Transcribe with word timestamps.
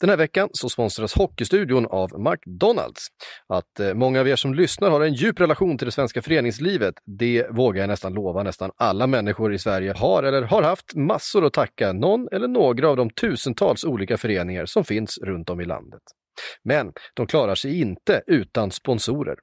Den 0.00 0.10
här 0.10 0.16
veckan 0.16 0.48
så 0.52 0.68
sponsras 0.68 1.14
Hockeystudion 1.14 1.86
av 1.86 2.10
McDonalds. 2.20 3.06
Att 3.48 3.80
eh, 3.80 3.94
många 3.94 4.20
av 4.20 4.28
er 4.28 4.36
som 4.36 4.54
lyssnar 4.54 4.90
har 4.90 5.00
en 5.00 5.14
djup 5.14 5.40
relation 5.40 5.78
till 5.78 5.84
det 5.84 5.92
svenska 5.92 6.22
föreningslivet, 6.22 6.94
det 7.18 7.46
vågar 7.50 7.80
jag 7.80 7.88
nästan 7.88 8.14
lova 8.14 8.42
nästan 8.42 8.70
alla 8.76 9.06
människor 9.06 9.54
i 9.54 9.58
Sverige 9.58 9.92
har 9.92 10.22
eller 10.22 10.42
har 10.42 10.62
haft 10.62 10.94
massor 10.94 11.44
att 11.44 11.52
tacka 11.52 11.92
någon 11.92 12.28
eller 12.32 12.48
några 12.48 12.88
av 12.88 12.96
de 12.96 13.10
tusentals 13.10 13.84
olika 13.84 14.16
föreningar 14.16 14.66
som 14.66 14.84
finns 14.84 15.18
runt 15.18 15.50
om 15.50 15.60
i 15.60 15.64
landet. 15.64 16.02
Men 16.64 16.92
de 17.14 17.26
klarar 17.26 17.54
sig 17.54 17.80
inte 17.80 18.22
utan 18.26 18.70
sponsorer. 18.70 19.36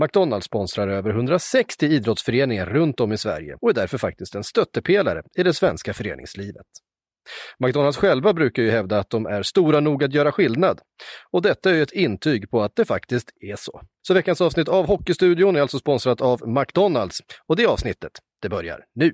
McDonalds 0.00 0.46
sponsrar 0.46 0.88
över 0.88 1.10
160 1.10 1.86
idrottsföreningar 1.86 2.66
runt 2.66 3.00
om 3.00 3.12
i 3.12 3.18
Sverige 3.18 3.56
och 3.60 3.70
är 3.70 3.74
därför 3.74 3.98
faktiskt 3.98 4.34
en 4.34 4.44
stöttepelare 4.44 5.22
i 5.38 5.42
det 5.42 5.54
svenska 5.54 5.94
föreningslivet. 5.94 6.66
McDonalds 7.58 7.96
själva 7.98 8.32
brukar 8.32 8.62
ju 8.62 8.70
hävda 8.70 8.98
att 8.98 9.10
de 9.10 9.26
är 9.26 9.42
stora 9.42 9.80
nog 9.80 10.04
att 10.04 10.14
göra 10.14 10.32
skillnad. 10.32 10.80
Och 11.30 11.42
detta 11.42 11.70
är 11.70 11.74
ju 11.74 11.82
ett 11.82 11.92
intyg 11.92 12.50
på 12.50 12.62
att 12.62 12.76
det 12.76 12.84
faktiskt 12.84 13.30
är 13.40 13.56
så. 13.56 13.80
Så 14.02 14.14
veckans 14.14 14.40
avsnitt 14.40 14.68
av 14.68 14.86
Hockeystudion 14.86 15.56
är 15.56 15.60
alltså 15.60 15.78
sponsrat 15.78 16.20
av 16.20 16.48
McDonalds 16.48 17.20
och 17.46 17.56
det 17.56 17.66
avsnittet, 17.66 18.12
det 18.42 18.48
börjar 18.48 18.84
nu. 18.94 19.12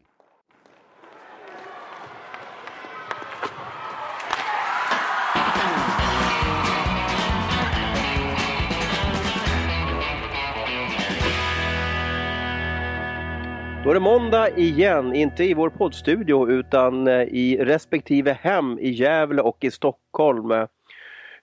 Då 13.87 13.91
är 13.91 13.95
det 13.95 14.01
måndag 14.01 14.51
igen, 14.51 15.15
inte 15.15 15.45
i 15.45 15.55
vår 15.55 15.71
poddstudio 15.71 16.51
utan 16.51 17.07
eh, 17.09 17.23
i 17.23 17.57
respektive 17.61 18.33
hem 18.33 18.79
i 18.79 18.91
Gävle 18.91 19.43
och 19.43 19.65
i 19.65 19.71
Stockholm. 19.71 20.67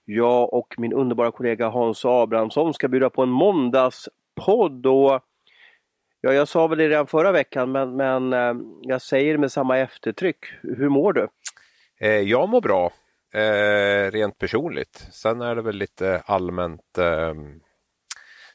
Jag 0.04 0.54
och 0.54 0.74
min 0.78 0.92
underbara 0.92 1.30
kollega 1.30 1.68
Hans 1.68 2.04
Abrahamsson 2.04 2.74
ska 2.74 2.88
bjuda 2.88 3.10
på 3.10 3.22
en 3.22 3.28
måndagspodd. 3.28 4.86
Och 4.86 5.20
ja, 6.20 6.32
jag 6.32 6.48
sa 6.48 6.66
väl 6.66 6.78
det 6.78 6.88
redan 6.88 7.06
förra 7.06 7.32
veckan 7.32 7.72
men, 7.72 7.96
men 7.96 8.32
eh, 8.32 8.54
jag 8.82 9.02
säger 9.02 9.32
det 9.32 9.38
med 9.38 9.52
samma 9.52 9.78
eftertryck. 9.78 10.38
Hur 10.62 10.88
mår 10.88 11.12
du? 11.12 11.28
Eh, 12.00 12.10
jag 12.10 12.48
mår 12.48 12.60
bra, 12.60 12.92
rent 14.10 14.38
personligt. 14.38 15.08
Sen 15.12 15.40
är 15.40 15.56
det 15.56 15.62
väl 15.62 15.76
lite 15.76 16.22
allmänt 16.26 16.98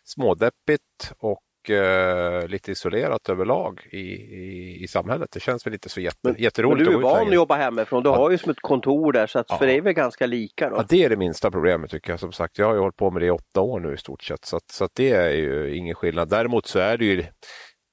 smådeppigt 0.03 1.13
och 1.19 1.44
eh, 1.70 2.48
lite 2.48 2.72
isolerat 2.72 3.30
överlag 3.30 3.88
i, 3.92 3.98
i, 3.98 4.84
i, 4.84 4.88
samhället. 4.88 5.30
Det 5.31 5.39
känns 5.39 5.66
väl 5.66 5.73
inte 5.73 5.89
så 5.89 6.02
jätte, 6.02 6.17
men, 6.23 6.36
jätteroligt. 6.39 6.89
Men 6.89 7.02
du 7.02 7.08
är 7.08 7.12
van 7.12 7.28
att 7.28 7.34
jobba 7.34 7.56
hemifrån. 7.56 8.03
Du 8.03 8.09
ja. 8.09 8.16
har 8.16 8.31
ju 8.31 8.38
som 8.38 8.52
ett 8.52 8.62
kontor 8.62 9.12
där 9.12 9.28
så 9.28 9.39
att 9.39 9.45
ja. 9.50 9.58
för 9.58 9.66
dig 9.66 9.78
är 9.78 9.81
väl 9.81 9.94
ganska 9.94 10.25
lika? 10.25 10.70
Då? 10.70 10.75
Ja, 10.75 10.86
det 10.90 11.03
är 11.03 11.09
det 11.09 11.17
minsta 11.17 11.52
problemet 11.52 11.92
tycker 11.92 12.12
jag. 12.12 12.20
Som 12.20 12.31
sagt, 12.31 12.58
jag 12.58 12.66
har 12.66 12.73
ju 12.73 12.80
hållit 12.80 12.95
på 12.95 13.12
med 13.12 13.22
det 13.22 13.25
i 13.25 13.31
åtta 13.31 13.62
år 13.62 13.80
nu 13.80 13.94
i 13.94 13.97
stort 13.97 14.23
sett 14.23 14.45
så, 14.45 14.56
att, 14.56 14.72
så 14.72 14.86
att 14.86 14.92
det 14.95 15.12
är 15.12 15.30
ju 15.30 15.75
ingen 15.75 15.95
skillnad. 15.95 16.30
Däremot 16.30 16.66
så 16.66 16.80
är 16.80 16.97
det 16.97 17.06
ju 17.06 17.23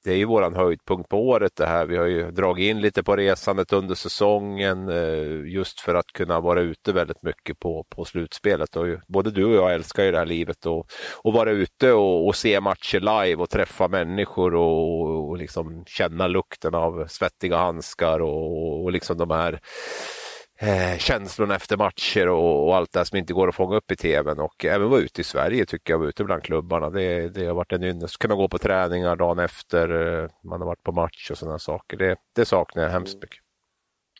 det 0.07 0.13
är 0.13 0.17
ju 0.17 0.25
våran 0.25 0.55
höjdpunkt 0.55 1.09
på 1.09 1.27
året 1.27 1.55
det 1.55 1.65
här. 1.65 1.85
Vi 1.85 1.97
har 1.97 2.05
ju 2.05 2.31
dragit 2.31 2.69
in 2.69 2.81
lite 2.81 3.03
på 3.03 3.15
resandet 3.15 3.73
under 3.73 3.95
säsongen 3.95 4.89
eh, 4.89 5.53
just 5.53 5.79
för 5.79 5.95
att 5.95 6.07
kunna 6.07 6.39
vara 6.39 6.61
ute 6.61 6.93
väldigt 6.93 7.23
mycket 7.23 7.59
på, 7.59 7.85
på 7.89 8.05
slutspelet. 8.05 8.75
Och 8.75 8.85
både 9.07 9.31
du 9.31 9.45
och 9.45 9.55
jag 9.55 9.73
älskar 9.73 10.03
ju 10.03 10.11
det 10.11 10.17
här 10.17 10.25
livet 10.25 10.65
och, 10.65 10.87
och 11.23 11.33
vara 11.33 11.51
ute 11.51 11.91
och, 11.91 12.27
och 12.27 12.35
se 12.35 12.59
matcher 12.59 12.99
live 12.99 13.35
och 13.35 13.49
träffa 13.49 13.87
människor 13.87 14.55
och, 14.55 15.29
och 15.29 15.37
liksom 15.37 15.83
känna 15.87 16.27
lukten 16.27 16.75
av 16.75 17.07
svettiga 17.07 17.57
handskar 17.57 18.19
och, 18.19 18.83
och 18.83 18.91
liksom 18.91 19.17
de 19.17 19.31
här 19.31 19.59
eh, 20.59 20.97
känslorna 20.97 21.55
efter 21.55 21.77
matcher 21.77 22.27
och, 22.27 22.67
och, 22.67 22.75
allt 22.75 22.93
det 22.93 23.05
som 23.05 23.17
inte 23.17 23.33
går 23.33 23.47
att 23.47 23.55
fånga 23.55 23.75
upp 23.75 23.91
i 23.91 23.95
tvn 23.95 24.39
och 24.39 24.65
även 24.65 24.89
vara 24.89 25.01
ute 25.01 25.21
i 25.21 25.23
Sverige 25.23 25.65
tycker 25.65 25.93
jag, 25.93 25.99
vara 25.99 26.09
ute 26.09 26.23
bland 26.23 26.43
klubbarna. 26.43 26.89
Det, 26.89 27.29
det 27.29 27.45
har 27.45 27.53
varit 27.53 27.71
en 27.71 27.83
ynnest. 27.83 28.17
Kunna 28.17 28.35
gå 28.35 28.47
på 28.47 28.57
träningar 28.57 29.15
dagen 29.15 29.39
efter 29.39 29.89
eh, 30.23 30.29
man 30.43 30.61
har 30.61 30.67
varit 30.67 30.83
på 30.83 30.91
match 30.91 31.31
och 31.31 31.37
sådana 31.37 31.59
saker. 31.59 31.97
Det, 31.97 32.15
det 32.35 32.45
saknar 32.45 32.83
jag 32.83 32.89
hemskt 32.89 33.15
mycket. 33.21 33.39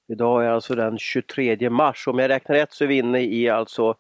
Idag 0.08 0.46
är 0.46 0.50
alltså 0.50 0.76
den 0.76 0.98
23 0.98 1.70
mars. 1.70 2.08
Om 2.08 2.20
jag 2.20 2.30
räknar 2.30 2.56
rätt 2.56 2.74
så 2.74 2.84
är 2.84 2.88
vi 2.88 2.98
inne 2.98 3.20
i 3.20 3.50
alltså 3.50 3.96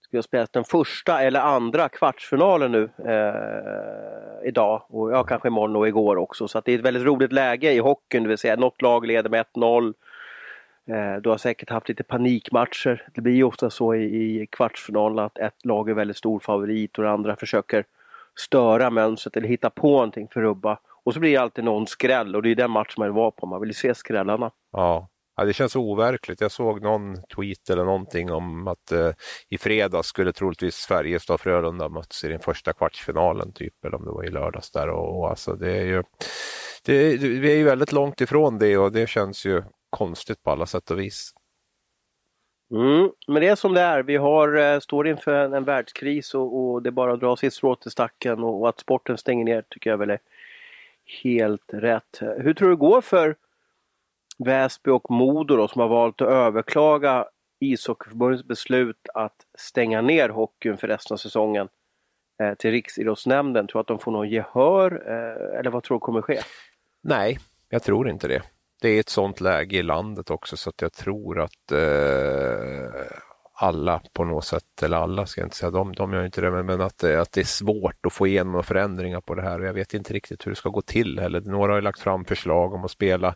ska 0.00 0.16
jag 0.16 0.24
spela 0.24 0.46
den 0.52 0.64
första 0.64 1.22
eller 1.22 1.40
andra 1.40 1.88
kvartsfinalen 1.88 2.72
nu 2.72 2.90
eh, 3.06 4.48
idag 4.48 4.82
och 4.88 5.12
ja, 5.12 5.24
kanske 5.24 5.48
imorgon 5.48 5.76
och 5.76 5.88
igår 5.88 6.16
också. 6.16 6.48
Så 6.48 6.60
det 6.60 6.72
är 6.72 6.78
ett 6.78 6.84
väldigt 6.84 7.02
roligt 7.02 7.32
läge 7.32 7.72
i 7.72 7.78
hockeyn, 7.78 8.22
det 8.22 8.28
vill 8.28 8.38
säga 8.38 8.56
något 8.56 8.82
lag 8.82 9.06
leder 9.06 9.30
med 9.30 9.44
1-0 9.54 9.86
Eh, 9.88 9.92
Eh, 10.88 11.16
du 11.22 11.28
har 11.30 11.38
säkert 11.38 11.70
haft 11.70 11.88
lite 11.88 12.02
panikmatcher. 12.02 13.08
Det 13.14 13.20
blir 13.20 13.34
ju 13.34 13.44
ofta 13.44 13.70
så 13.70 13.94
i, 13.94 14.02
i 14.04 14.46
kvartsfinalen 14.46 15.18
att 15.18 15.38
ett 15.38 15.64
lag 15.64 15.90
är 15.90 15.94
väldigt 15.94 16.16
stor 16.16 16.40
favorit 16.40 16.98
och 16.98 17.04
det 17.04 17.10
andra 17.10 17.36
försöker 17.36 17.84
störa 18.38 18.90
mönstret 18.90 19.36
eller 19.36 19.48
hitta 19.48 19.70
på 19.70 19.90
någonting 19.90 20.28
för 20.28 20.40
att 20.40 20.44
rubba. 20.44 20.78
Och 21.04 21.14
så 21.14 21.20
blir 21.20 21.30
det 21.30 21.36
alltid 21.36 21.64
någon 21.64 21.86
skräll 21.86 22.36
och 22.36 22.42
det 22.42 22.50
är 22.50 22.54
den 22.54 22.70
matchen 22.70 22.94
man 22.96 23.08
vill 23.08 23.14
vara 23.14 23.30
på. 23.30 23.46
Man 23.46 23.60
vill 23.60 23.70
ju 23.70 23.74
se 23.74 23.94
skrällarna. 23.94 24.50
Ja. 24.72 25.08
Ja, 25.36 25.44
det 25.44 25.52
känns 25.52 25.76
overkligt. 25.76 26.40
Jag 26.40 26.52
såg 26.52 26.82
någon 26.82 27.22
tweet 27.36 27.70
eller 27.70 27.84
någonting 27.84 28.32
om 28.32 28.68
att 28.68 28.92
eh, 28.92 29.10
i 29.48 29.58
fredags 29.58 30.08
skulle 30.08 30.32
troligtvis 30.32 30.86
Färjestad 30.86 31.34
och 31.34 31.40
Frölunda 31.40 31.88
möts 31.88 32.24
i 32.24 32.28
den 32.28 32.40
första 32.40 32.72
kvartsfinalen, 32.72 33.52
typ, 33.52 33.84
eller 33.84 33.96
om 33.96 34.04
det 34.04 34.10
var 34.10 34.24
i 34.24 34.30
lördags 34.30 34.70
där. 34.70 34.88
Och, 34.88 35.18
och 35.18 35.30
alltså, 35.30 35.54
det 35.54 35.76
är 35.76 35.84
ju, 35.84 36.02
det, 36.84 37.16
vi 37.16 37.52
är 37.52 37.56
ju 37.56 37.64
väldigt 37.64 37.92
långt 37.92 38.20
ifrån 38.20 38.58
det 38.58 38.78
och 38.78 38.92
det 38.92 39.08
känns 39.08 39.46
ju 39.46 39.62
konstigt 39.92 40.42
på 40.42 40.50
alla 40.50 40.66
sätt 40.66 40.90
och 40.90 40.98
vis. 40.98 41.34
Mm, 42.72 43.10
men 43.26 43.42
det 43.42 43.48
är 43.48 43.54
som 43.54 43.74
det 43.74 43.80
är. 43.80 44.02
Vi 44.02 44.16
har, 44.16 44.56
eh, 44.56 44.80
står 44.80 45.08
inför 45.08 45.34
en, 45.34 45.52
en 45.54 45.64
världskris 45.64 46.34
och, 46.34 46.58
och, 46.58 46.82
det 46.82 46.88
är 46.88 46.90
bara 46.90 47.12
att 47.12 47.20
dra 47.20 47.36
sitt 47.36 47.54
strå 47.54 47.76
till 47.76 47.90
stacken 47.90 48.44
och, 48.44 48.60
och, 48.60 48.68
att 48.68 48.80
sporten 48.80 49.18
stänger 49.18 49.44
ner 49.44 49.64
tycker 49.68 49.90
jag 49.90 49.98
väl 49.98 50.10
är 50.10 50.18
helt 51.22 51.74
rätt. 51.74 52.20
Hur 52.20 52.54
tror 52.54 52.68
du 52.68 52.74
det 52.74 52.80
går 52.80 53.00
för 53.00 53.36
Väsby 54.38 54.90
och 54.90 55.10
Modo 55.10 55.56
då, 55.56 55.68
som 55.68 55.80
har 55.80 55.88
valt 55.88 56.20
att 56.20 56.28
överklaga 56.28 57.26
ishockeyförbundets 57.60 58.44
beslut 58.44 59.08
att 59.14 59.36
stänga 59.58 60.00
ner 60.00 60.28
hockeyn 60.28 60.76
för 60.76 60.88
resten 60.88 61.14
av 61.14 61.18
säsongen 61.18 61.68
eh, 62.42 62.54
till 62.54 62.70
Riksidrottsnämnden? 62.70 63.66
Tror 63.66 63.78
du 63.78 63.80
att 63.80 63.86
de 63.86 63.98
får 63.98 64.12
någon 64.12 64.28
gehör 64.28 65.02
eh, 65.06 65.58
eller 65.58 65.70
vad 65.70 65.82
tror 65.82 65.96
du 65.96 66.00
kommer 66.00 66.22
ske? 66.22 66.38
Nej, 67.02 67.38
jag 67.68 67.82
tror 67.82 68.08
inte 68.08 68.28
det 68.28 68.42
det 68.82 68.88
är 68.88 69.00
ett 69.00 69.08
sånt 69.08 69.40
läge 69.40 69.76
i 69.76 69.82
landet 69.82 70.30
också 70.30 70.56
så 70.56 70.70
att 70.70 70.82
jag 70.82 70.92
tror 70.92 71.40
att 71.40 71.72
eh, 71.72 73.06
alla 73.54 74.02
på 74.12 74.24
något 74.24 74.44
sätt, 74.44 74.82
eller 74.82 74.96
alla 74.96 75.26
ska 75.26 75.40
jag 75.40 75.46
inte 75.46 75.56
säga, 75.56 75.70
de, 75.70 75.94
de 75.94 76.12
gör 76.12 76.24
inte 76.24 76.40
det, 76.40 76.50
men, 76.50 76.66
men 76.66 76.80
att, 76.80 77.04
eh, 77.04 77.20
att 77.20 77.32
det 77.32 77.40
är 77.40 77.44
svårt 77.44 78.06
att 78.06 78.12
få 78.12 78.26
igenom 78.26 78.62
förändringar 78.62 79.20
på 79.20 79.34
det 79.34 79.42
här 79.42 79.60
och 79.60 79.66
jag 79.66 79.74
vet 79.74 79.94
inte 79.94 80.14
riktigt 80.14 80.46
hur 80.46 80.50
det 80.50 80.56
ska 80.56 80.68
gå 80.68 80.82
till 80.82 81.18
heller. 81.18 81.40
Några 81.40 81.72
har 81.72 81.80
lagt 81.80 82.00
fram 82.00 82.24
förslag 82.24 82.74
om 82.74 82.84
att 82.84 82.90
spela 82.90 83.34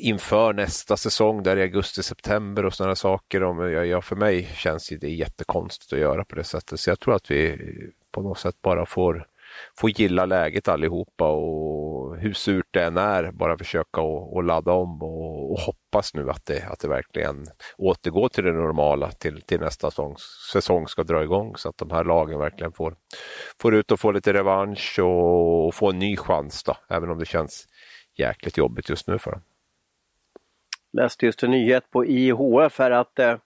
inför 0.00 0.52
nästa 0.52 0.96
säsong 0.96 1.42
där 1.42 1.56
i 1.56 1.62
augusti-september 1.62 2.64
och 2.64 2.74
sådana 2.74 2.94
saker. 2.94 3.42
Om, 3.42 3.72
ja, 3.72 4.02
för 4.02 4.16
mig 4.16 4.48
känns 4.54 4.88
det 5.00 5.08
jättekonstigt 5.08 5.92
att 5.92 5.98
göra 5.98 6.24
på 6.24 6.36
det 6.36 6.44
sättet 6.44 6.80
så 6.80 6.90
jag 6.90 7.00
tror 7.00 7.14
att 7.14 7.30
vi 7.30 7.58
på 8.12 8.22
något 8.22 8.38
sätt 8.38 8.56
bara 8.62 8.86
får 8.86 9.26
får 9.78 9.90
gilla 9.90 10.26
läget 10.26 10.68
allihopa 10.68 11.28
och 11.28 12.01
hur 12.18 12.32
surt 12.32 12.66
det 12.70 12.84
än 12.84 12.96
är, 12.96 13.30
bara 13.30 13.58
försöka 13.58 14.00
att 14.38 14.44
ladda 14.44 14.72
om 14.72 15.02
och, 15.02 15.52
och, 15.52 15.58
hoppas 15.58 16.14
nu 16.14 16.30
att 16.30 16.46
det, 16.46 16.62
att 16.62 16.80
det 16.80 16.88
verkligen 16.88 17.46
återgår 17.78 18.28
till 18.28 18.44
det 18.44 18.52
normala 18.52 19.10
till, 19.10 19.42
till 19.42 19.60
nästa 19.60 19.90
säsong, 19.90 20.16
säsong 20.52 20.88
ska 20.88 21.02
dra 21.02 21.22
igång 21.22 21.56
så 21.56 21.68
att 21.68 21.78
de 21.78 21.90
här 21.90 22.04
lagen 22.04 22.38
verkligen 22.38 22.72
får, 22.72 22.96
får 23.60 23.74
ut 23.74 23.92
och 23.92 24.00
få 24.00 24.12
lite 24.12 24.32
revansch 24.32 24.98
och, 24.98 25.66
och 25.66 25.74
få 25.74 25.90
en 25.90 25.98
ny 25.98 26.16
chans 26.16 26.62
då, 26.64 26.76
även 26.88 27.10
om 27.10 27.18
det 27.18 27.26
känns 27.26 27.66
jäkligt 28.18 28.56
jobbigt 28.56 28.88
just 28.88 29.06
nu 29.06 29.18
för 29.18 29.30
dem. 29.30 29.40
Läste 30.92 31.26
just 31.26 31.42
en 31.42 31.50
nyhet 31.50 31.90
på 31.90 32.06
IHF 32.06 32.78
här 32.78 32.90
att 32.90 33.18
eh, 33.18 33.36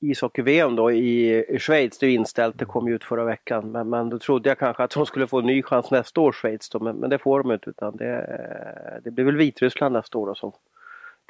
ishockey-VM 0.00 0.76
då 0.76 0.92
i, 0.92 1.44
i 1.48 1.58
Schweiz, 1.58 1.98
det 1.98 2.06
är 2.06 2.10
inställt, 2.10 2.58
det 2.58 2.64
kom 2.64 2.88
ju 2.88 2.94
ut 2.94 3.04
förra 3.04 3.24
veckan. 3.24 3.72
Men, 3.72 3.90
men 3.90 4.10
då 4.10 4.18
trodde 4.18 4.48
jag 4.48 4.58
kanske 4.58 4.82
att 4.82 4.90
de 4.90 5.06
skulle 5.06 5.26
få 5.26 5.38
en 5.38 5.46
ny 5.46 5.62
chans 5.62 5.90
nästa 5.90 6.20
år, 6.20 6.32
Schweiz 6.32 6.68
då, 6.70 6.80
men, 6.80 6.96
men 6.96 7.10
det 7.10 7.18
får 7.18 7.42
de 7.42 7.52
inte 7.52 7.70
utan 7.70 7.96
det, 7.96 9.00
det 9.04 9.10
blir 9.10 9.24
väl 9.24 9.36
Vitryssland 9.36 9.92
nästa 9.92 10.18
år 10.18 10.26
då 10.26 10.34
som 10.34 10.52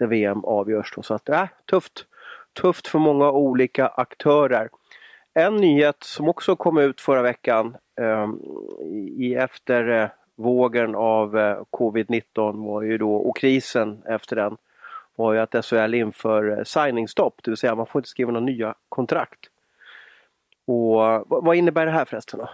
där 0.00 0.06
VM 0.06 0.45
avgörs 0.45 0.93
då. 0.97 1.03
Så 1.03 1.15
att, 1.15 1.29
äh, 1.29 1.47
tufft! 1.71 2.06
Tufft 2.61 2.87
för 2.87 2.99
många 2.99 3.31
olika 3.31 3.87
aktörer. 3.89 4.69
En 5.35 5.56
nyhet 5.56 5.97
som 6.05 6.29
också 6.29 6.56
kom 6.56 6.79
ut 6.79 7.00
förra 7.00 7.23
veckan 7.23 7.77
ehm, 8.00 8.41
eh, 8.81 8.87
i 9.25 9.35
eftervågen 9.35 10.95
av 10.95 11.39
eh, 11.39 11.62
covid-19 11.71 12.67
var 12.67 12.83
ju 12.83 12.99
då, 12.99 13.15
och 13.15 13.37
krisen 13.37 14.03
efter 14.09 14.37
den, 14.37 14.56
var 15.21 15.33
ju 15.33 15.41
att 15.41 15.65
SHL 15.65 15.95
inför 15.95 16.59
eh, 16.59 16.65
signingstopp, 16.65 17.35
det 17.45 17.51
vill 17.51 17.59
säga 17.59 17.75
man 17.75 17.87
får 17.87 17.99
inte 17.99 18.09
skriva 18.09 18.33
några 18.33 18.47
nya 18.47 18.75
kontrakt. 18.89 19.41
Och 20.67 21.25
Vad 21.27 21.57
innebär 21.57 21.87
det 21.87 21.93
här 21.93 22.05
förresten? 22.05 22.39
Då? 22.39 22.49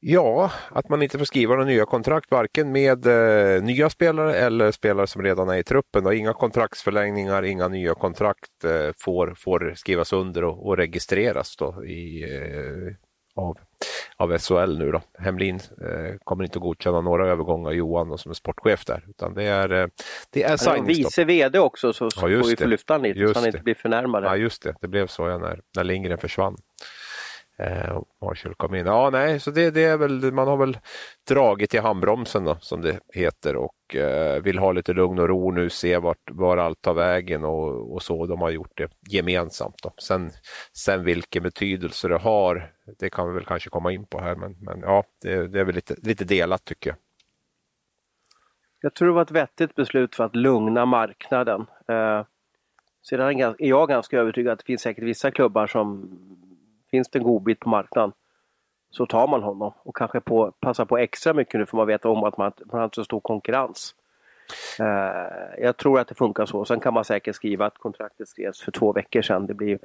Ja, 0.00 0.50
att 0.70 0.88
man 0.88 1.02
inte 1.02 1.18
får 1.18 1.24
skriva 1.24 1.54
några 1.54 1.66
nya 1.66 1.84
kontrakt, 1.84 2.30
varken 2.30 2.72
med 2.72 3.06
eh, 3.06 3.62
nya 3.62 3.90
spelare 3.90 4.34
eller 4.34 4.70
spelare 4.70 5.06
som 5.06 5.22
redan 5.22 5.48
är 5.48 5.56
i 5.56 5.64
truppen. 5.64 6.06
Och 6.06 6.14
inga 6.14 6.32
kontraktsförlängningar, 6.32 7.42
inga 7.42 7.68
nya 7.68 7.94
kontrakt 7.94 8.64
eh, 8.64 8.90
får, 8.98 9.34
får 9.36 9.72
skrivas 9.76 10.12
under 10.12 10.44
och, 10.44 10.66
och 10.66 10.76
registreras 10.76 11.56
då 11.56 11.84
i, 11.84 12.22
eh, 12.22 12.94
av, 13.36 13.58
av 14.16 14.38
SHL 14.38 14.78
nu. 14.78 14.92
Då. 14.92 15.02
Hemlin 15.18 15.54
eh, 15.54 16.16
kommer 16.24 16.44
inte 16.44 16.58
att 16.58 16.62
godkänna 16.62 17.00
några 17.00 17.28
övergångar, 17.28 17.72
Johan 17.72 18.08
då, 18.08 18.18
som 18.18 18.30
är 18.30 18.34
sportchef 18.34 18.84
där. 18.84 19.04
Utan 19.08 19.34
det 19.34 19.44
är, 19.44 19.72
eh, 19.72 19.86
det 20.30 20.42
är 20.42 20.68
är 20.68 20.82
vice 20.82 21.24
VD 21.24 21.58
också 21.58 21.92
så, 21.92 22.10
så 22.10 22.30
Ja, 22.30 22.40
får 22.42 22.48
vi 22.48 22.56
få 22.56 22.66
lyfta 22.66 22.94
honom 22.94 23.04
lite 23.04 23.28
så 23.28 23.38
han 23.38 23.46
inte 23.46 23.58
blir 23.58 23.74
förnärmad. 23.74 24.24
Ja, 24.24 24.36
just 24.36 24.62
det. 24.62 24.74
Det 24.80 24.88
blev 24.88 25.06
så 25.06 25.28
ja, 25.28 25.38
när, 25.38 25.60
när 25.76 25.84
Lindgren 25.84 26.18
försvann. 26.18 26.56
Eh, 27.58 28.00
Marshall 28.22 28.54
kom 28.54 28.74
in. 28.74 28.86
Ja, 28.86 29.10
nej, 29.10 29.40
så 29.40 29.50
det, 29.50 29.70
det 29.70 29.84
är 29.84 29.96
väl, 29.96 30.32
man 30.32 30.48
har 30.48 30.56
väl 30.56 30.78
dragit 31.28 31.74
i 31.74 31.78
handbromsen 31.78 32.44
då, 32.44 32.56
som 32.60 32.80
det 32.80 33.00
heter 33.14 33.56
och 33.56 33.96
eh, 33.96 34.42
vill 34.42 34.58
ha 34.58 34.72
lite 34.72 34.92
lugn 34.92 35.18
och 35.18 35.28
ro 35.28 35.50
nu, 35.50 35.70
se 35.70 35.98
vart, 35.98 36.30
var 36.30 36.56
allt 36.56 36.82
tar 36.82 36.94
vägen 36.94 37.44
och, 37.44 37.94
och 37.94 38.02
så. 38.02 38.26
De 38.26 38.40
har 38.40 38.50
gjort 38.50 38.76
det 38.76 38.90
gemensamt. 39.10 39.82
Då. 39.82 39.92
Sen, 39.98 40.30
sen 40.72 41.04
vilken 41.04 41.42
betydelse 41.42 42.08
det 42.08 42.18
har, 42.18 42.72
det 42.98 43.10
kan 43.10 43.28
vi 43.28 43.34
väl 43.34 43.44
kanske 43.44 43.70
komma 43.70 43.92
in 43.92 44.06
på 44.06 44.20
här, 44.20 44.36
men, 44.36 44.56
men 44.60 44.80
ja, 44.80 45.04
det, 45.22 45.48
det 45.48 45.60
är 45.60 45.64
väl 45.64 45.74
lite, 45.74 45.94
lite 46.02 46.24
delat 46.24 46.64
tycker 46.64 46.90
jag. 46.90 46.96
Jag 48.80 48.94
tror 48.94 49.08
det 49.08 49.14
var 49.14 49.22
ett 49.22 49.30
vettigt 49.30 49.74
beslut 49.74 50.16
för 50.16 50.24
att 50.24 50.36
lugna 50.36 50.86
marknaden. 50.86 51.60
Eh, 51.88 52.24
sedan 53.08 53.40
är 53.40 53.54
jag 53.58 53.88
ganska 53.88 54.18
övertygad 54.18 54.52
att 54.52 54.58
det 54.58 54.64
finns 54.64 54.82
säkert 54.82 55.04
vissa 55.04 55.30
klubbar 55.30 55.66
som 55.66 56.10
finns 56.96 57.08
det 57.08 57.18
en 57.18 57.24
godbit 57.24 57.60
på 57.60 57.68
marknaden 57.68 58.12
så 58.90 59.06
tar 59.06 59.28
man 59.28 59.42
honom 59.42 59.72
och 59.84 59.96
kanske 59.96 60.20
på, 60.20 60.52
passar 60.60 60.84
på 60.84 60.98
extra 60.98 61.34
mycket 61.34 61.60
nu 61.60 61.66
för 61.66 61.76
man 61.76 61.86
vet 61.86 62.04
om 62.04 62.24
att 62.24 62.36
man, 62.36 62.52
man 62.72 62.78
har 62.78 62.84
inte 62.84 62.94
så 62.94 63.04
stor 63.04 63.20
konkurrens. 63.20 63.94
Uh, 64.80 65.64
jag 65.64 65.76
tror 65.76 66.00
att 66.00 66.08
det 66.08 66.14
funkar 66.14 66.46
så. 66.46 66.64
Sen 66.64 66.80
kan 66.80 66.94
man 66.94 67.04
säkert 67.04 67.34
skriva 67.34 67.66
att 67.66 67.78
kontraktet 67.78 68.28
skrevs 68.28 68.60
för 68.60 68.72
två 68.72 68.92
veckor 68.92 69.22
sedan. 69.22 69.46
Det 69.46 69.54
blir, 69.54 69.78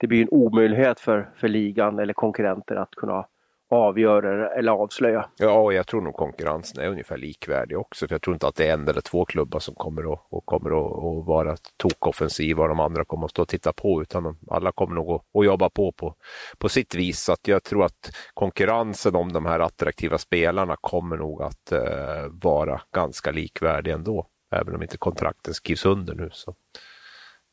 det 0.00 0.06
blir 0.06 0.22
en 0.22 0.28
omöjlighet 0.30 1.00
för, 1.00 1.28
för 1.36 1.48
ligan 1.48 1.98
eller 1.98 2.14
konkurrenter 2.14 2.76
att 2.76 2.94
kunna 2.94 3.26
avgöra 3.70 4.50
eller 4.50 4.72
avslöja. 4.72 5.28
Ja, 5.36 5.52
och 5.52 5.74
jag 5.74 5.86
tror 5.86 6.00
nog 6.00 6.14
konkurrensen 6.14 6.84
är 6.84 6.88
ungefär 6.88 7.16
likvärdig 7.16 7.78
också. 7.78 8.08
För 8.08 8.14
jag 8.14 8.22
tror 8.22 8.34
inte 8.34 8.48
att 8.48 8.56
det 8.56 8.66
är 8.66 8.72
en 8.72 8.88
eller 8.88 9.00
två 9.00 9.24
klubbar 9.24 9.58
som 9.58 9.74
kommer 9.74 10.12
att, 10.12 10.26
och 10.30 10.46
kommer 10.46 10.70
att, 10.70 10.92
att 10.92 11.26
vara 11.26 11.56
tokoffensiva 11.76 12.62
och 12.62 12.68
de 12.68 12.80
andra 12.80 13.04
kommer 13.04 13.24
att 13.24 13.30
stå 13.30 13.42
och 13.42 13.48
titta 13.48 13.72
på. 13.72 14.02
Utan 14.02 14.22
de, 14.22 14.38
alla 14.50 14.72
kommer 14.72 14.94
nog 14.94 15.10
att, 15.10 15.22
att 15.38 15.44
jobba 15.44 15.70
på, 15.70 15.92
på 15.92 16.14
på 16.58 16.68
sitt 16.68 16.94
vis. 16.94 17.20
Så 17.20 17.32
att 17.32 17.48
jag 17.48 17.62
tror 17.64 17.84
att 17.84 18.12
konkurrensen 18.34 19.16
om 19.16 19.32
de 19.32 19.46
här 19.46 19.60
attraktiva 19.60 20.18
spelarna 20.18 20.76
kommer 20.80 21.16
nog 21.16 21.42
att 21.42 21.72
eh, 21.72 22.26
vara 22.30 22.80
ganska 22.94 23.30
likvärdig 23.30 23.92
ändå. 23.92 24.26
Även 24.50 24.74
om 24.74 24.82
inte 24.82 24.98
kontrakten 24.98 25.54
skrivs 25.54 25.86
under 25.86 26.14
nu. 26.14 26.30
Så. 26.32 26.54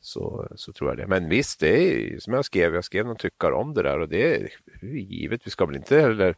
Så, 0.06 0.48
så 0.54 0.72
tror 0.72 0.90
jag 0.90 0.98
det. 0.98 1.06
Men 1.06 1.28
visst, 1.28 1.60
det 1.60 1.68
är 1.68 2.18
som 2.18 2.32
jag 2.32 2.44
skrev, 2.44 2.74
jag 2.74 2.84
skrev 2.84 3.06
någon 3.06 3.16
tyckare 3.16 3.54
om 3.54 3.74
det 3.74 3.82
där 3.82 3.98
och 3.98 4.08
det 4.08 4.34
är 4.34 4.48
givet. 4.88 5.40
Vi 5.44 5.50
ska 5.50 5.66
väl 5.66 5.76
inte 5.76 6.00
heller 6.00 6.36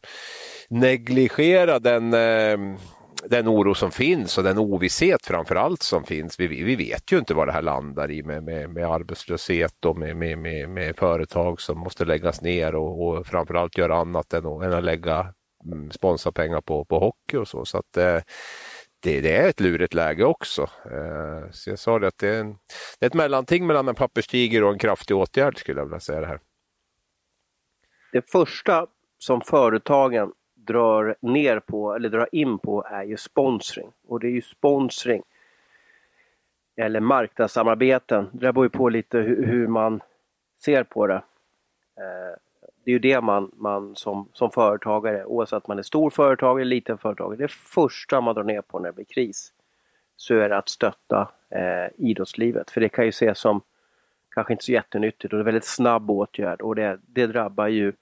negligera 0.69 1.79
den, 1.79 2.15
eh, 2.15 2.79
den 3.25 3.49
oro 3.49 3.75
som 3.75 3.91
finns 3.91 4.38
och 4.38 4.44
den 4.44 4.59
ovisshet 4.59 5.26
framför 5.26 5.55
allt 5.56 5.82
som 5.82 6.05
finns. 6.05 6.41
Vi, 6.41 6.47
vi 6.47 6.76
vet 6.76 7.12
ju 7.12 7.19
inte 7.19 7.35
vad 7.35 7.49
det 7.49 7.53
här 7.53 7.62
landar 7.62 8.11
i 8.11 8.23
med, 8.23 8.43
med, 8.43 8.70
med 8.70 8.87
arbetslöshet 8.87 9.85
och 9.85 9.99
med, 9.99 10.17
med, 10.17 10.38
med, 10.38 10.69
med 10.69 10.97
företag 10.97 11.61
som 11.61 11.79
måste 11.79 12.05
läggas 12.05 12.43
ner 12.43 12.75
och, 12.75 13.09
och 13.09 13.26
framförallt 13.26 13.79
göra 13.79 13.97
annat 13.97 14.32
än 14.32 14.47
att, 14.47 14.62
än 14.62 14.73
att 14.73 14.85
lägga 14.85 15.35
mm, 15.64 15.91
sponsorpengar 15.91 16.61
på, 16.61 16.85
på 16.85 16.99
hockey 16.99 17.37
och 17.37 17.49
så. 17.49 17.64
så 17.64 17.79
att, 17.79 17.97
eh, 17.97 18.19
det, 19.00 19.21
det, 19.21 19.37
är 19.37 19.49
ett 19.49 19.61
lurigt 19.61 19.95
läge 19.95 20.25
också. 20.25 20.62
Eh, 20.62 21.50
så 21.50 21.71
jag 21.71 21.79
sa 21.79 21.99
det 21.99 22.09
att 22.09 22.19
det 22.19 22.29
är, 22.29 22.41
en, 22.41 22.59
det 22.99 23.06
är 23.06 23.06
ett 23.06 23.15
mellanting 23.15 23.67
mellan 23.67 23.89
en 23.89 23.95
papperstiger 23.95 24.65
och 24.65 24.73
en 24.73 24.79
kraftig 24.79 25.17
åtgärd 25.17 25.59
skulle 25.59 25.81
jag 25.81 25.87
vilja 25.87 26.00
säga 26.00 26.21
det 26.21 26.27
här. 26.27 26.41
Det 28.12 28.31
första 28.31 28.87
som 29.19 29.41
företagen 29.41 30.33
drar 30.55 31.17
ner 31.21 31.61
på 31.61 31.95
eller 31.95 32.09
drar 32.09 32.29
in 32.33 32.59
på 32.59 32.85
är 32.85 33.03
ju 33.03 33.17
sponsring. 33.17 33.93
Och 34.09 34.21
det 34.21 34.27
är 34.27 34.31
ju 34.31 34.43
sponsring 34.43 35.23
eller 36.77 37.00
marknadssamarbeten. 37.00 38.29
Det 38.33 38.53
beror 38.53 38.65
ju 38.65 38.71
på 38.71 38.89
lite 38.89 39.19
hur, 39.19 39.47
hur 39.47 39.67
man 39.67 40.00
ser 40.65 40.85
på 40.85 41.06
det. 41.06 41.23
Eh, 41.97 42.37
det 42.88 42.93
är 42.93 42.94
ju 42.94 42.99
det 42.99 43.20
man, 43.20 43.50
man 43.56 43.96
som, 43.96 44.29
som 44.32 44.50
företagare, 44.50 45.25
oavsett 45.25 45.52
om 45.52 45.62
man 45.69 45.79
är 45.79 45.82
stor 45.82 46.11
företagare 46.11 46.62
eller 46.62 46.75
liten 46.75 46.99
företagare, 46.99 47.37
det 47.37 47.50
första 47.50 48.20
man 48.20 48.35
drar 48.35 48.44
ner 48.44 48.61
på 48.61 48.79
när 48.79 48.88
det 48.88 48.93
blir 48.93 49.05
kris 49.05 49.52
så 50.17 50.35
är 50.35 50.49
det 50.49 50.56
att 50.56 50.69
stötta 50.69 51.29
eh, 51.50 52.06
idrottslivet. 52.08 52.70
För 52.70 52.81
det 52.81 52.88
kan 52.88 53.05
ju 53.05 53.08
ses 53.08 53.38
som 53.38 53.61
kanske 54.31 54.52
inte 54.52 54.64
så 54.64 54.73
jättenyttigt 54.73 55.25
och 55.25 55.31
det 55.31 55.37
är 55.37 55.40
en 55.40 55.44
väldigt 55.44 55.64
snabb 55.64 56.11
åtgärd 56.11 56.61
och 56.61 56.75
det, 56.75 56.99
det 57.06 57.26
drabbar 57.26 57.67
ju 57.67 57.93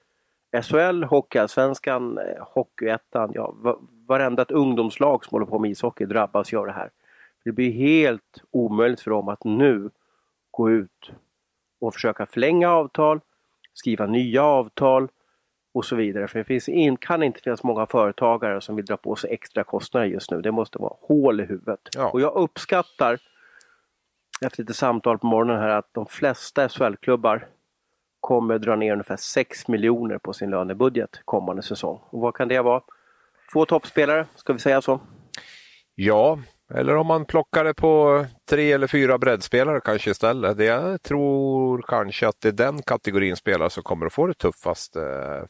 SHL, 0.63 1.03
Hockeyallsvenskan, 1.05 2.19
eh, 2.19 2.45
Hockeyettan, 2.55 3.31
ja 3.35 3.55
varenda 4.07 4.43
ett 4.43 4.51
ungdomslag 4.51 5.25
som 5.25 5.35
håller 5.35 5.47
på 5.47 5.59
med 5.59 5.71
ishockey 5.71 6.05
drabbas 6.05 6.53
ju 6.53 6.59
av 6.59 6.67
det 6.67 6.73
här. 6.73 6.91
Det 7.45 7.53
blir 7.53 7.73
helt 7.73 8.43
omöjligt 8.51 9.01
för 9.01 9.11
dem 9.11 9.29
att 9.29 9.45
nu 9.45 9.91
gå 10.51 10.71
ut 10.71 11.13
och 11.81 11.95
försöka 11.95 12.27
förlänga 12.27 12.71
avtal, 12.71 13.21
skriva 13.79 14.07
nya 14.07 14.45
avtal 14.45 15.09
och 15.75 15.85
så 15.85 15.97
vidare. 15.97 16.29
För 16.29 16.39
det 16.39 16.45
finns 16.45 16.69
in, 16.69 16.97
kan 16.97 17.23
inte 17.23 17.41
finnas 17.41 17.63
många 17.63 17.87
företagare 17.87 18.61
som 18.61 18.77
vill 18.77 18.85
dra 18.85 18.97
på 18.97 19.17
sig 19.17 19.31
extra 19.31 19.65
kostnader 19.65 20.07
just 20.07 20.31
nu. 20.31 20.41
Det 20.41 20.53
måste 20.53 20.79
vara 20.79 20.95
hål 21.01 21.41
i 21.41 21.45
huvudet. 21.45 21.81
Ja. 21.97 22.11
Och 22.11 22.21
jag 22.21 22.35
uppskattar 22.35 23.19
efter 24.45 24.63
lite 24.63 24.75
samtal 24.75 25.19
på 25.19 25.27
morgonen 25.27 25.61
här 25.61 25.69
att 25.69 25.89
de 25.93 26.07
flesta 26.07 26.69
SHL-klubbar 26.69 27.49
kommer 28.21 28.59
dra 28.59 28.77
ner 28.77 28.93
ungefär 28.93 29.17
6 29.17 29.69
miljoner 29.69 30.19
på 30.19 30.33
sin 30.33 30.51
lönebudget 30.51 31.21
kommande 31.25 31.63
säsong. 31.63 32.01
Och 32.11 32.21
vad 32.21 32.35
kan 32.35 32.49
det 32.49 32.61
vara? 32.61 32.83
Två 33.53 33.67
toppspelare, 33.67 34.27
ska 34.35 34.53
vi 34.53 34.59
säga 34.59 34.83
så? 34.83 35.01
Ja, 35.95 36.39
eller 36.75 36.97
om 36.97 37.07
man 37.07 37.25
plockar 37.25 37.65
det 37.65 37.75
på 37.75 38.25
tre 38.51 38.73
eller 38.73 38.87
fyra 38.87 39.19
breddspelare 39.19 39.81
kanske 39.85 40.11
istället. 40.11 40.59
Det 40.59 40.65
jag 40.65 41.03
tror 41.03 41.85
kanske 41.89 42.29
att 42.29 42.41
det 42.41 42.49
är 42.49 42.53
den 42.53 42.83
kategorin 42.83 43.37
spelare 43.37 43.71
som 43.71 43.83
kommer 43.83 44.07
att 44.07 44.13
få 44.13 44.27
det 44.27 44.35
tuffast 44.35 44.97
eh, 44.97 45.03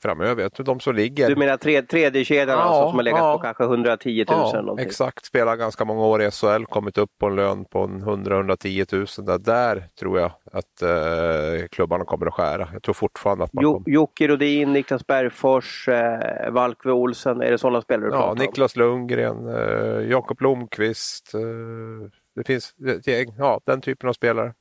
framöver. 0.02 0.42
Jag 0.42 0.52
tror 0.52 0.66
de 0.66 0.80
som 0.80 0.94
ligger... 0.94 1.28
Du 1.28 1.36
menar 1.36 1.56
tre, 1.56 1.82
tredje 1.82 2.24
kedjan 2.24 2.58
Ja, 2.58 2.64
alltså, 2.64 2.88
som 2.88 2.96
har 2.98 3.02
legat 3.02 3.18
ja. 3.20 3.32
på 3.36 3.42
kanske 3.42 3.64
110 3.64 4.24
000? 4.28 4.38
Ja, 4.52 4.60
någonting. 4.60 4.86
exakt. 4.86 5.24
Spelat 5.24 5.58
ganska 5.58 5.84
många 5.84 6.04
år 6.06 6.22
i 6.22 6.30
SHL, 6.30 6.64
kommit 6.64 6.98
upp 6.98 7.10
på 7.20 7.26
en 7.26 7.36
lön 7.36 7.64
på 7.64 7.78
en 7.80 8.04
100-110 8.04 9.18
000. 9.20 9.26
Där, 9.26 9.38
där 9.38 9.88
tror 10.00 10.18
jag 10.20 10.30
att 10.52 10.82
eh, 10.82 11.66
klubbarna 11.70 12.04
kommer 12.04 12.26
att 12.26 12.34
skära. 12.34 12.68
Jag 12.72 12.82
tror 12.82 12.94
fortfarande 12.94 13.44
att 13.44 13.52
man 13.52 13.62
Jo, 13.64 13.72
kommer... 13.72 13.90
Jocke 13.90 14.28
Rodin, 14.28 14.72
Niklas 14.72 15.06
Bergfors, 15.06 15.88
eh, 15.88 16.50
Valkve 16.50 16.92
Olsen, 16.92 17.40
är 17.40 17.50
det 17.50 17.58
sådana 17.58 17.80
spelare 17.82 18.06
du 18.10 18.14
Ja, 18.14 18.18
pratar 18.20 18.32
om? 18.32 18.38
Niklas 18.38 18.76
Lundgren, 18.76 19.48
eh, 19.48 20.08
Jakob 20.10 20.36
Blomqvist. 20.38 21.34
Eh, 21.34 21.40
det 22.36 22.46
finns 22.46 22.74
ett 22.88 23.06
gäng, 23.06 23.34
ja, 23.38 23.60
den 23.64 23.80
typen 23.80 24.08
av 24.08 24.12
spelare. 24.12 24.54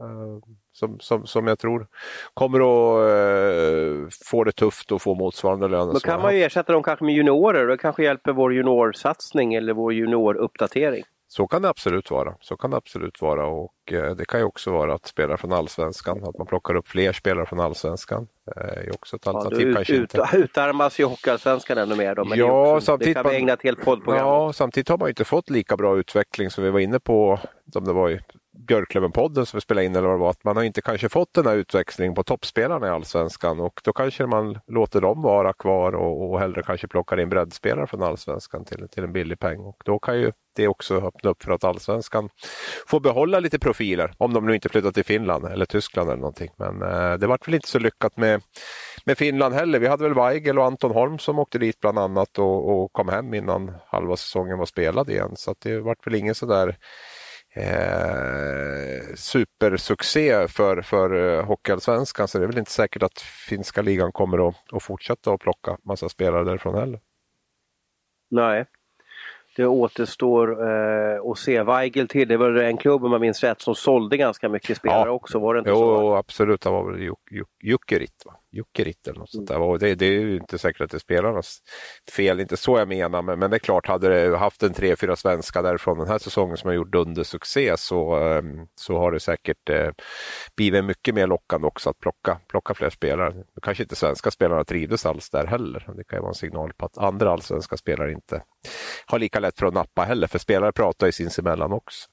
Eh, 0.00 0.38
som, 0.72 1.00
som, 1.00 1.26
som 1.26 1.46
jag 1.46 1.58
tror 1.58 1.86
kommer 2.34 2.58
att 2.58 3.10
eh, 3.10 4.08
få 4.24 4.44
det 4.44 4.52
tufft 4.52 4.92
och 4.92 5.02
få 5.02 5.14
motsvarande 5.14 5.68
löner. 5.68 5.92
Då 5.92 6.00
kan 6.00 6.22
man 6.22 6.36
ju 6.36 6.42
ersätta 6.42 6.72
dem 6.72 6.82
kanske 6.82 7.04
med 7.04 7.14
juniorer 7.14 7.62
och 7.62 7.68
det 7.68 7.76
kanske 7.76 8.02
hjälper 8.02 8.32
vår 8.32 8.54
juniorsatsning 8.54 9.54
eller 9.54 9.72
vår 9.72 9.92
junioruppdatering. 9.92 11.04
Så 11.32 11.46
kan 11.46 11.62
det 11.62 11.68
absolut 11.68 12.10
vara. 12.10 12.34
Så 12.40 12.56
kan 12.56 12.70
det 12.70 12.76
absolut 12.76 13.22
vara 13.22 13.46
och 13.46 13.72
eh, 13.92 14.14
det 14.14 14.24
kan 14.24 14.40
ju 14.40 14.46
också 14.46 14.72
vara 14.72 14.94
att 14.94 15.06
spela 15.06 15.36
från 15.36 15.52
allsvenskan, 15.52 16.24
att 16.24 16.38
man 16.38 16.46
plockar 16.46 16.74
upp 16.74 16.88
fler 16.88 17.12
spelare 17.12 17.46
från 17.46 17.60
allsvenskan. 17.60 18.28
Eh, 18.56 18.62
är 18.62 18.94
också 18.94 19.16
ett 19.16 19.22
Ja, 19.26 19.32
alternativ 19.32 19.68
ut, 19.68 19.74
kanske 19.76 19.94
ut, 19.94 20.00
inte. 20.14 20.36
utarmas 20.36 21.00
ju 21.00 21.04
Hockeyallsvenskan 21.04 21.78
ännu 21.78 21.96
mer 21.96 22.14
då, 22.14 22.24
men 22.24 22.38
Ja, 22.38 22.46
det, 22.46 22.52
också, 22.52 22.74
det 22.74 22.80
samtidigt 22.82 23.16
kan 23.16 23.30
vi 23.30 23.36
ägna 23.36 23.52
ett 23.52 23.62
helt 23.62 23.84
poddprogram. 23.84 24.26
Ja, 24.26 24.52
samtidigt 24.52 24.88
har 24.88 24.98
man 24.98 25.06
ju 25.06 25.10
inte 25.10 25.24
fått 25.24 25.50
lika 25.50 25.76
bra 25.76 25.98
utveckling 25.98 26.50
som 26.50 26.64
vi 26.64 26.70
var 26.70 26.80
inne 26.80 27.00
på, 27.00 27.38
som 27.72 27.84
det 27.84 27.92
var 27.92 28.10
i 28.10 28.20
Björklöven-podden 28.68 29.44
som 29.44 29.56
vi 29.56 29.60
spelade 29.60 29.84
in 29.86 29.96
eller 29.96 30.08
vad 30.08 30.16
det 30.16 30.20
var, 30.20 30.30
att 30.30 30.44
man 30.44 30.56
har 30.56 30.64
inte 30.64 30.80
kanske 30.80 31.08
fått 31.08 31.34
den 31.34 31.46
här 31.46 31.56
utväxlingen 31.56 32.14
på 32.14 32.22
toppspelarna 32.22 32.86
i 32.86 32.90
Allsvenskan 32.90 33.60
och 33.60 33.80
då 33.84 33.92
kanske 33.92 34.26
man 34.26 34.58
låter 34.66 35.00
dem 35.00 35.22
vara 35.22 35.52
kvar 35.52 35.92
och, 35.92 36.30
och 36.30 36.40
hellre 36.40 36.62
kanske 36.62 36.88
plockar 36.88 37.20
in 37.20 37.28
breddspelare 37.28 37.86
från 37.86 38.02
Allsvenskan 38.02 38.64
till, 38.64 38.88
till 38.88 39.04
en 39.04 39.12
billig 39.12 39.38
peng 39.38 39.60
och 39.60 39.82
då 39.84 39.98
kan 39.98 40.18
ju 40.20 40.32
det 40.54 40.68
också 40.68 40.94
öppna 40.94 41.30
upp 41.30 41.42
för 41.42 41.52
att 41.52 41.64
Allsvenskan 41.64 42.28
får 42.86 43.00
behålla 43.00 43.40
lite 43.40 43.58
profiler 43.58 44.14
om 44.18 44.34
de 44.34 44.46
nu 44.46 44.54
inte 44.54 44.68
flyttar 44.68 44.92
till 44.92 45.04
Finland 45.04 45.44
eller 45.44 45.66
Tyskland 45.66 46.10
eller 46.10 46.20
någonting. 46.20 46.50
Men 46.56 46.82
eh, 46.82 47.18
det 47.18 47.26
vart 47.26 47.48
väl 47.48 47.54
inte 47.54 47.68
så 47.68 47.78
lyckat 47.78 48.16
med, 48.16 48.42
med 49.04 49.18
Finland 49.18 49.54
heller. 49.54 49.78
Vi 49.78 49.86
hade 49.86 50.04
väl 50.04 50.14
Weigel 50.14 50.58
och 50.58 50.64
Anton 50.64 50.90
Holm 50.90 51.18
som 51.18 51.38
åkte 51.38 51.58
dit 51.58 51.80
bland 51.80 51.98
annat 51.98 52.38
och, 52.38 52.82
och 52.82 52.92
kom 52.92 53.08
hem 53.08 53.34
innan 53.34 53.72
halva 53.86 54.16
säsongen 54.16 54.58
var 54.58 54.66
spelad 54.66 55.10
igen. 55.10 55.32
Så 55.36 55.50
att 55.50 55.60
det 55.60 55.80
vart 55.80 56.06
väl 56.06 56.14
ingen 56.14 56.34
sådär 56.34 56.76
eh, 57.54 59.14
supersuccé 59.14 60.48
för, 60.48 60.82
för 60.82 61.38
eh, 61.38 61.44
Hockeyallsvenskan. 61.44 62.28
Så 62.28 62.38
det 62.38 62.44
är 62.44 62.48
väl 62.48 62.58
inte 62.58 62.70
säkert 62.70 63.02
att 63.02 63.20
finska 63.48 63.82
ligan 63.82 64.12
kommer 64.12 64.48
att, 64.48 64.56
att 64.72 64.82
fortsätta 64.82 65.32
att 65.32 65.40
plocka 65.40 65.76
massa 65.84 66.08
spelare 66.08 66.44
därifrån 66.44 66.74
heller. 66.74 67.00
Nej. 68.30 68.66
Det 69.56 69.66
återstår 69.66 70.68
eh, 70.68 71.30
att 71.30 71.38
se. 71.38 71.62
Weigel 71.62 72.08
till, 72.08 72.28
det 72.28 72.36
var 72.36 72.54
en 72.54 72.76
klubb 72.76 73.04
om 73.04 73.10
man 73.10 73.20
minns 73.20 73.42
rätt 73.42 73.60
som 73.60 73.74
sålde 73.74 74.16
ganska 74.16 74.48
mycket 74.48 74.76
spelare 74.76 75.08
ja. 75.08 75.10
också, 75.10 75.38
var 75.38 75.54
det 75.54 75.58
inte 75.58 75.70
jo, 75.70 75.76
så? 75.76 75.82
Jo, 75.82 76.14
absolut. 76.14 76.60
Det 76.60 76.70
var 76.70 76.92
väl 76.92 77.10
Jukerit, 77.62 78.22
va? 78.26 78.34
Jukerit 78.52 79.08
eller 79.08 79.18
något 79.18 79.30
sånt 79.30 79.48
där. 79.48 79.60
Och 79.60 79.78
det, 79.78 79.94
det, 79.94 80.06
är 80.06 80.10
ju 80.10 80.36
inte 80.36 80.58
säkert 80.58 80.80
att 80.80 80.90
det 80.90 80.96
är 80.96 80.98
spelarnas 80.98 81.58
fel, 82.12 82.40
inte 82.40 82.56
så 82.56 82.78
jag 82.78 82.88
menar, 82.88 83.22
men, 83.22 83.38
men 83.38 83.50
det 83.50 83.56
är 83.56 83.58
klart, 83.58 83.86
hade 83.86 84.08
det 84.08 84.36
haft 84.36 84.62
en 84.62 84.72
tre, 84.72 84.96
fyra 84.96 85.16
svenska 85.16 85.62
därifrån 85.62 85.98
den 85.98 86.08
här 86.08 86.18
säsongen 86.18 86.56
som 86.56 86.68
har 86.68 86.74
gjort 86.74 86.92
dundersuccé 86.92 87.76
så, 87.76 88.14
ehm, 88.16 88.66
så 88.74 88.98
har 88.98 89.12
det 89.12 89.20
säkert 89.20 89.68
eh, 89.70 89.90
blivit 90.56 90.84
mycket 90.84 91.14
mer 91.14 91.26
lockande 91.26 91.66
också 91.66 91.90
att 91.90 91.98
plocka, 91.98 92.40
plocka 92.48 92.74
fler 92.74 92.90
spelare. 92.90 93.34
Kanske 93.62 93.82
inte 93.82 93.96
svenska 93.96 94.30
spelarna 94.30 94.64
trivdes 94.64 95.06
alls 95.06 95.30
där 95.30 95.46
heller. 95.46 95.90
Det 95.96 96.04
kan 96.04 96.16
ju 96.16 96.20
vara 96.20 96.30
en 96.30 96.34
signal 96.34 96.72
på 96.72 96.86
att 96.86 96.98
andra 96.98 97.32
allsvenska 97.32 97.76
spelare 97.76 98.12
inte 98.12 98.42
har 99.06 99.18
lika 99.18 99.40
lätt 99.40 99.58
för 99.58 99.66
att 99.66 99.74
nappa 99.74 100.02
heller, 100.02 100.26
för 100.26 100.38
spelare 100.38 100.72
pratar 100.72 101.06
ju 101.06 101.12
sinsemellan 101.12 101.72
också. 101.72 102.08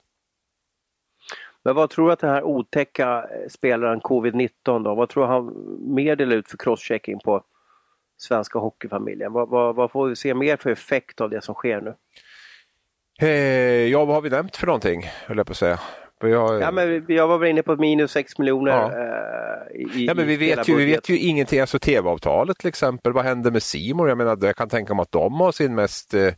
Men 1.65 1.75
vad 1.75 1.89
tror 1.89 2.07
du 2.07 2.13
att 2.13 2.19
den 2.19 2.29
här 2.29 2.43
otäcka 2.43 3.07
eh, 3.07 3.49
spelaren 3.49 4.01
covid-19 4.01 4.49
då, 4.83 4.95
vad 4.95 5.09
tror 5.09 5.23
du 5.23 5.29
han 5.29 5.53
mer 5.93 6.15
delar 6.15 6.35
ut 6.35 6.49
för 6.49 6.57
crosschecking 6.57 7.19
på 7.19 7.43
svenska 8.17 8.59
hockeyfamiljen? 8.59 9.33
Vad, 9.33 9.49
vad, 9.49 9.75
vad, 9.75 9.91
får 9.91 10.07
vi 10.07 10.15
se 10.15 10.33
mer 10.33 10.57
för 10.57 10.69
effekt 10.69 11.21
av 11.21 11.29
det 11.29 11.41
som 11.41 11.55
sker 11.55 11.81
nu? 11.81 11.93
Eh, 13.21 13.87
ja, 13.87 14.05
vad 14.05 14.15
har 14.15 14.21
vi 14.21 14.29
nämnt 14.29 14.55
för 14.55 14.67
någonting, 14.67 15.03
höll 15.25 15.37
jag 15.37 15.47
på 15.47 15.51
att 15.51 15.57
säga. 15.57 15.79
Jag, 16.21 16.61
ja, 16.61 16.71
men 16.71 17.05
jag 17.07 17.27
var 17.27 17.37
väl 17.37 17.49
inne 17.49 17.63
på 17.63 17.75
minus 17.75 18.11
6 18.11 18.37
miljoner. 18.37 18.71
Ja. 18.71 18.91
Eh, 18.91 19.81
i, 19.81 20.05
ja, 20.05 20.13
men 20.13 20.27
vi, 20.27 20.37
vet 20.37 20.67
ju, 20.67 20.75
vi 20.75 20.85
vet 20.85 21.09
ju 21.09 21.17
ingenting, 21.17 21.59
alltså 21.59 21.79
tv-avtalet 21.79 22.57
till 22.57 22.67
exempel, 22.67 23.13
vad 23.13 23.23
händer 23.23 23.51
med 23.51 23.63
Simor? 23.63 24.09
Jag 24.09 24.17
menar, 24.17 24.37
jag 24.41 24.55
kan 24.55 24.69
tänka 24.69 24.93
mig 24.93 25.03
att 25.03 25.11
de 25.11 25.33
har 25.33 25.51
sin 25.51 25.75
mest 25.75 26.13
eh, 26.13 26.33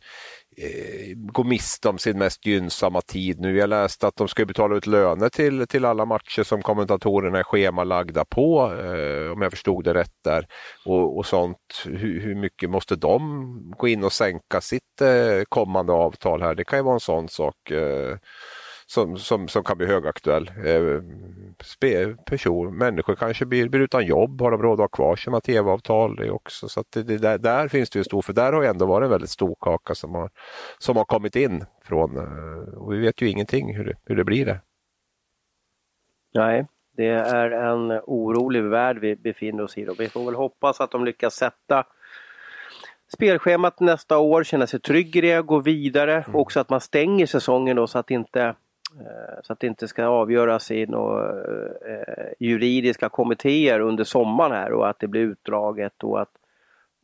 eh, 0.56 1.16
gå 1.16 1.44
miste 1.44 1.88
om 1.88 1.98
sin 1.98 2.18
mest 2.18 2.46
gynnsamma 2.46 3.00
tid 3.00 3.40
nu. 3.40 3.56
Jag 3.56 3.68
läste 3.68 4.06
att 4.06 4.16
de 4.16 4.28
ska 4.28 4.44
betala 4.44 4.76
ut 4.76 4.86
löner 4.86 5.28
till, 5.28 5.66
till 5.66 5.84
alla 5.84 6.04
matcher 6.04 6.42
som 6.42 6.62
kommentatorerna 6.62 7.38
är 7.38 7.42
schemalagda 7.42 8.24
på, 8.24 8.72
eh, 8.72 9.32
om 9.32 9.42
jag 9.42 9.50
förstod 9.50 9.84
det 9.84 9.94
rätt 9.94 10.16
där. 10.24 10.46
Och, 10.84 11.18
och 11.18 11.26
sånt. 11.26 11.56
Hur, 11.84 12.20
hur, 12.20 12.34
mycket 12.34 12.70
måste 12.70 12.96
de 12.96 13.72
gå 13.78 13.88
in 13.88 14.04
och 14.04 14.12
sänka 14.12 14.60
sitt 14.60 15.00
eh, 15.00 15.42
kommande 15.48 15.92
avtal 15.92 16.42
här? 16.42 16.54
Det 16.54 16.64
kan 16.64 16.78
ju 16.78 16.82
vara 16.82 16.94
en 16.94 17.00
sån 17.00 17.28
sak. 17.28 17.70
Eh, 17.70 18.16
som, 18.92 19.18
som, 19.18 19.48
som 19.48 19.64
kan 19.64 19.78
bli 19.78 19.86
högaktuell. 19.86 20.50
Eh, 20.64 21.02
person, 22.26 22.76
människor 22.76 23.14
kanske 23.14 23.46
blir, 23.46 23.68
blir 23.68 23.80
utan 23.80 24.06
jobb, 24.06 24.40
har 24.40 24.50
de 24.50 24.62
råd 24.62 24.72
att 24.72 24.78
ha 24.78 24.88
kvar 24.88 25.16
sina 25.16 25.40
tv-avtal 25.40 26.30
också. 26.30 26.68
Så 26.68 26.84
det, 26.92 27.02
det, 27.02 27.18
där, 27.18 27.38
där, 27.38 27.68
finns 27.68 27.90
det 27.90 27.98
ju 27.98 28.04
stor, 28.04 28.22
för 28.22 28.32
där 28.32 28.52
har 28.52 28.62
ju 28.62 28.68
ändå 28.68 28.86
varit 28.86 29.04
en 29.04 29.10
väldigt 29.10 29.30
stor 29.30 29.56
kaka 29.60 29.94
som 29.94 30.14
har, 30.14 30.30
som 30.78 30.96
har 30.96 31.04
kommit 31.04 31.36
in 31.36 31.64
från, 31.84 32.16
eh, 32.16 32.74
och 32.74 32.92
vi 32.92 32.98
vet 33.00 33.22
ju 33.22 33.28
ingenting 33.28 33.76
hur 33.76 33.84
det, 33.84 33.94
hur 34.04 34.16
det 34.16 34.24
blir 34.24 34.46
där. 34.46 34.60
Nej, 36.34 36.66
det 36.96 37.08
är 37.08 37.50
en 37.50 38.00
orolig 38.06 38.62
värld 38.62 38.98
vi 38.98 39.16
befinner 39.16 39.62
oss 39.62 39.78
i 39.78 39.88
och 39.88 40.00
vi 40.00 40.08
får 40.08 40.24
väl 40.24 40.34
hoppas 40.34 40.80
att 40.80 40.90
de 40.90 41.04
lyckas 41.04 41.34
sätta 41.34 41.86
spelschemat 43.12 43.80
nästa 43.80 44.18
år, 44.18 44.44
känna 44.44 44.66
sig 44.66 44.80
trygg 44.80 45.16
i 45.16 45.20
det, 45.20 45.42
gå 45.42 45.58
vidare. 45.58 46.14
Mm. 46.14 46.36
Också 46.36 46.60
att 46.60 46.70
man 46.70 46.80
stänger 46.80 47.26
säsongen 47.26 47.76
då 47.76 47.86
så 47.86 47.98
att 47.98 48.10
inte 48.10 48.54
Eh, 49.00 49.42
så 49.42 49.52
att 49.52 49.60
det 49.60 49.66
inte 49.66 49.88
ska 49.88 50.06
avgöras 50.06 50.70
i 50.70 50.86
några 50.86 51.30
eh, 51.88 52.32
juridiska 52.38 53.08
kommittéer 53.08 53.80
under 53.80 54.04
sommaren 54.04 54.52
här 54.52 54.72
och 54.72 54.88
att 54.88 54.98
det 54.98 55.06
blir 55.06 55.20
utdraget 55.20 56.04
och 56.04 56.20
att 56.20 56.30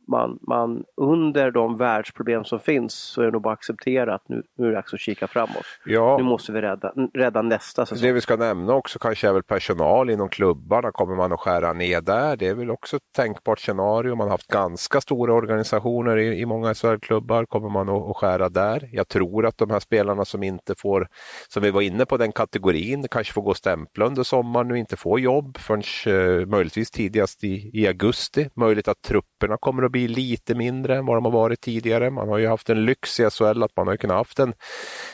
man, 0.09 0.39
man 0.41 0.83
under 0.97 1.51
de 1.51 1.77
världsproblem 1.77 2.43
som 2.45 2.59
finns 2.59 2.93
så 2.93 3.21
är 3.21 3.25
det 3.25 3.31
nog 3.31 3.41
bara 3.41 3.53
att 3.53 3.59
acceptera 3.59 4.15
att 4.15 4.29
nu, 4.29 4.43
nu 4.57 4.65
är 4.65 4.69
det 4.69 4.75
dags 4.75 4.93
att 4.93 4.99
kika 4.99 5.27
framåt. 5.27 5.65
Ja. 5.85 6.17
Nu 6.17 6.23
måste 6.23 6.51
vi 6.51 6.61
rädda, 6.61 6.93
rädda 7.13 7.41
nästa 7.41 7.85
säsong. 7.85 8.07
Det 8.07 8.11
vi 8.11 8.21
ska 8.21 8.35
nämna 8.35 8.73
också 8.73 8.99
kanske 8.99 9.27
är 9.27 9.33
väl 9.33 9.43
personal 9.43 10.09
inom 10.09 10.29
klubbarna. 10.29 10.91
Kommer 10.91 11.15
man 11.15 11.33
att 11.33 11.39
skära 11.39 11.73
ner 11.73 12.01
där? 12.01 12.37
Det 12.37 12.47
är 12.47 12.55
väl 12.55 12.71
också 12.71 12.95
ett 12.95 13.03
tänkbart 13.15 13.59
scenario. 13.59 14.15
Man 14.15 14.27
har 14.27 14.31
haft 14.31 14.47
ganska 14.47 15.01
stora 15.01 15.33
organisationer 15.33 16.17
i, 16.17 16.39
i 16.39 16.45
många 16.45 16.73
SHL-klubbar. 16.73 17.45
Kommer 17.45 17.69
man 17.69 17.89
att, 17.89 18.09
att 18.09 18.17
skära 18.17 18.49
där? 18.49 18.89
Jag 18.91 19.07
tror 19.07 19.45
att 19.45 19.57
de 19.57 19.69
här 19.69 19.79
spelarna 19.79 20.25
som 20.25 20.43
inte 20.43 20.75
får, 20.77 21.07
som 21.47 21.63
vi 21.63 21.71
var 21.71 21.81
inne 21.81 22.05
på 22.05 22.17
den 22.17 22.31
kategorin, 22.31 23.07
kanske 23.11 23.33
får 23.33 23.41
gå 23.41 23.49
och 23.49 23.57
stämpla 23.57 24.05
under 24.05 24.23
sommaren 24.23 24.71
och 24.71 24.77
inte 24.77 24.97
får 24.97 25.19
jobb 25.19 25.57
förrän 25.57 25.83
eh, 26.05 26.45
möjligtvis 26.45 26.91
tidigast 26.91 27.43
i, 27.43 27.71
i 27.73 27.87
augusti. 27.87 28.49
Möjligt 28.53 28.87
att 28.87 29.01
trupperna 29.01 29.57
kommer 29.57 29.83
att 29.83 29.91
bli 29.91 29.98
bli 29.99 30.07
lite 30.07 30.55
mindre 30.55 30.97
än 30.97 31.05
vad 31.05 31.17
de 31.17 31.25
har 31.25 31.31
varit 31.31 31.61
tidigare. 31.61 32.09
Man 32.09 32.29
har 32.29 32.37
ju 32.37 32.47
haft 32.47 32.69
en 32.69 32.85
lyx 32.85 33.19
i 33.19 33.29
SHL 33.29 33.63
att 33.63 33.75
man 33.75 33.87
har 33.87 33.97
kunnat 33.97 34.17
haft 34.17 34.39
en 34.39 34.53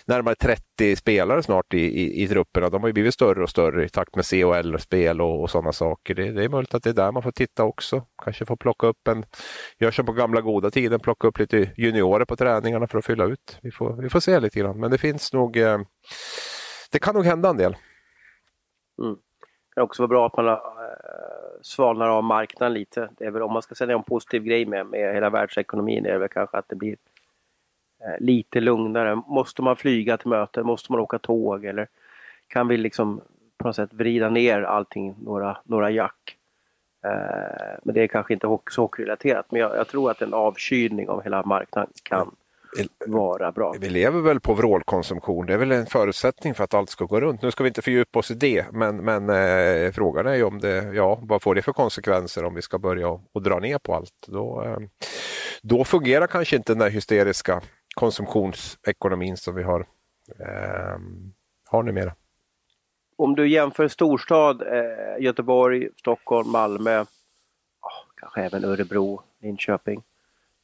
närmare 0.06 0.36
30 0.36 0.96
spelare 0.96 1.44
snart 1.44 1.74
i, 1.74 1.78
i, 1.78 2.24
i 2.24 2.28
trupperna. 2.28 2.70
De 2.70 2.82
har 2.82 2.90
ju 2.90 2.94
blivit 2.94 3.14
större 3.14 3.44
och 3.44 3.50
större 3.50 3.86
i 3.86 3.90
takt 3.90 4.16
med 4.16 4.26
CHL-spel 4.26 5.22
och, 5.22 5.42
och 5.42 5.50
sådana 5.50 5.72
saker. 5.72 6.16
Det, 6.16 6.32
det, 6.32 6.44
är 6.44 6.50
möjligt 6.50 6.74
att 6.74 6.84
det 6.84 6.90
är 6.90 6.94
där 6.94 7.12
man 7.12 7.24
får 7.24 7.32
titta 7.32 7.64
också. 7.64 8.06
Kanske 8.24 8.46
få 8.46 8.56
plocka 8.56 8.88
upp 8.88 9.08
en, 9.08 9.26
gör 9.80 9.92
som 9.92 10.06
på 10.06 10.14
gamla 10.14 10.42
goda 10.42 10.72
tiden, 10.72 11.00
plocka 11.00 11.28
upp 11.28 11.40
lite 11.40 11.72
juniorer 11.78 12.26
på 12.26 12.36
träningarna 12.36 12.88
för 12.88 12.98
att 12.98 13.06
fylla 13.06 13.26
ut. 13.26 13.60
Vi 13.62 13.72
får, 13.72 14.02
vi 14.02 14.10
får 14.10 14.20
se 14.20 14.40
lite 14.40 14.60
grann, 14.60 14.80
men 14.80 14.92
det 14.92 14.98
finns 14.98 15.34
nog, 15.34 15.58
eh, 15.58 15.80
det 16.92 17.00
kan 17.00 17.16
nog 17.16 17.26
hända 17.26 17.50
en 17.50 17.58
del. 17.58 17.76
Mm. 19.02 19.16
Det 19.16 19.76
kan 19.76 19.84
också 19.84 20.02
vara 20.02 20.08
bra 20.08 20.26
att 20.26 20.38
man 20.38 20.46
har 20.46 20.54
eh, 20.54 21.35
svalnar 21.66 22.10
av 22.10 22.24
marknaden 22.24 22.74
lite. 22.74 23.10
Det 23.18 23.26
är 23.26 23.32
väl 23.32 23.42
om 23.42 23.54
man 23.54 23.62
ska 23.62 23.76
säga 23.76 23.94
en 23.94 24.04
positiv 24.04 24.44
grej 24.44 24.66
med, 24.66 24.86
med 24.86 25.14
hela 25.14 25.30
världsekonomin 25.30 26.06
är 26.06 26.12
det 26.12 26.18
väl 26.18 26.30
kanske 26.30 26.58
att 26.58 26.70
det 26.70 26.76
blir 26.76 26.98
eh, 28.04 28.20
lite 28.20 28.60
lugnare. 28.60 29.16
Måste 29.16 29.62
man 29.62 29.76
flyga 29.76 30.18
till 30.18 30.28
möten? 30.28 30.66
Måste 30.66 30.92
man 30.92 31.02
åka 31.02 31.20
tåg? 31.20 31.66
Eller 31.66 31.88
kan 32.48 32.68
vi 32.68 32.78
liksom 32.78 33.22
på 33.58 33.68
något 33.68 33.76
sätt 33.76 33.94
vrida 33.94 34.30
ner 34.30 34.62
allting 34.62 35.16
några, 35.24 35.58
några 35.64 35.92
jack? 35.92 36.38
Eh, 37.06 37.80
men 37.84 37.96
det 37.96 38.02
är 38.02 38.08
kanske 38.08 38.34
inte 38.34 38.58
så 38.72 38.82
hockeyrelaterat 38.82 39.52
men 39.52 39.62
jag, 39.62 39.76
jag, 39.76 39.88
tror 39.88 40.12
att 40.12 40.22
en 40.22 40.34
avkylning 40.34 41.10
av 41.10 41.24
hela 41.24 41.44
marknaden 41.44 41.92
kan 42.04 42.36
vara 43.06 43.52
bra. 43.52 43.76
Vi 43.80 43.90
lever 43.90 44.22
väl 44.22 44.40
på 44.40 44.54
vrålkonsumtion, 44.54 45.46
det 45.46 45.54
är 45.54 45.58
väl 45.58 45.72
en 45.72 45.86
förutsättning 45.86 46.54
för 46.54 46.64
att 46.64 46.74
allt 46.74 46.90
ska 46.90 47.06
gå 47.06 47.22
runt. 47.22 47.42
Nu 47.42 47.52
ska 47.52 47.64
vi 47.64 47.68
inte 47.68 47.82
fördjupa 47.82 48.20
oss 48.20 48.32
i 48.32 48.34
det, 48.34 48.66
men, 48.72 48.98
men 48.98 49.30
eh, 49.30 49.92
frågan 49.92 50.28
är 50.28 50.36
ju 50.36 50.44
om 50.44 50.60
det, 50.60 50.94
ja, 50.94 51.20
vad 51.22 51.42
får 51.42 51.56
det 51.56 51.62
för 51.62 51.74
konsekvenser 51.74 52.44
om 52.44 52.56
vi 52.56 52.62
ska 52.62 52.80
börja 52.80 53.08
och, 53.08 53.42
dra 53.42 53.60
ner 53.60 53.78
på 53.78 53.96
allt? 53.96 54.28
Då, 54.28 54.64
eh, 54.64 54.78
då 55.62 55.84
fungerar 55.84 56.28
kanske 56.28 56.56
inte 56.56 56.74
den 56.74 56.80
där 56.80 56.90
hysteriska 56.90 57.62
konsumtionsekonomin 57.96 59.38
som 59.38 59.56
vi 59.56 59.64
har, 59.64 59.80
eh, 60.40 61.00
har 61.70 61.84
numera. 61.84 62.14
Om 63.18 63.36
du 63.36 63.48
jämför 63.48 63.88
storstad, 63.88 64.62
eh, 64.62 65.24
Göteborg, 65.24 65.90
Stockholm, 65.96 66.52
Malmö, 66.52 67.02
oh, 67.02 67.08
kanske 68.16 68.42
även 68.42 68.66
Örebro, 68.66 69.22
Linköping, 69.42 70.04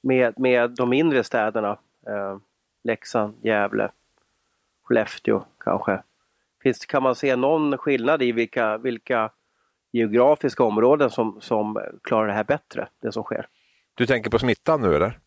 med, 0.01 0.39
med 0.39 0.69
de 0.69 0.89
mindre 0.89 1.23
städerna, 1.23 1.77
Eh, 2.07 2.37
Leksand, 2.83 3.35
Gävle, 3.43 3.91
Skellefteå 4.83 5.45
kanske. 5.59 6.03
Finns, 6.63 6.85
kan 6.85 7.03
man 7.03 7.15
se 7.15 7.35
någon 7.35 7.77
skillnad 7.77 8.21
i 8.21 8.31
vilka, 8.31 8.77
vilka 8.77 9.31
geografiska 9.91 10.63
områden 10.63 11.09
som, 11.09 11.41
som 11.41 11.81
klarar 12.03 12.27
det 12.27 12.33
här 12.33 12.43
bättre, 12.43 12.87
det 13.01 13.11
som 13.11 13.23
sker? 13.23 13.47
Du 13.95 14.05
tänker 14.05 14.29
på 14.29 14.39
smittan 14.39 14.81
nu 14.81 14.95
eller? 14.95 15.19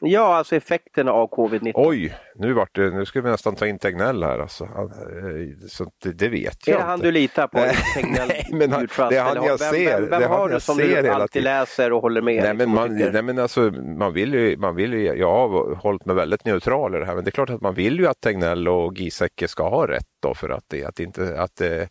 Ja, 0.00 0.36
alltså 0.36 0.56
effekterna 0.56 1.12
av 1.12 1.30
covid-19. 1.30 1.72
Oj, 1.74 2.14
nu, 2.34 2.52
vart 2.52 2.74
det, 2.74 2.90
nu 2.90 3.06
ska 3.06 3.20
vi 3.20 3.30
nästan 3.30 3.54
ta 3.54 3.66
in 3.66 3.78
Tegnell 3.78 4.22
här 4.22 4.38
alltså. 4.38 4.64
Eh, 4.64 5.68
så 5.68 5.86
det, 6.02 6.12
det 6.12 6.28
vet 6.28 6.42
jag 6.44 6.50
inte. 6.50 6.72
Är 6.72 6.76
det 6.76 6.82
han 6.82 7.00
du 7.00 7.12
litar 7.12 7.46
på? 7.46 7.58
nej, 7.58 8.46
men 8.52 8.72
han, 8.72 8.88
det 9.10 9.16
är 9.16 9.22
han 9.22 9.44
jag 9.44 9.58
vem, 9.58 9.72
ser. 9.72 10.00
Vem, 10.00 10.10
vem, 10.10 10.20
vem 10.20 10.30
har 10.30 10.48
du 10.48 10.60
som 10.60 10.76
du 10.76 11.08
alltid 11.08 11.42
läser 11.42 11.92
och 11.92 12.02
håller 12.02 12.22
med? 12.22 12.42
Nej, 12.42 12.54
men 12.54 12.70
man, 12.70 12.96
nej, 12.96 13.22
men 13.22 13.38
alltså, 13.38 13.60
man 13.98 14.12
vill 14.12 14.34
ju, 14.34 14.56
man 14.56 14.76
vill 14.76 14.92
ju, 14.92 15.04
jag 15.04 15.30
har 15.30 15.74
hållit 15.74 16.04
mig 16.04 16.16
väldigt 16.16 16.44
neutral 16.44 16.94
i 16.94 16.98
det 16.98 17.06
här, 17.06 17.14
men 17.14 17.24
det 17.24 17.28
är 17.28 17.32
klart 17.32 17.50
att 17.50 17.60
man 17.60 17.74
vill 17.74 17.98
ju 17.98 18.06
att 18.06 18.20
Tegnell 18.20 18.68
och 18.68 18.94
Giesecke 18.94 19.48
ska 19.48 19.68
ha 19.68 19.88
rätt 19.88 20.17
då 20.28 20.34
för 20.34 20.48
att, 20.48 20.64
det, 20.68 20.84
att, 20.84 21.00
inte, 21.00 21.40
att, 21.40 21.60
eh, 21.60 21.82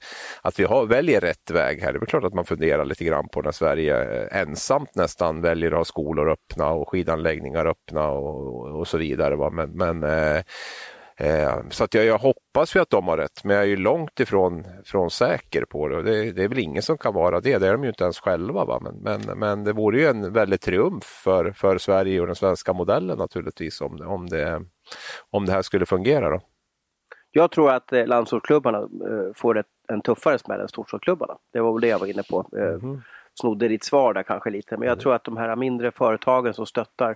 att 0.42 0.60
vi 0.60 0.64
har, 0.64 0.86
väljer 0.86 1.22
rätt 1.22 1.52
väg 1.52 1.82
här. 1.82 1.94
Det 1.94 2.00
är 2.00 2.06
klart 2.06 2.24
att 2.24 2.34
man 2.34 2.46
funderar 2.46 2.86
lite 2.86 3.06
grann 3.06 3.28
på 3.30 3.42
när 3.42 3.52
Sverige 3.52 4.04
eh, 4.04 4.42
ensamt 4.42 4.96
nästan 4.96 5.42
väljer 5.42 5.72
att 5.72 5.78
ha 5.78 5.86
skolor 5.86 6.30
öppna 6.30 6.70
och 6.70 6.90
skidanläggningar 6.90 7.66
öppna 7.66 8.08
och, 8.08 8.80
och 8.80 8.88
så 8.88 8.98
vidare. 8.98 9.36
Va? 9.36 9.50
Men, 9.50 9.72
men 9.72 10.04
eh, 10.04 10.42
eh, 11.18 11.56
så 11.70 11.84
att 11.84 11.94
jag, 11.94 12.06
jag 12.06 12.18
hoppas 12.18 12.76
ju 12.76 12.80
att 12.80 12.90
de 12.90 13.08
har 13.08 13.18
rätt, 13.18 13.44
men 13.44 13.56
jag 13.56 13.66
är 13.66 13.70
ju 13.70 13.78
långt 13.78 14.20
ifrån 14.20 14.64
från 14.86 15.12
säker 15.12 15.66
på 15.66 15.88
det. 15.88 16.04
det. 16.04 16.32
Det 16.32 16.44
är 16.44 16.48
väl 16.48 16.60
ingen 16.60 16.84
som 16.84 16.98
kan 16.98 17.14
vara 17.14 17.42
det, 17.42 17.58
det 17.58 17.68
är 17.68 17.72
de 17.72 17.84
ju 17.84 17.90
inte 17.90 18.04
ens 18.04 18.20
själva. 18.20 18.66
Va? 18.66 18.80
Men, 18.82 18.96
men, 18.96 19.40
men 19.40 19.64
det 19.64 19.74
vore 19.74 20.00
ju 20.00 20.08
en 20.08 20.34
väldig 20.34 20.62
triumf 20.62 21.04
för, 21.04 21.52
för 21.52 21.78
Sverige 21.78 22.22
och 22.22 22.28
den 22.28 22.36
svenska 22.36 22.74
modellen 22.74 23.18
naturligtvis 23.18 23.82
om, 23.82 24.02
om, 24.08 24.30
det, 24.30 24.62
om 25.32 25.46
det 25.46 25.52
här 25.52 25.62
skulle 25.62 25.86
fungera. 25.86 26.30
Då. 26.30 26.42
Jag 27.32 27.52
tror 27.52 27.72
att 27.72 27.94
eh, 27.94 28.08
landsortsklubbarna 28.08 28.78
eh, 28.78 29.34
får 29.36 29.58
ett, 29.58 29.68
en 29.88 30.02
tuffare 30.02 30.40
smäll 30.40 30.62
än 30.62 30.68
storstadsklubbarna. 30.68 31.38
Det 31.54 31.60
var 31.60 31.74
väl 31.74 31.82
det 31.82 31.88
jag 31.88 32.00
var 32.00 32.08
inne 32.08 32.24
på. 32.24 32.50
Mm. 32.54 33.02
Snodde 33.34 33.68
ditt 33.68 33.84
svar 33.84 34.14
där 34.14 34.24
kanske 34.24 34.50
lite, 34.50 34.78
men 34.78 34.88
jag 34.88 34.94
mm. 34.94 35.02
tror 35.02 35.16
att 35.16 35.24
de 35.24 35.38
här 35.38 35.56
mindre 35.56 35.92
företagen 35.92 36.54
som 36.54 36.66
stöttar 36.66 37.16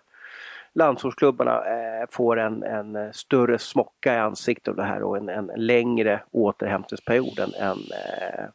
landsortsklubbarna 0.74 1.52
eh, 1.52 2.08
får 2.10 2.40
en, 2.40 2.64
en 2.64 3.14
större 3.14 3.60
smocka 3.60 4.16
i 4.16 4.18
ansiktet 4.18 4.68
av 4.68 4.76
det 4.76 4.84
här 4.84 5.04
och 5.04 5.18
en, 5.18 5.30
en 5.30 5.52
längre 5.56 6.22
återhämtningsperiod 6.32 7.40
än, 7.40 7.54
än 7.54 7.78
eh, 7.78 8.46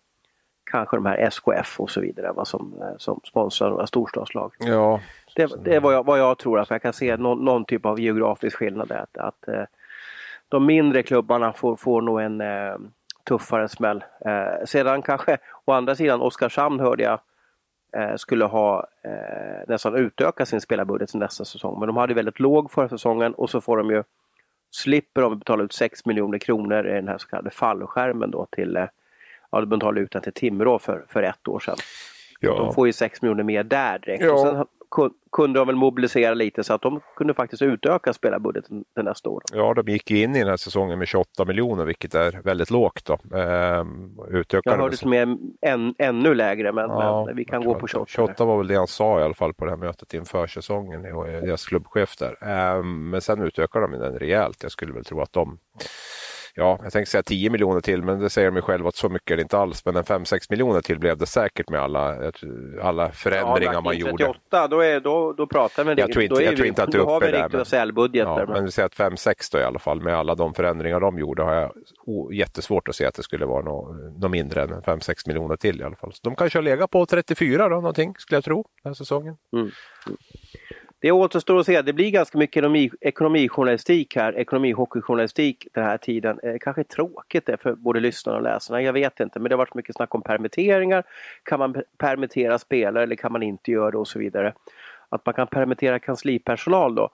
kanske 0.70 0.96
de 0.96 1.06
här 1.06 1.18
SKF 1.18 1.80
och 1.80 1.90
så 1.90 2.00
vidare 2.00 2.32
va, 2.32 2.44
som, 2.44 2.82
eh, 2.82 2.96
som 2.98 3.20
sponsrar 3.24 3.70
några 3.70 3.86
storstadslag. 3.86 4.52
Ja. 4.58 5.00
Det, 5.34 5.64
det 5.64 5.74
är 5.74 5.80
vad 5.80 5.94
jag, 5.94 6.06
vad 6.06 6.18
jag 6.18 6.38
tror, 6.38 6.60
att 6.60 6.70
jag 6.70 6.82
kan 6.82 6.92
se 6.92 7.16
någon, 7.16 7.44
någon 7.44 7.64
typ 7.64 7.86
av 7.86 8.00
geografisk 8.00 8.56
skillnad. 8.56 8.92
Att, 8.92 9.18
att 9.18 9.48
eh, 9.48 9.64
de 10.48 10.66
mindre 10.66 11.02
klubbarna 11.02 11.52
får, 11.52 11.76
får 11.76 12.00
nog 12.00 12.20
en 12.20 12.40
eh, 12.40 12.76
tuffare 13.24 13.68
smäll. 13.68 14.04
Eh, 14.26 14.64
sedan 14.64 15.02
kanske, 15.02 15.38
å 15.64 15.72
andra 15.72 15.94
sidan, 15.94 16.20
Oskarshamn 16.20 16.80
hörde 16.80 17.02
jag 17.02 17.20
eh, 17.96 18.16
skulle 18.16 18.44
ha 18.44 18.86
eh, 19.02 19.68
nästan 19.68 19.94
utökat 19.94 20.48
sin 20.48 20.60
spelarbudget 20.60 21.08
till 21.08 21.18
nästa 21.18 21.44
säsong. 21.44 21.78
Men 21.80 21.86
de 21.86 21.96
hade 21.96 22.14
väldigt 22.14 22.40
låg 22.40 22.70
förra 22.70 22.88
säsongen 22.88 23.34
och 23.34 23.50
så 23.50 23.60
får 23.60 23.76
de 23.76 23.90
ju 23.90 24.02
slipper 24.70 25.22
de 25.22 25.38
betala 25.38 25.64
ut 25.64 25.72
6 25.72 26.04
miljoner 26.04 26.38
kronor 26.38 26.86
i 26.86 26.92
den 26.92 27.08
här 27.08 27.18
så 27.18 27.28
kallade 27.28 27.50
fallskärmen 27.50 28.30
då 28.30 28.46
till 28.50 28.76
eh, 28.76 28.86
ja, 29.50 29.60
de 29.60 29.66
betalade 29.66 30.00
ut 30.00 30.10
den 30.10 30.22
till 30.22 30.32
Timrå 30.32 30.78
för, 30.78 31.04
för 31.08 31.22
ett 31.22 31.48
år 31.48 31.60
sedan. 31.60 31.76
Ja. 32.40 32.54
De 32.58 32.74
får 32.74 32.86
ju 32.86 32.92
6 32.92 33.22
miljoner 33.22 33.42
mer 33.42 33.64
där 33.64 33.98
direkt. 33.98 34.24
Ja. 34.24 34.32
Och 34.32 34.40
sen 34.40 34.66
kunde 35.32 35.58
de 35.58 35.66
väl 35.66 35.76
mobilisera 35.76 36.34
lite 36.34 36.64
så 36.64 36.74
att 36.74 36.82
de 36.82 37.00
kunde 37.16 37.34
faktiskt 37.34 37.62
utöka 37.62 38.12
spelarbudgeten 38.12 38.84
till 38.94 39.04
nästa 39.04 39.28
år. 39.28 39.42
Ja, 39.52 39.74
de 39.74 39.92
gick 39.92 40.10
in 40.10 40.36
i 40.36 40.38
den 40.38 40.48
här 40.48 40.56
säsongen 40.56 40.98
med 40.98 41.08
28 41.08 41.44
miljoner 41.44 41.84
vilket 41.84 42.14
är 42.14 42.40
väldigt 42.44 42.70
lågt. 42.70 43.04
Då. 43.04 43.38
Ehm, 43.38 44.16
jag 44.48 44.76
hörde 44.76 44.96
som 44.96 45.12
är 45.12 45.36
än, 45.60 45.94
ännu 45.98 46.34
lägre 46.34 46.72
men, 46.72 46.90
ja, 46.90 47.24
men 47.26 47.36
vi 47.36 47.44
kan 47.44 47.64
gå 47.64 47.74
på 47.74 47.86
28. 47.86 48.06
28 48.08 48.44
var 48.44 48.58
väl 48.58 48.66
det 48.66 48.76
han 48.76 48.86
sa 48.86 49.20
i 49.20 49.22
alla 49.22 49.34
fall 49.34 49.54
på 49.54 49.64
det 49.64 49.70
här 49.70 49.78
mötet 49.78 50.14
inför 50.14 50.46
säsongen, 50.46 51.02
deras 51.02 51.66
klubbchef 51.66 52.16
där. 52.16 52.48
Ehm, 52.48 53.10
men 53.10 53.20
sen 53.20 53.42
utökar 53.42 53.80
de 53.80 53.92
den 53.92 54.18
rejält. 54.18 54.62
Jag 54.62 54.72
skulle 54.72 54.92
väl 54.92 55.04
tro 55.04 55.20
att 55.20 55.32
de 55.32 55.58
ja, 56.56 56.78
jag 56.82 56.92
tänkte 56.92 57.10
säga 57.10 57.22
10 57.22 57.50
miljoner 57.50 57.80
till, 57.80 58.02
men 58.02 58.18
det 58.18 58.30
säger 58.30 58.50
de 58.50 58.62
själva 58.62 58.88
att 58.88 58.96
så 58.96 59.08
mycket 59.08 59.30
är 59.30 59.36
det 59.36 59.42
inte 59.42 59.58
alls. 59.58 59.84
Men 59.84 59.96
en 59.96 60.04
5-6 60.04 60.46
miljoner 60.50 60.80
till 60.80 60.98
blev 60.98 61.16
det 61.16 61.26
säkert 61.26 61.70
med 61.70 61.80
alla, 61.80 62.32
alla 62.82 63.10
förändringar 63.10 63.72
ja, 63.72 63.80
man 63.80 63.98
gjorde. 63.98 64.24
38, 64.24 64.68
då, 64.68 64.80
är, 64.80 65.00
då, 65.00 65.32
då 65.32 65.46
pratar 65.46 65.84
vi 65.84 65.94
jag 66.00 66.12
tror 66.12 66.24
inte, 66.24 66.42
jag 66.42 66.56
tror 66.56 66.66
inte 66.66 66.82
att 66.82 66.92
du 66.92 66.98
är 66.98 67.02
uppe 67.02 67.12
där. 67.12 67.32
Då 67.32 67.38
har 67.38 67.40
vi 67.40 67.44
riktiga 67.44 67.64
sälbudgeter. 67.64 68.40
Ja, 68.40 68.46
men 68.46 68.64
vi 68.64 68.70
säger 68.70 68.86
att 68.86 68.96
5-6 68.96 69.52
då 69.52 69.58
i 69.58 69.62
alla 69.62 69.78
fall, 69.78 70.00
med 70.00 70.14
alla 70.14 70.34
de 70.34 70.54
förändringar 70.54 71.00
de 71.00 71.18
gjorde 71.18 71.42
har 71.42 71.54
jag 71.54 71.72
jättesvårt 72.32 72.88
att 72.88 72.96
se 72.96 73.06
att 73.06 73.14
det 73.14 73.22
skulle 73.22 73.46
vara 73.46 73.62
något, 73.62 73.96
något 74.20 74.30
mindre 74.30 74.62
än 74.62 74.68
5-6 74.68 75.14
miljoner 75.26 75.56
till 75.56 75.80
i 75.80 75.84
alla 75.84 75.96
fall. 75.96 76.12
Så 76.12 76.20
de 76.22 76.36
kanske 76.36 76.58
har 76.58 76.62
legat 76.62 76.90
på 76.90 77.06
34 77.06 77.68
då, 77.68 77.74
någonting, 77.74 78.14
skulle 78.18 78.36
jag 78.36 78.44
tro, 78.44 78.64
den 78.82 78.90
här 78.90 78.94
säsongen. 78.94 79.36
Mm. 79.52 79.70
Det 81.06 81.12
återstår 81.12 81.58
att 81.60 81.66
se. 81.66 81.82
Det 81.82 81.92
blir 81.92 82.10
ganska 82.10 82.38
mycket 82.38 82.56
ekonomi, 82.56 82.90
ekonomijournalistik 83.00 84.16
här, 84.16 84.38
ekonomihockeyjournalistik 84.38 85.68
den 85.72 85.84
här 85.84 85.98
tiden. 85.98 86.40
Eh, 86.42 86.56
kanske 86.60 86.84
tråkigt 86.84 87.46
det 87.46 87.56
för 87.56 87.74
både 87.74 88.00
lyssnarna 88.00 88.38
och 88.38 88.42
läsarna, 88.42 88.82
jag 88.82 88.92
vet 88.92 89.20
inte. 89.20 89.40
Men 89.40 89.48
det 89.48 89.54
har 89.54 89.58
varit 89.58 89.74
mycket 89.74 89.96
snack 89.96 90.14
om 90.14 90.22
permitteringar. 90.22 91.04
Kan 91.42 91.58
man 91.58 91.82
permittera 91.98 92.58
spelare 92.58 93.02
eller 93.02 93.16
kan 93.16 93.32
man 93.32 93.42
inte 93.42 93.70
göra 93.70 93.90
det 93.90 93.98
och 93.98 94.08
så 94.08 94.18
vidare. 94.18 94.54
Att 95.08 95.26
man 95.26 95.34
kan 95.34 95.46
permittera 95.46 95.98
kanslipersonal 95.98 96.94
då. 96.94 97.10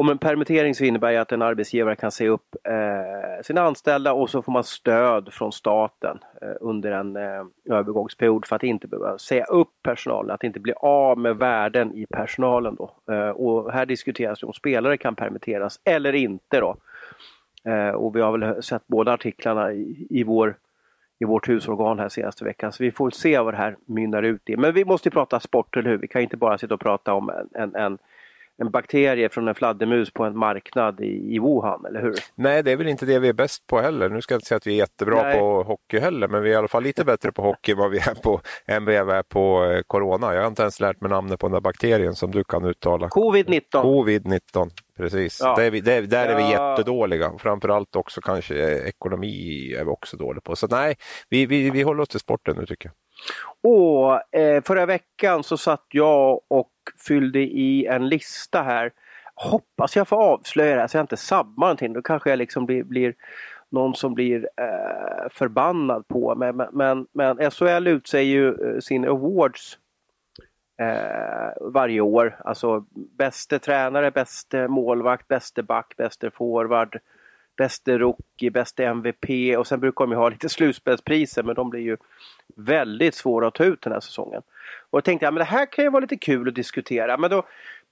Om 0.00 0.08
en 0.08 0.18
permittering 0.18 0.74
så 0.74 0.84
innebär 0.84 1.12
det 1.12 1.20
att 1.20 1.32
en 1.32 1.42
arbetsgivare 1.42 1.96
kan 1.96 2.10
säga 2.10 2.30
upp 2.30 2.56
eh, 2.64 3.42
sina 3.42 3.62
anställda 3.62 4.12
och 4.12 4.30
så 4.30 4.42
får 4.42 4.52
man 4.52 4.64
stöd 4.64 5.32
från 5.32 5.52
staten 5.52 6.18
eh, 6.42 6.48
under 6.60 6.92
en 6.92 7.16
eh, 7.16 7.44
övergångsperiod 7.70 8.46
för 8.46 8.56
att 8.56 8.62
inte 8.62 8.86
behöva 8.86 9.18
säga 9.18 9.44
upp 9.44 9.68
personalen, 9.82 10.30
att 10.30 10.44
inte 10.44 10.60
bli 10.60 10.72
av 10.76 11.18
med 11.18 11.36
värden 11.36 11.94
i 11.94 12.06
personalen. 12.06 12.74
Då. 12.74 13.14
Eh, 13.14 13.30
och 13.30 13.72
här 13.72 13.86
diskuteras 13.86 14.40
det 14.40 14.46
om 14.46 14.52
spelare 14.52 14.96
kan 14.96 15.14
permitteras 15.14 15.80
eller 15.84 16.12
inte. 16.12 16.60
Då. 16.60 16.76
Eh, 17.64 17.90
och 17.90 18.16
vi 18.16 18.20
har 18.20 18.38
väl 18.38 18.62
sett 18.62 18.86
båda 18.86 19.12
artiklarna 19.12 19.72
i, 19.72 20.06
i, 20.10 20.24
vår, 20.24 20.56
i 21.18 21.24
vårt 21.24 21.48
husorgan 21.48 21.98
här 21.98 22.08
senaste 22.08 22.44
veckan. 22.44 22.72
Så 22.72 22.82
vi 22.82 22.90
får 22.90 23.10
se 23.10 23.38
vad 23.38 23.54
det 23.54 23.58
här 23.58 23.76
mynnar 23.86 24.22
ut 24.22 24.50
i. 24.50 24.56
Men 24.56 24.74
vi 24.74 24.84
måste 24.84 25.10
prata 25.10 25.40
sport, 25.40 25.76
eller 25.76 25.90
hur? 25.90 25.98
Vi 25.98 26.08
kan 26.08 26.22
inte 26.22 26.36
bara 26.36 26.58
sitta 26.58 26.74
och 26.74 26.80
prata 26.80 27.14
om 27.14 27.30
en, 27.30 27.48
en, 27.54 27.74
en 27.74 27.98
en 28.60 28.70
bakterie 28.70 29.28
från 29.28 29.48
en 29.48 29.54
fladdermus 29.54 30.10
på 30.10 30.24
en 30.24 30.38
marknad 30.38 31.00
i, 31.00 31.34
i 31.34 31.38
Wuhan, 31.38 31.86
eller 31.86 32.02
hur? 32.02 32.14
Nej, 32.34 32.62
det 32.62 32.72
är 32.72 32.76
väl 32.76 32.88
inte 32.88 33.06
det 33.06 33.18
vi 33.18 33.28
är 33.28 33.32
bäst 33.32 33.66
på 33.66 33.80
heller. 33.80 34.08
Nu 34.08 34.20
ska 34.20 34.34
jag 34.34 34.36
inte 34.36 34.48
säga 34.48 34.56
att 34.56 34.66
vi 34.66 34.72
är 34.72 34.76
jättebra 34.76 35.22
Nej. 35.22 35.38
på 35.38 35.62
hockey 35.62 35.98
heller, 35.98 36.28
men 36.28 36.42
vi 36.42 36.48
är 36.48 36.52
i 36.52 36.56
alla 36.56 36.68
fall 36.68 36.82
lite 36.82 37.04
bättre 37.04 37.32
på 37.32 37.42
hockey 37.42 37.72
än 37.72 37.78
vad 37.78 37.90
vi 37.90 37.98
är 37.98 38.14
på, 38.22 38.40
än 38.66 38.84
vi 38.84 38.96
är 38.96 39.22
på 39.22 39.64
eh, 39.64 39.82
corona. 39.86 40.34
Jag 40.34 40.40
har 40.40 40.48
inte 40.48 40.62
ens 40.62 40.80
lärt 40.80 41.00
mig 41.00 41.10
namnet 41.10 41.40
på 41.40 41.46
den 41.46 41.52
där 41.52 41.60
bakterien 41.60 42.14
som 42.14 42.30
du 42.30 42.44
kan 42.44 42.64
uttala. 42.64 43.08
Covid-19. 43.08 43.60
Covid-19, 43.70 44.70
precis. 44.96 45.40
Ja. 45.42 45.54
Där, 45.56 45.64
är 45.64 45.70
vi, 45.70 45.80
där, 45.80 46.02
där 46.02 46.28
är 46.28 46.36
vi 46.36 46.50
jättedåliga. 46.50 47.32
Framförallt 47.38 47.96
också 47.96 48.20
kanske 48.20 48.54
ekonomi 48.78 49.74
är 49.78 49.84
vi 49.84 49.90
också 49.90 50.16
dåliga 50.16 50.40
på. 50.40 50.56
Så 50.56 50.66
nej, 50.66 50.96
vi, 51.28 51.46
vi, 51.46 51.70
vi 51.70 51.82
håller 51.82 52.02
oss 52.02 52.08
till 52.08 52.20
sporten 52.20 52.56
nu 52.58 52.66
tycker 52.66 52.88
jag. 52.88 52.94
Och 53.62 54.34
eh, 54.40 54.62
förra 54.62 54.86
veckan 54.86 55.42
så 55.44 55.56
satt 55.56 55.86
jag 55.90 56.40
och 56.48 56.70
fyllde 56.98 57.38
i 57.40 57.86
en 57.86 58.08
lista 58.08 58.62
här. 58.62 58.92
Hoppas 59.34 59.96
jag 59.96 60.08
får 60.08 60.16
avslöja 60.16 60.74
det 60.74 60.80
här 60.80 60.88
så 60.88 60.96
jag 60.96 61.02
inte 61.02 61.16
sabbar 61.16 61.66
någonting. 61.66 61.92
Då 61.92 62.02
kanske 62.02 62.30
jag 62.30 62.38
liksom 62.38 62.66
blir, 62.66 62.84
blir 62.84 63.14
någon 63.70 63.94
som 63.94 64.14
blir 64.14 64.48
eh, 64.56 65.28
förbannad 65.30 66.08
på 66.08 66.34
mig. 66.34 66.52
Men, 66.52 66.68
men, 66.72 67.06
men 67.12 67.50
SHL 67.50 67.86
utser 67.86 68.20
ju 68.20 68.48
eh, 68.48 68.80
sin 68.80 69.08
awards 69.08 69.78
eh, 70.80 71.52
varje 71.60 72.00
år. 72.00 72.40
Alltså 72.44 72.84
bäste 73.18 73.58
tränare, 73.58 74.10
bäste 74.10 74.68
målvakt, 74.68 75.28
bäste 75.28 75.62
back, 75.62 75.94
bäste 75.96 76.30
forward, 76.30 76.98
bäste 77.60 77.98
rookie, 77.98 78.50
bäste 78.50 78.84
MVP 78.84 79.56
och 79.58 79.66
sen 79.66 79.80
brukar 79.80 80.04
de 80.04 80.10
ju 80.10 80.16
ha 80.16 80.28
lite 80.28 80.48
slutspelspriser 80.48 81.42
men 81.42 81.54
de 81.54 81.70
blir 81.70 81.80
ju 81.80 81.96
väldigt 82.56 83.14
svåra 83.14 83.48
att 83.48 83.54
ta 83.54 83.64
ut 83.64 83.82
den 83.82 83.92
här 83.92 84.00
säsongen. 84.00 84.42
Och 84.90 84.96
jag 84.96 85.04
tänkte 85.04 85.28
att 85.28 85.34
ja, 85.34 85.38
det 85.38 85.44
här 85.44 85.72
kan 85.72 85.84
ju 85.84 85.90
vara 85.90 86.00
lite 86.00 86.16
kul 86.16 86.48
att 86.48 86.54
diskutera 86.54 87.16
men 87.16 87.30
då, 87.30 87.42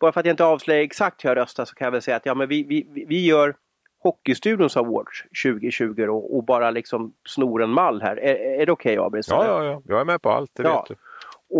bara 0.01 0.13
för 0.13 0.21
att 0.21 0.27
jag 0.27 0.33
inte 0.33 0.45
avslöjar 0.45 0.83
exakt 0.83 1.25
hur 1.25 1.31
jag 1.31 1.37
röstar 1.37 1.65
så 1.65 1.75
kan 1.75 1.85
jag 1.85 1.93
väl 1.93 2.03
säga 2.03 2.17
att 2.17 2.27
ja, 2.27 2.35
men 2.35 2.49
vi, 2.49 2.63
vi, 2.63 3.05
vi 3.09 3.27
gör 3.27 3.55
Hockeystudions 4.03 4.77
Awards 4.77 5.25
2020 5.45 5.95
då, 5.97 6.17
och 6.19 6.45
bara 6.45 6.71
liksom 6.71 7.13
snor 7.29 7.63
en 7.63 7.71
mall 7.71 8.03
här. 8.03 8.17
Är, 8.17 8.61
är 8.61 8.67
det 8.67 8.73
okej 8.73 8.99
okay, 8.99 9.07
Abris? 9.07 9.29
Ja, 9.31 9.47
ja, 9.47 9.65
ja, 9.65 9.83
jag 9.85 10.01
är 10.01 10.05
med 10.05 10.23
på 10.23 10.31
allt, 10.31 10.51
det 10.55 10.63
ja. 10.63 10.87
vet 10.89 10.89
du. 10.89 10.97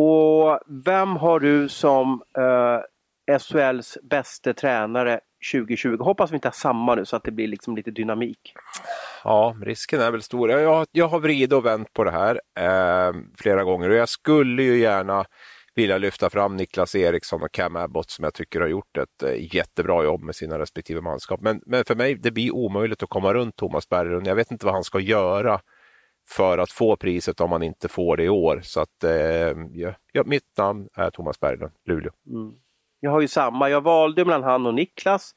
Och 0.01 0.61
vem 0.67 1.17
har 1.17 1.41
du 1.41 1.69
som 1.69 2.23
eh, 2.39 3.39
SHLs 3.39 3.99
bästa 4.03 4.53
tränare 4.53 5.21
2020. 5.53 5.97
Hoppas 6.03 6.31
vi 6.31 6.35
inte 6.35 6.49
har 6.49 6.53
samma 6.53 6.95
nu 6.95 7.05
så 7.05 7.17
att 7.17 7.25
det 7.25 7.31
blir 7.31 7.49
liksom 7.49 7.77
lite 7.77 7.91
dynamik. 7.91 8.55
Ja, 9.25 9.57
risken 9.63 10.01
är 10.01 10.11
väl 10.11 10.23
stor. 10.23 10.51
Jag, 10.51 10.87
jag 10.93 11.09
har 11.09 11.21
vridit 11.21 11.53
och 11.53 11.67
vänt 11.67 11.93
på 11.93 12.05
det 12.05 12.11
här 12.11 12.41
eh, 12.61 13.15
flera 13.39 13.65
gånger 13.65 13.91
och 13.91 13.97
jag 13.97 14.09
skulle 14.09 14.63
ju 14.63 14.79
gärna 14.79 15.25
vilja 15.75 15.99
lyfta 15.99 16.31
fram 16.31 16.57
Niklas 16.57 16.95
Eriksson 16.95 17.43
och 17.43 17.53
Cam 17.53 17.77
Abbott 17.77 18.11
som 18.11 18.25
jag 18.25 18.35
tycker 18.35 18.61
har 18.61 18.69
gjort 18.69 18.97
ett 18.97 19.23
eh, 19.23 19.55
jättebra 19.55 20.05
jobb 20.05 20.23
med 20.23 20.37
sina 20.37 20.59
respektive 20.59 21.01
manskap. 21.01 21.41
Men, 21.41 21.63
men 21.67 21.85
för 21.85 21.95
mig, 21.95 22.15
det 22.15 22.31
blir 22.31 22.55
omöjligt 22.55 23.03
att 23.03 23.09
komma 23.09 23.35
runt 23.35 23.57
Thomas 23.57 23.89
Berglund. 23.89 24.27
Jag 24.27 24.35
vet 24.35 24.51
inte 24.51 24.67
vad 24.67 24.75
han 24.75 24.85
ska 24.85 25.01
göra 25.01 25.61
för 26.29 26.59
att 26.59 26.73
få 26.73 26.97
priset 26.97 27.41
om 27.41 27.53
han 27.53 27.63
inte 27.63 27.89
får 27.89 28.17
det 28.17 28.25
i 28.25 28.29
år. 28.29 28.61
Så 28.63 28.81
att 28.81 29.05
eh, 29.05 29.55
ja, 30.13 30.23
mitt 30.25 30.57
namn 30.57 30.89
är 30.95 31.11
Thomas 31.11 31.41
Berglund, 31.41 31.73
Luleå. 31.87 32.13
Mm. 32.27 32.53
Jag 33.01 33.11
har 33.11 33.21
ju 33.21 33.29
samma. 33.29 33.71
Jag 33.71 33.81
valde 33.81 34.25
mellan 34.25 34.43
han 34.43 34.67
och 34.67 34.75
Niklas. 34.75 35.35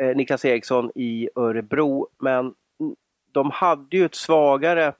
Eh, 0.00 0.16
Niklas 0.16 0.44
Eriksson 0.44 0.90
i 0.94 1.28
Örebro. 1.36 2.08
Men 2.18 2.54
de 3.32 3.50
hade 3.50 3.96
ju 3.96 4.04
ett 4.04 4.14
svagare 4.14 4.92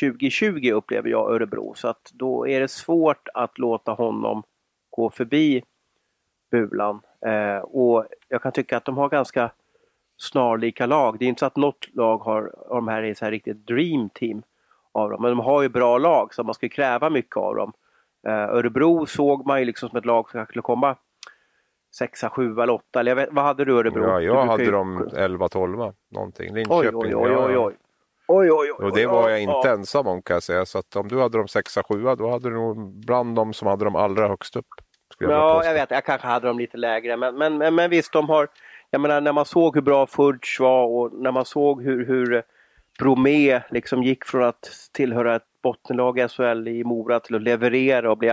2020 0.00 0.70
upplever 0.74 1.10
jag 1.10 1.30
Örebro. 1.30 1.74
Så 1.74 1.88
att 1.88 2.10
då 2.12 2.48
är 2.48 2.60
det 2.60 2.68
svårt 2.68 3.28
att 3.34 3.58
låta 3.58 3.92
honom 3.92 4.42
gå 4.90 5.10
förbi 5.10 5.62
Bulan. 6.50 7.00
Eh, 7.26 7.58
och 7.58 8.06
jag 8.28 8.42
kan 8.42 8.52
tycka 8.52 8.76
att 8.76 8.84
de 8.84 8.98
har 8.98 9.08
ganska 9.08 9.50
snarlika 10.16 10.86
lag. 10.86 11.18
Det 11.18 11.24
är 11.24 11.28
inte 11.28 11.40
så 11.40 11.46
att 11.46 11.56
något 11.56 11.94
lag 11.94 12.18
har, 12.18 12.54
de 12.68 12.88
här 12.88 13.02
är 13.02 13.14
så 13.14 13.24
här 13.24 13.32
riktigt 13.32 13.66
dream 13.66 14.08
team 14.08 14.42
av 14.92 15.10
dem. 15.10 15.22
Men 15.22 15.30
de 15.30 15.40
har 15.40 15.62
ju 15.62 15.68
bra 15.68 15.98
lag 15.98 16.34
så 16.34 16.44
man 16.44 16.54
ska 16.54 16.68
kräva 16.68 17.10
mycket 17.10 17.36
av 17.36 17.56
dem. 17.56 17.72
Eh, 18.26 18.32
Örebro 18.32 19.06
såg 19.06 19.46
man 19.46 19.58
ju 19.58 19.64
liksom 19.64 19.88
som 19.88 19.98
ett 19.98 20.04
lag 20.04 20.30
som 20.30 20.44
skulle 20.44 20.62
komma 20.62 20.96
sexa, 21.98 22.30
sjua 22.30 22.62
eller 22.62 22.72
åtta. 22.72 23.00
Eller 23.00 23.14
vet, 23.14 23.28
vad 23.32 23.44
hade 23.44 23.64
du 23.64 23.78
Örebro? 23.78 24.02
Ja, 24.02 24.20
jag 24.20 24.46
hade 24.46 24.64
ju... 24.64 24.70
dem 24.70 25.10
elva, 25.16 25.48
tolva 25.48 25.92
någonting. 26.10 26.54
Linköping. 26.54 26.90
Oj, 26.94 27.14
oj, 27.14 27.36
oj, 27.36 27.58
oj. 27.58 27.74
Oj, 28.30 28.52
oj, 28.52 28.70
och 28.70 28.94
det 28.94 29.06
var 29.06 29.28
jag 29.30 29.42
inte 29.42 29.70
ensam 29.70 30.06
om 30.06 30.22
kan 30.22 30.34
jag 30.34 30.42
säga. 30.42 30.66
Så 30.66 30.78
att 30.78 30.96
om 30.96 31.08
du 31.08 31.20
hade 31.20 31.38
dem 31.38 31.48
sexa, 31.48 31.82
sjua 31.82 32.16
då 32.16 32.30
hade 32.30 32.50
du 32.50 32.54
nog 32.54 33.04
bland 33.06 33.36
dem 33.36 33.52
som 33.52 33.68
hade 33.68 33.84
dem 33.84 33.96
allra 33.96 34.28
högst 34.28 34.56
upp. 34.56 34.66
Jag 35.18 35.30
ja, 35.30 35.64
jag 35.64 35.74
vet. 35.74 35.90
Jag 35.90 36.04
kanske 36.04 36.26
hade 36.26 36.46
dem 36.46 36.58
lite 36.58 36.76
lägre. 36.76 37.16
Men, 37.16 37.34
men, 37.34 37.58
men, 37.58 37.74
men 37.74 37.90
visst, 37.90 38.12
de 38.12 38.28
har... 38.28 38.48
Jag 38.90 39.00
menar 39.00 39.20
när 39.20 39.32
man 39.32 39.44
såg 39.44 39.74
hur 39.74 39.82
bra 39.82 40.06
Fudge 40.06 40.60
var 40.60 40.86
och 40.86 41.12
när 41.12 41.32
man 41.32 41.44
såg 41.44 41.82
hur, 41.82 42.06
hur 42.06 42.42
Bromé 42.98 43.60
liksom 43.70 44.02
gick 44.02 44.24
från 44.24 44.44
att 44.44 44.70
tillhöra 44.92 45.36
ett 45.36 45.42
bottenlag 45.62 46.18
i 46.18 46.28
SHL 46.28 46.68
i 46.68 46.84
Mora 46.84 47.20
till 47.20 47.34
att 47.34 47.42
leverera 47.42 48.10
och 48.10 48.18
bli 48.18 48.28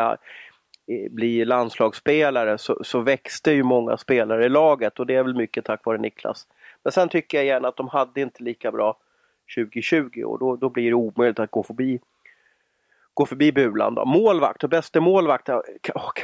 bli 1.09 1.45
landslagsspelare 1.45 2.57
så, 2.57 2.83
så 2.83 2.99
växte 2.99 3.51
ju 3.51 3.63
många 3.63 3.97
spelare 3.97 4.45
i 4.45 4.49
laget 4.49 4.99
och 4.99 5.05
det 5.05 5.15
är 5.15 5.23
väl 5.23 5.35
mycket 5.35 5.65
tack 5.65 5.85
vare 5.85 5.97
Niklas. 5.97 6.47
Men 6.83 6.91
sen 6.91 7.09
tycker 7.09 7.37
jag 7.37 7.45
igen 7.45 7.65
att 7.65 7.77
de 7.77 7.87
hade 7.87 8.21
inte 8.21 8.43
lika 8.43 8.71
bra 8.71 8.97
2020 9.55 10.23
och 10.25 10.39
då, 10.39 10.55
då 10.55 10.69
blir 10.69 10.89
det 10.89 10.93
omöjligt 10.93 11.39
att 11.39 11.51
gå 11.51 11.63
förbi 11.63 11.99
gå 13.15 13.25
förbi 13.25 13.51
Bulan. 13.51 13.95
Då. 13.95 14.05
Målvakt 14.05 14.63
och 14.63 14.69
bäste 14.69 14.99
målvakt, 14.99 15.49
oh, 15.49 15.61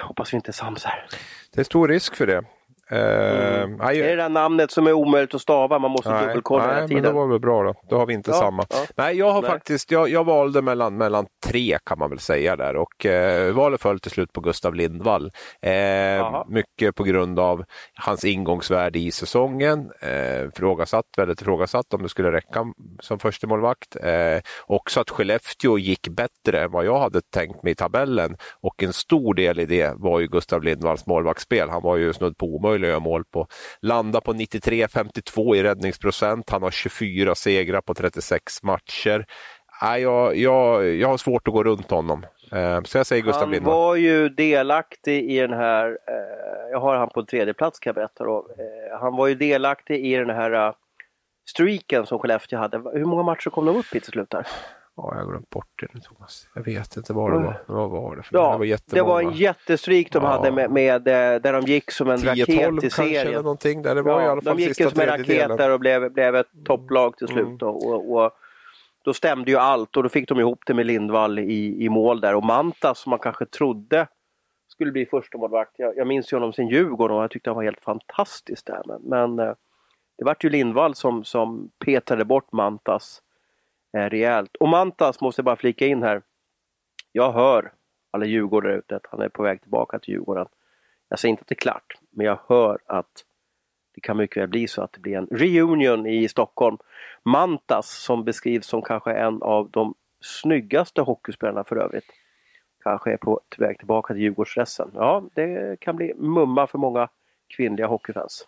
hoppas 0.02 0.34
vi 0.34 0.36
inte 0.36 0.52
är 0.52 0.54
sams 0.54 0.84
här. 0.84 1.06
Det 1.54 1.60
är 1.60 1.64
stor 1.64 1.88
risk 1.88 2.16
för 2.16 2.28
det. 2.28 2.44
Mm. 2.92 3.82
Uh, 3.82 3.88
är 3.88 3.94
det 3.94 4.16
där 4.16 4.30
namnet 4.30 4.72
som 4.72 4.88
är 4.88 4.94
omöjligt 4.94 5.36
att 5.36 5.42
stava? 5.42 5.80
Man 5.80 5.92
måste 5.92 6.10
nej, 6.10 6.26
dubbelkolla 6.28 6.66
nej, 6.66 6.76
hela 6.76 6.88
tiden. 6.88 7.04
Men 7.04 7.14
det 7.14 7.20
var 7.20 7.28
väl 7.28 7.40
bra 7.40 7.64
då. 7.64 7.74
Då 7.90 7.98
har 7.98 8.06
vi 8.06 8.14
inte 8.14 8.32
ja, 8.32 8.38
samma. 8.38 8.66
Ja. 8.70 8.78
Nej, 8.96 9.18
jag 9.18 9.32
har 9.32 9.42
nej. 9.42 9.52
faktiskt, 9.52 9.92
jag, 9.92 10.10
jag, 10.10 10.24
valde 10.24 10.62
mellan, 10.62 10.98
mellan 10.98 11.26
tre 11.46 11.78
kan 11.86 12.00
man 12.00 12.10
väl 12.10 12.20
säga 12.20 12.56
där 12.56 12.76
och 12.76 13.06
eh, 13.06 13.54
valet 13.54 13.82
föll 13.82 14.00
till 14.00 14.12
slut 14.12 14.34
på 14.34 14.42
Gustav 14.42 14.76
Lindvall. 14.76 15.32
Eh, 15.62 16.44
mycket 16.48 16.96
på 16.96 17.04
grund 17.04 17.40
av 17.40 17.64
hans 17.96 18.26
ingångsvärde 18.26 19.00
i 19.00 19.12
säsongen. 19.12 19.92
Eh, 20.02 20.50
frågasatt, 20.56 21.06
väldigt 21.18 21.42
ifrågasatt 21.42 21.94
om 21.94 22.04
det 22.04 22.10
skulle 22.10 22.32
räcka 22.32 22.66
som 23.00 23.20
första 23.20 23.48
målvakt. 23.48 23.96
Eh, 23.96 24.42
också 24.66 25.00
att 25.00 25.10
Skellefteå 25.10 25.78
gick 25.78 26.08
bättre 26.08 26.64
än 26.64 26.72
vad 26.72 26.86
jag 26.86 27.00
hade 27.00 27.22
tänkt 27.22 27.64
mig 27.64 27.72
i 27.72 27.76
tabellen 27.76 28.38
och 28.62 28.84
en 28.84 28.94
stor 28.94 29.34
del 29.34 29.60
i 29.60 29.66
det 29.66 29.94
var 29.96 30.20
ju 30.20 30.28
Gustav 30.28 30.64
Lindvalls 30.64 31.08
målvaktsspel. 31.08 31.70
Han 31.70 31.82
var 31.82 31.98
ju 31.98 32.14
snudd 32.14 32.38
på 32.38 32.46
omöjlig 32.46 32.81
att 32.84 32.90
göra 32.90 33.00
mål 33.00 33.24
på. 33.26 33.48
Landa 33.82 34.22
på 34.22 34.34
93-52 34.34 35.56
i 35.56 35.64
räddningsprocent. 35.64 36.50
Han 36.50 36.64
har 36.64 36.72
24 36.72 37.36
segrar 37.36 37.82
på 37.82 37.94
36 37.94 38.64
matcher 38.64 39.26
nej, 39.82 40.02
jag, 40.02 40.36
jag, 40.36 40.96
jag 40.96 41.08
har 41.08 41.18
svårt 41.18 41.48
att 41.48 41.54
gå 41.54 41.64
runt 41.64 41.92
honom. 41.92 42.26
Eh, 42.52 42.82
så 42.84 42.98
jag 42.98 43.06
säger 43.06 43.24
Gustav 43.24 43.42
Han 43.42 43.52
Lindvall. 43.52 43.74
Han 43.74 43.82
var 43.82 43.96
ju 43.96 44.30
delaktig 44.30 45.32
i 45.32 45.40
den 45.40 45.54
här, 45.54 45.88
eh, 45.88 46.72
jag 46.72 46.80
har 46.80 46.96
han 46.96 47.10
på 47.10 47.20
en 47.20 47.26
tredje 47.26 47.54
plats 47.54 47.80
kan 47.80 47.90
jag 47.90 47.96
berätta 47.96 48.24
då. 48.24 48.48
Eh, 48.58 49.00
han 49.00 49.16
var 49.16 49.28
ju 49.28 49.36
delaktig 49.36 50.06
i 50.06 50.16
den 50.16 50.30
här 50.30 50.74
streaken 51.50 52.06
som 52.06 52.20
Skellefteå 52.20 52.60
hade. 52.60 52.78
Hur 52.78 53.06
många 53.06 53.24
matcher 53.24 53.50
kom 53.50 53.66
de 53.66 53.78
upp 53.78 53.96
i 53.96 54.00
till 54.00 54.12
slut 54.12 54.30
där? 54.30 54.48
Ja, 55.02 55.12
jag 55.14 55.22
har 55.22 55.32
glömt 55.32 55.50
bort 55.50 55.68
det 55.82 55.88
nu 55.94 56.00
Thomas. 56.00 56.50
Jag 56.56 56.64
vet 56.64 56.98
inte 56.98 57.14
vad 57.14 57.32
det 57.32 57.38
var. 57.38 57.64
Vad 57.68 57.90
var 57.90 58.16
det 58.16 58.24
för 58.24 58.36
ja, 58.36 58.52
det, 58.52 58.58
var 58.58 58.96
det 58.96 59.02
var 59.02 59.22
en 59.22 59.32
jättestreak 59.32 60.12
de 60.12 60.24
ja. 60.24 60.30
hade 60.30 60.52
med, 60.52 60.72
med, 60.72 61.04
där 61.04 61.54
de 61.54 61.62
gick 61.62 61.92
som 61.92 62.10
en 62.10 62.20
10, 62.20 62.30
raket 62.32 62.84
i 62.84 62.90
serien. 62.90 63.28
eller 63.28 63.44
någonting. 63.44 63.82
Där 63.82 63.96
det 63.96 64.02
var 64.02 64.22
ja, 64.22 64.28
i 64.28 64.30
alla 64.30 64.42
fall 64.42 64.58
de 64.58 64.64
gick 64.64 64.76
som 64.76 65.02
en 65.02 65.08
raket 65.08 65.58
där 65.58 65.70
och 65.70 65.80
blev, 65.80 66.12
blev 66.12 66.36
ett 66.36 66.50
topplag 66.66 67.18
till 67.18 67.28
slut. 67.28 67.62
Mm. 67.62 67.76
Och, 67.76 68.14
och, 68.14 68.32
då 69.04 69.14
stämde 69.14 69.52
ju 69.52 69.58
allt 69.58 69.98
och 69.98 70.04
då 70.04 70.10
fick 70.10 70.30
de 70.30 70.40
ihop 70.40 70.60
det 70.66 70.74
med 70.74 70.86
Lindvall 70.86 71.40
i, 71.40 71.86
i 71.86 71.90
mål 71.90 72.22
där 72.22 72.36
och 72.36 72.44
Manta 72.44 72.96
som 72.96 73.10
man 73.10 73.20
kanske 73.20 73.46
trodde 73.46 74.08
skulle 74.68 74.92
bli 74.92 75.06
första 75.06 75.38
målvakt. 75.38 75.72
Jag, 75.78 75.98
jag 75.98 76.08
minns 76.08 76.34
ju 76.34 76.38
honom 76.38 76.54
sin 76.54 76.68
Djurgården 76.68 77.18
och 77.18 77.24
jag 77.24 77.32
tyckte 77.32 77.50
han 77.50 77.56
var 77.56 77.64
helt 77.64 77.82
fantastisk 77.82 78.66
där. 78.66 78.82
Men, 78.86 79.02
men 79.02 79.48
eh, 79.48 79.54
det 80.18 80.26
vart 80.26 80.44
ju 80.44 80.50
Lindvall 80.50 80.96
som, 80.96 81.24
som 81.24 81.72
petade 81.86 82.26
bort 82.26 82.52
Mantas 82.52 83.22
eh, 83.98 84.10
rejält. 84.10 84.56
Och 84.56 84.70
Mantas 84.70 85.22
måste 85.22 85.40
jag 85.40 85.46
bara 85.46 85.56
flika 85.56 85.86
in 85.86 86.04
här. 86.04 86.22
Jag 87.12 87.32
hör 87.32 87.72
alla 88.12 88.26
djurgårdare 88.26 88.76
ute 88.76 88.96
att 88.96 89.08
han 89.12 89.22
är 89.22 89.30
på 89.30 89.44
väg 89.44 89.62
tillbaka 89.62 90.00
till 90.00 90.14
Djurgården. 90.14 90.48
Jag 91.10 91.20
säger 91.20 91.32
inte 91.32 91.42
att 91.42 91.48
det 91.48 91.54
är 91.54 91.62
klart, 91.62 91.94
men 92.10 92.26
jag 92.26 92.40
hör 92.48 92.80
att 92.86 93.26
det 93.96 94.02
kan 94.02 94.18
mycket 94.18 94.42
väl 94.42 94.50
bli 94.50 94.68
så 94.68 94.82
att 94.82 94.94
det 94.94 95.00
blir 95.00 95.18
en 95.18 95.28
reunion 95.32 96.06
i 96.06 96.28
Stockholm. 96.28 96.78
Mantas 97.24 97.90
som 97.90 98.24
beskrivs 98.24 98.66
som 98.66 98.82
kanske 98.82 99.14
en 99.14 99.42
av 99.42 99.70
de 99.70 99.96
snyggaste 100.22 101.02
hockeyspelarna 101.02 101.64
för 101.64 101.76
övrigt. 101.76 102.06
Kanske 102.84 103.14
är 103.14 103.18
på 103.18 103.42
väg 103.58 103.78
tillbaka 103.78 104.14
till 104.14 104.24
Djurgårdsdressen. 104.24 104.92
Ja, 104.94 105.24
det 105.34 105.80
kan 105.80 105.96
bli 105.96 106.14
mumma 106.14 106.68
för 106.68 106.78
många 106.78 107.10
kvinnliga 107.56 107.88
hockeyfans. 107.88 108.48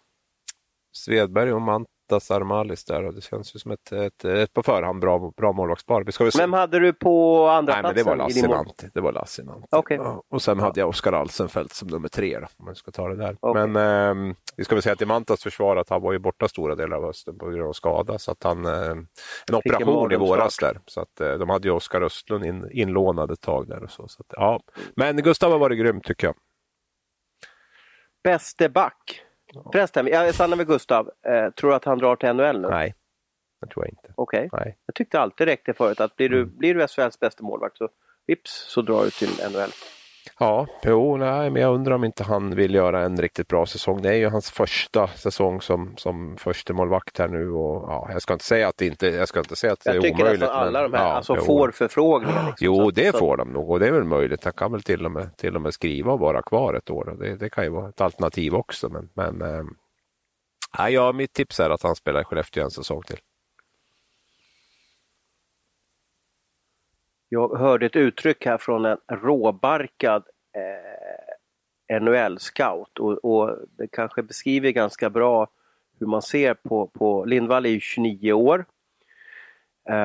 Svedberg 0.92 1.54
och 1.54 1.62
Mant 1.62 1.88
Attas 2.08 2.32
Armalis 2.32 2.86
där 2.86 3.04
och 3.04 3.14
det 3.14 3.22
känns 3.22 3.56
ju 3.56 3.60
som 3.60 3.72
ett, 3.72 3.92
ett, 3.92 4.26
ett 4.26 4.54
på 4.54 4.64
förhand 4.64 5.02
bra, 5.02 5.32
bra 5.38 5.54
målvaktspar. 5.54 6.38
Vem 6.38 6.54
hade 6.54 6.80
du 6.80 6.94
på 6.94 7.48
andra 7.48 7.74
Nej, 7.74 7.82
platsen? 7.82 8.06
Men 8.06 8.18
det 8.18 8.24
var 8.24 8.28
Lassinantti. 8.28 8.90
Det 8.94 9.02
var 9.02 9.12
Lassinantti. 9.12 9.76
Okay. 9.76 9.98
Ja, 9.98 10.24
och 10.30 10.42
sen 10.42 10.60
hade 10.60 10.80
jag 10.80 10.90
Oskar 10.90 11.14
Alsenfelt 11.14 11.74
som 11.74 11.88
nummer 11.88 12.08
tre 12.08 12.40
då, 12.40 12.48
om 12.58 12.66
man 12.66 12.76
ska 12.76 12.92
ta 12.92 13.08
det 13.08 13.16
där. 13.16 13.38
Okay. 13.42 13.68
Men 13.68 14.30
eh, 14.30 14.36
vi 14.58 14.64
ska 14.64 14.76
väl 14.76 14.82
säga 14.82 14.96
till 14.96 15.08
Mantas 15.08 15.44
försvar 15.44 15.76
att 15.76 15.90
han 15.90 16.02
var 16.02 16.14
ju 16.14 16.20
borta 16.20 16.48
stora 16.48 16.76
delar 16.76 16.98
av 16.98 17.04
hösten 17.04 17.38
på 17.38 17.50
grund 17.50 17.70
av 17.70 17.74
skada. 17.74 18.20
Så 18.20 18.32
att 18.32 18.44
han, 18.44 18.66
eh, 18.66 18.90
en 19.50 19.56
operation 19.56 20.12
i 20.12 20.16
våras 20.16 20.58
där. 20.58 20.80
Så 20.86 21.02
att 21.02 21.22
eh, 21.22 21.34
de 21.34 21.50
hade 21.50 21.68
ju 21.68 21.74
Oskar 21.74 22.02
Östlund 22.02 22.46
in, 22.46 22.70
inlånad 22.72 23.32
ett 23.32 23.42
tag 23.42 23.68
där 23.68 23.84
och 23.84 23.92
så. 23.92 24.08
så 24.08 24.22
att, 24.22 24.28
ja. 24.30 24.60
Men 24.96 25.18
Gustav 25.18 25.52
har 25.52 25.60
varit 25.60 25.80
grym 25.80 26.02
tycker 26.02 26.28
jag. 26.28 26.36
Bäste 28.24 28.70
back? 28.70 29.24
Förresten, 29.72 30.08
jag 30.08 30.36
stannar 30.36 30.58
med 30.58 30.68
Gustav. 30.68 31.12
Eh, 31.28 31.50
tror 31.50 31.70
du 31.70 31.76
att 31.76 31.86
han 31.86 31.98
drar 31.98 32.16
till 32.16 32.34
NHL 32.34 32.62
nu? 32.62 32.68
Nej, 32.70 32.96
det 33.62 33.68
tror 33.68 33.86
jag 33.86 33.92
inte. 33.92 34.14
Okej. 34.16 34.50
Okay. 34.52 34.74
Jag 34.86 34.96
tyckte 34.96 35.20
alltid 35.20 35.48
räckte 35.48 35.74
förut 35.74 36.00
att 36.00 36.16
blir 36.16 36.30
du, 36.30 36.42
mm. 36.42 36.58
blir 36.58 36.76
du 36.76 36.88
SHLs 36.88 37.20
bästa 37.20 37.44
målvakt 37.44 37.78
så 37.78 37.90
vips 38.28 38.52
så 38.70 38.82
drar 38.82 39.04
du 39.04 39.10
till 39.10 39.30
NHL. 39.52 39.70
Ja, 40.40 40.68
jo, 40.84 41.18
nej, 41.18 41.50
men 41.50 41.62
jag 41.62 41.74
undrar 41.74 41.96
om 41.96 42.04
inte 42.04 42.24
han 42.24 42.56
vill 42.56 42.76
göra 42.76 43.02
en 43.02 43.18
riktigt 43.18 43.48
bra 43.48 43.66
säsong. 43.66 44.02
Det 44.02 44.10
är 44.10 44.14
ju 44.14 44.30
hans 44.30 44.52
första 44.52 45.08
säsong 45.08 45.62
som, 45.62 45.94
som 45.98 46.38
första 46.38 46.74
målvakt 46.74 47.20
här 47.20 47.28
nu 47.28 47.52
och 47.52 47.90
ja, 47.90 48.10
jag 48.12 48.22
ska 48.22 48.34
inte 48.34 48.46
säga 48.46 48.68
att 48.68 48.78
det 48.78 48.86
inte, 48.86 49.08
jag 49.08 49.28
ska 49.28 49.40
inte 49.40 49.56
säga 49.56 49.74
att 49.74 49.80
det 49.84 49.90
är 49.90 49.98
omöjligt. 49.98 50.20
Jag 50.20 50.28
tycker 50.28 50.40
nästan 50.40 50.68
alla 50.68 50.82
de 50.82 50.94
här 50.94 51.06
ja, 51.06 51.14
alltså, 51.14 51.36
får 51.36 51.72
förfrågningar. 51.72 52.48
Liksom, 52.48 52.66
jo, 52.66 52.92
det 52.92 53.12
så. 53.12 53.18
får 53.18 53.38
de 53.38 53.50
nog 53.50 53.70
och 53.70 53.80
det 53.80 53.88
är 53.88 53.92
väl 53.92 54.04
möjligt. 54.04 54.44
Han 54.44 54.54
kan 54.54 54.72
väl 54.72 54.84
till 54.84 55.06
och 55.06 55.12
med, 55.12 55.38
till 55.38 55.56
och 55.56 55.62
med 55.62 55.74
skriva 55.74 56.12
och 56.12 56.20
vara 56.20 56.42
kvar 56.42 56.74
ett 56.74 56.90
år. 56.90 57.16
Det, 57.20 57.36
det 57.36 57.50
kan 57.50 57.64
ju 57.64 57.70
vara 57.70 57.90
ett 57.90 58.02
alternativ 58.02 58.56
också. 58.56 58.90
Men, 58.90 59.10
men 59.14 59.42
äh, 60.80 60.90
ja, 60.90 61.12
mitt 61.12 61.34
tips 61.34 61.60
är 61.60 61.70
att 61.70 61.84
han 61.84 61.96
spelar 61.96 62.22
i 62.22 62.24
Skellefteå 62.24 62.64
en 62.64 62.72
säsong 62.72 63.02
till. 63.02 63.20
Jag 67.34 67.58
hörde 67.58 67.86
ett 67.86 67.96
uttryck 67.96 68.46
här 68.46 68.58
från 68.58 68.86
en 68.86 68.98
råbarkad 69.10 70.24
eh, 70.56 72.00
NHL-scout 72.02 73.00
och, 73.00 73.26
och, 73.26 73.58
det 73.78 73.88
kanske 73.88 74.24
beskriver 74.24 74.70
ganska 74.70 75.10
bra 75.10 75.48
hur 76.00 76.08
man 76.08 76.22
ser 76.22 76.54
på, 76.54 76.88
på 76.88 77.26
Lindvall 77.26 77.66
är 77.66 77.70
ju 77.70 77.80
29 77.80 78.34
år. 78.34 78.66
Uh, 79.90 79.96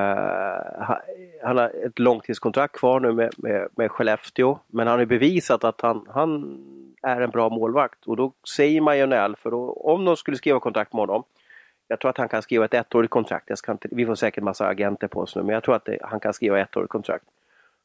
han 1.43 1.57
har 1.57 1.87
ett 1.87 1.99
långtidskontrakt 1.99 2.77
kvar 2.77 3.01
nu 3.01 3.13
med, 3.13 3.31
med, 3.37 3.69
med 3.77 3.91
Skellefteå 3.91 4.59
men 4.67 4.87
han 4.87 4.99
har 4.99 5.07
bevisat 5.07 5.65
att 5.65 5.81
han, 5.81 6.07
han 6.09 6.59
är 7.03 7.21
en 7.21 7.31
bra 7.31 7.49
målvakt 7.49 8.07
och 8.07 8.17
då 8.17 8.33
säger 8.57 8.81
man 8.81 8.99
ju 8.99 9.07
NHL 9.07 9.37
för 9.37 9.51
då, 9.51 9.73
om 9.73 10.05
de 10.05 10.17
skulle 10.17 10.37
skriva 10.37 10.61
kontrakt 10.61 10.93
med 10.93 11.01
honom 11.01 11.25
jag 11.89 12.01
tror 12.01 12.11
att 12.11 12.19
han 12.19 12.29
kan 12.29 12.43
skriva 12.43 12.65
ett 12.65 12.75
ettårigt 12.75 13.11
kontrakt. 13.11 13.69
Inte, 13.69 13.89
vi 13.91 14.07
får 14.07 14.15
säkert 14.15 14.45
massa 14.45 14.67
agenter 14.67 15.09
på 15.09 15.21
oss 15.21 15.37
nu 15.37 15.43
men 15.43 15.55
jag 15.55 15.63
tror 15.63 15.75
att 15.75 15.85
det, 15.85 15.99
han 16.03 16.21
kan 16.21 16.35
skriva 16.35 16.61
ett 16.61 16.77
ettårigt 16.77 16.91
kontrakt. 16.91 17.25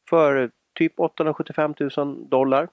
För 0.08 0.50
typ 0.74 1.00
875 1.00 1.74
000 1.96 2.28
dollar. 2.28 2.68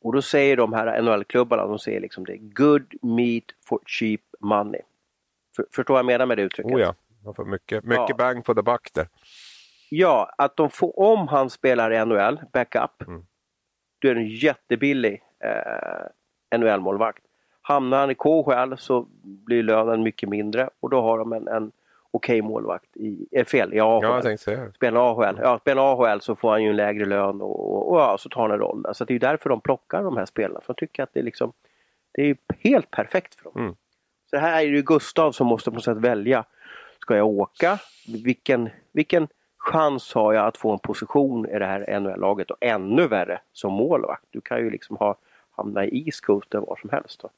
Och 0.00 0.12
då 0.12 0.22
säger 0.22 0.56
de 0.56 0.72
här 0.72 1.02
NHL-klubbarna, 1.02 1.66
de 1.66 1.78
säger 1.78 2.00
liksom 2.00 2.24
det 2.24 2.36
good 2.36 2.94
meat 3.02 3.44
for 3.64 3.80
cheap 3.86 4.20
money. 4.40 4.80
För, 5.56 5.66
förstår 5.72 5.94
vad 5.94 5.98
jag 5.98 6.06
menar 6.06 6.26
med 6.26 6.38
det 6.38 6.42
uttrycket? 6.42 6.72
Oh 6.72 6.80
ja, 6.80 6.94
man 7.24 7.34
får 7.34 7.44
mycket, 7.44 7.84
mycket 7.84 8.08
ja. 8.08 8.14
bang 8.14 8.46
for 8.46 8.54
the 8.54 8.62
buck 8.62 8.90
där. 8.94 9.08
Ja, 9.90 10.34
att 10.38 10.56
de 10.56 10.70
får, 10.70 10.98
om 10.98 11.28
han 11.28 11.50
spelar 11.50 11.92
i 11.92 12.04
NHL, 12.04 12.40
backup, 12.52 13.02
mm. 13.06 13.26
då 13.98 14.08
är 14.08 14.14
det 14.14 14.20
en 14.20 14.28
jättebillig 14.28 15.22
eh, 15.44 16.58
NHL-målvakt. 16.58 17.22
Hamnar 17.68 17.98
han 17.98 18.10
i 18.10 18.14
KHL 18.14 18.76
så 18.78 19.06
blir 19.22 19.62
lönen 19.62 20.02
mycket 20.02 20.28
mindre 20.28 20.70
och 20.80 20.90
då 20.90 21.00
har 21.00 21.18
de 21.18 21.32
en, 21.32 21.48
en 21.48 21.72
okej 22.10 22.40
okay 22.40 22.48
målvakt 22.48 22.96
i, 22.96 23.26
är 23.30 23.44
fel, 23.44 23.74
i 23.74 23.80
AHL. 23.80 24.02
Ja, 24.02 24.36
jag. 24.46 24.74
Spelar 24.74 25.10
AHL, 25.10 25.38
ja, 25.42 25.58
spelar 25.58 25.92
AHL 25.92 26.20
så 26.20 26.36
får 26.36 26.50
han 26.50 26.62
ju 26.62 26.70
en 26.70 26.76
lägre 26.76 27.04
lön 27.04 27.40
och, 27.40 27.72
och, 27.72 27.92
och 27.92 28.00
ja, 28.00 28.18
så 28.18 28.28
tar 28.28 28.42
han 28.42 28.50
en 28.50 28.58
roll. 28.58 28.86
Så 28.92 29.04
det 29.04 29.14
är 29.14 29.18
därför 29.18 29.50
de 29.50 29.60
plockar 29.60 30.02
de 30.02 30.16
här 30.16 30.26
spelarna, 30.26 30.60
för 30.60 30.74
de 30.74 30.86
tycker 30.86 31.02
att 31.02 31.10
det 31.12 31.20
är 31.20 31.24
liksom 31.24 31.52
det 32.12 32.22
är 32.30 32.36
helt 32.58 32.90
perfekt 32.90 33.34
för 33.34 33.44
dem. 33.44 33.52
Mm. 33.56 33.74
Så 34.30 34.36
här 34.36 34.62
är 34.62 34.66
det 34.66 34.76
ju 34.76 34.82
Gustav 34.82 35.32
som 35.32 35.46
måste 35.46 35.70
på 35.70 35.74
något 35.74 35.84
sätt 35.84 35.96
välja. 35.96 36.44
Ska 37.00 37.16
jag 37.16 37.26
åka? 37.26 37.78
Vilken, 38.24 38.68
vilken 38.92 39.28
chans 39.58 40.14
har 40.14 40.32
jag 40.32 40.46
att 40.46 40.56
få 40.56 40.72
en 40.72 40.78
position 40.78 41.48
i 41.48 41.58
det 41.58 41.66
här 41.66 42.00
NHL-laget 42.00 42.50
och 42.50 42.56
ännu 42.60 43.06
värre 43.06 43.40
som 43.52 43.72
målvakt? 43.72 44.24
Du 44.30 44.40
kan 44.40 44.58
ju 44.58 44.70
liksom 44.70 44.96
ha, 44.96 45.16
hamna 45.50 45.84
i 45.84 46.10
Coast 46.22 46.54
var 46.54 46.78
som 46.80 46.90
helst. 46.90 47.20
Då. 47.22 47.30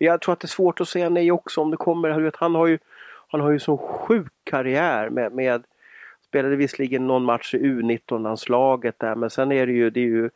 Men 0.00 0.06
jag 0.06 0.20
tror 0.20 0.32
att 0.32 0.40
det 0.40 0.44
är 0.44 0.48
svårt 0.48 0.80
att 0.80 0.88
säga 0.88 1.08
nej 1.08 1.32
också 1.32 1.60
om 1.60 1.70
det 1.70 1.76
kommer. 1.76 2.32
Han 2.38 2.54
har 2.54 2.66
ju 2.66 2.78
han 3.28 3.40
har 3.40 3.50
ju 3.50 3.58
sån 3.58 3.78
sjuk 3.78 4.32
karriär 4.44 5.10
med, 5.10 5.32
med 5.32 5.64
spelade 6.26 6.56
visserligen 6.56 7.06
någon 7.06 7.24
match 7.24 7.54
i 7.54 7.58
U19-landslaget 7.58 8.98
där 8.98 9.14
men 9.14 9.30
sen 9.30 9.52
är 9.52 9.66
det 9.66 9.72
ju, 9.72 9.90
det 9.90 10.00
är 10.00 10.04
ju 10.04 10.30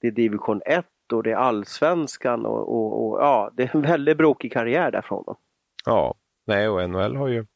det 0.00 0.06
är 0.06 0.10
division 0.10 0.60
1 0.66 0.86
och 1.12 1.22
det 1.22 1.30
är 1.30 1.36
allsvenskan 1.36 2.46
och, 2.46 2.68
och, 2.68 3.08
och, 3.08 3.20
ja, 3.20 3.50
det 3.52 3.62
är 3.62 3.76
en 3.76 3.82
väldigt 3.82 4.16
brokig 4.16 4.52
karriär 4.52 4.90
där 4.90 5.02
från 5.02 5.18
honom. 5.18 5.36
Ja, 5.84 6.14
Nej, 6.46 6.68
och 6.68 6.90
NHL 6.90 7.16
har 7.16 7.28
ju, 7.28 7.46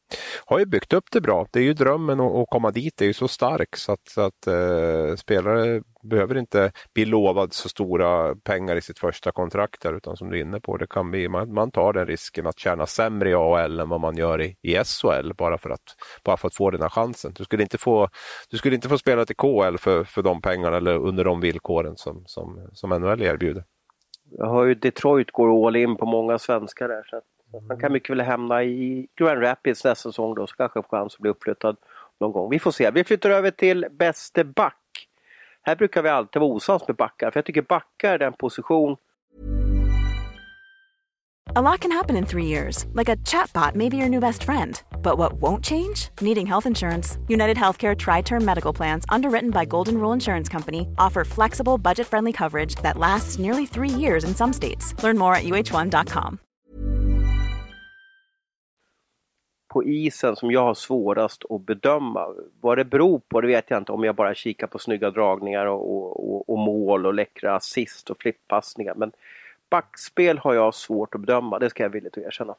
har 0.45 0.59
ju 0.59 0.65
byggt 0.65 0.93
upp 0.93 1.03
det 1.11 1.21
bra. 1.21 1.47
Det 1.51 1.59
är 1.59 1.63
ju 1.63 1.73
drömmen 1.73 2.19
att, 2.19 2.35
att 2.35 2.49
komma 2.49 2.71
dit, 2.71 2.93
det 2.97 3.05
är 3.05 3.07
ju 3.07 3.13
så 3.13 3.27
stark 3.27 3.75
så 3.75 3.91
att, 3.91 4.07
så 4.07 4.21
att 4.21 4.47
eh, 4.47 5.15
spelare 5.15 5.81
behöver 6.03 6.37
inte 6.37 6.71
bli 6.93 7.05
lovad 7.05 7.53
så 7.53 7.69
stora 7.69 8.35
pengar 8.35 8.75
i 8.75 8.81
sitt 8.81 8.99
första 8.99 9.31
kontrakt 9.31 9.81
där, 9.81 9.93
utan 9.93 10.17
som 10.17 10.29
du 10.29 10.37
är 10.37 10.41
inne 10.41 10.59
på, 10.59 10.77
det 10.77 10.87
kan 10.87 11.11
bli, 11.11 11.29
man, 11.29 11.53
man 11.53 11.71
tar 11.71 11.93
den 11.93 12.07
risken 12.07 12.47
att 12.47 12.59
tjäna 12.59 12.85
sämre 12.85 13.29
i 13.29 13.33
AHL 13.33 13.79
än 13.79 13.89
vad 13.89 14.01
man 14.01 14.17
gör 14.17 14.41
i, 14.41 14.55
i 14.61 14.75
SHL 14.83 15.33
bara 15.37 15.57
för, 15.57 15.69
att, 15.69 15.95
bara 16.23 16.37
för 16.37 16.47
att 16.47 16.55
få 16.55 16.71
den 16.71 16.81
här 16.81 16.89
chansen. 16.89 17.31
Du 17.35 17.43
skulle 17.43 17.63
inte 17.63 17.77
få, 17.77 18.09
du 18.49 18.57
skulle 18.57 18.75
inte 18.75 18.89
få 18.89 18.97
spela 18.97 19.25
till 19.25 19.35
KL 19.35 19.77
för, 19.77 20.03
för 20.03 20.21
de 20.21 20.41
pengarna 20.41 20.77
eller 20.77 20.97
under 20.97 21.23
de 21.23 21.41
villkoren 21.41 21.97
som, 21.97 22.23
som, 22.25 22.69
som 22.73 22.89
NHL 22.89 23.21
erbjuder. 23.21 23.63
Jag 24.31 24.49
hör 24.49 24.65
ju 24.65 24.75
Detroit 24.75 25.31
går 25.31 25.67
all 25.67 25.75
in 25.75 25.97
på 25.97 26.05
många 26.05 26.39
svenskar 26.39 26.87
där. 26.87 27.03
Så 27.09 27.17
att 27.17 27.23
han 27.69 27.79
kan 27.79 27.91
mycket 27.93 28.09
väl 28.09 28.21
hamna 28.21 28.63
i 28.63 29.07
Grand 29.15 29.41
Rapids 29.41 29.83
nästa 29.83 30.09
säsong 30.09 30.35
då, 30.35 30.47
så 30.47 30.55
kanske 30.55 30.81
får 30.81 30.89
chans 30.97 31.15
att 31.15 31.19
bli 31.19 31.31
uppflyttad 31.31 31.77
någon 32.19 32.31
gång. 32.31 32.49
Vi 32.49 32.59
får 32.59 32.71
se. 32.71 32.91
Vi 32.91 33.03
flyttar 33.03 33.29
över 33.29 33.51
till 33.51 33.85
bäste 33.91 34.43
back. 34.43 34.75
Här 35.61 35.75
brukar 35.75 36.01
vi 36.01 36.09
alltid 36.09 36.39
vara 36.39 36.51
osams 36.51 36.87
med 36.87 36.95
backar, 36.95 37.31
för 37.31 37.37
jag 37.37 37.45
tycker 37.45 37.61
backar 37.61 38.13
är 38.13 38.17
den 38.17 38.33
position 38.33 38.97
A 41.55 41.61
lot 41.63 41.79
can 41.79 41.91
happen 41.91 42.15
in 42.15 42.27
three 42.27 42.45
years, 42.45 42.85
like 42.93 43.09
a 43.09 43.15
chatbot 43.25 43.73
may 43.73 43.89
be 43.89 43.97
your 43.97 44.07
new 44.07 44.19
best 44.19 44.43
friend. 44.43 44.79
But 45.01 45.17
what 45.17 45.33
won't 45.41 45.65
change? 45.65 46.09
Needing 46.21 46.45
health 46.45 46.67
insurance. 46.67 47.17
United 47.27 47.57
Healthcare 47.57 47.97
Tri 47.97 48.21
Term 48.21 48.45
Medical 48.45 48.71
Plans, 48.71 49.03
underwritten 49.09 49.49
by 49.49 49.65
Golden 49.65 49.97
Rule 49.97 50.13
Insurance 50.13 50.47
Company, 50.47 50.87
offer 50.99 51.25
flexible, 51.25 51.79
budget 51.79 52.05
friendly 52.05 52.31
coverage 52.31 52.75
that 52.83 52.99
lasts 52.99 53.39
nearly 53.39 53.65
three 53.65 53.89
years 53.89 54.23
in 54.23 54.35
some 54.35 54.53
states. 54.53 54.93
Learn 55.01 55.17
more 55.17 55.33
at 55.33 55.43
uh1.com. 55.43 56.39
på 59.69 59.83
isen 59.83 60.35
som 60.35 60.51
jag 60.51 60.63
har 60.63 60.73
svårast 60.73 61.45
att 61.49 61.61
bedöma. 61.61 62.27
Vad 62.61 62.77
det 62.77 62.85
beror 62.85 63.21
på 63.27 63.41
det 63.41 63.47
vet 63.47 63.69
jag 63.69 63.77
inte 63.77 63.91
om 63.91 64.03
jag 64.03 64.15
bara 64.15 64.35
kikar 64.35 64.67
på 64.67 64.79
snygga 64.79 65.11
dragningar 65.11 65.65
och, 65.65 66.33
och, 66.33 66.49
och 66.49 66.59
mål 66.59 67.05
och 67.05 67.13
läckra 67.13 67.55
assist 67.55 68.09
och 68.09 68.21
flippassningar. 68.21 68.93
Men 68.95 69.11
backspel 69.69 70.37
har 70.37 70.53
jag 70.53 70.75
svårt 70.75 71.15
att 71.15 71.21
bedöma, 71.21 71.59
det 71.59 71.69
ska 71.69 71.83
jag 71.83 71.89
villigt 71.89 72.17
erkänna. 72.17 72.55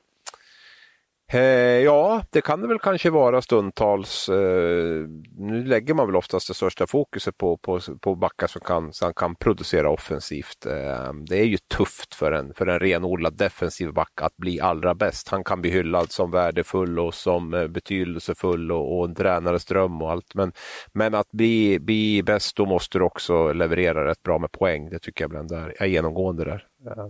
Eh, 1.32 1.40
ja, 1.84 2.22
det 2.30 2.40
kan 2.40 2.60
det 2.60 2.68
väl 2.68 2.78
kanske 2.78 3.10
vara 3.10 3.42
stundtals. 3.42 4.28
Eh, 4.28 5.08
nu 5.36 5.64
lägger 5.64 5.94
man 5.94 6.06
väl 6.06 6.16
oftast 6.16 6.48
det 6.48 6.54
största 6.54 6.86
fokuset 6.86 7.38
på, 7.38 7.56
på, 7.56 7.80
på 8.00 8.14
backar 8.14 8.46
som 8.46 8.60
kan, 8.60 8.92
som 8.92 9.14
kan 9.14 9.34
producera 9.34 9.90
offensivt. 9.90 10.66
Eh, 10.66 11.12
det 11.28 11.38
är 11.38 11.44
ju 11.44 11.56
tufft 11.56 12.14
för 12.14 12.32
en, 12.32 12.54
för 12.54 12.66
en 12.66 12.78
renodlad 12.78 13.36
defensiv 13.36 13.92
back 13.92 14.22
att 14.22 14.36
bli 14.36 14.60
allra 14.60 14.94
bäst. 14.94 15.28
Han 15.28 15.44
kan 15.44 15.60
bli 15.60 15.70
hyllad 15.70 16.10
som 16.10 16.30
värdefull 16.30 16.98
och 16.98 17.14
som 17.14 17.54
eh, 17.54 17.66
betydelsefull 17.66 18.72
och, 18.72 18.98
och 18.98 19.04
en 19.04 19.14
tränares 19.14 19.64
dröm 19.64 20.02
och 20.02 20.10
allt. 20.10 20.34
Men, 20.34 20.52
men 20.92 21.14
att 21.14 21.30
bli, 21.32 21.78
bli 21.80 22.22
bäst, 22.22 22.56
då 22.56 22.66
måste 22.66 22.98
du 22.98 23.04
också 23.04 23.52
leverera 23.52 24.06
rätt 24.06 24.22
bra 24.22 24.38
med 24.38 24.52
poäng. 24.52 24.90
Det 24.90 24.98
tycker 24.98 25.24
jag 25.24 25.30
bland 25.30 25.48
där, 25.48 25.74
är 25.78 25.86
genomgående 25.86 26.44
där. 26.44 26.66
Eh, 26.86 27.06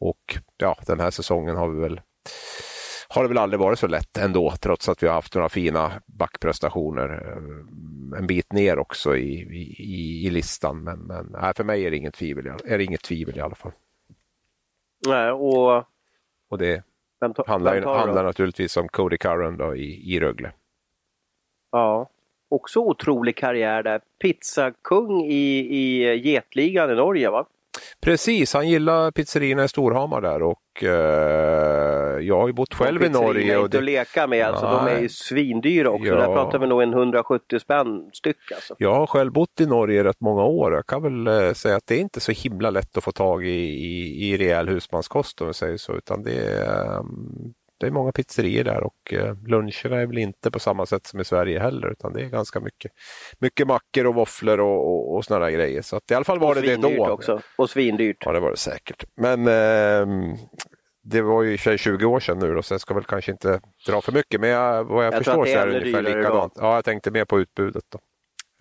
och 0.00 0.38
ja, 0.56 0.76
den 0.86 1.00
här 1.00 1.10
säsongen 1.10 1.56
har 1.56 1.68
vi 1.68 1.80
väl 1.80 2.00
har 3.14 3.22
det 3.22 3.28
väl 3.28 3.38
aldrig 3.38 3.60
varit 3.60 3.78
så 3.78 3.86
lätt 3.86 4.16
ändå, 4.16 4.50
trots 4.60 4.88
att 4.88 5.02
vi 5.02 5.06
har 5.06 5.14
haft 5.14 5.34
några 5.34 5.48
fina 5.48 5.92
backprestationer 6.06 7.08
eh, 7.10 8.18
en 8.18 8.26
bit 8.26 8.52
ner 8.52 8.78
också 8.78 9.16
i, 9.16 9.32
i, 9.78 10.26
i 10.26 10.30
listan. 10.30 10.84
Men, 10.84 10.98
men 10.98 11.36
nej, 11.40 11.52
för 11.56 11.64
mig 11.64 11.86
är 11.86 11.90
det 11.90 11.96
inget 11.96 12.14
tvivel, 12.14 12.46
är 12.64 12.78
det 12.78 12.84
inget 12.84 13.02
tvivel 13.02 13.36
i 13.36 13.40
alla 13.40 13.54
fall. 13.54 13.72
Nej, 15.06 15.30
och... 15.30 15.84
och 16.48 16.58
det 16.58 16.84
handlar, 17.46 17.82
handlar 17.82 18.24
naturligtvis 18.24 18.76
om 18.76 18.88
Cody 18.88 19.18
Curran 19.18 19.56
då 19.56 19.76
i, 19.76 20.14
i 20.14 20.20
Rögle. 20.20 20.52
Ja, 21.70 22.08
också 22.48 22.80
otrolig 22.80 23.36
karriär 23.36 23.82
där. 23.82 24.00
Pizzakung 24.22 25.24
i, 25.24 25.58
i 25.58 26.16
Getligan 26.16 26.90
i 26.90 26.94
Norge 26.94 27.30
va? 27.30 27.46
Precis, 28.02 28.54
han 28.54 28.68
gillar 28.68 29.10
pizzerierna 29.10 29.64
i 29.64 29.68
Storhamar 29.68 30.20
där 30.20 30.42
och 30.42 30.82
eh, 30.82 32.20
jag 32.20 32.40
har 32.40 32.46
ju 32.46 32.52
bott 32.52 32.74
själv 32.74 33.02
i 33.02 33.08
Norge. 33.08 33.58
Och 33.58 33.70
det... 33.70 33.78
att 33.78 33.84
leka 33.84 34.26
med, 34.26 34.46
alltså, 34.46 34.66
de 34.66 34.86
är 34.86 35.00
ju 35.00 35.08
svindyra 35.08 35.90
också. 35.90 36.06
Ja. 36.06 36.14
Där 36.14 36.26
pratar 36.26 36.58
vi 36.58 36.66
nog 36.66 36.82
en 36.82 36.92
170 36.92 37.58
spänn 37.58 38.10
styck. 38.12 38.52
Alltså. 38.54 38.74
Jag 38.78 38.94
har 38.94 39.06
själv 39.06 39.32
bott 39.32 39.60
i 39.60 39.66
Norge 39.66 40.04
rätt 40.04 40.20
många 40.20 40.44
år. 40.44 40.74
Jag 40.74 40.86
kan 40.86 41.02
väl 41.02 41.26
eh, 41.26 41.52
säga 41.52 41.76
att 41.76 41.86
det 41.86 41.94
är 41.94 42.00
inte 42.00 42.20
så 42.20 42.32
himla 42.32 42.70
lätt 42.70 42.96
att 42.96 43.04
få 43.04 43.12
tag 43.12 43.46
i, 43.46 43.60
i, 43.60 44.28
i 44.30 44.36
rejäl 44.36 44.68
husmanskost 44.68 45.40
om 45.40 45.46
vi 45.46 45.54
säger 45.54 45.76
så, 45.76 45.96
utan 45.96 46.22
det 46.22 46.34
är, 46.34 46.98
um, 46.98 47.54
det 47.86 47.88
är 47.88 47.90
många 47.90 48.12
pizzerier 48.12 48.64
där 48.64 48.82
och 48.82 49.12
eh, 49.12 49.36
luncherna 49.46 50.00
är 50.00 50.06
väl 50.06 50.18
inte 50.18 50.50
på 50.50 50.58
samma 50.58 50.86
sätt 50.86 51.06
som 51.06 51.20
i 51.20 51.24
Sverige 51.24 51.58
heller 51.58 51.92
utan 51.92 52.12
det 52.12 52.20
är 52.20 52.28
ganska 52.28 52.60
mycket, 52.60 52.92
mycket 53.38 53.66
mackor 53.66 54.06
och 54.06 54.14
våfflor 54.14 54.60
och, 54.60 54.92
och, 54.92 55.14
och 55.16 55.24
sådana 55.24 55.50
grejer. 55.50 55.82
Så 55.82 55.96
att 55.96 56.10
i 56.10 56.14
alla 56.14 56.24
fall 56.24 56.38
var 56.38 56.54
det 56.54 56.60
det 56.60 56.76
då. 56.76 57.10
Också. 57.10 57.40
Och 57.56 57.70
svindyrt. 57.70 58.16
Ja 58.20 58.32
det 58.32 58.40
var 58.40 58.50
det 58.50 58.56
säkert. 58.56 59.04
Men 59.16 59.46
eh, 59.46 60.34
det 61.04 61.22
var 61.22 61.42
ju 61.42 61.56
20 61.56 62.06
år 62.06 62.20
sedan 62.20 62.38
nu 62.38 62.54
då, 62.54 62.62
så 62.62 62.74
jag 62.74 62.80
ska 62.80 62.94
väl 62.94 63.04
kanske 63.04 63.32
inte 63.32 63.60
dra 63.86 64.00
för 64.00 64.12
mycket 64.12 64.40
men 64.40 64.50
jag, 64.50 64.84
vad 64.84 65.06
jag, 65.06 65.14
jag 65.14 65.24
förstår 65.24 65.44
så 65.44 65.58
är 65.58 65.66
det 65.66 65.80
ungefär 65.80 66.02
likadant. 66.02 66.52
Ja, 66.56 66.74
jag 66.74 66.84
tänkte 66.84 67.10
mer 67.10 67.24
på 67.24 67.40
utbudet 67.40 67.84
då. 67.88 67.98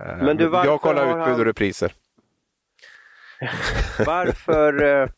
Eh, 0.06 0.18
men 0.18 0.38
du, 0.38 0.44
jag 0.44 0.82
kollar 0.82 1.20
utbud 1.20 1.40
och 1.40 1.46
repriser. 1.46 1.94
varför, 4.06 4.84
eh, 4.84 5.10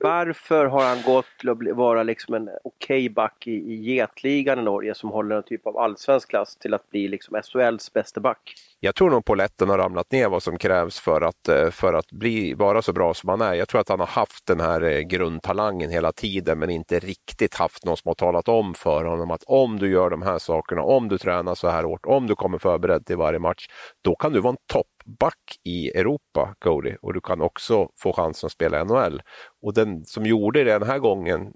varför 0.00 0.66
har 0.66 0.84
han 0.84 1.02
gått 1.02 1.26
till 1.40 1.48
att 1.48 1.76
vara 1.76 2.02
liksom 2.02 2.34
en 2.34 2.48
okej 2.48 2.60
okay 2.64 3.08
back 3.08 3.46
i, 3.46 3.50
i 3.50 3.94
getligan 3.94 4.58
i 4.58 4.62
Norge 4.62 4.94
som 4.94 5.10
håller 5.10 5.36
en 5.36 5.42
typ 5.42 5.66
av 5.66 5.78
allsvensk 5.78 6.28
klass 6.30 6.56
till 6.56 6.74
att 6.74 6.90
bli 6.90 7.08
liksom 7.08 7.40
SHLs 7.42 7.92
bästa 7.92 8.20
back? 8.20 8.54
Jag 8.82 8.94
tror 8.94 9.10
nog 9.10 9.24
poletten 9.24 9.68
har 9.68 9.78
ramlat 9.78 10.12
ner 10.12 10.28
vad 10.28 10.42
som 10.42 10.58
krävs 10.58 11.00
för 11.00 11.20
att, 11.20 11.48
eh, 11.48 11.70
för 11.70 11.94
att 11.94 12.12
bli, 12.12 12.54
vara 12.54 12.82
så 12.82 12.92
bra 12.92 13.14
som 13.14 13.28
han 13.28 13.40
är. 13.40 13.54
Jag 13.54 13.68
tror 13.68 13.80
att 13.80 13.88
han 13.88 14.00
har 14.00 14.06
haft 14.06 14.46
den 14.46 14.60
här 14.60 14.82
eh, 14.82 15.00
grundtalangen 15.00 15.90
hela 15.90 16.12
tiden 16.12 16.58
men 16.58 16.70
inte 16.70 16.98
riktigt 16.98 17.54
haft 17.54 17.84
någon 17.84 17.96
som 17.96 18.08
har 18.08 18.14
talat 18.14 18.48
om 18.48 18.74
för 18.74 19.04
honom 19.04 19.30
att 19.30 19.42
om 19.46 19.78
du 19.78 19.90
gör 19.90 20.10
de 20.10 20.22
här 20.22 20.38
sakerna, 20.38 20.82
om 20.82 21.08
du 21.08 21.18
tränar 21.18 21.54
så 21.54 21.68
här 21.68 21.84
hårt, 21.84 22.06
om 22.06 22.26
du 22.26 22.34
kommer 22.34 22.58
förberedd 22.58 23.06
till 23.06 23.16
varje 23.16 23.38
match, 23.38 23.66
då 24.04 24.14
kan 24.14 24.32
du 24.32 24.40
vara 24.40 24.50
en 24.50 24.58
toppback 24.72 25.58
i 25.64 25.90
Europa, 25.90 26.54
Cody, 26.58 26.96
och 27.02 27.14
du 27.14 27.20
kan 27.20 27.40
också 27.40 27.88
få 27.96 28.12
chansen 28.12 28.46
att 28.46 28.52
spela 28.52 28.84
NHL. 28.84 29.22
Och 29.62 29.74
den 29.74 30.04
som 30.04 30.26
gjorde 30.26 30.64
det 30.64 30.78
den 30.78 30.88
här 30.88 30.98
gången, 30.98 31.52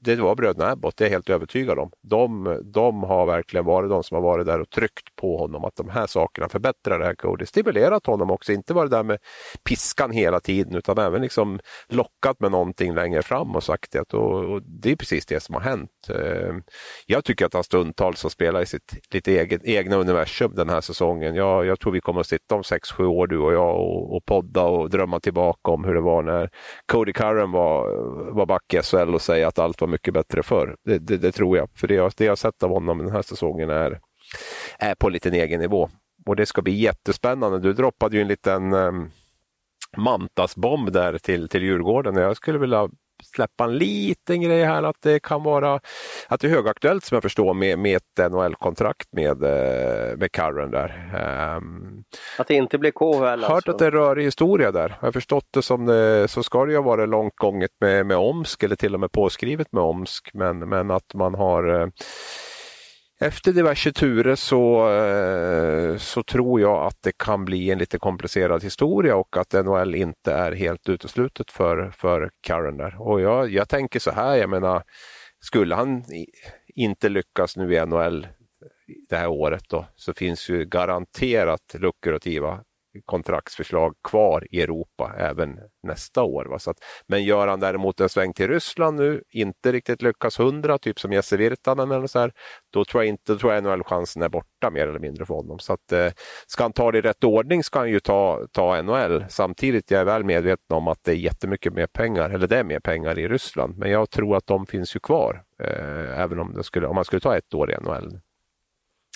det 0.00 0.16
var 0.16 0.34
bröderna 0.34 0.70
Abbott, 0.70 0.96
det 0.96 1.04
är 1.04 1.06
jag 1.06 1.12
helt 1.12 1.30
övertygad 1.30 1.78
om. 1.78 1.90
De, 2.02 2.60
de 2.64 3.02
har 3.02 3.26
verkligen 3.26 3.64
varit 3.64 3.90
de 3.90 4.02
som 4.02 4.14
har 4.14 4.22
varit 4.22 4.46
där 4.46 4.60
och 4.60 4.70
tryckt 4.70 5.16
på 5.16 5.38
honom 5.38 5.64
att 5.64 5.76
de 5.76 5.88
här 5.88 6.06
sakerna 6.06 6.48
förbättrar 6.48 6.98
det 6.98 7.04
här 7.04 7.14
Cody. 7.14 7.46
Stimulerat 7.46 8.06
honom 8.06 8.30
också, 8.30 8.52
inte 8.52 8.74
varit 8.74 8.90
där 8.90 9.02
med 9.02 9.18
piskan 9.64 10.10
hela 10.10 10.40
tiden 10.40 10.74
utan 10.74 10.98
även 10.98 11.22
liksom 11.22 11.60
lockat 11.88 12.40
med 12.40 12.50
någonting 12.50 12.94
längre 12.94 13.22
fram 13.22 13.56
och 13.56 13.62
sagt 13.62 13.92
det. 13.92 14.12
Och, 14.12 14.44
och 14.44 14.62
det 14.62 14.92
är 14.92 14.96
precis 14.96 15.26
det 15.26 15.40
som 15.40 15.54
har 15.54 15.62
hänt. 15.62 15.90
Eh, 16.08 16.54
jag 17.06 17.24
tycker 17.24 17.46
att 17.46 17.54
han 17.54 17.64
stundtals 17.64 18.22
har 18.22 18.30
spelat 18.30 18.62
i 18.62 18.66
sitt 18.66 18.94
lite 19.10 19.38
egen, 19.38 19.60
egna 19.64 19.96
universum 19.96 20.54
den 20.54 20.68
här 20.68 20.80
säsongen. 20.80 21.34
Jag, 21.34 21.66
jag 21.66 21.80
tror 21.80 21.92
vi 21.92 22.00
kommer 22.00 22.20
att 22.20 22.26
sitta 22.26 22.54
om 22.54 22.62
6-7 22.62 23.04
år 23.04 23.26
du 23.26 23.38
och 23.38 23.52
jag 23.52 23.76
och, 23.76 24.16
och 24.16 24.24
podda 24.24 24.62
och 24.62 24.90
drömma 24.90 25.20
tillbaka 25.20 25.70
om 25.70 25.84
hur 25.84 25.94
det 25.94 26.00
var 26.00 26.22
när 26.22 26.50
Cody 26.86 27.12
Curran 27.12 27.41
var, 27.50 27.94
var 28.32 28.46
back 28.46 28.74
i 28.74 28.82
SHL 28.82 29.14
och 29.14 29.22
säga 29.22 29.48
att 29.48 29.58
allt 29.58 29.80
var 29.80 29.88
mycket 29.88 30.14
bättre 30.14 30.42
förr. 30.42 30.76
Det, 30.84 30.98
det, 30.98 31.16
det 31.16 31.32
tror 31.32 31.56
jag, 31.56 31.68
för 31.74 31.88
det 31.88 31.94
jag, 31.94 32.12
det 32.16 32.24
jag 32.24 32.38
sett 32.38 32.62
av 32.62 32.70
honom 32.70 32.98
den 32.98 33.10
här 33.10 33.22
säsongen 33.22 33.70
är, 33.70 34.00
är 34.78 34.94
på 34.94 35.08
lite 35.08 35.28
egen 35.28 35.60
nivå. 35.60 35.88
Och 36.26 36.36
det 36.36 36.46
ska 36.46 36.62
bli 36.62 36.72
jättespännande. 36.72 37.58
Du 37.58 37.72
droppade 37.72 38.16
ju 38.16 38.22
en 38.22 38.28
liten 38.28 38.72
um, 38.72 39.10
mantasbomb 39.96 40.92
där 40.92 41.18
till, 41.18 41.48
till 41.48 41.62
Djurgården. 41.62 42.16
Jag 42.16 42.36
skulle 42.36 42.58
vilja 42.58 42.88
släppa 43.22 43.64
en 43.64 43.78
liten 43.78 44.40
grej 44.40 44.64
här 44.64 44.82
att 44.82 44.96
det 45.02 45.22
kan 45.22 45.42
vara 45.42 45.80
att 46.28 46.40
det 46.40 46.46
är 46.46 46.50
högaktuellt 46.50 47.04
som 47.04 47.16
jag 47.16 47.22
förstår 47.22 47.54
med, 47.54 47.78
med 47.78 47.96
ett 47.96 48.32
NHL-kontrakt 48.32 49.08
med, 49.12 49.42
eh, 49.42 50.16
med 50.16 50.32
Curran 50.32 50.70
där. 50.70 51.10
Um, 51.56 52.04
att 52.38 52.48
det 52.48 52.54
inte 52.54 52.78
blir 52.78 52.90
KHL? 52.90 53.24
Hört 53.24 53.50
alltså. 53.50 53.70
att 53.70 53.78
det 53.78 53.90
rör 53.90 54.18
i 54.18 54.24
historia 54.24 54.72
där. 54.72 54.96
Jag 55.00 55.06
har 55.06 55.12
förstått 55.12 55.46
det 55.50 55.62
som 55.62 55.86
det, 55.86 56.28
så 56.28 56.42
ska 56.42 56.64
det 56.64 56.72
ju 56.72 56.82
vara 56.82 57.06
långt 57.06 57.36
gånget 57.36 57.70
med, 57.80 58.06
med 58.06 58.16
Omsk 58.16 58.62
eller 58.62 58.76
till 58.76 58.94
och 58.94 59.00
med 59.00 59.12
påskrivet 59.12 59.72
med 59.72 59.82
Omsk 59.82 60.30
men, 60.34 60.58
men 60.58 60.90
att 60.90 61.14
man 61.14 61.34
har 61.34 61.80
eh, 61.80 61.88
efter 63.22 63.52
diverse 63.52 63.92
turer 63.92 64.34
så, 64.34 64.90
eh, 64.90 65.96
så 65.96 66.22
tror 66.22 66.60
jag 66.60 66.86
att 66.86 67.02
det 67.02 67.12
kan 67.18 67.44
bli 67.44 67.70
en 67.70 67.78
lite 67.78 67.98
komplicerad 67.98 68.64
historia 68.64 69.16
och 69.16 69.36
att 69.36 69.52
NHL 69.52 69.94
inte 69.94 70.32
är 70.32 70.52
helt 70.52 70.88
uteslutet 70.88 71.50
för, 71.50 71.90
för 71.90 72.30
Curran 72.46 72.76
där. 72.76 73.00
Och 73.00 73.20
jag, 73.20 73.50
jag 73.50 73.68
tänker 73.68 74.00
så 74.00 74.10
här, 74.10 74.36
jag 74.36 74.50
menar, 74.50 74.82
skulle 75.40 75.74
han 75.74 76.04
inte 76.74 77.08
lyckas 77.08 77.56
nu 77.56 77.74
i 77.74 77.86
NHL 77.86 78.26
det 79.08 79.16
här 79.16 79.28
året 79.28 79.64
då, 79.68 79.86
så 79.96 80.14
finns 80.14 80.50
ju 80.50 80.64
garanterat 80.64 81.74
lukrativa 81.74 82.60
kontraktsförslag 83.04 83.94
kvar 84.08 84.46
i 84.50 84.62
Europa 84.62 85.14
även 85.18 85.58
nästa 85.82 86.22
år. 86.22 86.44
Va? 86.44 86.58
Så 86.58 86.70
att, 86.70 86.76
men 87.06 87.24
gör 87.24 87.48
han 87.48 87.60
däremot 87.60 88.00
en 88.00 88.08
sväng 88.08 88.32
till 88.32 88.48
Ryssland 88.48 88.98
nu, 88.98 89.22
inte 89.30 89.72
riktigt 89.72 90.02
lyckas 90.02 90.38
hundra, 90.38 90.78
typ 90.78 91.00
som 91.00 91.12
Jesse 91.12 91.36
Virtanen 91.36 91.90
eller 91.90 92.06
så 92.06 92.18
här, 92.18 92.32
då 92.72 92.84
tror 92.84 93.02
jag 93.02 93.08
inte, 93.08 93.36
tror 93.36 93.52
jag 93.52 93.64
NHL-chansen 93.64 94.22
är 94.22 94.28
borta 94.28 94.70
mer 94.70 94.88
eller 94.88 94.98
mindre 94.98 95.26
för 95.26 95.34
honom. 95.34 95.58
Så 95.58 95.72
att, 95.72 95.92
eh, 95.92 96.12
ska 96.46 96.64
han 96.64 96.72
ta 96.72 96.92
det 96.92 96.98
i 96.98 97.00
rätt 97.00 97.24
ordning 97.24 97.64
ska 97.64 97.78
han 97.78 97.90
ju 97.90 98.00
ta, 98.00 98.46
ta 98.52 98.82
NHL. 98.82 99.24
Samtidigt 99.28 99.92
är 99.92 99.96
jag 99.96 100.04
väl 100.04 100.24
medveten 100.24 100.76
om 100.76 100.88
att 100.88 101.04
det 101.04 101.12
är 101.12 101.16
jättemycket 101.16 101.72
mer 101.72 101.86
pengar, 101.86 102.30
eller 102.30 102.46
det 102.46 102.58
är 102.58 102.64
mer 102.64 102.80
pengar 102.80 103.18
i 103.18 103.28
Ryssland, 103.28 103.78
men 103.78 103.90
jag 103.90 104.10
tror 104.10 104.36
att 104.36 104.46
de 104.46 104.66
finns 104.66 104.96
ju 104.96 105.00
kvar, 105.00 105.42
eh, 105.62 106.20
även 106.20 106.38
om, 106.38 106.54
det 106.54 106.64
skulle, 106.64 106.86
om 106.86 106.94
man 106.94 107.04
skulle 107.04 107.20
ta 107.20 107.36
ett 107.36 107.54
år 107.54 107.70
i 107.70 107.74
NHL. 107.80 108.20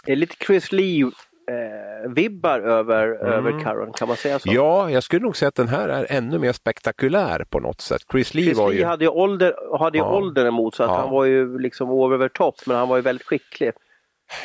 Det 0.06 0.12
är 0.12 0.16
lite 0.16 0.36
Chris 0.46 0.72
Lee 0.72 1.10
eh, 1.50 2.10
vibbar 2.10 2.60
över, 2.60 3.06
mm. 3.06 3.32
över 3.32 3.64
Caron, 3.64 3.92
kan 3.92 4.08
man 4.08 4.16
säga 4.16 4.38
så? 4.38 4.48
Ja, 4.52 4.90
jag 4.90 5.02
skulle 5.02 5.22
nog 5.22 5.36
säga 5.36 5.48
att 5.48 5.54
den 5.54 5.68
här 5.68 5.88
är 5.88 6.06
ännu 6.08 6.38
mer 6.38 6.52
spektakulär 6.52 7.44
på 7.50 7.60
något 7.60 7.80
sätt. 7.80 8.02
Chris 8.10 8.34
Lee, 8.34 8.44
Chris 8.44 8.58
var 8.58 8.70
Lee 8.70 8.78
ju... 8.78 8.84
hade 8.84 9.04
ju 9.04 9.10
ålder, 9.10 9.78
hade 9.78 9.98
ja. 9.98 10.16
åldern 10.16 10.46
emot 10.46 10.74
så 10.74 10.82
att 10.82 10.90
ja. 10.90 10.96
han 10.96 11.10
var 11.10 11.24
ju 11.24 11.58
liksom 11.58 11.90
over 11.90 12.28
top, 12.28 12.54
men 12.66 12.76
han 12.76 12.88
var 12.88 12.96
ju 12.96 13.02
väldigt 13.02 13.26
skicklig. 13.26 13.72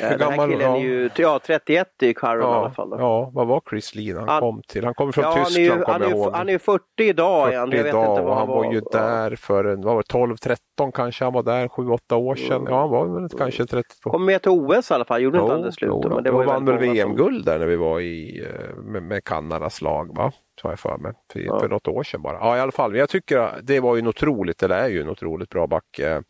Hur 0.00 0.08
den 0.08 0.18
gammal, 0.18 0.38
här 0.38 0.46
killen 0.48 0.70
ja. 0.70 0.76
är 0.76 0.80
ju 0.80 1.10
ja, 1.16 1.40
31 1.46 1.88
i 2.02 2.14
Caron 2.14 2.42
ja, 2.42 2.54
i 2.54 2.58
alla 2.58 2.70
fall. 2.70 2.90
Då. 2.90 2.96
Ja, 2.98 3.30
vad 3.34 3.46
var 3.46 3.62
Chris 3.70 3.94
Lee 3.94 4.18
han, 4.18 4.28
han 4.28 4.40
kom 4.40 4.62
till? 4.68 4.84
Han 4.84 4.94
kommer 4.94 5.12
från 5.12 5.24
ja, 5.24 5.44
Tyskland 5.44 5.84
kommer 5.84 6.00
jag 6.00 6.10
ihåg. 6.10 6.32
Han 6.32 6.48
är 6.48 6.52
ju 6.52 6.58
40 6.58 6.82
idag. 6.98 7.44
40 7.44 7.54
jag 7.54 7.70
vet 7.70 7.86
idag 7.86 8.12
inte 8.12 8.22
vad 8.22 8.36
han 8.36 8.48
var. 8.48 8.56
var 8.56 8.72
ju 8.72 8.80
där 8.92 9.36
för 9.36 9.64
en, 9.64 9.82
vad 9.82 9.94
var 9.94 10.02
12-13 10.02 10.56
kanske 10.94 11.24
han 11.24 11.32
var 11.32 11.42
där, 11.42 11.68
7-8 11.68 12.14
år 12.14 12.34
sedan. 12.34 12.66
Ja, 12.68 12.80
han 12.80 12.90
var 12.90 13.20
väl 13.20 13.28
kanske 13.38 13.66
32. 13.66 14.10
Kom 14.10 14.24
med 14.24 14.42
till 14.42 14.50
OS 14.50 14.90
i 14.90 14.94
alla 14.94 15.04
fall, 15.04 15.22
gjorde 15.22 15.38
inte 15.38 15.52
han 15.52 15.62
det 15.62 15.72
slutet. 15.72 16.12
Men 16.12 16.24
det 16.24 16.30
var 16.30 16.44
vann 16.44 16.64
väl 16.64 16.78
VM-guld 16.78 17.44
där 17.44 17.58
när 17.58 17.66
vi 17.66 17.76
var 17.76 18.00
i, 18.00 18.46
eh, 18.46 18.76
med, 18.76 19.02
med 19.02 19.24
Kanadas 19.24 19.82
lag. 19.82 20.16
Va? 20.16 20.32
Så 20.60 20.68
jag 20.68 20.78
för 20.78 20.98
mig, 20.98 21.12
för, 21.32 21.40
ja. 21.40 21.60
för 21.60 21.68
något 21.68 21.88
år 21.88 22.02
sedan 22.02 22.22
bara. 22.22 22.38
Ja 22.38 22.56
i 22.56 22.60
alla 22.60 22.72
fall, 22.72 22.96
jag 22.96 23.08
tycker 23.08 23.50
det 23.62 23.80
var 23.80 23.94
ju 23.94 23.98
en 23.98 24.06
otroligt, 24.06 24.62
eller 24.62 24.76
är 24.76 24.88
ju 24.88 25.00
en 25.00 25.08
otroligt 25.08 25.48
bra 25.48 25.66
back. 25.66 25.98
Eh, 25.98 26.20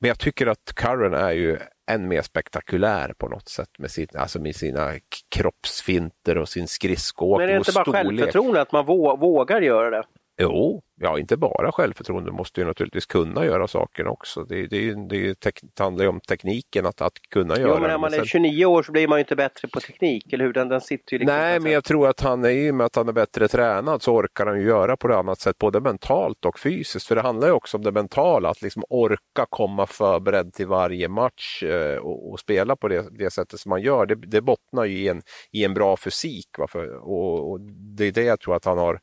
men 0.00 0.08
jag 0.08 0.18
tycker 0.18 0.46
att 0.46 0.74
Curran 0.74 1.14
är 1.14 1.32
ju 1.32 1.58
än 1.94 2.08
mer 2.08 2.22
spektakulär 2.22 3.12
på 3.18 3.28
något 3.28 3.48
sätt 3.48 3.78
med, 3.78 3.90
sin, 3.90 4.06
alltså 4.14 4.40
med 4.40 4.56
sina 4.56 4.92
kroppsfinter 5.28 6.38
och 6.38 6.48
sin 6.48 6.68
skridskoåkning. 6.68 7.46
Men 7.46 7.48
är 7.48 7.52
det 7.52 7.58
inte 7.58 7.72
bara 7.72 7.84
självförtroende 7.84 8.60
att 8.60 8.72
man 8.72 8.86
vågar 9.20 9.60
göra 9.60 9.90
det? 9.90 10.04
Jo, 10.40 10.82
ja 10.96 11.18
inte 11.18 11.36
bara 11.36 11.72
självförtroende, 11.72 12.32
måste 12.32 12.60
ju 12.60 12.66
naturligtvis 12.66 13.06
kunna 13.06 13.44
göra 13.44 13.68
sakerna 13.68 14.10
också. 14.10 14.44
Det, 14.44 14.66
det, 14.66 14.94
det, 15.08 15.40
det 15.40 15.78
handlar 15.78 16.04
ju 16.04 16.08
om 16.08 16.20
tekniken 16.20 16.86
att, 16.86 17.00
att 17.00 17.12
kunna 17.30 17.54
jo, 17.56 17.62
göra 17.62 17.80
men 17.80 17.90
när 17.90 17.98
man 17.98 18.14
är 18.14 18.24
29 18.24 18.64
år 18.64 18.82
så 18.82 18.92
blir 18.92 19.08
man 19.08 19.18
ju 19.18 19.20
inte 19.20 19.36
bättre 19.36 19.68
på 19.68 19.80
teknik, 19.80 20.32
eller 20.32 20.44
hur? 20.44 20.52
Den, 20.52 20.68
den 20.68 20.80
sitter 20.80 21.12
ju 21.12 21.18
liksom 21.18 21.36
Nej, 21.36 21.60
men 21.60 21.72
jag 21.72 21.84
tror 21.84 22.08
att 22.08 22.20
han 22.20 22.44
är 22.44 22.50
i 22.50 22.70
och 22.70 22.74
med 22.74 22.86
att 22.86 22.96
han 22.96 23.08
är 23.08 23.12
bättre 23.12 23.48
tränad 23.48 24.02
så 24.02 24.14
orkar 24.14 24.46
han 24.46 24.60
ju 24.60 24.66
göra 24.66 24.96
på 24.96 25.08
det 25.08 25.16
annat 25.18 25.40
sätt, 25.40 25.58
både 25.58 25.80
mentalt 25.80 26.44
och 26.44 26.58
fysiskt. 26.58 27.06
För 27.06 27.14
det 27.14 27.22
handlar 27.22 27.48
ju 27.48 27.54
också 27.54 27.76
om 27.76 27.82
det 27.82 27.92
mentala, 27.92 28.48
att 28.48 28.62
liksom 28.62 28.84
orka 28.88 29.46
komma 29.50 29.86
förberedd 29.86 30.52
till 30.52 30.66
varje 30.66 31.08
match 31.08 31.62
eh, 31.62 31.96
och, 31.96 32.30
och, 32.30 32.40
spela 32.40 32.76
på 32.76 32.88
det, 32.88 33.18
det 33.18 33.30
sättet 33.30 33.60
som 33.60 33.70
man 33.70 33.82
gör. 33.82 34.06
Det, 34.06 34.14
det 34.14 34.40
bottnar 34.40 34.84
ju 34.84 34.98
i 34.98 35.08
en, 35.08 35.22
i 35.52 35.64
en 35.64 35.74
bra 35.74 35.96
fysik. 35.96 36.48
Va? 36.58 36.66
För, 36.68 37.08
och, 37.08 37.50
och 37.50 37.60
det 37.96 38.04
är 38.04 38.12
det 38.12 38.22
jag 38.22 38.40
tror 38.40 38.56
att 38.56 38.64
han 38.64 38.78
har 38.78 39.00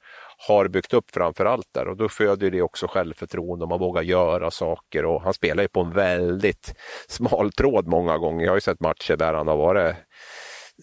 har 0.48 0.68
byggt 0.68 0.94
upp 0.94 1.12
framför 1.14 1.46
allt 1.46 1.68
där 1.74 1.88
och 1.88 1.98
då 1.98 2.10
föder 2.10 2.52
det 2.52 2.62
också 2.62 2.88
självförtroende 2.88 3.64
och 3.64 3.70
man 3.70 3.80
vågar 3.80 4.02
göra 4.02 4.52
saker 4.52 5.06
och 5.06 5.22
han 5.22 5.34
spelar 5.34 5.64
ju 5.64 5.70
på 5.70 5.82
en 5.82 5.94
väldigt 5.94 6.74
smal 7.08 7.52
tråd 7.52 7.88
många 7.88 8.18
gånger. 8.18 8.46
Jag 8.46 8.52
har 8.52 8.58
ju 8.58 8.62
sett 8.62 8.80
matcher 8.80 9.18
där 9.18 9.34
han 9.34 9.48
har 9.48 9.58
varit 9.58 9.96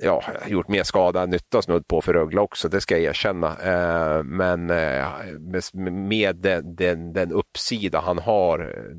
ja, 0.00 0.22
gjort 0.46 0.68
mer 0.68 0.82
skada 0.82 1.22
än 1.22 1.30
nytta 1.30 1.62
snudd 1.62 1.88
på 1.88 2.00
för 2.00 2.12
Rögle 2.12 2.40
också, 2.40 2.68
det 2.68 2.80
ska 2.80 2.94
jag 2.94 3.04
erkänna. 3.04 3.48
Eh, 3.48 4.22
men 4.22 4.70
eh, 4.70 5.06
med 5.90 6.36
den, 6.36 6.74
den, 6.74 7.12
den, 7.12 7.32
uppsida 7.32 8.00
han 8.00 8.18
har 8.18 8.58
eh, 8.60 8.96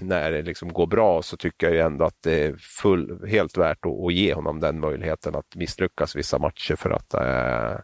när 0.00 0.30
det 0.30 0.42
liksom 0.42 0.72
går 0.72 0.86
bra 0.86 1.22
så 1.22 1.36
tycker 1.36 1.70
jag 1.70 1.86
ändå 1.86 2.04
att 2.04 2.22
det 2.22 2.44
är 2.44 2.56
full, 2.82 3.28
helt 3.28 3.56
värt 3.56 3.86
att, 3.86 4.04
att 4.06 4.12
ge 4.12 4.34
honom 4.34 4.60
den 4.60 4.80
möjligheten 4.80 5.34
att 5.34 5.56
misslyckas 5.56 6.16
vissa 6.16 6.38
matcher 6.38 6.76
för 6.76 6.90
att 6.90 7.14
eh, 7.14 7.80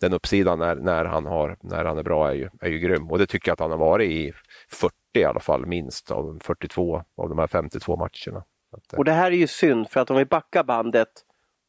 den 0.00 0.12
uppsidan 0.12 0.58
när, 0.58 0.76
när, 0.76 1.04
han 1.04 1.26
har, 1.26 1.56
när 1.62 1.84
han 1.84 1.98
är 1.98 2.02
bra 2.02 2.28
är 2.30 2.34
ju, 2.34 2.48
är 2.60 2.68
ju 2.68 2.78
grym 2.78 3.10
och 3.10 3.18
det 3.18 3.26
tycker 3.26 3.48
jag 3.48 3.52
att 3.52 3.60
han 3.60 3.70
har 3.70 3.78
varit 3.78 4.10
i 4.10 4.32
40 4.70 4.94
i 5.18 5.24
alla 5.24 5.40
fall 5.40 5.66
minst 5.66 6.10
av 6.10 6.38
42 6.44 7.02
av 7.16 7.28
de 7.28 7.38
här 7.38 7.46
52 7.46 7.96
matcherna. 7.96 8.44
Eh. 8.92 8.98
Och 8.98 9.04
det 9.04 9.12
här 9.12 9.32
är 9.32 9.36
ju 9.36 9.46
synd 9.46 9.90
för 9.90 10.00
att 10.00 10.10
om 10.10 10.16
vi 10.16 10.24
backar 10.24 10.64
bandet 10.64 11.08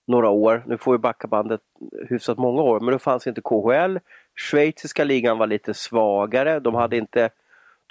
några 0.08 0.30
år. 0.30 0.64
Nu 0.66 0.78
får 0.78 0.92
vi 0.92 0.98
backa 0.98 1.28
bandet 1.28 1.62
hyfsat 2.10 2.38
många 2.38 2.62
år, 2.62 2.80
men 2.80 2.92
då 2.92 3.00
fanns 3.00 3.28
inte 3.28 3.42
KHL. 3.42 3.98
Schweiziska 4.36 5.04
ligan 5.04 5.38
var 5.38 5.48
lite 5.48 5.74
svagare. 5.74 6.60
De 6.60 6.76
hade 6.76 6.98
inte 6.98 7.30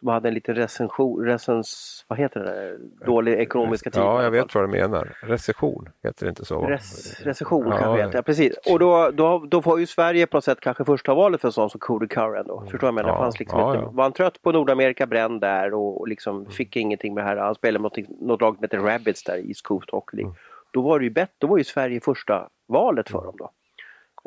de 0.03 0.09
hade 0.09 0.29
en 0.29 0.35
liten 0.35 0.55
recension, 0.55 1.25
recens, 1.25 2.05
vad 2.09 2.19
heter 2.19 2.41
det, 2.41 2.79
dålig 3.07 3.33
ekonomiska 3.33 3.91
tid. 3.91 4.03
Ja, 4.03 4.23
jag 4.23 4.31
vet 4.31 4.55
vad 4.55 4.65
du 4.65 4.69
menar. 4.69 5.17
Recession, 5.21 5.89
heter 6.03 6.27
det 6.27 6.29
inte 6.29 6.45
så? 6.45 6.67
Res, 6.67 7.21
recession 7.21 7.67
ja, 7.67 7.79
kanske 7.79 8.03
heter 8.03 8.17
det, 8.17 8.23
precis. 8.23 8.57
Och 8.71 8.79
då, 8.79 9.11
då, 9.11 9.39
då 9.39 9.61
var 9.61 9.79
ju 9.79 9.87
Sverige 9.87 10.27
på 10.27 10.37
något 10.37 10.45
sätt 10.45 10.61
kanske 10.61 10.85
första 10.85 11.15
valet 11.15 11.41
för 11.41 11.49
en 11.49 11.53
sån 11.53 11.71
som 11.71 11.81
Cody 11.81 12.07
Curran 12.07 12.47
då. 12.47 12.61
Förstår 12.61 12.79
du 12.79 12.83
vad 12.83 12.89
jag 12.89 12.95
menar? 12.95 13.09
Ja, 13.09 13.19
fanns 13.19 13.39
liksom 13.39 13.61
ja, 13.61 13.75
inte, 13.77 13.89
Var 13.93 14.03
han 14.03 14.13
trött 14.13 14.43
på 14.43 14.53
Nordamerika, 14.53 15.07
bränd 15.07 15.41
där 15.41 15.75
och 15.75 16.09
liksom 16.09 16.37
mm. 16.37 16.51
fick 16.51 16.77
ingenting 16.77 17.15
med 17.15 17.25
det 17.25 17.29
här. 17.29 17.37
Han 17.37 17.55
spelade 17.55 17.83
mot 17.83 17.97
något 18.21 18.41
lag 18.41 18.55
som 18.55 18.63
heter 18.63 18.79
Rabbits 18.79 19.25
där, 19.25 19.49
East 19.49 19.63
Coast 19.63 19.91
Hockey 19.91 20.17
League. 20.17 20.31
Mm 20.31 20.37
då 20.77 20.83
var 20.83 20.99
det 20.99 21.05
ju 21.05 21.11
bättre, 21.11 21.35
då 21.39 21.47
var 21.47 21.59
ju 21.59 21.65
Sverige 21.65 22.01
första 22.01 22.49
valet 22.69 23.11
för 23.11 23.23
dem 23.23 23.37
då. 23.39 23.51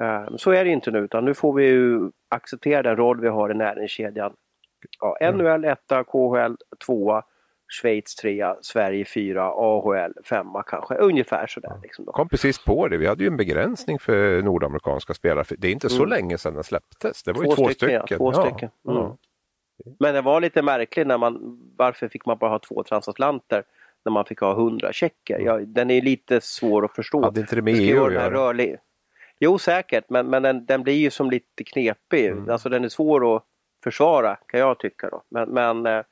Uh, 0.04 0.38
så 0.38 0.52
är 0.52 0.66
det 0.66 0.72
inte 0.72 0.92
nu 0.92 1.00
utan 1.00 1.26
nu 1.26 1.34
får 1.34 1.54
vi 1.54 1.66
ju 1.66 2.12
acceptera 2.30 2.82
den 2.82 2.96
roll 2.96 3.22
vi 3.22 3.28
har 3.28 3.52
i 3.52 3.54
näringskedjan. 3.54 4.34
Ja, 5.00 5.32
NHL 5.32 5.66
1, 5.66 5.80
KHL 5.88 6.56
2, 6.86 7.22
Schweiz 7.82 8.16
3, 8.16 8.54
Sverige 8.62 9.06
4, 9.06 9.44
AHL 9.44 10.14
5 10.26 10.48
kanske, 10.68 10.96
ungefär 10.96 11.48
sådär. 11.48 11.80
Liksom 11.84 12.06
då. 12.06 12.12
Kom 12.12 12.30
precis 12.30 12.66
på 12.66 12.88
det, 12.88 12.98
vi 12.98 13.08
hade 13.08 13.24
ju 13.24 13.28
en 13.28 13.38
begränsning 13.38 14.00
för 14.00 14.42
nordamerikanska 14.42 15.14
spelare. 15.14 15.56
Det 15.58 15.68
är 15.68 15.72
inte 15.72 15.90
så 15.90 16.04
mm. 16.04 16.10
länge 16.10 16.38
sedan 16.38 16.54
den 16.54 16.64
släpptes, 16.64 17.24
det 17.24 17.34
var 17.34 17.44
två 17.44 17.50
ju 17.50 17.56
två 17.56 17.70
stycken. 17.70 17.76
stycken. 17.76 18.02
Ja, 18.10 18.18
två 18.18 18.34
stycken. 18.34 18.70
Mm. 18.88 18.98
Ja. 18.98 19.18
Men 20.00 20.14
det 20.14 20.22
var 20.22 20.42
lite 20.42 20.62
märkligt 20.62 21.08
när 21.08 21.18
man, 21.18 21.60
varför 21.78 22.08
fick 22.08 22.26
man 22.26 22.38
bara 22.38 22.50
ha 22.50 22.60
två 22.60 22.84
transatlanter? 22.84 23.64
När 24.10 24.14
man 24.14 24.26
fick 24.26 24.40
ha 24.40 24.52
100 24.52 24.94
checker. 24.94 25.36
Mm. 25.36 25.48
Ja, 25.48 25.60
den 25.66 25.92
är 25.92 26.02
lite 26.02 26.42
svår 26.42 26.86
att 26.86 26.96
förstå. 26.96 27.22
Hade 27.22 27.40
inte 27.40 27.56
det 27.56 27.62
med 27.62 27.74
EU 27.74 28.06
att 28.06 28.14
göra? 28.14 28.32
Rörlig... 28.32 28.78
Jo 29.40 29.58
säkert, 29.58 30.10
men, 30.10 30.28
men 30.28 30.44
den, 30.44 30.66
den, 30.66 30.84
blir 30.84 30.94
ju 30.94 31.10
som 31.10 31.30
lite 31.30 31.64
knepig. 31.64 32.26
Mm. 32.26 32.50
Alltså 32.50 32.70
den 32.70 32.84
är 32.84 32.90
svår 32.90 33.36
att 33.36 33.44
försvara 33.84 34.36
kan 34.36 34.60
jag 34.60 34.80
tycka. 34.80 35.10
Då. 35.10 35.22
Men, 35.30 35.50
men, 35.50 35.86
eh, 35.86 36.04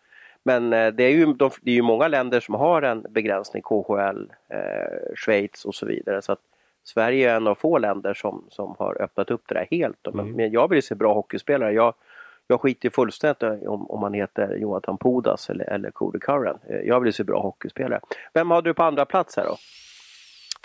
men 0.43 0.73
eh, 0.73 0.93
det, 0.93 1.03
är 1.03 1.09
ju, 1.09 1.25
de, 1.25 1.51
det 1.61 1.71
är 1.71 1.75
ju 1.75 1.81
många 1.81 2.07
länder 2.07 2.39
som 2.39 2.55
har 2.55 2.81
en 2.81 3.05
begränsning, 3.09 3.63
KHL, 3.63 4.31
eh, 4.49 5.15
Schweiz 5.15 5.65
och 5.65 5.75
så 5.75 5.85
vidare. 5.85 6.21
Så 6.21 6.31
att 6.31 6.41
Sverige 6.83 7.31
är 7.31 7.35
en 7.35 7.47
av 7.47 7.55
få 7.55 7.77
länder 7.77 8.13
som, 8.13 8.45
som 8.49 8.75
har 8.79 9.01
öppnat 9.01 9.31
upp 9.31 9.43
det 9.47 9.55
där 9.55 9.67
helt. 9.71 10.07
Men, 10.13 10.25
mm. 10.25 10.35
men 10.35 10.51
jag 10.51 10.69
vill 10.69 10.83
se 10.83 10.95
bra 10.95 11.13
hockeyspelare. 11.13 11.73
Jag, 11.73 11.93
jag 12.47 12.61
skiter 12.61 12.89
fullständigt 12.89 13.43
om, 13.43 13.91
om 13.91 13.99
man 13.99 14.13
heter 14.13 14.55
Jonathan 14.55 14.97
Pudas 14.97 15.49
eller, 15.49 15.65
eller 15.65 15.91
Cody 15.91 16.19
Curran. 16.19 16.59
Eh, 16.69 16.75
jag 16.75 16.99
vill 16.99 17.13
se 17.13 17.23
bra 17.23 17.41
hockeyspelare. 17.41 17.99
Vem 18.33 18.51
har 18.51 18.61
du 18.61 18.73
på 18.73 18.83
andra 18.83 19.05
plats 19.05 19.37
här 19.37 19.45
då? 19.45 19.57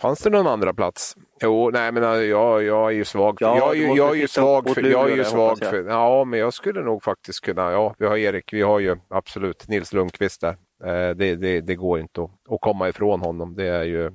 Fanns 0.00 0.20
det 0.20 0.30
någon 0.30 0.46
andra 0.46 0.74
plats? 0.74 1.16
Jo, 1.42 1.70
nej 1.70 1.92
men 1.92 2.02
äh, 2.02 2.10
jag, 2.10 2.62
jag 2.62 2.86
är 2.86 2.94
ju 2.94 3.04
svag 3.04 3.38
för... 3.38 3.46
Ja, 3.46 3.74
jag 3.74 4.10
är 4.10 4.14
ju 4.14 4.28
svag 4.28 4.70
för... 4.74 4.82
Jag 4.82 5.10
är 5.10 5.16
ju 5.16 5.24
svag 5.24 5.58
för... 5.58 5.84
Ja, 5.88 6.24
men 6.24 6.38
jag 6.38 6.54
skulle 6.54 6.82
nog 6.82 7.02
faktiskt 7.02 7.40
kunna... 7.40 7.72
Ja, 7.72 7.94
vi 7.98 8.06
har 8.06 8.16
Erik, 8.16 8.52
vi 8.52 8.62
har 8.62 8.78
ju 8.80 8.96
absolut 9.08 9.68
Nils 9.68 9.92
Lundqvist 9.92 10.40
där. 10.40 10.56
Eh, 10.84 11.10
det, 11.16 11.36
det, 11.36 11.60
det, 11.60 11.74
går 11.74 12.00
inte 12.00 12.22
att, 12.22 12.30
att, 12.50 12.60
komma 12.60 12.88
ifrån 12.88 13.20
honom. 13.20 13.54
Det 13.54 13.66
är 13.66 13.84
ju, 13.84 14.10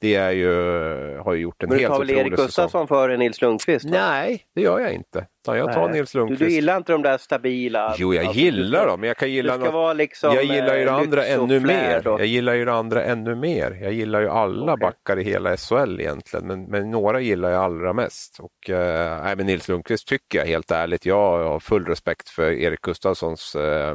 det 0.00 0.14
är 0.14 0.30
ju, 0.30 0.48
har 1.18 1.34
ju 1.34 1.40
gjort 1.40 1.62
en 1.62 1.70
helt 1.70 1.92
otrolig 1.92 2.08
säsong. 2.08 2.16
Men 2.16 2.16
du 2.16 2.16
tar 2.16 2.22
väl 2.22 2.32
Erik 2.32 2.46
Gustafsson 2.46 2.88
före 2.88 3.16
Nils 3.16 3.42
Lundqvist? 3.42 3.84
Va? 3.84 3.90
Nej, 3.90 4.44
det 4.54 4.60
gör 4.60 4.80
jag 4.80 4.92
inte. 4.92 5.26
Jag 5.46 5.72
tar 5.72 5.88
Nils 5.88 6.14
Lundqvist. 6.14 6.38
Du, 6.38 6.46
du, 6.46 6.52
gillar 6.52 6.76
inte 6.76 6.92
de 6.92 7.02
där 7.02 7.18
stabila? 7.18 7.94
Jo, 7.98 8.14
jag 8.14 8.34
gillar 8.34 8.86
dem, 8.86 9.00
men 9.00 9.08
jag 9.08 9.16
kan 9.16 9.30
gilla 9.30 9.56
något. 9.56 9.96
Liksom, 9.96 10.34
jag 10.34 10.44
gillar 10.44 10.76
ju 10.76 10.84
det 10.84 10.92
andra 10.92 11.26
ännu 11.26 11.60
mer. 11.60 12.00
Då. 12.04 12.10
Jag 12.10 12.26
gillar 12.26 12.54
ju 12.54 12.64
det 12.64 12.72
andra 12.72 13.04
ännu 13.04 13.34
mer. 13.34 13.78
Jag 13.82 13.92
gillar 13.92 14.20
ju 14.20 14.28
alla 14.28 14.72
okay. 14.72 14.86
backar 14.86 15.18
i 15.18 15.24
hela 15.24 15.56
SHL 15.56 16.00
egentligen, 16.00 16.46
men, 16.46 16.64
men 16.64 16.90
några 16.90 17.20
gillar 17.20 17.50
jag 17.50 17.64
allra 17.64 17.92
mest. 17.92 18.40
Och, 18.40 18.70
äh, 18.70 19.36
men 19.36 19.46
Nils 19.46 19.68
Lundqvist 19.68 20.08
tycker 20.08 20.38
jag 20.38 20.46
helt 20.46 20.70
ärligt. 20.70 21.06
Jag 21.06 21.44
har 21.44 21.60
full 21.60 21.84
respekt 21.86 22.28
för 22.28 22.52
Erik 22.52 22.80
Gustafssons 22.80 23.54
äh, 23.54 23.94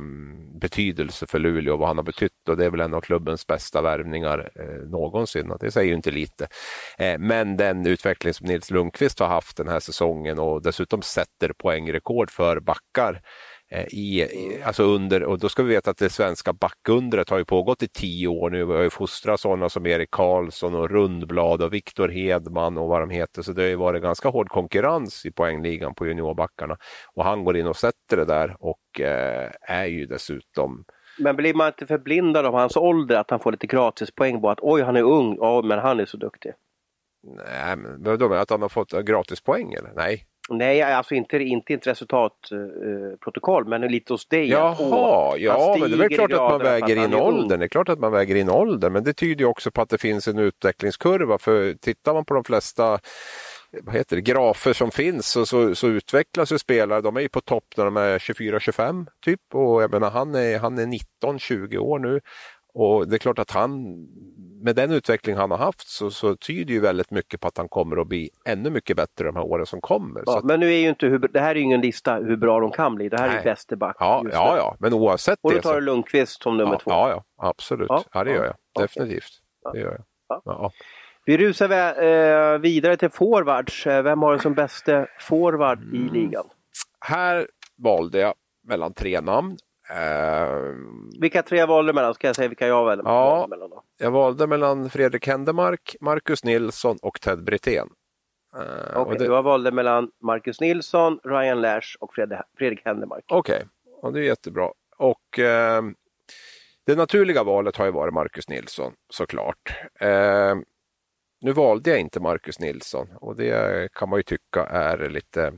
betydelse 0.62 1.28
för 1.28 1.40
Luleå 1.40 1.74
och 1.74 1.80
vad 1.80 1.88
han 1.88 1.98
har 1.98 2.04
betytt 2.04 2.50
och 2.50 2.58
det 2.58 2.66
är 2.66 2.70
väl 2.70 2.80
en 2.80 2.94
av 2.94 3.02
klubbens 3.02 3.48
bästa 3.48 3.82
värvningar 3.82 4.50
eh, 4.56 4.90
någonsin. 4.90 5.54
Det 5.60 5.72
säger 5.72 5.88
ju 5.88 5.94
inte 5.96 6.12
lite. 6.12 6.48
Eh, 6.98 7.18
men 7.20 7.58
den 7.58 7.88
utveckling 7.88 8.34
som 8.34 8.48
Nils 8.48 8.72
Lundqvist 8.72 9.20
har 9.20 9.28
haft 9.28 9.58
den 9.58 9.68
här 9.68 9.80
säsongen 9.80 10.40
och 10.40 10.62
dessutom 10.62 11.02
sätter 11.38 11.54
poängrekord 11.54 12.32
för 12.32 12.60
backar 12.60 13.22
eh, 13.72 13.86
i, 13.88 14.22
i, 14.22 14.62
alltså 14.64 14.84
under, 14.84 15.24
och 15.24 15.40
då 15.40 15.50
ska 15.50 15.64
vi 15.64 15.74
veta 15.76 15.92
att 15.92 15.98
det 15.98 16.10
svenska 16.10 16.54
backundret 16.54 17.30
har 17.30 17.38
ju 17.38 17.46
pågått 17.46 17.84
i 17.84 17.88
tio 17.88 18.28
år 18.28 18.50
nu. 18.50 18.66
Vi 18.66 18.74
har 18.74 18.82
ju 18.82 18.90
fostrat 18.90 19.40
sådana 19.40 19.70
som 19.70 19.86
Erik 19.86 20.12
Karlsson 20.12 20.76
och 20.76 20.90
Rundblad 20.90 21.62
och 21.62 21.74
Viktor 21.74 22.10
Hedman 22.10 22.78
och 22.78 22.88
vad 22.88 23.02
de 23.02 23.10
heter. 23.10 23.42
Så 23.42 23.52
det 23.52 23.62
har 23.62 23.70
ju 23.70 23.76
varit 23.76 24.02
ganska 24.02 24.30
hård 24.30 24.50
konkurrens 24.50 25.26
i 25.26 25.32
poängligan 25.32 25.96
på 25.96 26.08
juniorbackarna. 26.08 26.78
Och 27.16 27.24
han 27.24 27.44
går 27.44 27.58
in 27.58 27.68
och 27.68 27.78
sätter 27.78 28.18
det 28.18 28.26
där 28.26 28.56
och 28.60 29.02
eh, 29.02 29.52
är 29.62 29.86
ju 29.86 30.06
dessutom 30.06 30.86
men 31.20 31.36
blir 31.36 31.54
man 31.54 31.68
inte 31.68 31.88
förblindad 31.88 32.46
av 32.46 32.54
hans 32.54 32.78
ålder 32.78 33.16
att 33.16 33.30
han 33.30 33.40
får 33.40 33.52
lite 33.52 33.68
gratispoäng 33.68 34.42
på 34.42 34.50
att 34.50 34.60
oj 34.62 34.82
han 34.82 34.96
är 34.96 35.04
ung, 35.04 35.38
ja 35.40 35.62
men 35.62 35.80
han 35.80 36.00
är 36.00 36.06
så 36.06 36.18
duktig? 36.18 36.52
Nej, 37.24 37.76
men 37.76 38.04
vadå, 38.04 38.34
att 38.34 38.50
han 38.50 38.62
har 38.62 38.70
fått 38.70 38.92
gratispoäng 38.92 39.74
eller? 39.74 39.92
Nej. 39.96 40.24
Nej, 40.50 40.82
alltså 40.82 41.16
inte, 41.16 41.38
inte 41.38 41.74
ett 41.74 41.88
resultatprotokoll, 41.88 43.64
uh, 43.64 43.70
men 43.70 43.82
lite 43.82 44.14
hos 44.14 44.28
dig. 44.28 44.50
Jaha, 44.50 44.76
åh, 44.80 45.36
ja, 45.38 45.78
men 45.80 45.90
det 45.90 45.96
är 45.96 46.00
väl 46.00 46.10
klart 46.10 46.32
att 46.32 46.52
man 46.52 46.60
väger 46.60 47.06
in 47.06 47.14
åldern. 47.14 47.60
Det 47.60 47.66
är 47.66 47.70
klart 47.70 47.90
att 47.90 48.00
man 48.00 48.12
väger 48.12 48.36
in 48.36 48.50
åldern, 48.50 48.94
men 48.94 49.04
det 49.04 49.14
tyder 49.14 49.42
ju 49.42 49.46
också 49.46 49.72
på 49.72 49.82
att 49.82 49.90
det 49.90 49.98
finns 49.98 50.28
en 50.28 50.40
utvecklingskurva. 50.40 51.38
För 51.38 51.74
tittar 51.74 52.14
man 52.14 52.26
på 52.26 52.34
de 52.34 52.44
flesta 52.44 53.00
vad 53.72 53.96
heter 53.96 54.16
det, 54.16 54.22
grafer 54.22 54.74
som 54.74 54.92
finns 54.92 55.28
så, 55.28 55.46
så, 55.46 55.76
så 55.76 55.88
utvecklas 55.88 56.52
ju 56.52 56.58
spelare. 56.58 57.02
De 57.02 57.18
är 57.18 57.22
ju 57.22 57.30
på 57.30 57.42
topp 57.42 57.64
när 57.78 57.86
de 57.86 57.98
är 57.98 58.20
24-25 58.20 59.08
typ 59.26 59.42
och 59.54 59.84
jag 59.84 59.92
menar 59.92 60.10
han 60.10 60.36
är, 60.36 60.60
han 60.60 60.78
är 60.78 60.86
19-20 61.24 61.78
år 61.78 62.00
nu. 62.00 62.20
Och 62.80 63.08
det 63.08 63.16
är 63.16 63.18
klart 63.18 63.40
att 63.40 63.52
han, 63.52 63.94
med 64.62 64.76
den 64.76 64.92
utveckling 64.92 65.36
han 65.36 65.52
har 65.52 65.58
haft 65.58 65.88
så, 65.88 66.12
så 66.12 66.36
tyder 66.36 66.74
ju 66.74 66.80
väldigt 66.80 67.12
mycket 67.12 67.40
på 67.40 67.48
att 67.48 67.58
han 67.58 67.70
kommer 67.70 68.02
att 68.02 68.08
bli 68.08 68.30
ännu 68.46 68.70
mycket 68.70 68.98
bättre 68.98 69.26
de 69.26 69.36
här 69.36 69.44
åren 69.44 69.66
som 69.66 69.82
kommer. 69.82 70.24
Ja, 70.26 70.38
att, 70.38 70.44
men 70.44 70.60
nu 70.60 70.74
är 70.74 70.78
ju 70.78 70.90
inte 70.90 71.08
hur, 71.08 71.20
det 71.20 71.40
här 71.40 71.52
är 71.52 71.56
ju 71.56 71.62
ingen 71.62 71.82
lista 71.82 72.16
hur 72.16 72.38
bra 72.38 72.60
de 72.60 72.72
kan 72.72 72.96
bli. 72.96 73.10
Det 73.10 73.18
här 73.18 73.28
nej. 73.28 73.38
är 73.38 73.44
bäste 73.44 73.76
back. 73.76 73.96
Ja, 74.00 74.24
ja, 74.32 74.58
ja, 74.58 74.76
men 74.80 74.94
oavsett 74.94 75.40
och 75.42 75.52
det. 75.52 75.58
Och 75.58 75.64
då 75.64 75.70
tar 75.70 75.76
du 75.76 75.82
Lundqvist 75.82 76.44
som 76.44 76.58
nummer 76.58 76.72
ja, 76.72 76.80
två? 76.80 76.92
Ja, 76.92 77.10
ja 77.38 77.48
absolut. 77.50 77.88
Ja, 77.90 78.04
ja 78.14 78.24
det 78.24 78.32
gör 78.32 78.46
jag. 78.46 78.84
Definitivt. 78.84 79.32
Det 79.74 79.80
gör 79.80 79.92
jag. 80.28 80.42
Ja. 80.46 80.72
Vi 81.26 81.38
rusar 81.38 82.04
eh, 82.04 82.60
vidare 82.60 82.98
till 82.98 83.10
forwards. 83.10 83.88
Eh, 83.88 84.04
vem 84.04 84.22
har 84.22 84.34
du 84.34 84.40
som 84.40 84.54
bästa 84.54 85.06
forward 85.20 85.84
i 85.94 85.98
mm. 85.98 86.14
ligan? 86.14 86.46
Här 87.00 87.48
valde 87.78 88.20
jag 88.20 88.34
mellan 88.68 88.94
tre 88.94 89.22
namn. 89.22 89.58
Uh, 89.92 90.76
vilka 91.20 91.44
tre 91.44 91.66
valde 91.66 91.94
mellan? 91.94 92.14
Ska 92.14 92.28
jag 92.28 92.36
säga 92.36 92.48
vilka 92.48 92.68
jag 92.68 92.86
valde 92.86 93.04
ja, 93.06 93.48
mellan? 93.50 93.70
Då? 93.70 93.84
Jag 93.98 94.12
valde 94.12 94.48
mellan 94.48 94.90
Fredrik 94.90 95.28
Händemark, 95.28 95.96
Marcus 96.02 96.44
Nilsson 96.44 96.98
och 97.02 97.22
Ted 97.22 97.44
Brithén. 97.44 97.90
Uh, 98.56 98.62
Okej, 98.62 99.02
okay, 99.02 99.18
det... 99.18 99.24
du 99.24 99.42
valde 99.42 99.72
mellan 99.72 100.12
Marcus 100.24 100.62
Nilsson, 100.62 101.20
Ryan 101.24 101.62
Lash 101.62 101.98
och 102.00 102.14
Fred 102.14 102.42
Fredrik 102.58 102.86
Händemark. 102.86 103.24
Okej, 103.28 103.56
okay. 103.56 103.68
och 104.02 104.14
det 104.14 104.20
är 104.20 104.24
jättebra. 104.24 104.72
Och 104.98 105.40
uh, 105.40 105.92
det 106.86 106.96
naturliga 106.96 107.44
valet 107.44 107.76
har 107.76 107.86
ju 107.86 107.92
varit 107.92 108.14
Marcus 108.14 108.50
Nilsson 108.50 108.94
såklart. 109.10 109.76
Uh, 110.04 110.56
nu 111.42 111.52
valde 111.54 111.90
jag 111.90 112.00
inte 112.00 112.20
Marcus 112.20 112.60
Nilsson 112.60 113.08
och 113.16 113.36
det 113.36 113.92
kan 113.94 114.10
man 114.10 114.20
ju 114.20 114.24
tycka 114.24 114.66
är 114.66 115.10
lite 115.10 115.54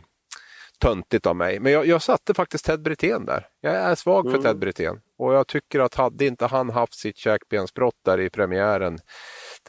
töntigt 0.79 1.25
av 1.25 1.35
mig. 1.35 1.59
Men 1.59 1.71
jag, 1.71 1.85
jag 1.85 2.01
satte 2.01 2.33
faktiskt 2.33 2.65
Ted 2.65 2.81
Brithén 2.81 3.25
där. 3.25 3.47
Jag 3.61 3.75
är 3.75 3.95
svag 3.95 4.23
för 4.23 4.37
mm. 4.37 4.43
Ted 4.43 4.59
Brithén 4.59 5.01
och 5.17 5.33
jag 5.33 5.47
tycker 5.47 5.79
att 5.79 5.95
hade 5.95 6.25
inte 6.25 6.45
han 6.45 6.69
haft 6.69 6.93
sitt 6.93 7.17
käkbensbrott 7.17 7.95
där 8.05 8.19
i 8.19 8.29
premiären 8.29 8.99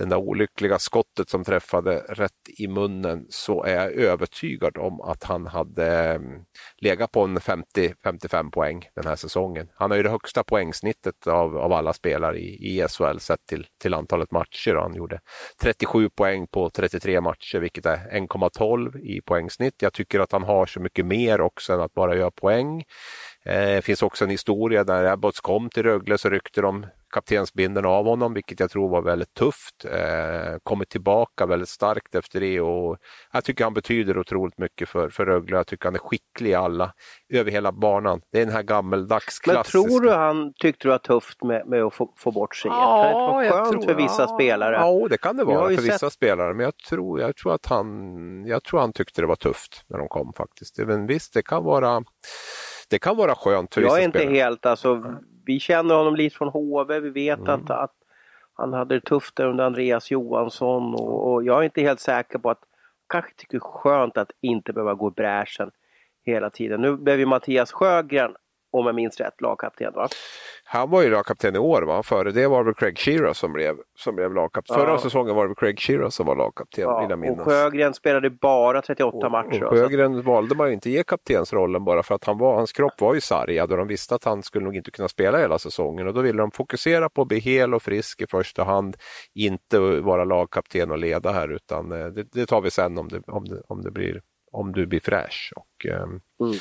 den 0.01 0.09
där 0.09 0.17
olyckliga 0.17 0.79
skottet 0.79 1.29
som 1.29 1.45
träffade 1.45 1.97
rätt 2.09 2.33
i 2.59 2.69
munnen 2.69 3.27
så 3.29 3.65
är 3.65 3.75
jag 3.75 3.93
övertygad 3.93 4.79
om 4.79 5.01
att 5.01 5.25
han 5.25 5.47
hade 5.47 5.87
mm, 5.87 6.43
legat 6.81 7.13
på 7.13 7.23
en 7.23 7.39
50-55 7.39 8.51
poäng 8.51 8.89
den 8.95 9.07
här 9.07 9.17
säsongen. 9.17 9.69
Han 9.75 9.91
har 9.91 9.97
ju 9.97 10.03
det 10.03 10.11
högsta 10.11 10.45
poängsnittet 10.45 11.27
av, 11.27 11.57
av 11.57 11.73
alla 11.73 11.93
spelare 11.93 12.39
i, 12.39 12.79
i 12.79 12.89
SHL 12.89 13.19
sett 13.19 13.47
till, 13.49 13.67
till 13.83 13.95
antalet 13.95 14.31
matcher. 14.31 14.75
Han 14.75 14.95
gjorde 14.95 15.21
37 15.63 16.11
poäng 16.11 16.47
på 16.47 16.71
33 16.71 17.21
matcher 17.21 17.59
vilket 17.59 17.87
är 17.87 17.97
1,12 17.97 18.99
i 18.99 19.21
poängsnitt. 19.21 19.75
Jag 19.83 19.93
tycker 19.93 20.21
att 20.21 20.33
han 20.33 20.43
har 20.43 20.67
så 20.67 20.81
mycket 20.81 21.07
mer 21.07 21.41
också 21.41 21.73
än 21.73 21.81
att 21.81 21.95
bara 21.95 22.17
göra 22.17 22.31
poäng. 22.31 22.85
Eh, 23.45 23.55
det 23.55 23.77
eh, 23.77 23.81
finns 23.81 24.03
också 24.03 24.25
en 24.25 24.31
historia 24.31 24.85
där 24.85 25.05
Abbots 25.05 25.41
kom 25.41 25.71
till 25.71 25.83
Rögle 25.83 26.19
så 26.19 26.29
ryckte 26.29 26.61
de 26.61 26.87
kaptensbindeln 27.11 27.87
av 27.87 28.05
honom, 28.05 28.35
vilket 28.35 28.61
jag 28.61 28.71
tror 28.71 28.89
var 28.89 29.03
väldigt 29.03 29.35
tufft. 29.35 29.85
Eh, 29.85 30.57
kommit 30.63 30.89
tillbaka 30.89 31.47
väldigt 31.47 31.69
starkt 31.69 32.15
efter 32.15 32.41
det 32.41 32.61
och 32.61 32.97
jag 33.33 33.45
tycker 33.45 33.65
han 33.65 33.75
betyder 33.75 34.19
otroligt 34.19 34.59
mycket 34.59 34.89
för, 34.89 35.11
för 35.11 35.27
Rögle. 35.27 35.57
Jag 35.57 35.67
tycker 35.67 35.85
han 35.85 35.95
är 35.95 35.99
skicklig 35.99 36.51
i 36.51 36.55
alla, 36.55 36.93
över 37.33 37.51
hela 37.51 37.73
banan. 37.73 38.21
Det 38.33 38.41
är 38.41 38.47
den 38.47 38.55
här 38.55 38.63
gammeldags 38.63 39.39
klassiska. 39.39 39.79
Men 39.79 39.89
tror 39.89 40.01
du 40.01 40.11
han 40.11 40.53
tyckte 40.61 40.89
det 40.89 40.93
var 40.93 40.99
tufft 40.99 41.45
med, 41.45 41.67
med 41.67 41.83
att 41.83 41.95
få, 41.95 42.15
få 42.17 42.31
bort 42.31 42.57
sig? 42.57 42.69
Ja, 42.69 43.09
det 43.09 43.15
var 43.15 43.51
skönt 43.51 43.73
tror, 43.73 43.83
för 43.83 43.95
vissa 43.95 44.23
ja, 44.23 44.29
spelare? 44.29 44.77
Ja, 44.77 45.09
det 45.11 45.19
kan 45.19 45.37
det 45.37 45.45
vara 45.45 45.69
för 45.69 45.77
sett... 45.77 45.95
vissa 45.95 46.11
spelare. 46.11 46.55
Men 46.55 46.65
jag 46.65 46.77
tror, 46.77 47.21
jag, 47.21 47.37
tror 47.37 47.55
att 47.55 47.67
han, 47.67 48.47
jag 48.47 48.65
tror 48.65 48.81
han 48.81 48.93
tyckte 48.93 49.21
det 49.21 49.27
var 49.27 49.37
tufft 49.37 49.85
när 49.87 49.99
de 49.99 50.09
kom 50.09 50.33
faktiskt. 50.37 50.79
Men 50.79 51.07
visst, 51.07 51.35
det 51.35 51.43
kan 51.43 51.65
vara 51.65 52.03
det 52.91 52.99
kan 52.99 53.17
vara 53.17 53.35
skönt 53.35 53.75
för 53.75 53.81
Jag 53.81 53.89
vissa 53.89 54.01
är 54.01 54.05
inte 54.05 54.19
spelare. 54.19 54.35
helt, 54.35 54.67
alltså 54.67 55.03
vi 55.45 55.61
känner 55.61 55.95
honom 55.95 56.17
lite 56.17 56.37
från 56.37 56.49
HV, 56.49 57.01
vi 57.01 57.11
vet 57.11 57.39
mm. 57.39 57.51
att, 57.51 57.71
att 57.71 57.95
han 58.53 58.73
hade 58.73 58.95
det 58.95 59.01
tufft 59.01 59.37
där 59.37 59.47
under 59.47 59.65
Andreas 59.65 60.11
Johansson 60.11 60.95
och, 60.95 61.33
och, 61.33 61.45
jag 61.45 61.61
är 61.61 61.65
inte 61.65 61.81
helt 61.81 62.01
säker 62.01 62.39
på 62.39 62.51
att 62.51 62.63
kanske 63.09 63.31
tycker 63.37 63.59
det 63.59 63.65
är 63.65 63.81
skönt 63.81 64.17
att 64.17 64.31
inte 64.41 64.73
behöva 64.73 64.95
gå 64.95 65.09
i 65.09 65.11
bräschen 65.11 65.71
hela 66.25 66.51
tiden. 66.51 66.81
Nu 66.81 66.97
blev 66.97 67.19
ju 67.19 67.27
Mattias 67.27 67.73
Sjögren 67.73 68.35
om 68.73 68.87
jag 68.87 68.95
minns 68.95 69.21
rätt, 69.21 69.41
lagkapten 69.41 69.93
va? 69.95 70.09
Han 70.65 70.91
var 70.91 71.03
ju 71.03 71.11
lagkapten 71.11 71.57
i 71.57 71.59
år, 71.59 71.83
va? 71.83 72.03
före 72.03 72.31
det 72.31 72.47
var 72.47 72.65
det 72.65 72.75
Craig 72.75 72.99
Shearer 72.99 73.33
som 73.33 73.53
blev, 73.53 73.77
som 73.99 74.17
blev 74.17 74.35
lagkapten. 74.35 74.77
Ja. 74.79 74.85
Förra 74.85 74.99
säsongen 74.99 75.35
var 75.35 75.49
det 75.49 75.55
Craig 75.55 75.81
Shearer 75.81 76.11
som 76.11 76.27
var 76.27 76.37
lagkapten, 76.37 76.85
ja, 76.85 77.01
vill 77.01 77.11
jag 77.11 77.19
minnas. 77.19 77.39
Och 77.39 77.53
Sjögren 77.53 77.95
spelade 77.95 78.31
bara 78.31 78.83
38 78.83 79.17
och, 79.17 79.33
matcher. 79.33 79.65
Och 79.65 79.71
Sjögren 79.71 80.15
så. 80.15 80.23
valde 80.23 80.55
man 80.55 80.73
inte 80.73 80.91
ge 80.91 81.03
kaptensrollen 81.03 81.85
bara 81.85 82.03
för 82.03 82.15
att 82.15 82.25
han 82.25 82.39
var, 82.39 82.55
hans 82.55 82.73
kropp 82.73 83.01
var 83.01 83.15
ju 83.15 83.21
sargad 83.21 83.71
och 83.71 83.79
de 83.79 83.89
visste 83.89 84.15
att 84.15 84.25
han 84.25 84.43
skulle 84.43 84.65
nog 84.65 84.77
inte 84.77 84.91
kunna 84.91 85.09
spela 85.09 85.39
hela 85.39 85.59
säsongen 85.59 86.07
och 86.07 86.15
då 86.15 86.21
ville 86.21 86.39
de 86.39 86.51
fokusera 86.51 87.09
på 87.09 87.23
att 87.23 87.29
bli 87.29 87.39
hel 87.39 87.75
och 87.75 87.83
frisk 87.83 88.23
i 88.23 88.27
första 88.27 88.65
hand, 88.65 88.97
inte 89.35 89.79
vara 89.79 90.25
lagkapten 90.25 90.91
och 90.91 90.99
leda 90.99 91.33
här 91.33 91.49
utan 91.49 91.93
eh, 91.93 92.07
det, 92.07 92.33
det 92.33 92.47
tar 92.47 92.61
vi 92.61 92.71
sen 92.71 92.99
om 92.99 93.09
det, 93.09 93.23
om 93.27 93.45
det, 93.45 93.63
om 93.69 93.83
det 93.83 93.91
blir 93.91 94.21
om 94.53 94.73
du 94.73 94.87
blir 94.87 95.01
fräsch. 95.01 95.53
Och, 95.57 95.87
um, 95.87 96.21
mm. 96.41 96.59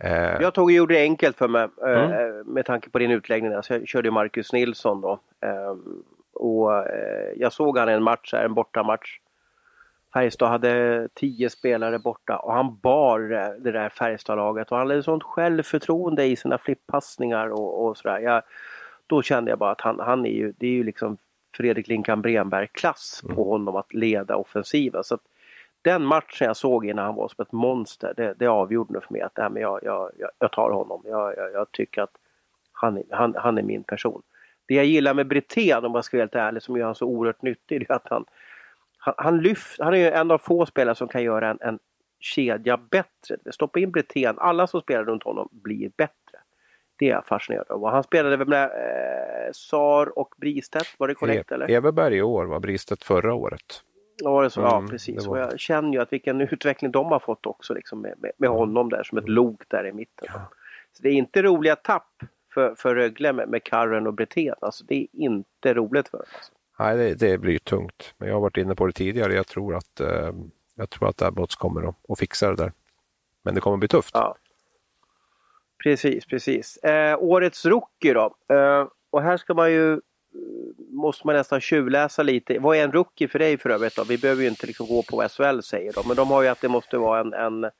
Eh. 0.00 0.42
Jag 0.42 0.54
tog 0.54 0.64
och 0.64 0.72
gjorde 0.72 0.94
det 0.94 1.02
enkelt 1.02 1.36
för 1.36 1.48
mig 1.48 1.68
eh, 1.86 2.10
mm. 2.10 2.46
med 2.46 2.66
tanke 2.66 2.90
på 2.90 2.98
din 2.98 3.10
utläggning. 3.10 3.50
Där. 3.50 3.62
Så 3.62 3.72
jag 3.72 3.88
körde 3.88 4.10
Marcus 4.10 4.52
Nilsson 4.52 5.00
då. 5.00 5.20
Ehm, 5.40 6.02
och 6.34 6.76
eh, 6.76 7.32
jag 7.36 7.52
såg 7.52 7.78
han 7.78 7.88
en 7.88 8.02
match, 8.02 8.34
en 8.34 8.54
bortamatch. 8.54 9.18
Färjestad 10.12 10.48
hade 10.48 11.08
tio 11.14 11.50
spelare 11.50 11.98
borta 11.98 12.36
och 12.36 12.52
han 12.52 12.78
bar 12.78 13.20
det 13.58 13.72
där 13.72 13.88
Färjestadlaget 13.88 14.72
och 14.72 14.78
han 14.78 14.88
hade 14.88 15.02
sånt 15.02 15.22
självförtroende 15.22 16.24
i 16.24 16.36
sina 16.36 16.58
flippassningar 16.58 17.48
och, 17.48 17.84
och 17.86 17.96
sådär. 17.96 18.18
Jag, 18.18 18.42
då 19.06 19.22
kände 19.22 19.50
jag 19.50 19.58
bara 19.58 19.70
att 19.70 19.80
han, 19.80 20.00
han 20.00 20.26
är 20.26 20.30
ju, 20.30 20.52
det 20.58 20.66
är 20.66 20.70
ju 20.70 20.84
liksom 20.84 21.16
Fredrik 21.56 21.88
Linkan 21.88 22.22
Bremberg-klass 22.22 23.20
på 23.22 23.32
mm. 23.32 23.44
honom 23.44 23.76
att 23.76 23.94
leda 23.94 24.36
offensiven. 24.36 25.04
Så 25.04 25.14
att 25.14 25.22
den 25.82 26.04
matchen 26.04 26.46
jag 26.46 26.56
såg 26.56 26.86
innan 26.86 27.04
han 27.04 27.14
var 27.14 27.28
som 27.28 27.42
ett 27.42 27.52
monster, 27.52 28.14
det, 28.16 28.34
det 28.38 28.46
avgjorde 28.46 29.00
för 29.00 29.12
mig 29.12 29.22
att 29.22 29.34
det 29.34 29.42
här 29.42 29.50
med 29.50 29.62
jag, 29.62 29.80
jag, 29.82 30.10
jag, 30.38 30.52
tar 30.52 30.70
honom. 30.70 31.02
Jag, 31.04 31.36
jag, 31.36 31.52
jag 31.52 31.72
tycker 31.72 32.02
att 32.02 32.16
han, 32.72 33.02
han, 33.10 33.34
han 33.38 33.58
är 33.58 33.62
min 33.62 33.82
person. 33.82 34.22
Det 34.66 34.74
jag 34.74 34.84
gillar 34.84 35.14
med 35.14 35.26
Brithén, 35.26 35.84
om 35.84 35.94
jag 35.94 36.04
ska 36.04 36.16
vara 36.16 36.22
helt 36.22 36.34
ärlig, 36.34 36.62
som 36.62 36.76
gör 36.76 36.86
han 36.86 36.94
så 36.94 37.06
oerhört 37.06 37.42
nyttig, 37.42 37.86
är 37.88 37.92
att 37.92 38.08
han, 38.10 38.24
han, 38.98 39.14
han, 39.16 39.38
lyft, 39.38 39.80
han 39.80 39.94
är 39.94 40.12
en 40.12 40.30
av 40.30 40.38
få 40.38 40.66
spelare 40.66 40.94
som 40.94 41.08
kan 41.08 41.22
göra 41.22 41.50
en, 41.50 41.58
en 41.60 41.78
kedja 42.20 42.76
bättre. 42.76 43.52
Stoppa 43.52 43.78
in 43.78 43.90
Brithén, 43.90 44.38
alla 44.38 44.66
som 44.66 44.80
spelar 44.80 45.04
runt 45.04 45.22
honom 45.22 45.48
blir 45.50 45.90
bättre. 45.96 46.38
Det 46.96 47.06
är 47.06 47.10
jag 47.10 47.26
fascinerad 47.26 47.70
av. 47.70 47.90
Han 47.90 48.02
spelade 48.02 48.36
väl 48.36 48.48
med 48.48 48.64
eh, 48.64 49.52
Sar 49.52 50.18
och 50.18 50.34
Bristedt, 50.36 50.94
var 50.98 51.08
det 51.08 51.14
korrekt? 51.14 51.52
E 51.52 51.54
eller? 51.54 51.70
Everberg 51.70 52.16
i 52.16 52.22
år, 52.22 52.44
var 52.44 52.60
Bristedt 52.60 53.04
förra 53.04 53.34
året. 53.34 53.82
Ja, 54.22 54.42
det 54.42 54.50
så, 54.50 54.60
mm, 54.60 54.72
ja 54.72 54.86
precis. 54.90 55.26
Var... 55.26 55.36
Och 55.36 55.42
jag 55.42 55.60
känner 55.60 55.92
ju 55.92 55.98
att 55.98 56.12
vilken 56.12 56.40
utveckling 56.50 56.90
de 56.90 57.06
har 57.06 57.18
fått 57.18 57.46
också 57.46 57.74
liksom 57.74 58.00
med, 58.00 58.14
med, 58.18 58.32
med 58.36 58.50
honom 58.50 58.88
där 58.88 59.02
som 59.02 59.18
ett 59.18 59.28
lok 59.28 59.62
där 59.68 59.86
i 59.86 59.92
mitten. 59.92 60.28
Ja. 60.32 60.50
Så 60.92 61.02
det 61.02 61.08
är 61.08 61.12
inte 61.12 61.42
roliga 61.42 61.76
tapp 61.76 62.22
för, 62.54 62.74
för 62.74 62.94
Rögle 62.94 63.32
med, 63.32 63.48
med 63.48 63.64
Karren 63.64 64.06
och 64.06 64.14
Brithén. 64.14 64.54
Alltså 64.60 64.84
det 64.84 64.94
är 64.94 65.06
inte 65.12 65.74
roligt 65.74 66.08
för 66.08 66.18
dem. 66.18 66.26
Alltså. 66.34 66.52
Nej, 66.78 66.96
det, 66.96 67.14
det 67.14 67.38
blir 67.38 67.58
tungt. 67.58 68.14
Men 68.18 68.28
jag 68.28 68.34
har 68.34 68.40
varit 68.40 68.56
inne 68.56 68.74
på 68.74 68.86
det 68.86 68.92
tidigare. 68.92 69.34
Jag 69.34 69.46
tror 69.46 69.76
att, 69.76 70.00
eh, 70.00 70.32
jag 70.74 70.90
tror 70.90 71.08
att 71.08 71.22
Abbots 71.22 71.56
kommer 71.56 71.88
att, 71.88 72.18
fixa 72.18 72.50
det 72.50 72.56
där. 72.56 72.72
Men 73.42 73.54
det 73.54 73.60
kommer 73.60 73.76
bli 73.76 73.88
tufft. 73.88 74.10
Ja. 74.14 74.36
Precis, 75.82 76.26
precis. 76.26 76.76
Eh, 76.76 77.16
årets 77.18 77.66
rookie 77.66 78.14
då. 78.14 78.34
Eh, 78.54 78.86
och 79.10 79.22
här 79.22 79.36
ska 79.36 79.54
man 79.54 79.72
ju 79.72 80.00
måste 80.92 81.26
man 81.26 81.36
nästan 81.36 81.60
tjuvläsa 81.60 82.22
lite. 82.22 82.58
Vad 82.58 82.76
är 82.76 82.84
en 82.84 82.92
rookie 82.92 83.28
för 83.28 83.38
dig 83.38 83.58
för 83.58 83.70
övrigt 83.70 83.96
då? 83.96 84.04
Vi 84.04 84.18
behöver 84.18 84.42
ju 84.42 84.48
inte 84.48 84.66
liksom 84.66 84.86
gå 84.86 85.02
på 85.02 85.16
vad 85.16 85.30
SHL 85.30 85.60
säger 85.60 85.92
då, 85.92 86.02
men 86.06 86.16
de 86.16 86.30
har 86.30 86.42
ju 86.42 86.48
att 86.48 86.60
det 86.60 86.68
måste 86.68 86.98
vara 86.98 87.20
en, 87.20 87.32
en 87.32 87.70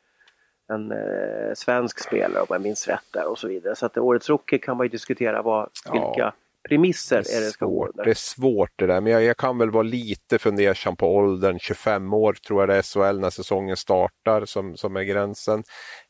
en 0.72 0.92
eh, 0.92 1.54
svensk 1.54 1.98
spelare 2.00 2.40
om 2.40 2.46
jag 2.50 2.62
minns 2.62 2.88
rätt 2.88 3.04
där 3.12 3.26
och 3.30 3.38
så 3.38 3.48
vidare. 3.48 3.76
Så 3.76 3.86
att 3.86 3.98
årets 3.98 4.28
rookie 4.28 4.58
kan 4.58 4.76
man 4.76 4.86
ju 4.86 4.90
diskutera 4.90 5.42
vad, 5.42 5.70
vilka 5.92 6.12
Ja. 6.16 6.34
premisser 6.68 7.22
Det 7.22 7.32
är 7.34 7.40
är, 7.40 7.44
det 7.44 7.50
ska 7.50 7.66
gå 7.66 7.86
under. 7.86 8.04
det 8.04 8.10
är 8.10 8.14
svårt 8.14 8.70
det 8.76 8.86
där, 8.86 9.00
men 9.00 9.12
jag, 9.12 9.22
jag 9.22 9.36
kan 9.36 9.58
väl 9.58 9.70
vara 9.70 9.82
lite 9.82 10.38
fundersam 10.38 10.96
på 10.96 11.16
åldern. 11.16 11.58
25 11.58 12.12
år 12.14 12.32
tror 12.32 12.62
jag 12.62 12.68
det 12.68 12.76
är 12.76 12.82
SHL 12.82 13.20
när 13.20 13.30
säsongen 13.30 13.76
startar 13.76 14.44
som, 14.44 14.76
som 14.76 14.96
är 14.96 15.02
gränsen. 15.02 15.62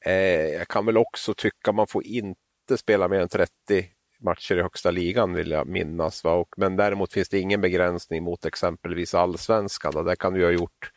Eh, 0.07 0.49
jag 0.49 0.69
kan 0.69 0.87
väl 0.87 0.97
också 0.97 1.35
tycka 1.35 1.73
man 1.73 1.87
får 1.87 2.07
inte 2.07 2.77
spela 2.77 3.09
mer 3.09 3.21
än 3.21 3.29
30 3.29 3.85
matcher 4.21 4.59
i 4.59 4.63
högsta 4.63 4.91
ligan 4.91 5.35
vill 5.35 5.51
jag 5.51 5.67
minnas. 5.67 6.25
Va? 6.25 6.33
Och, 6.33 6.49
men 6.57 6.77
däremot 6.77 7.13
finns 7.13 7.29
det 7.29 7.39
ingen 7.39 7.61
begränsning 7.61 8.23
mot 8.23 8.45
exempelvis 8.45 9.15
allsvenskan. 9.15 9.97
Och 9.97 10.05
där 10.05 10.17
kan 10.17 10.35
du 10.35 10.45
ha 10.45 10.51
gjort 10.51 10.91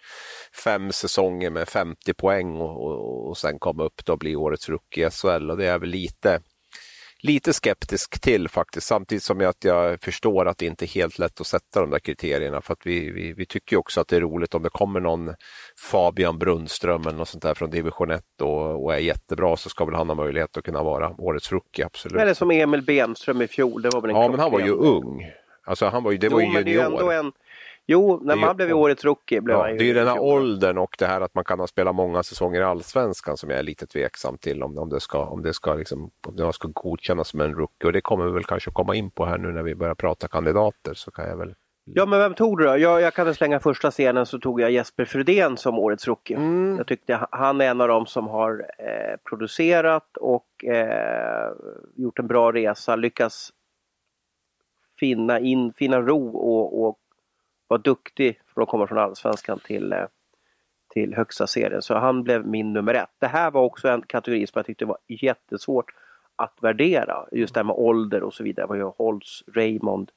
fem 0.64 0.92
säsonger 0.92 1.50
med 1.50 1.68
50 1.68 2.14
poäng 2.14 2.62
och, 2.62 2.86
och, 2.86 3.28
och 3.30 3.38
sen 3.38 3.60
komma 3.60 3.84
upp 3.84 4.06
då 4.06 4.14
och 4.14 4.20
bli 4.20 4.36
årets 4.36 4.70
rookie 4.70 5.08
i 5.08 5.10
SHL. 5.10 5.52
Och 5.52 5.58
det 5.58 5.68
är 5.68 5.80
väl 5.80 5.90
lite 5.90 6.42
lite 7.24 7.54
skeptisk 7.54 8.22
till 8.22 8.50
faktiskt, 8.50 8.88
samtidigt 8.88 9.24
som 9.24 9.40
jag, 9.40 9.50
att 9.50 9.64
jag 9.64 10.02
förstår 10.02 10.46
att 10.46 10.58
det 10.58 10.66
inte 10.66 10.86
är 10.86 10.88
helt 10.88 11.20
lätt 11.20 11.42
att 11.42 11.48
sätta 11.48 11.82
de 11.82 11.90
där 11.90 12.00
kriterierna. 12.00 12.62
För 12.62 12.74
att 12.74 12.86
vi, 12.86 13.12
vi, 13.12 13.34
vi 13.34 13.46
tycker 13.46 13.78
också 13.78 14.02
att 14.02 14.08
det 14.08 14.16
är 14.16 14.22
roligt 14.22 14.56
om 14.56 14.64
det 14.64 14.70
kommer 14.70 15.00
någon 15.00 15.34
Fabian 15.92 16.40
Brunström 16.40 17.02
eller 17.02 17.18
något 17.18 17.30
sånt 17.30 17.44
där 17.44 17.54
från 17.54 17.70
division 17.70 18.12
1 18.12 18.24
och, 18.42 18.84
och 18.84 18.94
är 18.94 18.98
jättebra 18.98 19.58
så 19.58 19.70
ska 19.70 19.86
väl 19.86 19.96
han 19.96 20.08
ha 20.08 20.16
möjlighet 20.16 20.58
att 20.58 20.64
kunna 20.64 20.84
vara 20.84 21.16
årets 21.18 21.52
rookie, 21.52 21.86
absolut. 21.86 22.22
Eller 22.22 22.34
som 22.34 22.52
Emil 22.52 22.82
Bemström 22.82 23.42
i 23.42 23.48
fjol, 23.48 23.82
det 23.82 23.90
var 23.94 24.02
väl 24.02 24.10
en 24.10 24.16
ja, 24.16 24.28
men 24.30 24.40
han 24.40 24.52
var 24.52 24.60
ju 24.60 24.72
ung. 24.72 25.32
Alltså 25.66 25.86
han 25.86 26.04
var 26.04 26.12
ju, 26.12 26.18
det 26.18 26.30
var 26.30 26.42
jo, 26.42 26.48
ju 26.48 26.54
men 26.54 26.64
det 26.64 26.70
är 26.70 26.74
ju 26.74 26.80
junior. 26.80 27.00
ändå 27.00 27.12
en... 27.12 27.32
Jo, 27.86 28.20
när 28.24 28.36
man 28.36 28.56
blev 28.56 28.68
ju 28.68 28.74
årets 28.74 29.06
rookie 29.06 29.42
blev 29.42 29.58
Ja, 29.58 29.70
ju 29.70 29.78
det 29.78 29.84
är 29.84 29.86
ju 29.86 29.94
den 29.94 30.08
här 30.08 30.20
åldern 30.20 30.78
och 30.78 30.96
det 31.00 31.06
här 31.06 31.22
att 31.22 31.36
man 31.36 31.44
kan 31.44 31.60
ha 31.60 31.68
spelat 31.68 31.96
många 31.96 32.24
säsonger 32.24 32.62
i 32.62 32.64
allsvenskan 32.64 33.38
som 33.38 33.50
jag 33.50 33.60
är 33.60 33.64
lite 33.64 33.88
tveksam 33.88 34.38
till 34.38 34.64
om, 34.64 34.78
om 34.78 34.90
det 34.90 35.00
ska, 35.00 35.26
om 35.26 35.42
det 35.42 35.54
ska, 35.54 35.74
liksom, 35.74 36.12
om 36.28 36.36
det 36.36 36.54
ska 36.54 36.68
godkännas 36.74 37.28
som 37.28 37.42
en 37.42 37.56
rookie. 37.56 37.88
Och 37.88 37.94
det 37.94 38.02
kommer 38.02 38.26
vi 38.26 38.32
väl 38.32 38.44
kanske 38.44 38.72
komma 38.72 38.96
in 38.96 39.12
på 39.12 39.26
här 39.26 39.38
nu 39.38 39.52
när 39.52 39.64
vi 39.64 39.76
börjar 39.76 39.96
prata 39.96 40.28
kandidater. 40.28 40.94
Så 40.94 41.12
kan 41.12 41.30
jag 41.30 41.38
väl... 41.38 41.56
Ja, 41.86 42.06
men 42.06 42.20
vem 42.20 42.34
tog 42.34 42.58
du 42.58 42.64
då? 42.66 42.78
Jag, 42.78 43.02
jag 43.02 43.14
kan 43.14 43.26
väl 43.26 43.36
slänga 43.36 43.60
första 43.60 43.92
scenen 43.92 44.26
så 44.26 44.40
tog 44.40 44.62
jag 44.62 44.72
Jesper 44.72 45.06
Fredén 45.06 45.58
som 45.58 45.80
årets 45.80 46.08
rookie. 46.08 46.38
Mm. 46.38 46.78
Jag 46.78 46.88
tyckte 46.88 47.16
ha- 47.16 47.28
han 47.32 47.62
är 47.62 47.66
en 47.66 47.82
av 47.82 47.88
dem 47.88 48.06
som 48.06 48.28
har 48.28 48.66
eh, 48.80 49.18
producerat 49.30 50.18
och 50.18 50.66
eh, 50.66 51.52
gjort 51.96 52.20
en 52.20 52.28
bra 52.28 52.52
resa, 52.52 52.96
lyckats 52.96 53.50
finna, 55.00 55.40
in, 55.40 55.74
finna 55.74 56.02
ro 56.02 56.30
och, 56.38 56.86
och 56.88 57.00
vara 57.74 57.82
duktig 57.82 58.40
för 58.54 58.62
att 58.62 58.68
komma 58.70 58.88
från 58.88 58.98
Allsvenskan 58.98 59.60
till, 59.60 59.94
eh, 59.94 60.06
till 60.94 61.14
högsta 61.16 61.48
serien. 61.48 61.82
Så 61.82 61.96
han 61.96 62.24
blev 62.24 62.48
min 62.48 62.74
nummer 62.74 62.94
ett. 62.94 63.10
Det 63.20 63.28
här 63.28 63.52
var 63.52 63.62
också 63.62 63.88
en 63.90 64.02
kategori 64.02 64.48
som 64.48 64.60
jag 64.60 64.66
tyckte 64.66 64.86
var 64.86 64.98
jättesvårt 65.08 65.92
att 66.36 66.58
värdera. 66.62 67.26
Just 67.32 67.54
det 67.54 67.60
här 67.60 67.66
med 67.66 67.76
ålder 67.76 68.24
och 68.24 68.34
så 68.34 68.44
vidare. 68.44 68.68
Var 68.68 68.76
ju 68.76 68.84
Holtz, 68.84 69.44
Raymond 69.54 70.12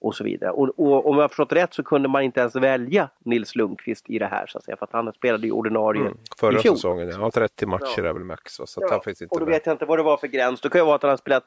och 0.00 0.14
så 0.14 0.24
vidare. 0.24 0.50
Och, 0.50 0.68
och 0.78 1.06
om 1.06 1.14
jag 1.16 1.22
har 1.22 1.28
förstått 1.28 1.52
rätt 1.52 1.74
så 1.74 1.82
kunde 1.82 2.08
man 2.08 2.22
inte 2.22 2.40
ens 2.40 2.56
välja 2.56 3.08
Nils 3.24 3.56
Lundqvist 3.56 4.10
i 4.10 4.18
det 4.18 4.26
här 4.26 4.46
så 4.46 4.58
att 4.58 4.64
säga. 4.64 4.76
För 4.76 4.84
att 4.86 4.92
han 4.92 5.12
spelade 5.12 5.46
ju 5.46 5.52
ordinarie 5.52 6.00
Mm. 6.00 6.16
Förra 6.38 6.58
i 6.58 6.62
säsongen, 6.62 7.08
ja 7.08 7.30
30 7.30 7.66
matcher 7.66 7.84
Ja. 8.02 8.08
är 8.08 8.12
väl 8.12 8.24
max. 8.24 8.52
Så 8.54 8.62
att 8.84 8.90
han 8.90 9.00
finns 9.00 9.22
inte 9.22 9.32
och 9.34 9.40
då 9.40 9.46
med. 9.46 9.52
vet 9.52 9.66
jag 9.66 9.74
inte 9.74 9.84
vad 9.84 9.98
det 9.98 10.02
var 10.02 10.16
för 10.16 10.26
gräns. 10.26 10.60
Det 10.60 10.68
kan 10.68 10.80
ju 10.80 10.84
vara 10.84 10.94
att 10.96 11.02
han 11.02 11.10
har 11.10 11.16
spelat 11.16 11.44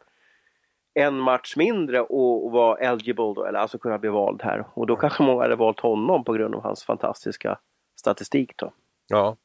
en 0.95 1.19
match 1.19 1.55
mindre 1.55 2.01
och, 2.01 2.45
och 2.45 2.51
var 2.51 2.77
eligible 2.77 3.33
då, 3.35 3.45
eller 3.45 3.59
alltså 3.59 3.77
kunna 3.77 3.97
bli 3.97 4.09
vald 4.09 4.41
här. 4.41 4.67
Och 4.73 4.87
då 4.87 4.95
kanske 4.95 5.23
många 5.23 5.41
hade 5.41 5.55
valt 5.55 5.79
honom 5.79 6.23
på 6.23 6.33
grund 6.33 6.55
av 6.55 6.63
hans 6.63 6.83
fantastiska 6.83 7.59
statistik 7.99 8.53
då. 8.57 8.73
Ja. 9.07 9.37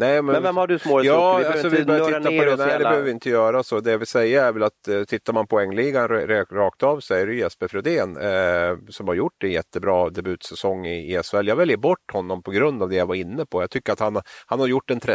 Nej, 0.00 0.22
men, 0.22 0.32
Men 0.32 0.42
vem 0.42 0.56
har 0.56 0.66
du 0.66 0.78
som 0.78 0.92
årets 0.92 1.06
Ja? 1.06 1.38
Vi 1.38 1.44
alltså 1.44 1.68
vi 1.68 1.84
börjar 1.84 2.04
titta 2.04 2.20
på 2.20 2.28
det. 2.30 2.56
Nej, 2.56 2.56
det 2.56 2.74
alla- 2.74 2.78
behöver 2.78 3.04
vi 3.04 3.10
inte 3.10 3.30
göra. 3.30 3.62
Så 3.62 3.80
det 3.80 3.90
jag 3.90 3.98
vill 3.98 4.06
säga 4.06 4.46
är 4.46 4.52
väl 4.52 4.62
att 4.62 4.88
eh, 4.88 5.04
tittar 5.04 5.32
man 5.32 5.46
poängligan 5.46 6.08
rakt 6.50 6.82
av 6.82 7.00
så 7.00 7.14
är 7.14 7.26
det 7.26 7.34
Jesper 7.34 7.68
Fredén 7.68 8.16
eh, 8.16 8.78
som 8.88 9.08
har 9.08 9.14
gjort 9.14 9.42
en 9.44 9.50
jättebra 9.50 10.10
debutsäsong 10.10 10.86
i 10.86 11.14
ESL. 11.14 11.48
Jag 11.48 11.56
väljer 11.56 11.76
bort 11.76 12.12
honom 12.12 12.42
på 12.42 12.50
grund 12.50 12.82
av 12.82 12.88
det 12.88 12.96
jag 12.96 13.06
var 13.06 13.14
inne 13.14 13.46
på. 13.46 13.62
Jag 13.62 13.70
tycker 13.70 13.92
att 13.92 14.00
han, 14.00 14.20
han 14.46 14.60
har 14.60 14.66
gjort 14.66 14.90
en 14.90 15.00
30-40 15.00 15.14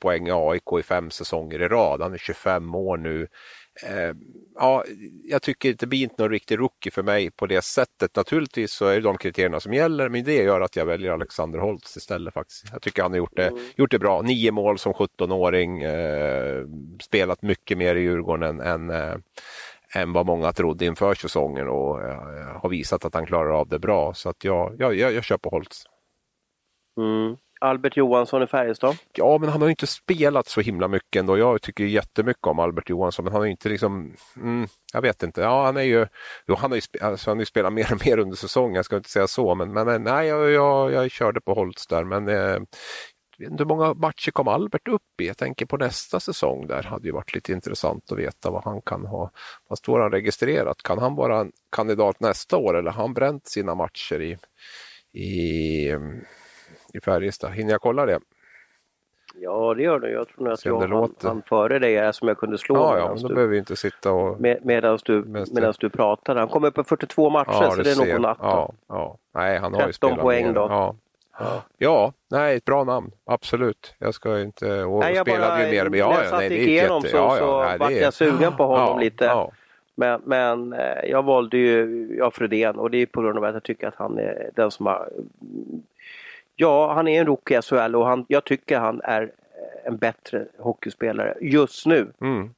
poäng 0.00 0.28
i 0.28 0.32
AIK 0.32 0.78
i 0.80 0.82
fem 0.82 1.10
säsonger 1.10 1.62
i 1.62 1.68
rad. 1.68 2.02
Han 2.02 2.12
är 2.12 2.18
25 2.18 2.74
år 2.74 2.96
nu. 2.96 3.26
Eh, 3.86 4.14
ja, 4.54 4.84
jag 5.24 5.42
tycker 5.42 5.68
inte 5.68 5.86
det 5.86 5.88
blir 5.88 6.02
inte 6.02 6.22
någon 6.22 6.30
riktig 6.30 6.58
rookie 6.58 6.92
för 6.92 7.02
mig 7.02 7.30
på 7.30 7.46
det 7.46 7.62
sättet. 7.62 8.16
Naturligtvis 8.16 8.72
så 8.72 8.86
är 8.86 8.94
det 8.94 9.00
de 9.00 9.18
kriterierna 9.18 9.60
som 9.60 9.74
gäller, 9.74 10.08
men 10.08 10.24
det 10.24 10.34
gör 10.34 10.60
att 10.60 10.76
jag 10.76 10.86
väljer 10.86 11.12
Alexander 11.12 11.58
Holtz 11.58 11.96
istället 11.96 12.34
faktiskt. 12.34 12.64
Jag 12.72 12.82
tycker 12.82 13.02
han 13.02 13.10
har 13.10 13.18
gjort 13.18 13.36
det, 13.36 13.52
gjort 13.76 13.90
det 13.90 13.98
bra. 13.98 14.22
Nio 14.22 14.52
mål 14.52 14.78
som 14.78 14.92
17-åring, 14.92 15.82
eh, 15.82 16.64
spelat 17.02 17.42
mycket 17.42 17.78
mer 17.78 17.94
i 17.94 18.00
Djurgården 18.00 18.60
än, 18.60 18.90
än, 18.90 18.90
eh, 18.90 19.16
än 19.94 20.12
vad 20.12 20.26
många 20.26 20.52
trodde 20.52 20.84
inför 20.84 21.14
säsongen 21.14 21.68
och 21.68 22.02
eh, 22.02 22.60
har 22.62 22.68
visat 22.68 23.04
att 23.04 23.14
han 23.14 23.26
klarar 23.26 23.50
av 23.50 23.68
det 23.68 23.78
bra. 23.78 24.14
Så 24.14 24.28
att 24.28 24.44
jag, 24.44 24.74
jag, 24.78 24.94
jag, 24.94 25.12
jag 25.12 25.24
kör 25.24 25.38
på 25.38 25.48
Holtz. 25.48 25.84
Mm. 26.96 27.36
Albert 27.60 27.96
Johansson 27.96 28.42
i 28.42 28.46
Färjestad. 28.46 28.96
Ja, 29.12 29.38
men 29.38 29.48
han 29.48 29.60
har 29.60 29.68
ju 29.68 29.72
inte 29.72 29.86
spelat 29.86 30.46
så 30.46 30.60
himla 30.60 30.88
mycket 30.88 31.20
ändå. 31.20 31.38
Jag 31.38 31.62
tycker 31.62 31.84
jättemycket 31.84 32.46
om 32.46 32.58
Albert 32.58 32.90
Johansson, 32.90 33.24
men 33.24 33.32
han 33.32 33.42
har 33.42 33.46
inte 33.46 33.68
liksom, 33.68 34.16
mm, 34.36 34.66
jag 34.92 35.02
vet 35.02 35.22
inte. 35.22 35.40
Ja, 35.40 35.64
han 35.64 35.76
är 35.76 35.82
ju, 35.82 36.06
jo, 36.46 36.54
han 36.54 36.70
har 36.70 36.76
ju, 36.76 37.06
alltså, 37.06 37.30
han 37.30 37.36
har 37.36 37.42
ju 37.42 37.46
spelat 37.46 37.72
mer 37.72 37.92
och 37.92 38.06
mer 38.06 38.18
under 38.18 38.36
säsongen, 38.36 38.74
jag 38.74 38.84
ska 38.84 38.96
inte 38.96 39.10
säga 39.10 39.26
så, 39.26 39.54
men, 39.54 39.72
men 39.72 40.02
nej, 40.02 40.28
jag, 40.28 40.50
jag, 40.50 40.92
jag 40.92 41.10
körde 41.10 41.40
på 41.40 41.54
Holtz 41.54 41.86
där, 41.86 42.04
men 42.04 42.28
eh, 42.28 42.60
hur 43.38 43.64
många 43.64 43.94
matcher 43.94 44.30
kom 44.30 44.48
Albert 44.48 44.88
upp 44.88 45.20
i? 45.20 45.26
Jag 45.26 45.36
tänker 45.36 45.66
på 45.66 45.76
nästa 45.76 46.20
säsong 46.20 46.66
där 46.66 46.82
hade 46.82 47.06
ju 47.06 47.12
varit 47.12 47.34
lite 47.34 47.52
intressant 47.52 48.12
att 48.12 48.18
veta 48.18 48.50
vad 48.50 48.64
han 48.64 48.82
kan 48.82 49.06
ha. 49.06 49.30
Vad 49.68 49.78
står 49.78 50.00
han 50.00 50.12
registrerat? 50.12 50.82
Kan 50.82 50.98
han 50.98 51.14
vara 51.14 51.40
en 51.40 51.52
kandidat 51.76 52.20
nästa 52.20 52.56
år 52.56 52.78
eller 52.78 52.90
har 52.90 53.02
han 53.02 53.14
bränt 53.14 53.46
sina 53.46 53.74
matcher 53.74 54.20
i, 54.20 54.38
i, 55.20 55.90
i 56.94 57.00
Färjestad? 57.00 57.52
Hinner 57.52 57.70
jag 57.70 57.80
kolla 57.80 58.06
det? 58.06 58.18
Ja, 59.34 59.74
det 59.74 59.82
gör 59.82 59.98
du. 59.98 60.10
Jag 60.10 60.28
tror 60.28 60.44
nog 60.44 60.52
att 60.52 60.64
jag 60.64 60.74
det 60.76 60.80
han, 60.80 60.90
låter. 60.90 61.28
han 61.28 61.42
före 61.48 61.78
dig 61.78 61.96
är 61.96 62.12
som 62.12 62.28
jag 62.28 62.38
kunde 62.38 62.58
slå 62.58 62.76
Ja, 62.76 62.98
ja, 62.98 63.08
men 63.14 63.22
då 63.22 63.28
du, 63.28 63.34
behöver 63.34 63.52
vi 63.52 63.58
inte 63.58 63.76
sitta 63.76 64.12
och... 64.12 64.40
med, 64.40 64.58
medans 64.64 65.02
du, 65.02 65.22
Medans 65.24 65.48
du- 65.48 65.54
medans 65.54 65.78
du 65.78 65.88
pratade. 65.90 66.40
Han 66.40 66.48
kom 66.48 66.64
upp 66.64 66.74
på 66.74 66.84
42 66.84 67.30
matcher 67.30 67.70
så 67.70 67.82
det 67.82 67.90
är 67.90 67.96
nog 67.96 68.12
på 68.16 68.18
natt. 68.22 68.38
då. 68.38 68.44
Ja, 68.46 68.72
ja. 68.88 69.16
Nej, 69.34 69.58
han 69.58 69.74
har 69.74 69.80
ju 69.80 69.86
13 69.86 69.92
spelat 70.10 70.20
poäng 70.20 70.52
då. 70.52 70.60
Ja. 70.70 70.94
ja, 71.78 72.12
nej, 72.28 72.56
ett 72.56 72.64
bra 72.64 72.84
namn. 72.84 73.10
Absolut. 73.24 73.94
Jag 73.98 74.14
ska 74.14 74.40
inte... 74.40 74.82
Och 74.84 75.00
Nej, 75.00 75.14
jag 75.14 75.26
spelade 75.26 75.46
bara, 75.48 75.64
ju 75.66 75.70
mer. 75.70 75.82
Men 75.82 75.92
när 75.92 75.98
ja, 75.98 76.14
jag 76.14 76.24
ja, 76.24 76.28
satt 76.30 76.38
nej, 76.38 76.48
det 76.48 76.56
igenom 76.68 76.96
jätte- 77.02 77.10
så, 77.10 77.16
ja, 77.16 77.36
ja, 77.36 77.38
så 77.38 77.62
nej, 77.64 77.78
vart 77.78 77.90
är- 77.90 78.02
jag 78.02 78.14
sugen 78.14 78.56
på 78.56 78.66
honom 78.66 78.88
ja, 78.88 78.98
lite. 78.98 79.24
Ja, 79.24 79.50
Men, 79.94 80.20
men 80.24 80.72
eh, 80.72 81.04
jag 81.10 81.22
valde 81.22 81.56
ju 81.56 82.08
ja, 82.18 82.30
Fredén 82.30 82.76
och 82.78 82.90
det 82.90 82.98
är 83.02 83.06
på 83.06 83.22
grund 83.22 83.38
av 83.38 83.44
att 83.44 83.54
jag 83.54 83.62
tycker 83.62 83.88
att 83.88 83.94
han 83.96 84.18
är 84.18 84.50
den 84.54 84.70
som 84.70 84.86
har... 84.86 85.08
Ja, 86.60 86.92
han 86.92 87.08
är 87.08 87.20
en 87.20 87.26
rookie 87.26 87.58
i 87.58 87.62
SHL 87.62 87.96
och 87.96 88.06
han, 88.06 88.24
jag 88.28 88.44
tycker 88.44 88.78
han 88.78 89.00
är 89.04 89.32
en 89.84 89.96
bättre 89.96 90.46
hockeyspelare 90.58 91.34
just 91.40 91.86
nu. 91.86 92.12
mm. 92.20 92.54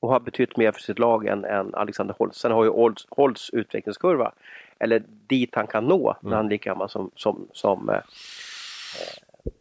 och 0.00 0.08
har 0.08 0.20
betytt 0.20 0.56
mer 0.56 0.72
för 0.72 0.80
sitt 0.80 0.98
lag 0.98 1.26
än, 1.26 1.44
än 1.44 1.74
Alexander 1.74 2.14
Holtz. 2.18 2.38
Sen 2.38 2.52
har 2.52 2.64
ju 2.64 2.70
Holtz, 2.70 3.06
Holtz 3.10 3.50
utvecklingskurva, 3.50 4.32
eller 4.78 5.02
dit 5.26 5.54
han 5.54 5.66
kan 5.66 5.84
nå 5.84 6.16
när 6.20 6.36
han 6.36 6.46
är 6.46 6.50
lika 6.50 6.70
gammal 6.70 6.88
som, 6.88 7.10
som, 7.14 7.48
som, 7.52 7.88
eh, 7.88 8.00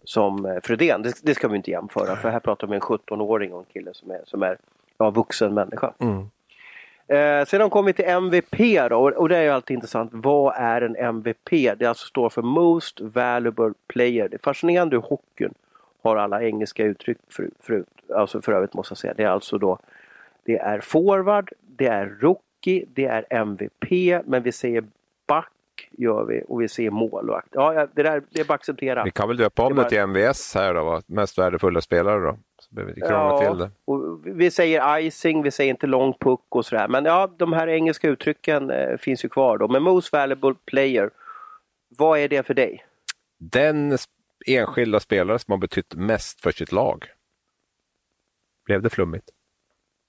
som 0.04 0.46
eh, 0.46 0.60
Fredén. 0.64 1.02
Det, 1.02 1.14
det 1.24 1.36
ska 1.36 1.48
vi 1.48 1.58
inte 1.58 1.72
jämföra 1.72 2.16
för 2.16 2.30
här 2.30 2.40
pratar 2.40 2.68
vi 2.68 2.72
om 2.72 2.76
en 2.76 2.82
17-åring 2.82 3.54
och 3.54 3.60
en 3.60 3.66
kille 3.74 3.94
som 3.94 4.12
är, 4.12 4.22
som 4.26 4.44
är 4.44 4.58
ja, 4.98 5.10
vuxen 5.10 5.54
människa. 5.54 5.94
Mm. 6.00 6.30
Eh, 7.10 7.46
sedan 7.46 7.70
kommer 7.70 7.88
vi 7.88 7.94
till 7.94 8.06
MVP 8.06 8.90
då 8.90 9.12
och, 9.12 9.30
det 9.30 9.38
är 9.38 9.44
ju 9.44 9.50
alltid 9.50 9.74
intressant. 9.76 10.12
Vad 10.14 10.54
är 10.58 10.82
en 10.82 10.96
MVP? 10.96 11.50
Det 11.78 11.86
alltså 11.86 12.08
står 12.08 12.30
för 12.30 12.42
Most 12.42 13.02
Valuable 13.02 13.74
Player. 13.88 14.30
Det 14.30 14.36
är 14.36 14.40
fascinerande 14.44 14.96
hur 14.96 15.04
hockeyn 15.04 15.54
har 16.04 16.16
alla 16.18 16.44
engelska 16.44 16.84
uttryck 16.84 17.18
för, 17.30 17.50
för, 17.60 17.84
alltså 18.16 18.42
för 18.42 18.52
övrigt 18.52 18.74
måste 18.74 18.92
jag 18.92 18.98
säga. 18.98 19.14
Det 19.18 19.24
är 19.24 19.28
alltså 19.30 19.58
då 19.58 19.80
det 20.44 20.58
är 20.58 20.80
forward, 20.80 21.52
det 21.62 21.88
är 21.88 22.06
rookie, 22.22 22.86
det 22.94 23.06
är 23.06 23.26
MVP, 23.30 24.22
men 24.26 24.44
vi 24.44 24.52
säger 24.52 24.84
back 25.28 25.52
gör 25.92 26.24
vi 26.26 26.44
och 26.48 26.62
vi 26.62 26.68
säger 26.68 26.92
målvakt. 26.92 27.48
Ja, 27.52 27.88
det 27.94 28.04
där 28.04 28.24
det 28.30 28.40
är 28.40 28.46
bara 28.46 28.54
att 28.54 28.60
acceptera. 28.60 29.04
Vi 29.04 29.12
kan 29.12 29.28
väl 29.28 29.38
döpa 29.38 29.64
om 29.64 29.70
Det 29.70 29.76
det 29.76 29.82
var- 29.84 29.90
till 29.90 30.00
MVS 30.00 30.56
här 30.56 30.74
då, 30.74 30.84
va? 30.84 31.02
mest 31.06 31.38
värdefulla 31.38 31.82
spelare 31.82 32.20
då. 32.20 32.38
Så 32.60 32.76
behöver 32.76 32.94
vi 32.94 33.00
inte 33.00 33.10
krångla 33.10 33.38
till 33.38 33.58
det. 33.58 34.32
vi 34.32 34.52
säger 34.52 35.00
icing, 35.00 35.44
vi 35.44 35.52
säger 35.52 35.70
inte 35.70 35.88
long 35.88 36.14
puck 36.14 36.46
och 36.50 36.66
sådär. 36.66 36.88
Men 36.88 37.06
ja, 37.06 37.30
de 37.38 37.54
här 37.54 37.68
engelska 37.68 38.08
uttrycken 38.08 38.72
eh, 38.72 38.98
finns 38.98 39.26
ju 39.26 39.30
kvar 39.30 39.58
då. 39.58 39.68
Men 39.68 39.84
most 39.84 40.14
valuable 40.14 40.56
player, 40.66 41.10
vad 41.98 42.20
är 42.20 42.28
det 42.28 42.44
för 42.44 42.54
dig? 42.54 42.86
Den 43.38 43.98
enskilda 44.48 45.00
spelare 45.00 45.40
som 45.40 45.52
har 45.52 45.58
betytt 45.58 45.96
mest 45.96 46.42
för 46.42 46.52
sitt 46.52 46.72
lag. 46.72 47.06
Blev 48.66 48.82
det 48.82 48.90
flummigt? 48.90 49.30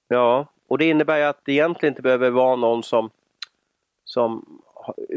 Ja, 0.08 0.46
och 0.68 0.78
det 0.78 0.84
innebär 0.84 1.18
ju 1.18 1.24
att 1.24 1.40
det 1.44 1.52
egentligen 1.52 1.92
inte 1.92 2.02
behöver 2.02 2.30
vara 2.30 2.56
någon 2.56 2.82
som, 2.82 3.10
som 4.04 4.60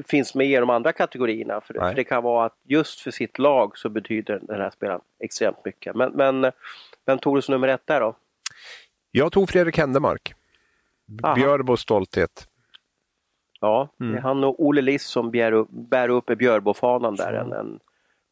finns 0.07 0.35
med 0.35 0.47
i 0.47 0.55
de 0.55 0.69
andra 0.69 0.93
kategorierna. 0.93 1.61
För, 1.61 1.73
för 1.73 1.93
det 1.93 2.03
kan 2.03 2.23
vara 2.23 2.45
att 2.45 2.57
just 2.63 2.99
för 2.99 3.11
sitt 3.11 3.39
lag 3.39 3.77
så 3.77 3.89
betyder 3.89 4.39
den 4.43 4.61
här 4.61 4.69
spelaren 4.69 5.01
extremt 5.19 5.65
mycket. 5.65 5.95
Men, 5.95 6.11
men 6.11 6.51
Vem 7.05 7.17
tog 7.19 7.35
du 7.37 7.41
som 7.41 7.53
nummer 7.53 7.67
ett 7.67 7.87
där 7.87 7.99
då? 8.01 8.15
Jag 9.11 9.31
tog 9.31 9.49
Fredrik 9.49 9.77
Händemark. 9.77 10.33
Björbos 11.35 11.81
stolthet. 11.81 12.47
Ja, 13.59 13.89
Mm. 13.99 14.11
det 14.13 14.17
är 14.17 14.21
han 14.21 14.43
och 14.43 14.63
Olle 14.65 14.81
Liss 14.81 15.03
som 15.05 15.31
bär 15.31 15.51
upp, 15.51 15.67
bär 15.69 16.09
upp 16.09 16.25
Björbofanan 16.25 17.15
där. 17.15 17.33
En, 17.33 17.53
en 17.53 17.79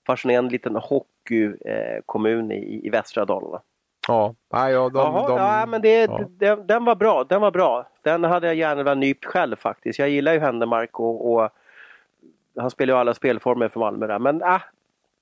fascinerande 0.07 0.51
liten 0.51 0.75
hockeykommun 0.75 2.51
i, 2.51 2.81
i 2.87 2.89
västra 2.89 3.25
Dalarna. 3.25 3.61
Ja, 4.07 4.35
nej, 4.53 4.73
ja, 4.73 4.89
de, 4.89 4.97
Jaha, 4.97 5.27
de, 5.27 5.37
ja, 5.37 5.65
men 5.65 5.81
det, 5.81 6.01
ja. 6.01 6.21
Den, 6.29 6.67
den 6.67 6.85
var 6.85 6.95
bra. 6.95 7.23
Den 7.23 7.41
var 7.41 7.51
bra. 7.51 7.87
Den 8.03 8.23
hade 8.23 8.47
jag 8.47 8.55
gärna 8.55 8.83
velat 8.83 8.97
nypt 8.97 9.25
själv 9.25 9.55
faktiskt. 9.55 9.99
Jag 9.99 10.09
gillar 10.09 10.33
ju 10.33 10.39
Händemark 10.39 10.99
och, 10.99 11.31
och 11.33 11.49
han 12.57 12.71
spelar 12.71 12.93
ju 12.93 12.99
alla 12.99 13.13
spelformer 13.13 13.69
för 13.69 13.79
Malmö 13.79 14.07
där. 14.07 14.19
Men 14.19 14.41
äh, 14.41 14.61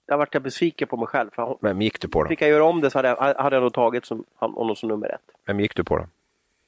där 0.09 0.17
vart 0.17 0.33
jag 0.33 0.43
besviken 0.43 0.87
på 0.87 0.97
mig 0.97 1.07
själv. 1.07 1.29
För 1.33 1.57
Vem 1.61 1.81
gick 1.81 2.01
du 2.01 2.07
på 2.07 2.23
då? 2.23 2.29
fick 2.29 2.41
jag 2.41 2.49
göra 2.49 2.63
om 2.63 2.81
det 2.81 2.89
så 2.89 2.97
hade 2.97 3.07
jag, 3.07 3.33
hade 3.33 3.55
jag 3.55 3.63
nog 3.63 3.73
tagit 3.73 4.05
som, 4.05 4.23
honom 4.35 4.75
som 4.75 4.89
nummer 4.89 5.07
ett. 5.09 5.21
Vem 5.45 5.59
gick 5.59 5.75
du 5.75 5.83
på 5.83 5.97
då? 5.97 6.05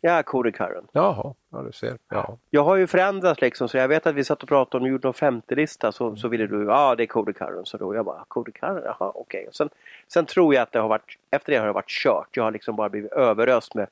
Ja, 0.03 0.23
Cody 0.23 0.51
Curran. 0.51 0.87
Jaha, 0.91 1.33
ja 1.51 1.61
du 1.61 1.71
ser. 1.71 1.97
Ja. 2.09 2.37
Jag 2.49 2.63
har 2.63 2.75
ju 2.75 2.87
förändrats 2.87 3.41
liksom 3.41 3.67
så 3.69 3.77
jag 3.77 3.87
vet 3.87 4.07
att 4.07 4.15
vi 4.15 4.23
satt 4.23 4.43
och 4.43 4.49
pratade 4.49 4.83
om, 4.83 4.91
gjorde 4.91 5.07
en 5.07 5.13
50-lista 5.13 5.91
så, 5.91 6.15
så 6.15 6.27
ville 6.27 6.47
du, 6.47 6.65
ja 6.65 6.73
ah, 6.73 6.95
det 6.95 7.03
är 7.03 7.07
Cody 7.07 7.33
Curran. 7.33 7.65
Så 7.65 7.77
då 7.77 7.95
jag 7.95 8.05
bara, 8.05 8.23
Cody 8.27 8.51
Curran, 8.51 8.81
jaha 8.85 9.11
okej. 9.15 9.47
Och 9.47 9.55
Sen, 9.55 9.69
sen 10.07 10.25
tror 10.25 10.53
jag 10.53 10.61
att 10.61 10.71
det 10.71 10.79
har 10.79 10.89
varit, 10.89 11.17
efter 11.31 11.51
det 11.51 11.57
har 11.57 11.65
det 11.67 11.73
varit 11.73 11.89
kört. 11.89 12.27
Jag 12.31 12.43
har 12.43 12.51
liksom 12.51 12.75
bara 12.75 12.89
blivit 12.89 13.11
överöst 13.11 13.75
med 13.75 13.87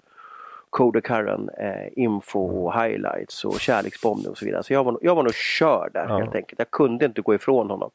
Cody 0.69 1.01
Curran 1.01 1.49
eh, 1.49 1.87
info 2.03 2.65
och 2.65 2.73
highlights 2.83 3.45
och 3.45 3.59
kärleksbombning 3.59 4.27
och 4.29 4.37
så 4.37 4.45
vidare. 4.45 4.63
Så 4.63 4.73
jag 4.73 4.83
var, 4.83 4.97
jag 5.01 5.15
var 5.15 5.23
nog 5.23 5.33
körd 5.33 5.93
där 5.93 6.05
Ja. 6.09 6.17
helt 6.17 6.35
enkelt. 6.35 6.59
Jag 6.59 6.71
kunde 6.71 7.05
inte 7.05 7.21
gå 7.21 7.35
ifrån 7.35 7.69
honom. 7.69 7.89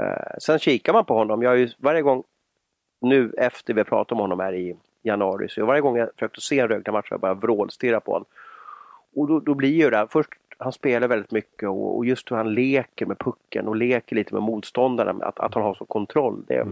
Eh, 0.00 0.38
sen 0.38 0.58
kikar 0.58 0.92
man 0.92 1.04
på 1.04 1.14
honom. 1.14 1.42
Jag 1.42 1.50
har 1.50 1.56
ju 1.56 1.70
varje 1.78 2.02
gång 2.02 2.24
nu 3.00 3.32
efter 3.38 3.74
vi 3.74 3.84
pratat 3.84 4.12
om 4.12 4.18
honom 4.18 4.40
här 4.40 4.52
i 4.52 4.76
januari 5.02 5.48
så 5.48 5.66
varje 5.66 5.80
gång 5.80 5.96
jag 5.96 6.08
försökt 6.14 6.42
se 6.42 6.58
en 6.58 6.68
Rögle-match 6.68 7.10
har 7.10 7.14
jag 7.14 7.20
bara 7.20 7.34
vrålstirrat 7.34 8.04
på 8.04 8.12
honom. 8.12 8.28
Och 9.16 9.28
då, 9.28 9.40
då 9.40 9.54
blir 9.54 9.70
ju 9.70 9.90
det 9.90 9.96
här, 9.96 10.06
först 10.06 10.30
han 10.58 10.72
spelar 10.72 11.08
väldigt 11.08 11.30
mycket 11.30 11.68
och, 11.68 11.96
och 11.96 12.06
just 12.06 12.30
hur 12.30 12.36
han 12.36 12.54
leker 12.54 13.06
med 13.06 13.18
pucken 13.18 13.68
och 13.68 13.76
leker 13.76 14.16
lite 14.16 14.34
med 14.34 14.42
motståndarna, 14.42 15.24
att, 15.24 15.40
att 15.40 15.54
han 15.54 15.62
har 15.62 15.74
så 15.74 15.84
kontroll. 15.84 16.44
Det, 16.46 16.66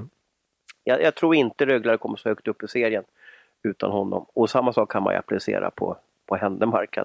jag, 0.85 1.03
jag 1.03 1.15
tror 1.15 1.35
inte 1.35 1.67
Rögle 1.67 1.97
kommer 1.97 2.17
så 2.17 2.29
högt 2.29 2.49
upp 2.49 2.63
i 2.63 2.69
serien 2.69 3.05
utan 3.63 3.91
honom. 3.91 4.27
Och 4.33 4.51
samma 4.51 4.73
sak 4.73 4.93
kan 4.93 5.03
man 5.03 5.13
ju 5.13 5.19
applicera 5.19 5.71
på, 5.71 5.97
på 6.27 6.37
Händemark. 6.37 6.99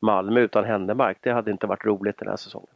Malmö 0.00 0.40
utan 0.40 0.64
Händemark, 0.64 1.18
det 1.20 1.32
hade 1.32 1.50
inte 1.50 1.66
varit 1.66 1.84
roligt 1.84 2.18
den 2.18 2.28
här 2.28 2.36
säsongen. 2.36 2.68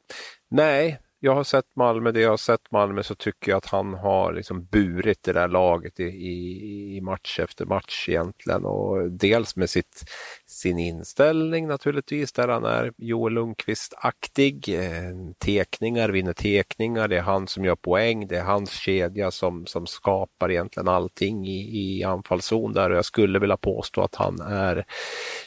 Nej, 0.48 0.98
jag 1.20 1.34
har 1.34 1.44
sett 1.44 1.76
Malmö, 1.76 2.12
det 2.12 2.20
jag 2.20 2.30
har 2.30 2.36
sett 2.36 2.70
Malmö 2.70 3.02
så 3.02 3.14
tycker 3.14 3.50
jag 3.50 3.58
att 3.58 3.66
han 3.66 3.94
har 3.94 4.32
liksom 4.32 4.64
burit 4.64 5.22
det 5.22 5.32
där 5.32 5.48
laget 5.48 6.00
i, 6.00 6.04
i, 6.04 6.96
i 6.96 7.00
match 7.00 7.40
efter 7.40 7.64
match 7.64 8.08
egentligen 8.08 8.64
och 8.64 9.10
dels 9.10 9.56
med 9.56 9.70
sitt, 9.70 10.04
sin 10.46 10.78
inställning 10.78 11.68
naturligtvis 11.68 12.32
där 12.32 12.48
han 12.48 12.64
är 12.64 12.92
Joel 12.96 13.32
Lundqvist-aktig. 13.32 14.68
Eh, 14.68 15.32
tekningar, 15.44 16.08
vinner 16.08 16.32
tekningar, 16.32 17.08
det 17.08 17.16
är 17.16 17.22
han 17.22 17.46
som 17.46 17.64
gör 17.64 17.76
poäng, 17.76 18.28
det 18.28 18.36
är 18.36 18.44
hans 18.44 18.70
kedja 18.70 19.30
som, 19.30 19.66
som 19.66 19.86
skapar 19.86 20.50
egentligen 20.50 20.88
allting 20.88 21.46
i, 21.46 21.98
i 21.98 22.04
anfallszon 22.04 22.72
där 22.72 22.90
och 22.90 22.96
jag 22.96 23.04
skulle 23.04 23.38
vilja 23.38 23.56
påstå 23.56 24.02
att 24.02 24.14
han 24.14 24.40
är 24.40 24.86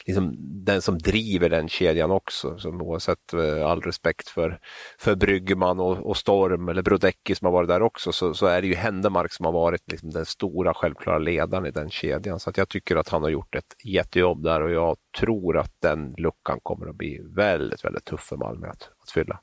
liksom 0.06 0.36
den 0.64 0.82
som 0.82 0.98
driver 0.98 1.48
den 1.48 1.68
kedjan 1.68 2.10
också. 2.10 2.58
Som 2.58 2.82
oavsett 2.82 3.32
eh, 3.32 3.66
all 3.66 3.80
respekt 3.80 4.28
för, 4.28 4.60
för 4.98 5.14
Bergman 5.60 5.80
och, 5.80 6.06
och 6.06 6.16
Storm 6.16 6.68
eller 6.68 6.82
Brodecki 6.82 7.34
som 7.34 7.46
har 7.46 7.52
varit 7.52 7.68
där 7.68 7.82
också 7.82 8.12
så, 8.12 8.34
så 8.34 8.46
är 8.46 8.60
det 8.60 8.66
ju 8.66 8.74
Händemark 8.74 9.32
som 9.32 9.46
har 9.46 9.52
varit 9.52 9.92
liksom 9.92 10.10
den 10.10 10.26
stora 10.26 10.74
självklara 10.74 11.18
ledaren 11.18 11.66
i 11.66 11.70
den 11.70 11.90
kedjan. 11.90 12.40
Så 12.40 12.50
att 12.50 12.58
jag 12.58 12.68
tycker 12.68 12.96
att 12.96 13.08
han 13.08 13.22
har 13.22 13.30
gjort 13.30 13.54
ett 13.54 13.76
jättejobb 13.84 14.42
där 14.42 14.60
och 14.60 14.70
jag 14.70 14.96
tror 15.18 15.58
att 15.58 15.72
den 15.82 16.14
luckan 16.18 16.60
kommer 16.62 16.86
att 16.88 16.96
bli 16.96 17.20
väldigt, 17.36 17.84
väldigt 17.84 18.04
tuff 18.04 18.20
för 18.20 18.36
Malmö 18.36 18.68
att, 18.68 18.90
att 19.02 19.10
fylla. 19.10 19.40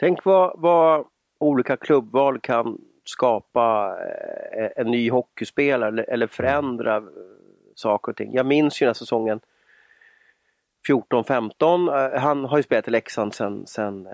Tänk 0.00 0.24
vad, 0.24 0.60
vad 0.60 1.04
olika 1.40 1.76
klubbval 1.76 2.40
kan 2.40 2.78
skapa 3.04 3.96
eh, 4.56 4.70
en 4.76 4.90
ny 4.90 5.10
hockeyspelare 5.10 6.04
eller, 6.04 6.26
förändra 6.26 6.96
mm. 6.96 7.12
saker 7.74 8.12
och 8.12 8.16
ting. 8.16 8.34
Jag 8.34 8.46
minns 8.46 8.82
ju 8.82 8.84
den 8.84 8.88
här 8.88 8.94
säsongen 8.94 9.40
14-15. 10.88 12.14
Eh, 12.14 12.20
Han 12.20 12.44
har 12.44 12.56
ju 12.56 12.62
spelat 12.62 12.88
i 12.88 12.90
Leksand 12.90 13.34
sen, 13.34 13.66
sen 13.66 14.06
eh, 14.06 14.12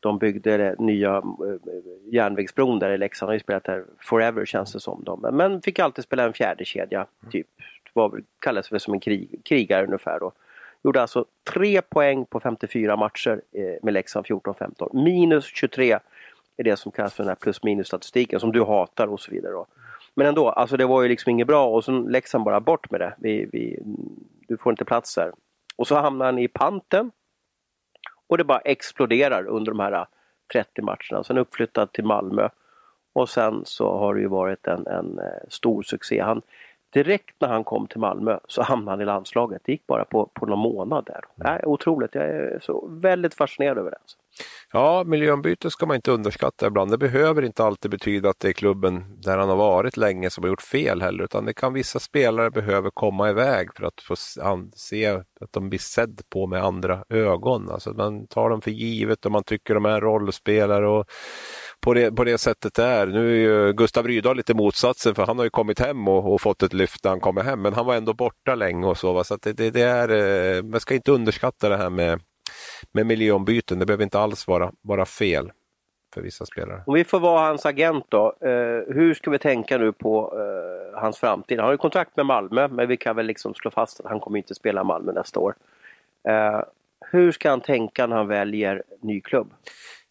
de 0.00 0.18
byggde 0.18 0.56
det 0.56 0.74
nya 0.78 1.16
eh, 1.16 2.12
järnvägsbron 2.12 2.78
där 2.78 2.90
i 2.90 2.98
Leksand. 2.98 3.28
Han 3.28 3.30
har 3.30 3.34
ju 3.34 3.40
spelat 3.40 3.64
där 3.64 3.84
forever 4.00 4.44
känns 4.44 4.72
det 4.72 4.80
som. 4.80 5.04
Dem. 5.04 5.20
Men 5.32 5.62
fick 5.62 5.78
alltid 5.78 6.04
spela 6.04 6.24
en 6.24 6.32
fjärde 6.32 6.64
kedja 6.64 7.06
typ. 7.30 7.46
Var, 7.92 8.22
kallades 8.38 8.72
väl 8.72 8.80
som 8.80 8.94
en 8.94 9.00
krig, 9.00 9.40
krigare 9.44 9.86
ungefär 9.86 10.20
då. 10.20 10.32
Gjorde 10.84 11.02
alltså 11.02 11.24
tre 11.52 11.82
poäng 11.82 12.24
på 12.26 12.40
54 12.40 12.96
matcher 12.96 13.40
med 13.82 13.94
Leksand 13.94 14.26
14-15. 14.26 15.04
Minus 15.04 15.44
23 15.44 15.98
är 16.56 16.64
det 16.64 16.76
som 16.76 16.92
kallas 16.92 17.14
för 17.14 17.22
den 17.22 17.28
här 17.28 17.36
plus 17.36 17.62
minus 17.62 17.86
statistiken 17.86 18.40
som 18.40 18.52
du 18.52 18.64
hatar 18.64 19.06
och 19.06 19.20
så 19.20 19.30
vidare. 19.30 19.52
Då. 19.52 19.66
Men 20.14 20.26
ändå, 20.26 20.48
alltså 20.48 20.76
det 20.76 20.86
var 20.86 21.02
ju 21.02 21.08
liksom 21.08 21.30
inget 21.30 21.46
bra 21.46 21.68
och 21.68 21.84
så 21.84 21.92
Leksand 21.92 22.44
bara 22.44 22.60
bort 22.60 22.90
med 22.90 23.00
det. 23.00 23.14
Vi, 23.18 23.48
vi, 23.52 23.78
du 24.48 24.56
får 24.56 24.72
inte 24.72 24.84
plats 24.84 25.14
där. 25.14 25.32
Och 25.78 25.86
så 25.86 25.96
hamnar 25.96 26.26
han 26.26 26.38
i 26.38 26.48
panten. 26.48 27.10
Och 28.26 28.38
det 28.38 28.44
bara 28.44 28.58
exploderar 28.58 29.46
under 29.46 29.72
de 29.72 29.80
här 29.80 30.06
30 30.52 30.82
matcherna. 30.82 31.24
Sen 31.24 31.38
uppflyttad 31.38 31.92
till 31.92 32.04
Malmö. 32.04 32.48
Och 33.12 33.28
sen 33.28 33.62
så 33.64 33.98
har 33.98 34.14
det 34.14 34.20
ju 34.20 34.26
varit 34.26 34.66
en, 34.66 34.86
en 34.86 35.18
eh, 35.18 35.48
stor 35.48 35.82
succé. 35.82 36.20
Han, 36.20 36.42
direkt 36.90 37.40
när 37.40 37.48
han 37.48 37.64
kom 37.64 37.86
till 37.86 38.00
Malmö 38.00 38.38
så 38.48 38.62
hamnade 38.62 38.90
han 38.90 39.00
i 39.00 39.04
landslaget. 39.04 39.62
Det 39.64 39.72
gick 39.72 39.86
bara 39.86 40.04
på, 40.04 40.26
på 40.26 40.46
någon 40.46 40.58
månad 40.58 41.04
där. 41.04 41.24
Nej, 41.34 41.60
otroligt, 41.64 42.14
jag 42.14 42.24
är 42.24 42.58
så 42.62 42.86
väldigt 42.88 43.34
fascinerad 43.34 43.78
över 43.78 43.90
det. 43.90 43.98
Ja, 44.72 45.04
miljöombyte 45.06 45.70
ska 45.70 45.86
man 45.86 45.96
inte 45.96 46.10
underskatta 46.10 46.66
ibland. 46.66 46.90
Det 46.90 46.98
behöver 46.98 47.42
inte 47.42 47.64
alltid 47.64 47.90
betyda 47.90 48.30
att 48.30 48.40
det 48.40 48.48
är 48.48 48.52
klubben 48.52 49.20
där 49.20 49.38
han 49.38 49.48
har 49.48 49.56
varit 49.56 49.96
länge 49.96 50.30
som 50.30 50.44
har 50.44 50.48
gjort 50.48 50.62
fel 50.62 51.02
heller, 51.02 51.24
utan 51.24 51.44
det 51.44 51.54
kan 51.54 51.72
vissa 51.72 51.98
spelare 51.98 52.50
behöver 52.50 52.90
komma 52.90 53.30
iväg 53.30 53.68
för 53.76 53.84
att 53.84 54.00
få 54.02 54.16
se 54.74 55.06
att 55.40 55.52
de 55.52 55.68
blir 55.68 55.78
sedd 55.78 56.20
på 56.32 56.46
med 56.46 56.64
andra 56.64 57.04
ögon. 57.08 57.70
Alltså 57.70 57.90
man 57.90 58.26
tar 58.26 58.50
dem 58.50 58.60
för 58.60 58.70
givet 58.70 59.26
och 59.26 59.32
man 59.32 59.44
tycker 59.44 59.74
de 59.74 59.84
är 59.84 60.00
rollspelare 60.00 60.88
och 60.88 61.06
på 61.80 61.94
det, 61.94 62.12
på 62.12 62.24
det 62.24 62.38
sättet 62.38 62.74
det 62.74 62.84
är. 62.84 63.06
Nu 63.06 63.30
är 63.30 63.36
ju 63.36 63.72
Gustav 63.72 64.06
Rydahl 64.06 64.36
lite 64.36 64.54
motsatsen 64.54 65.14
för 65.14 65.26
han 65.26 65.38
har 65.38 65.44
ju 65.44 65.50
kommit 65.50 65.78
hem 65.78 66.08
och, 66.08 66.34
och 66.34 66.40
fått 66.40 66.62
ett 66.62 66.72
lyft 66.72 67.04
när 67.04 67.10
han 67.10 67.20
kommer 67.20 67.42
hem, 67.42 67.62
men 67.62 67.74
han 67.74 67.86
var 67.86 67.94
ändå 67.94 68.14
borta 68.14 68.54
länge 68.54 68.86
och 68.86 68.98
så. 68.98 69.12
Va? 69.12 69.24
Så 69.24 69.34
att 69.34 69.42
det, 69.42 69.52
det, 69.52 69.70
det 69.70 69.82
är, 69.82 70.08
eh, 70.56 70.62
man 70.62 70.80
ska 70.80 70.94
inte 70.94 71.12
underskatta 71.12 71.68
det 71.68 71.76
här 71.76 71.90
med 71.90 72.20
med 72.92 73.06
miljöombyten. 73.06 73.78
Det 73.78 73.86
behöver 73.86 74.04
inte 74.04 74.18
alls 74.18 74.46
vara, 74.46 74.72
vara 74.80 75.04
fel 75.04 75.50
för 76.14 76.22
vissa 76.22 76.46
spelare. 76.46 76.82
Om 76.86 76.94
vi 76.94 77.04
får 77.04 77.20
vara 77.20 77.40
hans 77.40 77.66
agent 77.66 78.04
då. 78.08 78.34
Eh, 78.40 78.94
hur 78.94 79.14
ska 79.14 79.30
vi 79.30 79.38
tänka 79.38 79.78
nu 79.78 79.92
på 79.92 80.34
eh, 80.38 81.00
hans 81.00 81.18
framtid? 81.18 81.58
Han 81.58 81.64
har 81.64 81.72
ju 81.72 81.78
kontrakt 81.78 82.16
med 82.16 82.26
Malmö 82.26 82.68
men 82.68 82.88
vi 82.88 82.96
kan 82.96 83.16
väl 83.16 83.26
liksom 83.26 83.54
slå 83.54 83.70
fast 83.70 84.00
att 84.00 84.06
han 84.06 84.20
kommer 84.20 84.38
inte 84.38 84.54
spela 84.54 84.80
i 84.80 84.84
Malmö 84.84 85.12
nästa 85.12 85.40
år. 85.40 85.54
Eh, 86.28 86.60
hur 87.10 87.32
ska 87.32 87.50
han 87.50 87.60
tänka 87.60 88.06
när 88.06 88.16
han 88.16 88.28
väljer 88.28 88.82
ny 89.00 89.20
klubb? 89.20 89.50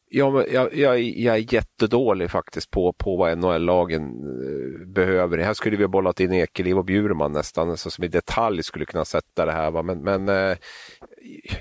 Ja, 0.10 0.32
men 0.32 0.45
jag, 0.51 0.76
jag, 0.76 1.01
jag 1.01 1.36
är 1.36 1.53
jättedålig 1.53 2.32
faktiskt 2.32 2.72
på, 2.72 2.93
på 2.93 3.18
vad 3.18 3.38
NHL-lagen 3.38 4.03
eh, 4.03 4.88
behöver. 4.88 5.38
Här 5.38 5.53
skulle 5.53 5.78
vi 5.78 5.84
ha 5.84 5.88
bollat 5.88 6.20
in 6.20 6.34
Ekeliv 6.34 6.78
och 6.78 6.86
Bjurman 6.86 7.32
nästan, 7.32 7.70
alltså 7.70 7.89
som 7.89 8.03
i 8.03 8.08
detalj 8.08 8.64
skulle 8.64 8.86
kunna 8.86 9.05
sätta 9.05 9.45
det 9.45 9.51
här. 9.51 9.72
Va? 9.72 9.84
Men, 9.84 10.03
men 10.03 10.30
eh, 10.30 10.58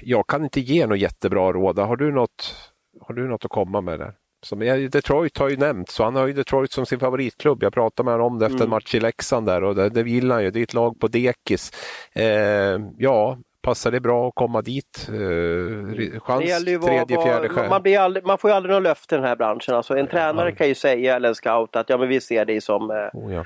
jag 0.03 0.27
kan 0.27 0.45
inte 0.45 0.61
ge 0.61 0.87
något 0.87 0.99
jättebra 0.99 1.53
råd. 1.53 1.79
Har 1.79 1.97
du 1.97 2.13
något, 2.13 2.55
har 3.01 3.15
du 3.15 3.29
något 3.29 3.45
att 3.45 3.51
komma 3.51 3.81
med 3.81 3.99
där? 3.99 4.15
Som, 4.43 4.59
Detroit 4.93 5.39
har 5.39 5.49
ju 5.49 5.57
nämnt, 5.57 5.91
så 5.91 6.05
han 6.05 6.17
har 6.17 6.27
ju 6.27 6.33
Detroit 6.33 6.73
som 6.73 6.87
sin 6.87 6.99
favoritklubb. 6.99 7.63
Jag 7.63 7.73
pratade 7.73 8.05
med 8.05 8.15
honom 8.15 8.33
om 8.33 8.39
det 8.39 8.47
efter 8.47 8.65
en 8.65 8.71
match 8.71 8.95
i 8.95 9.01
Leksand 9.01 9.47
där 9.47 9.65
och 9.65 9.75
det, 9.75 9.89
det 9.89 10.11
gillar 10.11 10.35
han 10.35 10.45
ju. 10.45 10.51
Det 10.51 10.59
är 10.59 10.63
ett 10.63 10.75
lag 10.75 11.01
på 11.01 11.09
dekis. 11.09 11.73
Eh, 12.13 12.81
ja, 12.99 13.39
passar 13.67 13.91
det 13.91 14.01
bra 14.01 14.29
att 14.29 14.35
komma 14.35 14.62
dit? 14.62 15.09
Eh, 15.09 16.21
chans 16.21 16.69
ju 16.69 16.77
vad- 16.77 16.89
tredje, 16.89 17.23
fjärde 17.23 17.49
chans. 17.49 17.71
man, 17.71 17.83
blir 17.83 17.99
aldrig, 17.99 18.27
man 18.27 18.39
får 18.39 18.51
ju 18.51 18.57
aldrig 18.57 18.71
några 18.71 18.89
löften 18.89 19.19
i 19.19 19.21
den 19.21 19.29
här 19.29 19.37
branschen. 19.37 19.75
Alltså, 19.75 19.97
en 19.97 20.07
tränare 20.07 20.53
kan 20.53 20.69
ju 20.69 20.75
säga, 20.75 21.17
eller 21.17 21.29
en 21.29 21.35
scout, 21.35 21.77
att 21.77 21.91
ja, 21.91 21.99
men 21.99 22.09
vi 22.09 22.21
ser 22.21 22.45
dig 22.45 22.61
som 22.61 22.91
eh, 22.91 22.97
Oh, 22.97 23.35
ja. 23.35 23.45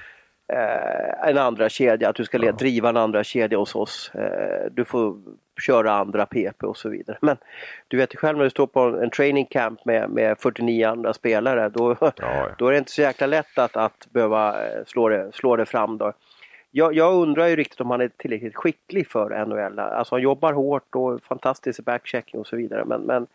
eh, 0.52 1.28
en 1.28 1.38
andra 1.38 1.68
kedja, 1.68 2.08
att 2.08 2.16
du 2.16 2.24
ska 2.24 2.38
leda, 2.38 2.52
driva 2.52 2.88
en 2.88 2.96
andra 2.96 3.24
kedja 3.24 3.58
hos 3.58 3.74
oss. 3.74 4.10
Eh, 4.14 4.70
du 4.70 4.84
får 4.84 5.16
köra 5.60 5.92
andra 5.92 6.26
PP 6.26 6.66
och 6.66 6.76
så 6.76 6.88
vidare. 6.88 7.18
Men 7.20 7.36
du 7.88 7.96
vet 7.96 8.14
ju 8.14 8.18
själv 8.18 8.38
när 8.38 8.44
du 8.44 8.50
står 8.50 8.66
på 8.66 8.80
en 8.80 9.10
training 9.10 9.46
camp 9.46 9.84
med, 9.84 10.10
med 10.10 10.38
49 10.38 10.88
andra 10.88 11.12
spelare, 11.12 11.68
då, 11.68 11.96
ja. 12.00 12.48
då 12.58 12.66
är 12.68 12.72
det 12.72 12.78
inte 12.78 12.92
så 12.92 13.02
jäkla 13.02 13.26
lätt 13.26 13.58
att, 13.58 13.76
att 13.76 14.06
behöva 14.10 14.66
eh, 14.66 14.84
slå 14.86 15.08
det, 15.08 15.30
slå 15.34 15.56
det 15.56 15.66
fram. 15.66 15.98
Då. 15.98 16.12
Jag, 16.70 16.94
jag 16.94 17.14
undrar 17.14 17.46
ju 17.46 17.56
riktigt 17.56 17.80
om 17.80 17.90
han 17.90 18.00
är 18.00 18.08
tillräckligt 18.16 18.56
skicklig 18.56 19.08
för 19.08 19.44
NHL. 19.46 19.78
Alltså 19.78 20.14
han 20.14 20.22
jobbar 20.22 20.52
hårt 20.52 20.94
och 20.94 21.22
fantastisk 21.22 21.78
i 21.78 21.82
backchecking 21.82 22.40
och 22.40 22.46
så 22.46 22.56
vidare. 22.56 22.84
Men, 22.84 23.00
men 23.00 23.26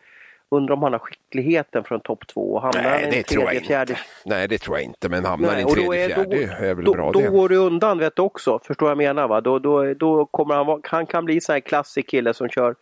undrar 0.48 0.74
om 0.74 0.82
han 0.82 0.92
har 0.92 0.98
skickligheten 0.98 1.84
från 1.84 2.00
topp 2.00 2.26
två 2.26 2.54
och 2.54 2.62
hamnar 2.62 2.82
Nej, 2.82 3.08
det 3.10 3.16
en 3.18 3.24
tror 3.24 3.42
jag 3.42 3.50
tredje, 3.50 3.66
fjärde... 3.68 3.92
inte. 3.92 4.02
Nej, 4.24 4.48
det 4.48 4.58
tror 4.58 4.76
jag 4.76 4.84
inte, 4.84 5.08
men 5.08 5.24
hamnar 5.24 5.48
Nej, 5.48 5.58
i 5.58 5.62
en 5.62 5.68
då 5.68 5.74
tredje, 5.74 6.04
är- 6.04 6.24
då- 6.24 6.30
fjärde 6.30 6.66
är 6.70 6.74
väl 6.74 6.84
Då, 6.84 6.92
bra 6.92 7.12
då 7.12 7.20
det. 7.20 7.28
går 7.28 7.48
det 7.48 7.56
undan 7.56 7.98
vet 7.98 8.16
du 8.16 8.22
också, 8.22 8.58
förstår 8.64 8.88
jag 8.88 8.96
vad 8.96 9.04
jag 9.04 9.14
menar 9.14 9.28
va? 9.28 9.40
Då, 9.40 9.58
då, 9.58 9.94
då 9.94 10.26
kommer 10.26 10.54
han, 10.54 10.80
han 10.84 11.06
kan 11.06 11.24
bli 11.24 11.40
så 11.40 11.52
här 11.52 11.60
klassisk 11.60 12.08
kille 12.08 12.34
som 12.34 12.48
kör 12.48 12.74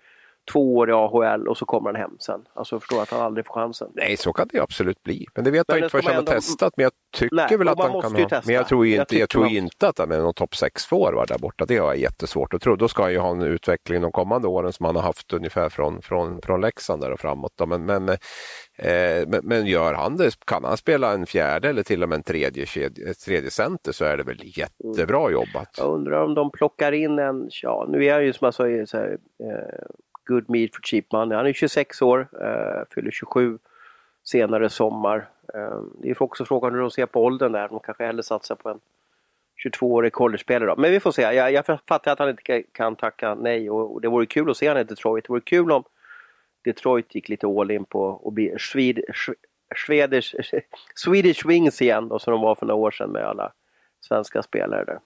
två 0.53 0.77
år 0.77 0.91
i 0.91 0.93
AHL 0.93 1.49
och 1.49 1.57
så 1.57 1.65
kommer 1.67 1.93
han 1.93 1.97
hem 1.97 2.17
sen. 2.19 2.41
Alltså 2.55 2.81
förstår 2.81 3.03
att 3.03 3.11
han 3.11 3.21
aldrig 3.21 3.47
får 3.47 3.55
chansen. 3.55 3.89
Nej, 3.95 4.17
så 4.17 4.33
kan 4.33 4.49
det 4.53 4.61
absolut 4.61 5.03
bli. 5.03 5.27
Men 5.35 5.45
det 5.45 5.51
vet 5.51 5.69
Men 5.69 5.77
jag 5.79 5.85
inte 5.87 5.91
förrän 5.91 6.15
jag 6.15 6.21
har 6.21 6.27
testat. 6.27 6.73
Men 6.77 6.85
jag 6.85 6.93
tycker 7.17 7.37
Nej, 7.37 7.57
väl 7.57 7.69
att 7.69 7.79
han 7.79 8.01
kan 8.03 8.15
ha. 8.17 8.41
Men 8.45 8.55
jag 8.55 8.69
tror, 8.69 8.87
Jag 8.87 8.91
inte, 8.93 8.99
jag 8.99 9.09
tycker 9.09 9.27
tror 9.27 9.43
man- 9.43 9.51
inte 9.53 9.89
att 9.89 9.99
han 9.99 10.13
är 10.13 10.19
någon 10.19 10.35
topp 10.35 10.57
6 10.57 10.87
forward 10.87 11.29
där 11.29 11.39
borta. 11.39 11.65
Det 11.65 11.77
har 11.77 11.87
jag 11.87 11.97
jättesvårt 11.97 12.55
att 12.55 12.61
tro. 12.63 12.77
Då 12.77 12.89
ska 12.89 13.03
han 13.03 13.13
ju 13.13 13.19
ha 13.19 13.31
en 13.31 13.43
utveckling 13.43 14.03
de 14.03 14.13
kommande 14.13 14.49
åren 14.49 14.73
som 14.73 14.87
han 14.87 14.97
har 14.97 15.03
haft 15.03 15.33
ungefär 15.33 15.69
från, 15.69 16.03
från, 16.03 16.43
från 16.43 16.61
Leksand 16.61 17.03
där 17.03 17.11
och 17.13 17.21
framåt. 17.21 17.53
Då. 17.57 17.67
Men, 17.67 17.85
men, 17.87 18.09
eh, 18.09 19.27
men, 19.27 19.41
men 19.43 19.67
gör 19.67 19.95
han 19.95 20.17
det, 20.17 20.31
kan 20.47 20.65
han 20.65 20.77
spela 20.77 21.13
en 21.13 21.27
fjärde 21.27 21.69
eller 21.69 21.83
till 21.83 22.03
och 22.03 22.09
med 22.09 22.17
en 22.17 22.23
tredje, 22.23 22.63
ett 23.11 23.19
tredje 23.25 23.51
center 23.51 23.93
så 23.93 24.05
är 24.05 24.17
det 24.17 24.23
väl 24.23 24.41
jättebra 24.59 25.31
jobbat. 25.31 25.69
Jag 25.79 25.95
undrar 25.95 26.25
om 26.25 26.35
de 26.35 26.51
plockar 26.51 26.93
in 26.93 27.19
en, 27.19 27.49
ja 27.63 27.87
nu 27.89 28.05
är 28.05 28.13
han 28.13 28.25
ju 28.25 28.33
som 28.33 28.45
jag 28.45 28.55
sa 28.55 28.67
eh, 28.67 29.15
good 30.27 30.51
meat 30.51 30.75
for 30.75 30.83
cheap 30.83 31.13
money. 31.13 31.37
Han 31.37 31.47
är 31.47 31.53
26 31.53 32.03
år, 32.03 32.29
eh, 32.41 32.95
fyller 32.95 33.11
27 33.11 33.59
senare 34.25 34.71
sommar. 34.71 35.29
Eh, 35.55 35.81
det 36.03 36.11
är 36.11 36.23
också 36.23 36.45
frågan 36.45 36.73
hur 36.75 36.81
de 36.81 36.91
ser 36.91 37.07
på 37.07 37.25
åldern 37.25 37.53
där. 37.53 37.69
De 37.69 37.81
kanske 37.81 38.05
hellre 38.05 38.23
satsar 38.23 38.55
på 38.55 38.69
en 38.69 38.81
22-årig 39.65 40.13
college-spelare 40.13 40.69
då. 40.71 40.77
Men 40.77 40.91
vi 40.91 41.01
får 41.01 41.13
se. 41.13 41.23
Jag, 41.23 41.53
jag 41.53 41.67
fattar 41.67 42.13
att 42.13 42.19
han 42.19 42.29
inte 42.29 42.63
kan 42.63 42.97
tacka 42.97 43.35
nej 43.35 43.71
och, 43.71 43.95
och 43.95 44.01
det 44.01 44.09
vore 44.09 44.27
kul 44.27 44.51
att 44.51 44.57
se 44.57 44.69
honom 44.69 44.81
i 44.81 44.85
Detroit. 44.85 45.25
Det 45.25 45.31
vore 45.31 45.41
kul 45.41 45.73
om 45.73 45.85
Detroit 46.65 47.15
gick 47.15 47.29
lite 47.29 47.47
all 47.47 47.71
in 47.71 47.85
på 47.85 48.23
att 48.27 48.33
bli 48.33 48.55
Swed, 48.59 49.01
Swedish, 49.87 50.35
Swedish 50.95 51.47
Wings 51.47 51.83
igen 51.83 52.09
då 52.09 52.19
som 52.19 52.33
de 52.33 52.41
var 52.41 52.55
för 52.55 52.67
några 52.67 52.81
år 52.81 52.91
sedan 52.91 53.11
med 53.11 53.25
alla 53.25 53.53
svenska 54.01 54.43
spelare 54.43 54.85
där. 54.85 54.99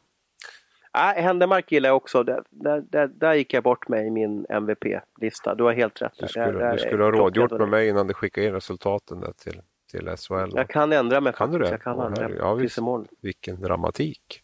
Nej, 0.99 1.23
Händemark 1.23 1.73
gillar 1.73 1.89
jag 1.89 1.97
också. 1.97 2.23
Där, 2.23 2.43
där, 2.51 2.81
där, 2.91 3.07
där 3.07 3.35
gick 3.35 3.55
jag 3.55 3.63
bort 3.63 3.89
mig 3.89 4.07
i 4.07 4.11
min 4.11 4.47
MVP-lista. 4.49 5.55
Du 5.55 5.65
har 5.65 5.73
helt 5.73 6.03
rätt. 6.03 6.13
Du 6.19 6.29
skulle, 6.29 6.47
där 6.53 6.73
du 6.73 6.79
skulle 6.79 7.05
ha 7.05 7.11
rådgjort 7.11 7.51
med 7.51 7.69
mig 7.69 7.89
innan 7.89 8.07
du 8.07 8.15
skickade 8.15 8.47
in 8.47 8.53
resultaten 8.53 9.21
där 9.21 9.33
till, 9.33 9.61
till 9.91 10.09
SHL. 10.17 10.53
Jag 10.55 10.69
kan 10.69 10.93
ändra 10.93 11.21
mig 11.21 11.33
Kan 11.33 11.53
du 11.53 11.59
faktiskt. 11.59 11.71
det? 11.71 11.91
Jag 11.91 11.97
kan 11.97 12.07
ändra 12.07 12.29
mig 12.29 12.39
ja, 12.39 12.59
tills 12.59 12.79
imorgon. 12.79 13.07
Vilken 13.23 13.61
dramatik. 13.61 14.43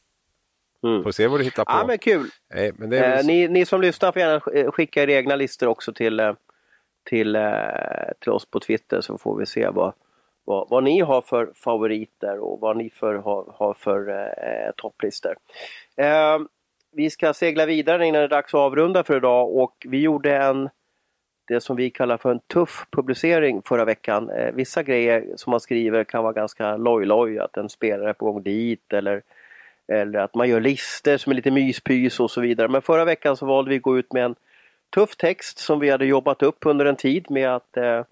Mm. 0.83 1.03
Får 1.03 1.11
se 1.11 1.27
vad 1.27 1.41
du 1.41 1.45
hittar 1.45 1.65
på. 1.65 1.73
Ja, 1.73 1.85
men 1.87 1.99
kul! 1.99 2.27
Nej, 2.55 2.73
men 2.77 2.93
är 2.93 3.01
väl 3.01 3.19
Eh, 3.21 3.27
ni, 3.27 3.49
ni 3.49 3.67
som 3.67 3.81
lyssnar 3.81 4.13
får 4.13 4.21
gärna 4.23 4.39
sk- 4.39 4.71
skicka 4.71 5.03
era 5.03 5.13
egna 5.13 5.37
listor 5.37 5.67
också 5.67 5.93
till, 5.93 6.21
eh, 6.21 6.33
till, 7.05 7.37
eh, 7.37 7.43
till 8.21 8.33
oss 8.33 8.51
på 8.51 8.61
Twitter 8.61 9.01
så 9.01 9.19
får 9.19 9.37
vi 9.39 9.47
se 9.47 9.69
vad, 9.69 9.93
vad, 10.45 10.69
vad 10.69 10.85
ni 10.85 11.01
har 11.01 11.23
för 11.23 11.53
favoriter 11.55 12.39
och 12.39 12.61
vad 12.61 12.77
ni 12.77 12.91
för, 12.91 13.15
har, 13.15 13.55
har 13.57 13.75
för 13.75 14.09
eh, 14.09 14.71
topplistor. 14.77 15.37
Eh, 15.97 16.39
vi 16.93 17.11
ska 17.11 17.35
segla 17.35 17.67
vidare 17.67 18.07
innan 18.07 18.21
det 18.21 18.27
är 18.27 18.29
dags 18.29 18.55
att 18.55 18.61
avrunda 18.61 19.05
för 19.05 19.17
idag 19.17 19.57
och 19.57 19.87
vi 19.89 20.01
gjorde 20.01 20.37
en 20.37 20.69
det 21.49 21.61
som 21.61 21.77
vi 21.77 21.91
kallar 21.91 22.17
för 22.17 22.31
en 22.31 22.41
tuff 22.41 22.87
publicering 22.91 23.63
förra 23.63 23.85
veckan. 23.85 24.31
Eh, 24.31 24.55
vissa 24.55 24.83
grejer 24.83 25.25
som 25.37 25.51
man 25.51 25.61
skriver 25.61 26.05
kan 26.05 26.23
vara 26.23 26.33
ganska 26.33 26.77
loj-loj, 26.77 27.39
att 27.39 27.57
en 27.57 27.69
spelare 27.69 28.09
är 28.09 28.13
på 28.13 28.33
gång 28.33 28.43
dit 28.43 28.93
eller 28.93 29.23
eller 29.89 30.19
att 30.19 30.35
man 30.35 30.49
gör 30.49 30.61
lister 30.61 31.17
som 31.17 31.31
är 31.31 31.35
lite 31.35 31.51
myspys 31.51 32.21
och 32.21 32.31
så 32.31 32.41
vidare. 32.41 32.69
Men 32.69 32.83
förra 32.83 33.05
veckan 33.05 33.37
så 33.37 33.47
valde 33.47 33.71
vi 33.71 33.77
att 33.77 33.83
gå 33.83 33.99
ut 33.99 34.13
med 34.13 34.25
en 34.25 34.35
tuff 34.95 35.17
text 35.17 35.59
som 35.59 35.81
vi 35.81 35.91
hade 35.91 36.07
jobbat 36.07 36.43
upp 36.43 36.67
under 36.67 36.87
en 36.87 36.97
tid 36.97 37.31
med 37.31 37.55
att 37.55 37.77
eh, 37.77 38.03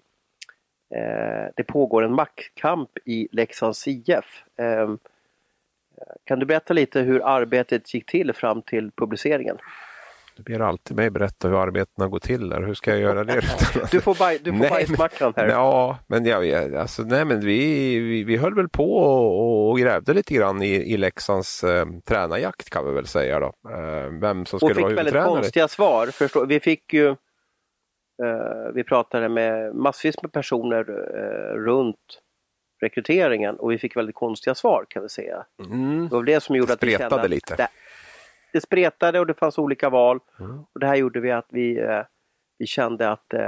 det 1.55 1.63
pågår 1.67 2.03
en 2.03 2.13
maktkamp 2.13 2.89
i 3.05 3.27
Leksands 3.31 3.87
IF. 3.87 4.43
Eh, 4.59 4.89
kan 6.23 6.39
du 6.39 6.45
berätta 6.45 6.73
lite 6.73 6.99
hur 6.99 7.21
arbetet 7.25 7.93
gick 7.93 8.05
till 8.05 8.33
fram 8.33 8.61
till 8.61 8.91
publiceringen? 8.95 9.57
Du 10.37 10.43
ber 10.43 10.59
alltid 10.59 10.97
mig 10.97 11.09
berätta 11.09 11.47
hur 11.47 11.61
arbetena 11.63 12.07
går 12.07 12.19
till 12.19 12.49
där. 12.49 12.61
Hur 12.61 12.73
ska 12.73 12.91
jag 12.91 12.99
göra 12.99 13.23
det? 13.23 13.41
Du 13.91 14.01
får, 14.01 14.15
baj, 14.15 14.39
du 14.43 14.51
får 14.51 14.59
Nej, 14.59 14.69
bajsmackan 14.69 15.33
här. 15.35 15.47
Ja, 15.47 15.97
men 16.07 16.25
ja, 16.25 16.39
vi- 16.39 16.55
alltså, 16.77 17.01
nej, 17.03 17.25
men 17.25 17.39
vi, 17.39 17.99
vi, 17.99 18.23
vi 18.23 18.37
höll 18.37 18.55
väl 18.55 18.69
på 18.69 18.93
och, 18.95 19.69
och 19.69 19.77
grävde 19.79 20.13
lite 20.13 20.33
grann 20.33 20.61
i, 20.61 20.67
i 20.93 20.97
Leksands 20.97 21.63
eh, 21.63 21.85
tränarjakt 22.05 22.69
kan 22.69 22.85
vi 22.85 22.91
väl 22.93 23.07
säga 23.07 23.39
då. 23.39 23.53
Eh, 23.69 24.09
vem 24.21 24.45
som 24.45 24.57
och 24.57 24.59
skulle 24.59 24.73
fick 24.75 24.83
vara 24.83 24.93
väldigt 24.93 25.13
huvudtränare. 25.13 25.41
konstiga 25.41 25.67
svar. 25.67 26.07
Förstår, 26.07 26.45
vi 26.45 26.59
fick 26.59 26.93
ju 26.93 27.07
eh, 27.07 27.15
Vi 28.73 28.83
pratade 28.83 29.29
med 29.29 29.75
massvis 29.75 30.21
med 30.21 30.31
personer 30.31 30.89
eh, 30.89 31.55
runt 31.55 32.21
rekryteringen 32.81 33.55
och 33.55 33.71
vi 33.71 33.77
fick 33.77 33.95
väldigt 33.95 34.15
konstiga 34.15 34.55
svar 34.55 34.85
kan 34.89 35.03
vi 35.03 35.09
säga. 35.09 35.45
Mm. 35.59 36.07
Det 36.09 36.15
var 36.15 36.23
det 36.23 36.43
som 36.43 36.55
gjorde 36.55 36.73
att 36.73 36.83
vi 36.83 36.87
Spretade 36.87 37.09
kände 37.09 37.23
att 37.23 37.29
lite. 37.29 37.55
Det, 37.55 37.67
det 38.53 38.61
spretade 38.61 39.19
och 39.19 39.27
det 39.27 39.33
fanns 39.33 39.57
olika 39.57 39.89
val. 39.89 40.19
Mm. 40.39 40.59
Och 40.73 40.79
det 40.79 40.87
här 40.87 40.95
gjorde 40.95 41.19
vi 41.19 41.31
att 41.31 41.47
vi, 41.49 41.79
eh, 41.79 42.01
vi 42.57 42.67
kände 42.67 43.09
att 43.09 43.33
eh, 43.33 43.39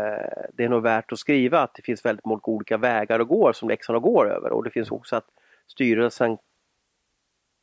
det 0.54 0.64
är 0.64 0.70
nog 0.70 0.84
värt 0.84 1.12
att 1.12 1.20
skriva 1.20 1.60
att 1.60 1.74
det 1.74 1.82
finns 1.82 2.06
väldigt 2.06 2.26
många 2.26 2.42
olika 2.44 2.78
vägar 2.78 3.20
att 3.20 3.28
gå 3.28 3.54
som 3.54 3.70
Leksand 3.70 4.02
går 4.02 4.32
över 4.32 4.52
och 4.52 4.64
det 4.64 4.70
finns 4.70 4.92
också 4.92 5.16
att 5.16 5.28
styrelsen 5.68 6.38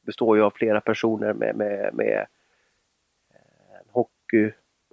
består 0.07 0.37
ju 0.37 0.43
av 0.43 0.51
flera 0.51 0.81
personer 0.81 1.33
med, 1.33 1.57
med, 1.57 1.95
med 1.95 2.27
eh, 3.31 3.93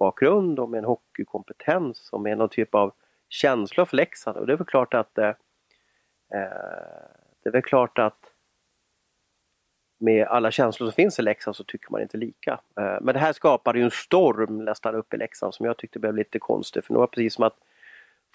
fotbollsbakgrund 0.00 0.58
och 0.58 0.70
med 0.70 0.78
en 0.78 0.84
hockeykompetens 0.84 2.08
och 2.12 2.20
med 2.20 2.38
någon 2.38 2.48
typ 2.48 2.74
av 2.74 2.92
känsla 3.28 3.86
för 3.86 3.96
Leksand 3.96 4.36
och 4.36 4.46
det 4.46 4.52
är 4.52 4.56
väl 4.56 4.66
klart 4.66 4.94
att 4.94 5.18
eh, 5.18 5.28
eh, 5.28 5.34
det 7.42 7.48
är 7.48 7.52
väl 7.52 7.62
klart 7.62 7.98
att 7.98 8.32
med 9.98 10.26
alla 10.26 10.50
känslor 10.50 10.86
som 10.86 10.92
finns 10.92 11.18
i 11.18 11.22
Leksand 11.22 11.56
så 11.56 11.64
tycker 11.64 11.90
man 11.90 12.02
inte 12.02 12.16
lika. 12.16 12.60
Eh, 12.76 12.98
Men 13.00 13.14
det 13.14 13.18
här 13.18 13.32
skapade 13.32 13.78
ju 13.78 13.84
en 13.84 13.90
storm 13.90 14.64
nästan 14.64 14.94
upp 14.94 15.14
i 15.14 15.16
Leksand 15.16 15.54
som 15.54 15.66
jag 15.66 15.76
tyckte 15.76 15.98
blev 15.98 16.14
lite 16.14 16.38
konstig. 16.38 16.84
För 16.84 16.94
det 16.94 17.00
var 17.00 17.06
precis 17.06 17.34
som 17.34 17.44
att 17.44 17.56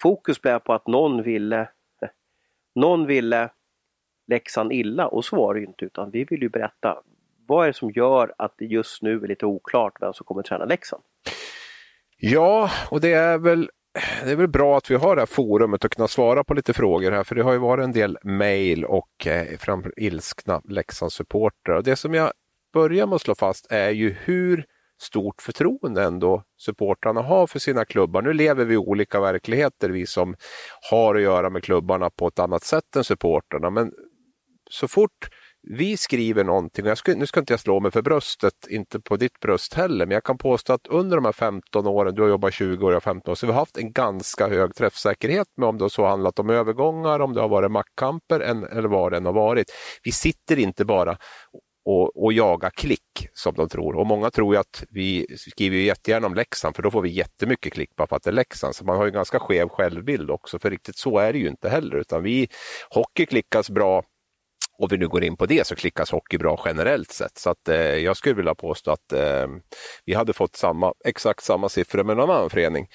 fokus 0.02 0.42
blev 0.42 0.58
på 0.58 0.72
att 0.72 0.86
någon 0.86 1.22
ville 1.22 1.68
någon 2.74 3.06
ville 3.06 3.50
Leksand 4.26 4.72
illa 4.72 5.06
och 5.08 5.24
så 5.24 5.36
var 5.36 5.54
det 5.54 5.60
ju 5.60 5.66
inte 5.66 5.84
utan 5.84 6.10
vi 6.10 6.24
vill 6.24 6.42
ju 6.42 6.48
berätta 6.48 7.02
vad 7.46 7.64
är 7.64 7.66
det 7.66 7.76
som 7.76 7.90
gör 7.90 8.34
att 8.38 8.58
det 8.58 8.64
just 8.64 9.02
nu 9.02 9.24
är 9.24 9.28
lite 9.28 9.46
oklart 9.46 9.92
vem 10.00 10.12
som 10.12 10.24
kommer 10.24 10.42
träna 10.42 10.64
Leksand. 10.64 11.02
Ja, 12.18 12.70
och 12.90 13.00
det 13.00 13.12
är 13.12 13.38
väl 13.38 13.70
det 14.24 14.30
är 14.30 14.36
väl 14.36 14.48
bra 14.48 14.76
att 14.76 14.90
vi 14.90 14.94
har 14.94 15.16
det 15.16 15.20
här 15.20 15.26
forumet 15.26 15.84
och 15.84 15.92
kunna 15.92 16.08
svara 16.08 16.44
på 16.44 16.54
lite 16.54 16.72
frågor 16.72 17.12
här 17.12 17.24
för 17.24 17.34
det 17.34 17.42
har 17.42 17.52
ju 17.52 17.58
varit 17.58 17.84
en 17.84 17.92
del 17.92 18.18
mejl 18.22 18.84
och 18.84 19.26
eh, 19.26 19.58
framför 19.58 19.92
ilskna 19.96 20.60
Leksandssupportrar. 20.64 21.82
Det 21.82 21.96
som 21.96 22.14
jag 22.14 22.32
börjar 22.72 23.06
med 23.06 23.14
att 23.14 23.22
slå 23.22 23.34
fast 23.34 23.66
är 23.70 23.90
ju 23.90 24.16
hur 24.24 24.64
stort 25.02 25.42
förtroende 25.42 26.02
ändå 26.02 26.42
supportrarna 26.56 27.22
har 27.22 27.46
för 27.46 27.58
sina 27.58 27.84
klubbar. 27.84 28.22
Nu 28.22 28.32
lever 28.32 28.64
vi 28.64 28.74
i 28.74 28.78
olika 28.78 29.20
verkligheter, 29.20 29.90
vi 29.90 30.06
som 30.06 30.36
har 30.90 31.14
att 31.14 31.22
göra 31.22 31.50
med 31.50 31.64
klubbarna 31.64 32.10
på 32.10 32.28
ett 32.28 32.38
annat 32.38 32.64
sätt 32.64 32.96
än 32.96 33.04
supportrarna. 33.04 33.70
Men 33.70 33.92
så 34.70 34.88
fort 34.88 35.28
vi 35.70 35.96
skriver 35.96 36.44
någonting, 36.44 36.84
och 36.84 36.90
jag 36.90 36.98
ska, 36.98 37.14
nu 37.14 37.26
ska 37.26 37.40
inte 37.40 37.52
jag 37.52 37.60
slå 37.60 37.80
mig 37.80 37.90
för 37.90 38.02
bröstet, 38.02 38.66
inte 38.68 39.00
på 39.00 39.16
ditt 39.16 39.40
bröst 39.40 39.74
heller, 39.74 40.06
men 40.06 40.14
jag 40.14 40.24
kan 40.24 40.38
påstå 40.38 40.72
att 40.72 40.86
under 40.86 41.16
de 41.16 41.24
här 41.24 41.32
15 41.32 41.86
åren, 41.86 42.14
du 42.14 42.22
har 42.22 42.28
jobbat 42.28 42.54
20 42.54 42.86
år, 42.86 42.92
jag 42.92 42.96
har 42.96 43.00
15 43.00 43.30
år, 43.30 43.34
så 43.34 43.46
vi 43.46 43.52
har 43.52 43.60
haft 43.60 43.76
en 43.76 43.92
ganska 43.92 44.48
hög 44.48 44.74
träffsäkerhet 44.74 45.48
med 45.56 45.68
om 45.68 45.78
det 45.78 45.84
har 45.84 45.88
så 45.88 46.06
handlat 46.06 46.38
om 46.38 46.50
övergångar, 46.50 47.20
om 47.20 47.34
det 47.34 47.40
har 47.40 47.48
varit 47.48 47.70
maktkamper 47.70 48.40
eller 48.40 48.88
vad 48.88 49.12
det 49.12 49.16
än 49.16 49.26
har 49.26 49.32
varit. 49.32 49.72
Vi 50.02 50.12
sitter 50.12 50.58
inte 50.58 50.84
bara 50.84 51.18
och, 51.84 52.24
och 52.24 52.32
jaga 52.32 52.70
klick 52.70 53.28
som 53.32 53.54
de 53.54 53.68
tror. 53.68 53.96
Och 53.96 54.06
många 54.06 54.30
tror 54.30 54.54
ju 54.54 54.60
att 54.60 54.84
vi 54.90 55.26
skriver 55.36 55.76
ju 55.76 55.82
jättegärna 55.82 56.26
om 56.26 56.34
Leksand 56.34 56.76
för 56.76 56.82
då 56.82 56.90
får 56.90 57.02
vi 57.02 57.08
jättemycket 57.08 57.72
klick 57.72 57.96
bara 57.96 58.06
för 58.06 58.16
att 58.16 58.22
det 58.22 58.30
är 58.30 58.32
Leksand. 58.32 58.74
Så 58.74 58.84
man 58.84 58.96
har 58.96 59.04
ju 59.04 59.08
en 59.08 59.14
ganska 59.14 59.38
skev 59.38 59.68
självbild 59.68 60.30
också 60.30 60.58
för 60.58 60.70
riktigt 60.70 60.96
så 60.96 61.18
är 61.18 61.32
det 61.32 61.38
ju 61.38 61.48
inte 61.48 61.68
heller 61.68 61.96
utan 61.96 62.22
vi, 62.22 62.48
hockey 62.90 63.26
klickas 63.26 63.70
bra 63.70 64.02
och 64.78 64.92
vi 64.92 64.96
nu 64.96 65.08
går 65.08 65.24
in 65.24 65.36
på 65.36 65.46
det 65.46 65.66
så 65.66 65.74
klickas 65.74 66.10
hockey 66.10 66.38
bra 66.38 66.62
generellt 66.64 67.12
sett. 67.12 67.38
Så 67.38 67.50
att, 67.50 67.68
eh, 67.68 67.76
jag 67.76 68.16
skulle 68.16 68.34
vilja 68.34 68.54
påstå 68.54 68.90
att 68.90 69.12
eh, 69.12 69.46
vi 70.04 70.14
hade 70.14 70.32
fått 70.32 70.56
samma, 70.56 70.92
exakt 71.04 71.44
samma 71.44 71.68
siffror 71.68 72.04
med 72.04 72.16
någon 72.16 72.30
annan 72.30 72.50
förening. 72.50 72.86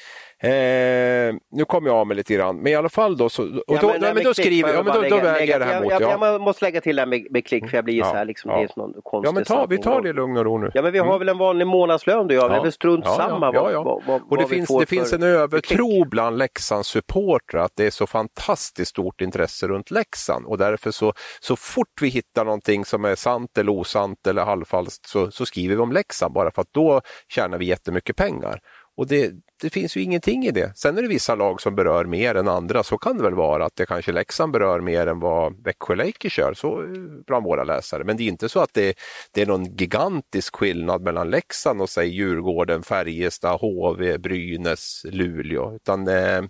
Eh, 0.44 1.36
nu 1.52 1.66
kom 1.68 1.86
jag 1.86 1.96
av 1.96 2.08
mig 2.08 2.18
lite 2.18 2.34
grann, 2.34 2.58
men 2.58 2.68
i 2.72 2.76
alla 2.76 2.90
fall 2.90 3.18
då, 3.18 3.30
så, 3.30 3.44
och 3.44 3.50
då, 3.50 3.64
Ja, 3.68 3.74
men 3.82 3.82
det 3.82 3.98
ja, 4.02 4.08
här 4.08 4.14
men 4.14 4.24
då 4.24 4.34
skriver 4.34 4.74
ja, 4.74 4.84
men 4.84 4.94
då, 4.94 5.02
då 5.02 5.02
lägga- 5.02 5.24
väger 5.34 5.52
jag 5.52 5.62
det 5.62 5.66
här 5.66 5.82
mot. 5.82 5.92
jag, 5.92 6.02
ja. 6.02 6.28
jag 6.32 6.42
måste 6.42 6.66
lägga 6.66 6.82
till 6.82 6.96
det 6.96 7.02
här 7.02 7.08
med, 7.08 7.28
med 7.30 7.46
klick 7.46 7.70
för 7.70 7.78
jag 7.78 7.86
blir 7.86 7.96
Ja, 7.96 8.06
så 8.06 8.16
här 8.16 8.26
liksom, 8.26 8.52
ja. 8.52 8.58
det 8.58 8.64
är 8.64 8.72
någon 8.76 8.94
konstig 9.04 9.28
Ja 9.30 9.32
men 9.32 9.44
ta, 9.44 9.66
vi 9.66 9.78
tar 9.78 10.02
det 10.02 10.10
i 10.10 10.14
lugn 10.14 10.38
och 10.38 10.46
ro 10.46 10.58
nu. 10.58 10.72
Ja 10.74 10.82
men 10.82 10.92
vi 10.94 11.00
har 11.00 11.20
väl 11.20 11.30
en 11.30 11.38
vanlig 11.38 11.68
månadslön 11.68 12.28
du 12.28 12.38
och 12.38 12.44
jag, 12.44 12.52
det 12.52 12.58
är 12.58 12.62
väl 12.62 12.72
strunt 12.72 13.06
ja, 13.06 13.16
samma 13.16 13.52
ja, 13.54 13.64
vad, 13.64 13.84
vad, 13.84 14.04
vad, 14.08 14.22
Och 14.30 14.38
det 14.38 14.48
finns, 14.48 14.78
det 14.80 14.86
finns 14.86 15.14
en 15.14 15.24
övertro 15.24 15.88
klick. 15.88 16.10
bland 16.10 16.38
Leksands 16.38 16.88
supportrar 16.90 17.62
att 17.62 17.76
det 17.76 17.86
är 17.86 17.92
så 17.92 18.08
fantastiskt 18.08 18.90
stort 18.92 19.22
intresse 19.22 19.68
runt 19.68 19.92
Leksand 19.92 20.46
och 20.46 20.58
därför 20.58 20.92
så, 20.92 21.14
så 21.40 21.56
fort 21.56 22.02
vi 22.02 22.08
hittar 22.08 22.46
någonting 22.46 22.86
som 22.86 23.06
är 23.06 23.16
sant 23.16 23.58
eller 23.58 23.72
osant 23.72 24.28
eller 24.28 24.44
halvfalskt 24.44 25.06
så, 25.10 25.32
så 25.32 25.46
skriver 25.46 25.76
vi 25.76 25.82
om 25.82 25.92
Leksand 25.92 26.34
bara 26.34 26.52
för 26.52 26.62
att 26.62 26.74
då 26.74 27.02
tjänar 27.28 27.58
vi 27.58 27.66
jättemycket 27.66 28.16
pengar. 28.16 28.60
Och 28.98 29.08
det, 29.08 29.32
det 29.62 29.70
finns 29.70 29.98
ju 29.98 30.02
ingenting 30.02 30.46
i 30.46 30.52
det. 30.52 30.78
Sen 30.78 30.98
är 30.98 31.02
det 31.02 31.08
vissa 31.08 31.36
lag 31.36 31.62
som 31.62 31.76
berör 31.76 32.06
mer 32.06 32.36
än 32.36 32.48
andra, 32.48 32.84
så 32.84 32.98
kan 32.98 33.18
det 33.18 33.24
väl 33.24 33.34
vara 33.34 33.66
att 33.66 33.76
det 33.76 33.86
kanske 33.86 34.12
Leksand 34.12 34.54
berör 34.54 34.82
mer 34.82 35.08
än 35.08 35.20
vad 35.20 35.64
Växjö 35.64 35.96
Lakers 35.96 36.40
gör. 36.40 36.54
så 36.54 36.82
eh, 36.82 36.88
bland 37.28 37.46
våra 37.46 37.64
läsare. 37.64 38.04
Men 38.04 38.18
det 38.18 38.24
är 38.24 38.28
inte 38.28 38.50
så 38.50 38.60
att 38.60 38.74
det, 38.74 38.98
det 39.32 39.42
är 39.42 39.46
någon 39.46 39.66
gigantisk 39.66 40.56
skillnad 40.56 41.02
mellan 41.02 41.30
Leksand 41.30 41.82
och 41.82 41.90
säg 41.90 42.08
Djurgården, 42.08 42.84
Färjestad, 42.84 43.60
HV, 43.60 44.18
Brynäs, 44.18 45.02
Luleå. 45.04 45.76
Utan 45.76 46.08
eh, 46.08 46.42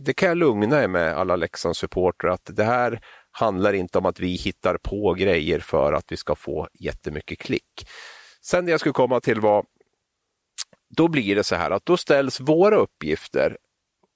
det 0.00 0.14
kan 0.14 0.28
jag 0.28 0.38
lugna 0.38 0.82
er 0.82 0.88
med 0.88 1.16
alla 1.16 1.36
Leksandssupportrar 1.36 2.30
att 2.30 2.50
det 2.52 2.64
här 2.64 3.00
handlar 3.30 3.72
inte 3.72 3.98
om 3.98 4.06
att 4.06 4.20
vi 4.20 4.34
hittar 4.34 4.78
på 4.82 5.14
grejer 5.14 5.58
för 5.58 5.92
att 5.92 6.04
vi 6.08 6.16
ska 6.16 6.34
få 6.34 6.68
jättemycket 6.80 7.38
klick. 7.38 7.86
Sen 8.42 8.64
det 8.64 8.70
jag 8.70 8.80
skulle 8.80 8.92
komma 8.92 9.20
till 9.20 9.40
var, 9.40 9.64
då 10.96 11.08
blir 11.08 11.36
det 11.36 11.44
så 11.44 11.54
här 11.56 11.70
att 11.70 11.86
då 11.86 11.96
ställs 11.96 12.40
våra 12.40 12.76
uppgifter, 12.76 13.56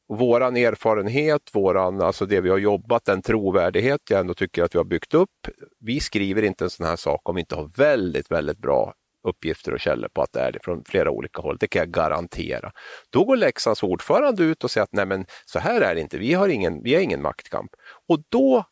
våran 0.08 0.56
erfarenhet, 0.56 1.42
våran, 1.52 2.00
alltså 2.00 2.26
det 2.26 2.40
vi 2.40 2.50
har 2.50 2.58
jobbat, 2.58 3.04
den 3.04 3.22
trovärdighet 3.22 4.00
jag 4.10 4.20
ändå 4.20 4.34
tycker 4.34 4.62
att 4.62 4.74
vi 4.74 4.78
har 4.78 4.84
byggt 4.84 5.14
upp. 5.14 5.48
Vi 5.80 6.00
skriver 6.00 6.42
inte 6.42 6.64
en 6.64 6.70
sån 6.70 6.86
här 6.86 6.96
sak 6.96 7.28
om 7.28 7.34
vi 7.34 7.40
inte 7.40 7.54
har 7.54 7.70
väldigt, 7.76 8.30
väldigt 8.30 8.58
bra 8.58 8.94
uppgifter 9.28 9.72
och 9.72 9.80
källor 9.80 10.08
på 10.08 10.22
att 10.22 10.32
det 10.32 10.40
är 10.40 10.52
det 10.52 10.58
från 10.62 10.84
flera 10.84 11.10
olika 11.10 11.42
håll. 11.42 11.56
Det 11.60 11.68
kan 11.68 11.80
jag 11.80 11.90
garantera. 11.90 12.72
Då 13.10 13.24
går 13.24 13.36
Leksands 13.36 13.82
ordförande 13.82 14.42
ut 14.42 14.64
och 14.64 14.70
säger 14.70 14.82
att 14.82 14.92
nej 14.92 15.06
men 15.06 15.26
så 15.46 15.58
här 15.58 15.80
är 15.80 15.94
det 15.94 16.00
inte, 16.00 16.18
vi 16.18 16.34
har 16.34 16.48
ingen, 16.48 16.82
vi 16.82 16.94
har 16.94 17.02
ingen 17.02 17.22
maktkamp. 17.22 17.70
Och 18.08 18.18
då 18.28 18.64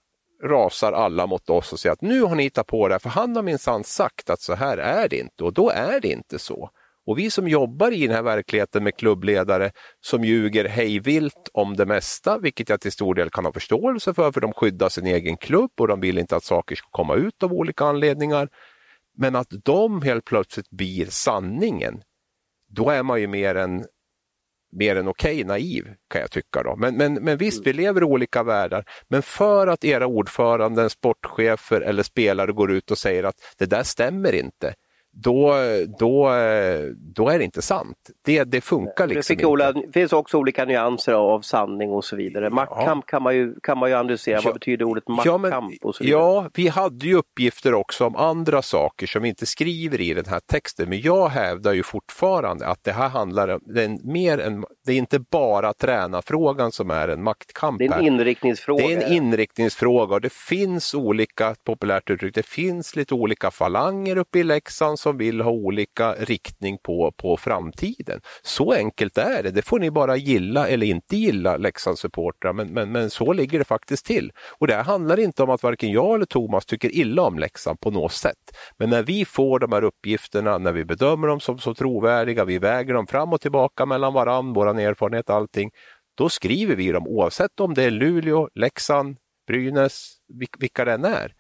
rasar 0.45 0.93
alla 0.93 1.27
mot 1.27 1.51
oss 1.51 1.73
och 1.73 1.81
säger 1.81 1.93
att 1.93 2.03
nu 2.03 2.23
har 2.23 2.35
ni 2.35 2.43
hittat 2.43 2.67
på 2.67 2.89
det, 2.89 2.95
här, 2.95 2.99
för 2.99 3.09
han 3.09 3.37
har 3.37 3.43
minsann 3.43 3.85
sagt 3.85 4.31
att 4.31 4.41
så 4.41 4.55
här 4.55 4.79
är 4.79 5.09
det 5.09 5.19
inte 5.19 5.45
och 5.45 5.53
då 5.53 5.71
är 5.71 6.01
det 6.01 6.09
inte 6.09 6.39
så. 6.39 6.71
Och 7.07 7.19
vi 7.19 7.31
som 7.31 7.49
jobbar 7.49 7.91
i 7.91 8.07
den 8.07 8.17
här 8.17 8.23
verkligheten 8.23 8.85
med 8.85 8.97
klubbledare 8.97 9.71
som 10.01 10.25
ljuger 10.25 10.65
hejvilt 10.65 11.49
om 11.53 11.77
det 11.77 11.87
mesta, 11.87 12.39
vilket 12.39 12.69
jag 12.69 12.81
till 12.81 12.93
stor 12.93 13.15
del 13.15 13.31
kan 13.31 13.45
ha 13.45 13.53
förståelse 13.53 14.15
för, 14.15 14.33
för 14.33 14.41
de 14.41 14.53
skyddar 14.53 14.89
sin 14.89 15.07
egen 15.07 15.37
klubb 15.37 15.71
och 15.81 15.89
de 15.89 16.01
vill 16.01 16.19
inte 16.19 16.37
att 16.37 16.45
saker 16.45 16.77
ska 16.77 16.89
komma 16.91 17.15
ut 17.15 17.43
av 17.43 17.53
olika 17.53 17.85
anledningar. 17.85 18.49
Men 19.19 19.37
att 19.37 19.49
de 19.65 20.03
helt 20.03 20.25
plötsligt 20.25 20.71
blir 20.71 21.07
sanningen, 21.07 22.03
då 22.69 22.91
är 22.91 23.03
man 23.03 23.21
ju 23.21 23.27
mer 23.27 23.55
än 23.55 23.85
mer 24.73 24.97
än 24.97 25.09
okej 25.09 25.35
okay, 25.35 25.45
naiv 25.45 25.95
kan 26.11 26.21
jag 26.21 26.31
tycka. 26.31 26.63
Då. 26.63 26.77
Men, 26.77 26.97
men, 26.97 27.15
men 27.15 27.39
visst, 27.39 27.67
vi 27.67 27.73
lever 27.73 28.01
i 28.01 28.05
olika 28.05 28.43
världar. 28.43 28.85
Men 29.09 29.23
för 29.23 29.67
att 29.67 29.85
era 29.85 30.07
ordföranden, 30.07 30.91
sportchefer 30.91 31.81
eller 31.81 32.03
spelare 32.03 32.53
går 32.53 32.73
ut 32.73 32.91
och 32.91 32.99
säger 32.99 33.25
att 33.25 33.37
det 33.59 33.67
där 33.67 33.83
stämmer 33.83 34.33
inte, 34.33 34.75
då, 35.19 35.55
då, 35.99 36.31
då 36.99 37.29
är 37.29 37.39
det 37.39 37.45
inte 37.45 37.63
sant. 37.63 37.97
Det, 38.25 38.45
det 38.45 38.61
funkar 38.61 39.07
liksom 39.07 39.37
det 39.37 39.45
Ola, 39.45 39.69
inte. 39.69 39.81
Det 39.81 39.93
finns 39.93 40.13
också 40.13 40.39
olika 40.39 40.65
nyanser 40.65 41.13
av 41.13 41.41
sanning 41.41 41.91
och 41.91 42.05
så 42.05 42.17
vidare. 42.17 42.51
Maktkamp 42.51 43.05
ja. 43.07 43.11
kan, 43.11 43.23
man 43.23 43.37
ju, 43.37 43.55
kan 43.63 43.79
man 43.79 43.89
ju 43.91 43.97
analysera, 43.97 44.35
ja. 44.35 44.43
vad 44.45 44.55
betyder 44.55 44.85
ordet 44.85 45.09
maktkamp? 45.09 45.47
Ja, 45.47 45.61
men, 45.61 45.79
och 45.83 45.95
så 45.95 46.05
vidare. 46.05 46.21
ja, 46.21 46.51
vi 46.55 46.69
hade 46.69 47.07
ju 47.07 47.15
uppgifter 47.15 47.75
också 47.75 48.07
om 48.07 48.17
andra 48.17 48.63
saker 48.63 49.07
som 49.07 49.23
vi 49.23 49.29
inte 49.29 49.47
skriver 49.47 50.01
i 50.01 50.15
den 50.15 50.25
här 50.27 50.41
texten, 50.41 50.89
men 50.89 51.01
jag 51.01 51.29
hävdar 51.29 51.73
ju 51.73 51.83
fortfarande 51.83 52.67
att 52.67 52.85
det 52.85 52.93
här 52.93 53.09
handlar 53.09 53.49
om, 53.49 53.61
det 53.65 53.85
är, 53.85 53.99
mer 54.13 54.39
en, 54.39 54.65
det 54.87 54.93
är 54.93 54.97
inte 54.97 55.19
bara 55.19 55.73
tränarfrågan 55.73 56.73
som 56.73 56.91
är 56.91 57.09
en 57.09 57.23
maktkamp. 57.23 57.79
Det 57.79 57.87
är 57.87 57.99
en 57.99 58.05
inriktningsfråga. 58.05 58.87
Det 58.87 58.93
är 58.93 59.07
en 59.07 59.13
inriktningsfråga 59.13 60.15
och 60.15 60.21
det 60.21 60.33
finns 60.33 60.95
olika, 60.95 61.55
populärt 61.65 62.11
uttryck, 62.11 62.35
det 62.35 62.47
finns 62.47 62.97
lite 62.97 63.15
olika 63.15 63.51
falanger 63.51 64.17
uppe 64.17 64.39
i 64.39 64.45
Leksand 64.45 64.99
som 65.07 65.19
vill 65.19 65.41
ha 65.41 65.51
olika 65.51 66.13
riktning 66.13 66.79
på, 66.83 67.13
på 67.17 67.37
framtiden. 67.37 68.21
Så 68.43 68.73
enkelt 68.73 69.19
är 69.19 69.43
det. 69.43 69.51
Det 69.51 69.63
får 69.63 69.79
ni 69.79 69.91
bara 69.91 70.17
gilla 70.17 70.69
eller 70.69 70.87
inte 70.87 71.17
gilla 71.17 71.57
Leksandssupportrar, 71.57 72.53
men, 72.53 72.69
men, 72.69 72.93
men 72.93 73.11
så 73.11 73.33
ligger 73.33 73.59
det 73.59 73.65
faktiskt 73.65 74.07
till. 74.07 74.33
Och 74.59 74.67
det 74.67 74.75
här 74.75 74.85
handlar 74.85 75.19
inte 75.21 75.43
om 75.43 75.51
att 75.51 75.63
varken 75.63 75.91
jag 75.91 76.15
eller 76.15 76.27
Thomas 76.27 76.67
tycker 76.67 76.95
illa 76.95 77.23
om 77.23 77.39
Leksand 77.39 77.81
på 77.81 77.91
något 77.91 78.13
sätt. 78.13 78.37
Men 78.79 78.91
när 78.91 79.03
vi 79.03 79.25
får 79.25 79.59
de 79.59 79.73
här 79.73 79.85
uppgifterna, 79.85 80.59
när 80.59 80.73
vi 80.73 80.85
bedömer 80.85 81.29
dem 81.29 81.41
som 81.41 81.59
så 81.59 81.75
trovärdiga, 81.75 82.45
vi 82.45 82.59
väger 82.59 82.95
dem 82.95 83.07
fram 83.07 83.33
och 83.33 83.41
tillbaka 83.41 83.87
mellan 83.87 84.13
varann, 84.13 84.53
våran 84.53 84.79
erfarenhet, 84.79 85.31
allting, 85.31 85.71
då 86.17 86.29
skriver 86.29 86.77
vi 86.77 86.93
dem 86.93 87.07
oavsett 87.07 87.61
om 87.61 87.75
det 87.75 87.85
är 87.85 87.91
Luleå, 87.91 88.49
Leksand, 88.55 89.17
Brynäs, 89.47 90.17
vilka 90.59 90.85
det 90.85 90.93
än 90.93 91.05
är. 91.05 91.33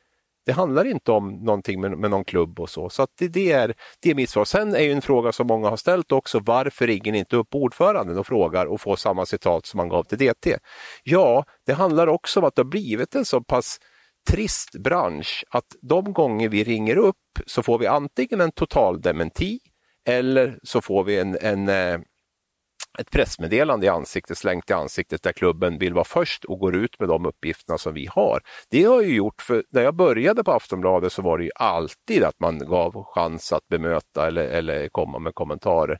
Det 0.46 0.52
handlar 0.52 0.84
inte 0.84 1.12
om 1.12 1.44
någonting 1.44 1.80
med, 1.80 1.98
med 1.98 2.10
någon 2.10 2.24
klubb 2.24 2.60
och 2.60 2.70
så. 2.70 2.88
Så 2.90 3.02
att 3.02 3.10
det, 3.18 3.28
det, 3.28 3.52
är, 3.52 3.74
det 4.00 4.10
är 4.10 4.14
mitt 4.14 4.30
svar. 4.30 4.44
Sen 4.44 4.74
är 4.74 4.80
ju 4.80 4.92
en 4.92 5.02
fråga 5.02 5.32
som 5.32 5.46
många 5.46 5.68
har 5.68 5.76
ställt 5.76 6.12
också, 6.12 6.40
varför 6.40 6.86
ringer 6.86 7.12
ni 7.12 7.18
inte 7.18 7.36
upp 7.36 7.54
ordföranden 7.54 8.18
och 8.18 8.26
frågar 8.26 8.66
och 8.66 8.80
får 8.80 8.96
samma 8.96 9.26
citat 9.26 9.66
som 9.66 9.78
man 9.78 9.88
gav 9.88 10.02
till 10.02 10.18
DT? 10.18 10.58
Ja, 11.02 11.44
det 11.66 11.72
handlar 11.72 12.06
också 12.06 12.40
om 12.40 12.46
att 12.46 12.54
det 12.54 12.62
har 12.62 12.70
blivit 12.70 13.14
en 13.14 13.24
så 13.24 13.40
pass 13.40 13.78
trist 14.30 14.78
bransch 14.78 15.44
att 15.50 15.66
de 15.82 16.12
gånger 16.12 16.48
vi 16.48 16.64
ringer 16.64 16.96
upp 16.96 17.16
så 17.46 17.62
får 17.62 17.78
vi 17.78 17.86
antingen 17.86 18.40
en 18.40 18.52
total 18.52 19.00
dementi 19.00 19.58
eller 20.08 20.58
så 20.62 20.80
får 20.80 21.04
vi 21.04 21.18
en, 21.18 21.38
en 21.40 21.68
eh, 21.68 21.98
ett 22.98 23.10
pressmeddelande 23.10 23.86
i 23.86 23.88
ansiktet, 23.88 24.38
slängt 24.38 24.70
i 24.70 24.72
ansiktet 24.72 25.22
där 25.22 25.32
klubben 25.32 25.78
vill 25.78 25.94
vara 25.94 26.04
först 26.04 26.44
och 26.44 26.58
går 26.58 26.76
ut 26.76 27.00
med 27.00 27.08
de 27.08 27.26
uppgifterna 27.26 27.78
som 27.78 27.94
vi 27.94 28.06
har. 28.06 28.40
Det 28.70 28.84
har 28.84 29.02
jag 29.02 29.10
gjort, 29.10 29.42
för 29.42 29.64
när 29.70 29.82
jag 29.82 29.96
började 29.96 30.44
på 30.44 30.52
Aftonbladet 30.52 31.12
så 31.12 31.22
var 31.22 31.38
det 31.38 31.44
ju 31.44 31.50
alltid 31.54 32.24
att 32.24 32.40
man 32.40 32.58
gav 32.58 33.04
chans 33.14 33.52
att 33.52 33.68
bemöta 33.68 34.26
eller, 34.26 34.44
eller 34.48 34.88
komma 34.88 35.18
med 35.18 35.34
kommentarer. 35.34 35.98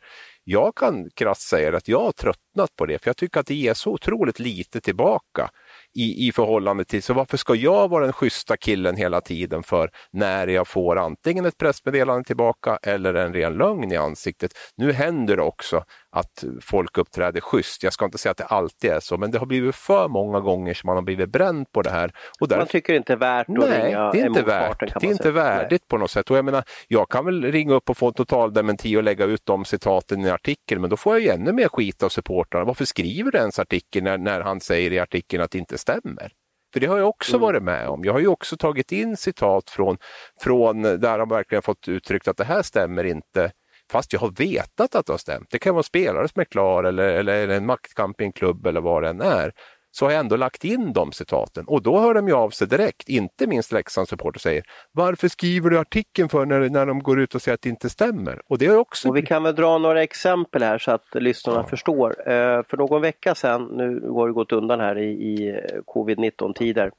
Jag 0.49 0.75
kan 0.77 1.11
krasst 1.17 1.49
säga 1.49 1.77
att 1.77 1.89
jag 1.89 2.01
har 2.01 2.13
tröttnat 2.13 2.77
på 2.77 2.87
det, 2.87 3.03
för 3.03 3.09
jag 3.09 3.17
tycker 3.17 3.41
att 3.41 3.47
det 3.47 3.55
ger 3.55 3.75
så 3.75 3.93
otroligt 3.93 4.39
lite 4.39 4.81
tillbaka 4.81 5.51
i, 5.95 6.29
i 6.29 6.33
förhållande 6.33 6.85
till, 6.85 7.03
så 7.03 7.15
varför 7.15 7.37
ska 7.37 7.55
jag 7.55 7.89
vara 7.89 8.05
den 8.05 8.13
schyssta 8.13 8.57
killen 8.57 8.97
hela 8.97 9.21
tiden 9.21 9.63
för 9.63 9.91
när 10.13 10.47
jag 10.47 10.69
får 10.69 10.99
antingen 10.99 11.45
ett 11.45 11.59
pressmeddelande 11.59 12.25
tillbaka 12.25 12.79
eller 12.83 13.15
en 13.15 13.33
ren 13.33 13.55
lögn 13.55 13.93
i 13.93 13.97
ansiktet. 13.97 14.53
Nu 14.77 14.93
händer 14.93 15.37
det 15.37 15.43
också 15.43 15.85
att 16.17 16.45
folk 16.61 16.99
uppträder 16.99 17.41
schysst. 17.41 17.83
Jag 17.83 17.93
ska 17.93 18.05
inte 18.05 18.19
säga 18.19 18.31
att 18.31 18.37
det 18.37 18.45
alltid 18.45 18.91
är 18.91 19.01
så, 19.01 19.17
men 19.19 19.31
det 19.31 19.39
har 19.39 19.47
blivit 19.47 19.75
för 19.75 20.09
många 20.09 20.41
gånger 20.41 20.75
som 20.75 20.87
man 20.87 20.97
har 20.97 21.03
blivit 21.03 21.29
bränd 21.29 21.73
på 21.73 21.83
det 21.83 21.91
här. 21.91 22.13
Och 22.41 22.49
där... 22.49 22.57
Man 22.57 22.67
tycker 22.67 22.93
det 22.93 22.97
inte 22.97 23.13
är 23.13 23.17
värt 23.17 23.49
att 23.49 23.55
Nej, 23.55 23.87
ringa 23.87 24.13
det 24.13 24.21
är 24.21 24.27
inte 24.27 24.43
värt. 24.43 25.01
Det 25.01 25.07
är 25.07 25.11
inte 25.11 25.31
värdigt 25.31 25.71
Nej. 25.71 25.89
på 25.89 25.99
något 25.99 26.11
sätt. 26.11 26.31
Och 26.31 26.37
jag, 26.37 26.45
menar, 26.45 26.65
jag 26.89 27.09
kan 27.09 27.25
väl 27.25 27.45
ringa 27.45 27.75
upp 27.75 27.91
och 27.91 27.97
få 27.97 28.07
en 28.07 28.15
total 28.15 28.53
dementi 28.53 28.97
och 28.97 29.03
lägga 29.03 29.25
ut 29.25 29.43
de 29.45 29.65
citaten 29.65 30.21
i 30.21 30.29
en 30.29 30.35
artikel, 30.35 30.79
men 30.79 30.91
då 30.91 30.97
får 30.97 31.15
jag 31.15 31.23
ju 31.23 31.29
ännu 31.29 31.53
mer 31.53 31.69
skit 31.69 32.03
av 32.03 32.09
supportrarna. 32.09 32.65
Varför 32.65 32.85
skriver 32.85 33.31
du 33.31 33.39
ens 33.39 33.59
artikel 33.59 34.03
när, 34.03 34.19
när 34.19 34.41
han 34.41 34.61
säger 34.61 34.93
i 34.93 34.99
artikeln 34.99 35.43
att 35.43 35.51
det 35.51 35.59
inte 35.59 35.79
stämmer? 35.79 36.33
För 36.73 36.81
det 36.81 36.87
har 36.87 36.99
jag 36.99 37.09
också 37.09 37.33
mm. 37.33 37.41
varit 37.41 37.63
med 37.63 37.89
om. 37.89 38.05
Jag 38.05 38.13
har 38.13 38.21
ju 38.21 38.27
också 38.27 38.57
tagit 38.57 38.93
in 38.93 39.17
citat 39.17 39.71
från, 39.71 39.97
från 40.41 40.83
där 40.83 41.19
han 41.19 41.29
verkligen 41.29 41.63
fått 41.63 41.89
uttryckt 41.89 42.29
att 42.29 42.37
det 42.37 42.45
här 42.45 42.63
stämmer 42.63 43.05
inte 43.05 43.53
fast 43.93 44.13
jag 44.13 44.21
har 44.21 44.31
vetat 44.31 44.95
att 44.95 45.07
det 45.07 45.13
har 45.13 45.19
stämt. 45.19 45.51
Det 45.51 45.59
kan 45.59 45.75
vara 45.75 45.81
en 45.81 45.85
spelare 45.85 46.29
som 46.29 46.41
är 46.41 46.45
klar 46.45 46.85
eller, 46.85 47.09
eller 47.09 47.49
en 47.49 47.67
maktkamp 47.67 48.21
i 48.21 48.25
en 48.25 48.33
klubb 48.33 48.67
eller 48.67 48.81
vad 48.81 49.03
det 49.03 49.09
än 49.09 49.21
är. 49.21 49.53
Så 49.99 50.05
har 50.05 50.13
jag 50.13 50.21
ändå 50.21 50.37
lagt 50.37 50.65
in 50.65 50.93
de 50.93 51.13
citaten 51.13 51.65
och 51.67 51.83
då 51.83 51.99
hör 51.99 52.15
de 52.15 52.29
ju 52.29 52.35
av 52.35 52.51
sig 52.51 52.67
direkt, 52.67 53.09
inte 53.09 53.47
minst 53.47 53.73
Leksands 53.73 54.11
supporter 54.11 54.41
säger 54.41 54.65
Varför 54.93 55.29
skriver 55.29 55.71
du 55.71 55.79
artikeln 55.79 56.29
för 56.29 56.47
när, 56.47 56.69
när 56.69 56.87
de 56.87 57.03
går 57.03 57.21
ut 57.21 57.35
och 57.35 57.43
säger 57.43 57.55
att 57.55 57.63
det 57.63 57.69
inte 57.69 57.91
stämmer? 57.91 58.43
Och, 58.47 58.59
det 58.59 58.67
är 58.67 58.77
också... 58.77 59.09
och 59.09 59.17
Vi 59.17 59.23
kan 59.23 59.43
väl 59.43 59.55
dra 59.55 59.79
några 59.79 60.03
exempel 60.03 60.63
här 60.63 60.79
så 60.79 60.91
att 60.91 61.07
lyssnarna 61.15 61.59
ja. 61.59 61.67
förstår. 61.67 62.31
Eh, 62.31 62.63
för 62.63 62.77
någon 62.77 63.03
vecka 63.03 63.35
sedan, 63.35 63.65
nu 63.73 64.09
har 64.09 64.27
det 64.27 64.33
gått 64.33 64.53
undan 64.53 64.81
här 64.81 64.99
i, 64.99 65.11
i 65.11 65.61
covid-19 65.87 66.53
tider, 66.53 66.91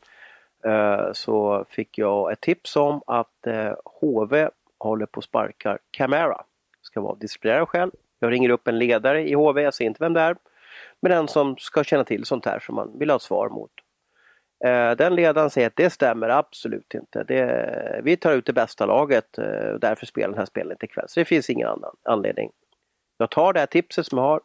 eh, 0.65 1.13
så 1.13 1.65
fick 1.69 1.97
jag 1.97 2.31
ett 2.31 2.41
tips 2.41 2.75
om 2.75 3.01
att 3.07 3.47
eh, 3.47 3.73
HV 4.01 4.49
håller 4.79 5.05
på 5.05 5.19
att 5.19 5.23
sparka 5.23 5.77
Camara 5.91 6.41
ska 6.87 7.01
vara 7.01 7.11
av 7.11 7.19
disciplinära 7.19 7.65
skäl. 7.65 7.91
Jag 8.19 8.31
ringer 8.31 8.49
upp 8.49 8.67
en 8.67 8.79
ledare 8.79 9.29
i 9.29 9.33
HV, 9.33 9.61
jag 9.61 9.73
ser 9.73 9.85
inte 9.85 10.03
vem 10.03 10.13
det 10.13 10.21
är. 10.21 10.35
Men 11.01 11.11
den 11.11 11.27
som 11.27 11.57
ska 11.57 11.83
känna 11.83 12.03
till 12.03 12.25
sånt 12.25 12.45
här 12.45 12.59
som 12.59 12.75
man 12.75 12.99
vill 12.99 13.09
ha 13.09 13.19
svar 13.19 13.49
mot. 13.49 13.71
Eh, 14.65 14.91
den 14.91 15.15
ledaren 15.15 15.49
säger 15.49 15.67
att 15.67 15.75
det 15.75 15.89
stämmer 15.89 16.29
absolut 16.29 16.93
inte. 16.93 17.23
Det, 17.23 18.01
vi 18.03 18.17
tar 18.17 18.33
ut 18.33 18.45
det 18.45 18.53
bästa 18.53 18.85
laget 18.85 19.37
eh, 19.37 19.69
och 19.73 19.79
därför 19.79 20.05
spelar 20.05 20.27
den 20.27 20.37
här 20.37 20.45
spelet 20.45 20.83
ikväll. 20.83 21.05
Så 21.07 21.19
det 21.19 21.25
finns 21.25 21.49
ingen 21.49 21.67
annan 21.67 21.95
anledning. 22.03 22.51
Jag 23.17 23.31
tar 23.31 23.53
det 23.53 23.59
här 23.59 23.67
tipset 23.67 24.05
som 24.05 24.17
jag 24.17 24.25
har, 24.25 24.41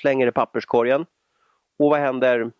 slänger 0.00 0.26
i 0.26 0.32
papperskorgen. 0.32 1.06
Och 1.78 1.90
vad 1.90 2.00
händer 2.00 2.50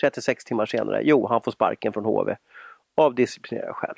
36 0.00 0.44
timmar 0.44 0.66
senare? 0.66 1.00
Jo, 1.04 1.26
han 1.26 1.42
får 1.42 1.52
sparken 1.52 1.92
från 1.92 2.04
HV 2.04 2.36
av 2.96 3.14
disciplinära 3.14 3.74
skäl. 3.74 3.94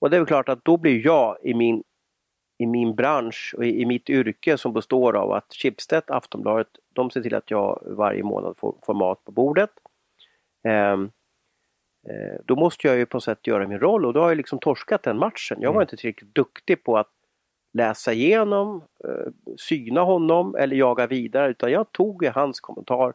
Och 0.00 0.10
det 0.10 0.16
är 0.16 0.20
väl 0.20 0.26
klart 0.26 0.48
att 0.48 0.64
då 0.64 0.76
blir 0.76 1.06
jag 1.06 1.36
i 1.42 1.54
min 1.54 1.82
i 2.62 2.66
min 2.66 2.94
bransch 2.94 3.54
och 3.56 3.64
i, 3.64 3.86
mitt 3.86 4.10
yrke 4.10 4.58
som 4.58 4.72
består 4.72 5.16
av 5.16 5.32
att 5.32 5.54
Schibsted, 5.54 6.02
Aftonbladet, 6.06 6.68
de 6.92 7.10
ser 7.10 7.22
till 7.22 7.34
att 7.34 7.50
jag 7.50 7.82
varje 7.86 8.22
månad 8.22 8.56
får, 8.58 8.74
får 8.86 8.94
mat 8.94 9.24
på 9.24 9.32
bordet. 9.32 9.70
Um, 10.68 11.10
då 12.44 12.56
måste 12.56 12.86
jag 12.86 12.96
ju 12.96 13.06
på 13.06 13.16
något 13.16 13.24
sätt 13.24 13.46
göra 13.46 13.68
min 13.68 13.78
roll 13.78 14.06
och 14.06 14.12
då 14.12 14.20
har 14.20 14.28
jag 14.28 14.36
liksom 14.36 14.58
torskat 14.58 15.02
den 15.02 15.18
matchen. 15.18 15.58
Jag 15.60 15.68
var 15.68 15.74
mm. 15.74 15.82
inte 15.82 15.96
tillräckligt 15.96 16.34
duktig 16.34 16.84
på 16.84 16.98
att 16.98 17.10
läsa 17.72 18.12
igenom, 18.12 18.84
eh, 19.04 19.32
syna 19.56 20.00
honom 20.00 20.54
eller 20.54 20.76
jaga 20.76 21.06
vidare 21.06 21.50
utan 21.50 21.70
jag 21.72 21.92
tog 21.92 22.26
hans 22.26 22.60
kommentar 22.60 23.14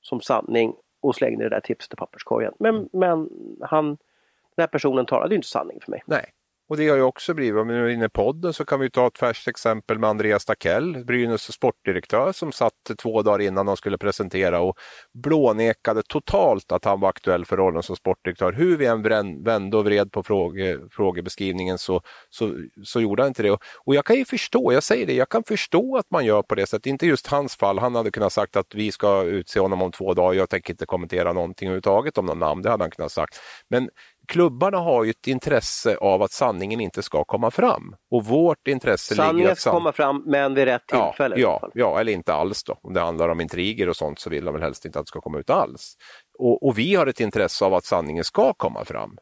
som 0.00 0.20
sanning 0.20 0.74
och 1.00 1.14
slängde 1.14 1.44
det 1.44 1.48
där 1.48 1.60
tipset 1.60 1.92
i 1.92 1.96
papperskorgen. 1.96 2.52
Men, 2.58 2.88
men 2.92 3.28
han, 3.60 3.86
den 3.86 4.62
här 4.62 4.66
personen 4.66 5.06
talade 5.06 5.34
ju 5.34 5.36
inte 5.36 5.48
sanning 5.48 5.80
för 5.80 5.90
mig. 5.90 6.02
Nej, 6.06 6.32
och 6.70 6.76
det 6.76 6.88
har 6.88 6.96
ju 6.96 7.02
också 7.02 7.34
blivit, 7.34 7.60
om 7.60 7.68
vi 7.68 7.74
nu 7.74 7.86
är 7.86 7.88
inne 7.88 8.04
i 8.04 8.08
podden 8.08 8.52
så 8.52 8.64
kan 8.64 8.80
vi 8.80 8.90
ta 8.90 9.06
ett 9.06 9.18
färskt 9.18 9.48
exempel 9.48 9.98
med 9.98 10.10
Andreas 10.10 10.44
Dackell, 10.44 11.04
Brynäs 11.04 11.52
sportdirektör 11.52 12.32
som 12.32 12.52
satt 12.52 12.72
två 12.98 13.22
dagar 13.22 13.40
innan 13.40 13.66
de 13.66 13.76
skulle 13.76 13.98
presentera 13.98 14.60
och 14.60 14.78
blånekade 15.14 16.02
totalt 16.02 16.72
att 16.72 16.84
han 16.84 17.00
var 17.00 17.08
aktuell 17.08 17.44
för 17.44 17.56
rollen 17.56 17.82
som 17.82 17.96
sportdirektör. 17.96 18.52
Hur 18.52 18.76
vi 18.76 18.86
än 18.86 19.42
vände 19.44 19.76
och 19.76 19.84
vred 19.84 20.12
på 20.12 20.22
fråge, 20.22 20.78
frågebeskrivningen 20.90 21.78
så, 21.78 22.00
så, 22.28 22.54
så 22.84 23.00
gjorde 23.00 23.22
han 23.22 23.28
inte 23.28 23.42
det. 23.42 23.50
Och, 23.50 23.62
och 23.84 23.94
jag 23.94 24.04
kan 24.04 24.16
ju 24.16 24.24
förstå, 24.24 24.72
jag 24.72 24.82
säger 24.82 25.06
det, 25.06 25.14
jag 25.14 25.28
kan 25.28 25.44
förstå 25.44 25.96
att 25.96 26.10
man 26.10 26.24
gör 26.24 26.42
på 26.42 26.54
det 26.54 26.66
sättet. 26.66 26.86
Inte 26.86 27.06
just 27.06 27.26
hans 27.26 27.56
fall, 27.56 27.78
han 27.78 27.94
hade 27.94 28.10
kunnat 28.10 28.32
sagt 28.32 28.56
att 28.56 28.74
vi 28.74 28.92
ska 28.92 29.22
utse 29.22 29.60
honom 29.60 29.82
om 29.82 29.92
två 29.92 30.14
dagar, 30.14 30.38
jag 30.38 30.50
tänker 30.50 30.72
inte 30.72 30.86
kommentera 30.86 31.32
någonting 31.32 31.68
överhuvudtaget 31.68 32.18
om 32.18 32.26
någon 32.26 32.38
namn, 32.38 32.62
det 32.62 32.70
hade 32.70 32.84
han 32.84 32.90
kunnat 32.90 33.12
sagt. 33.12 33.40
Men 33.68 33.90
klubbarna 34.30 34.78
har 34.78 35.04
ju 35.04 35.10
ett 35.10 35.26
intresse 35.26 35.96
av 35.96 36.22
att 36.22 36.32
sanningen 36.32 36.80
inte 36.80 37.02
ska 37.02 37.24
komma 37.24 37.50
fram. 37.50 37.94
Och 38.10 38.24
vårt 38.24 38.68
intresse 38.68 39.14
sanningen 39.14 39.36
ligger 39.36 39.52
att... 39.52 39.58
ska 39.58 39.70
komma 39.70 39.92
fram, 39.92 40.22
men 40.26 40.54
vid 40.54 40.64
rätt 40.64 40.86
tillfälle. 40.86 41.36
Ja, 41.38 41.60
ja, 41.62 41.70
ja, 41.74 42.00
eller 42.00 42.12
inte 42.12 42.34
alls 42.34 42.64
då. 42.64 42.78
Om 42.82 42.94
det 42.94 43.00
handlar 43.00 43.28
om 43.28 43.40
intriger 43.40 43.88
och 43.88 43.96
sånt 43.96 44.18
så 44.18 44.30
vill 44.30 44.44
de 44.44 44.54
väl 44.54 44.62
helst 44.62 44.84
inte 44.84 44.98
att 44.98 45.06
det 45.06 45.08
ska 45.08 45.20
komma 45.20 45.38
ut 45.38 45.50
alls. 45.50 45.94
Och, 46.38 46.66
och 46.66 46.78
vi 46.78 46.94
har 46.94 47.06
ett 47.06 47.20
intresse 47.20 47.64
av 47.64 47.74
att 47.74 47.84
sanningen 47.84 48.24
ska 48.24 48.54
komma 48.54 48.84
fram. 48.84 49.16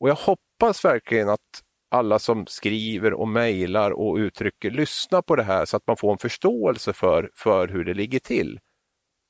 Och 0.00 0.08
jag 0.08 0.14
hoppas 0.14 0.84
verkligen 0.84 1.28
att 1.28 1.40
alla 1.90 2.18
som 2.18 2.46
skriver 2.46 3.12
och 3.12 3.28
mejlar 3.28 3.90
och 3.90 4.16
uttrycker 4.16 4.70
lyssnar 4.70 5.22
på 5.22 5.36
det 5.36 5.42
här 5.42 5.64
så 5.64 5.76
att 5.76 5.86
man 5.86 5.96
får 5.96 6.12
en 6.12 6.18
förståelse 6.18 6.92
för, 6.92 7.30
för 7.34 7.68
hur 7.68 7.84
det 7.84 7.94
ligger 7.94 8.18
till. 8.18 8.58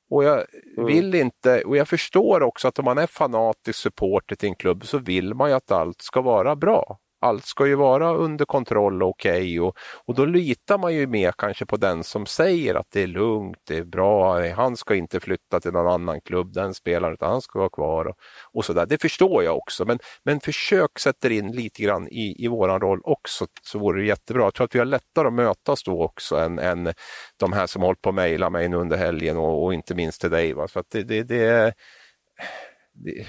Och 0.09 0.23
jag 0.23 0.45
mm. 0.77 0.85
vill 0.85 1.15
inte, 1.15 1.61
och 1.61 1.77
jag 1.77 1.87
förstår 1.87 2.43
också 2.43 2.67
att 2.67 2.79
om 2.79 2.85
man 2.85 2.97
är 2.97 3.07
fanatisk 3.07 3.79
supporter 3.79 4.35
till 4.35 4.49
en 4.49 4.55
klubb 4.55 4.85
så 4.85 4.97
vill 4.97 5.33
man 5.33 5.49
ju 5.49 5.55
att 5.55 5.71
allt 5.71 6.01
ska 6.01 6.21
vara 6.21 6.55
bra 6.55 6.99
allt 7.19 7.45
ska 7.45 7.67
ju 7.67 7.75
vara 7.75 8.13
under 8.13 8.45
kontroll 8.45 9.03
och 9.03 9.09
okej 9.09 9.37
okay 9.37 9.59
och, 9.59 9.77
och 10.05 10.15
då 10.15 10.25
litar 10.25 10.77
man 10.77 10.93
ju 10.93 11.07
mer 11.07 11.31
kanske 11.37 11.65
på 11.65 11.77
den 11.77 12.03
som 12.03 12.25
säger 12.25 12.75
att 12.75 12.87
det 12.91 13.03
är 13.03 13.07
lugnt, 13.07 13.57
det 13.67 13.77
är 13.77 13.83
bra, 13.83 14.49
han 14.49 14.77
ska 14.77 14.95
inte 14.95 15.19
flytta 15.19 15.59
till 15.59 15.71
någon 15.71 15.87
annan 15.87 16.21
klubb, 16.21 16.53
den 16.53 16.73
spelaren, 16.73 17.13
utan 17.13 17.31
han 17.31 17.41
ska 17.41 17.59
vara 17.59 17.69
kvar 17.69 18.05
och, 18.05 18.15
och 18.53 18.65
sådär. 18.65 18.85
Det 18.85 19.01
förstår 19.01 19.43
jag 19.43 19.57
också, 19.57 19.85
men, 19.85 19.99
men 20.23 20.39
försök 20.39 20.99
sätta 20.99 21.29
in 21.29 21.51
lite 21.51 21.83
grann 21.83 22.07
i, 22.07 22.45
i 22.45 22.47
våran 22.47 22.81
roll 22.81 23.01
också 23.03 23.47
så 23.63 23.79
vore 23.79 24.01
det 24.01 24.07
jättebra. 24.07 24.43
Jag 24.43 24.53
tror 24.53 24.65
att 24.65 24.75
vi 24.75 24.79
har 24.79 24.85
lättare 24.85 25.27
att 25.27 25.33
mötas 25.33 25.83
då 25.83 26.03
också 26.03 26.35
än, 26.37 26.59
än 26.59 26.93
de 27.37 27.53
här 27.53 27.67
som 27.67 27.81
hållit 27.81 28.01
på 28.01 28.09
att 28.09 28.15
mejla 28.15 28.49
mig 28.49 28.69
nu 28.69 28.77
under 28.77 28.97
helgen 28.97 29.37
och, 29.37 29.63
och, 29.63 29.73
inte 29.73 29.95
minst 29.95 30.21
till 30.21 30.29
dig. 30.29 30.53
Va? 30.53 30.67
Så 30.67 30.79
att 30.79 30.89
det, 30.89 31.03
det, 31.03 31.23
det 31.23 31.73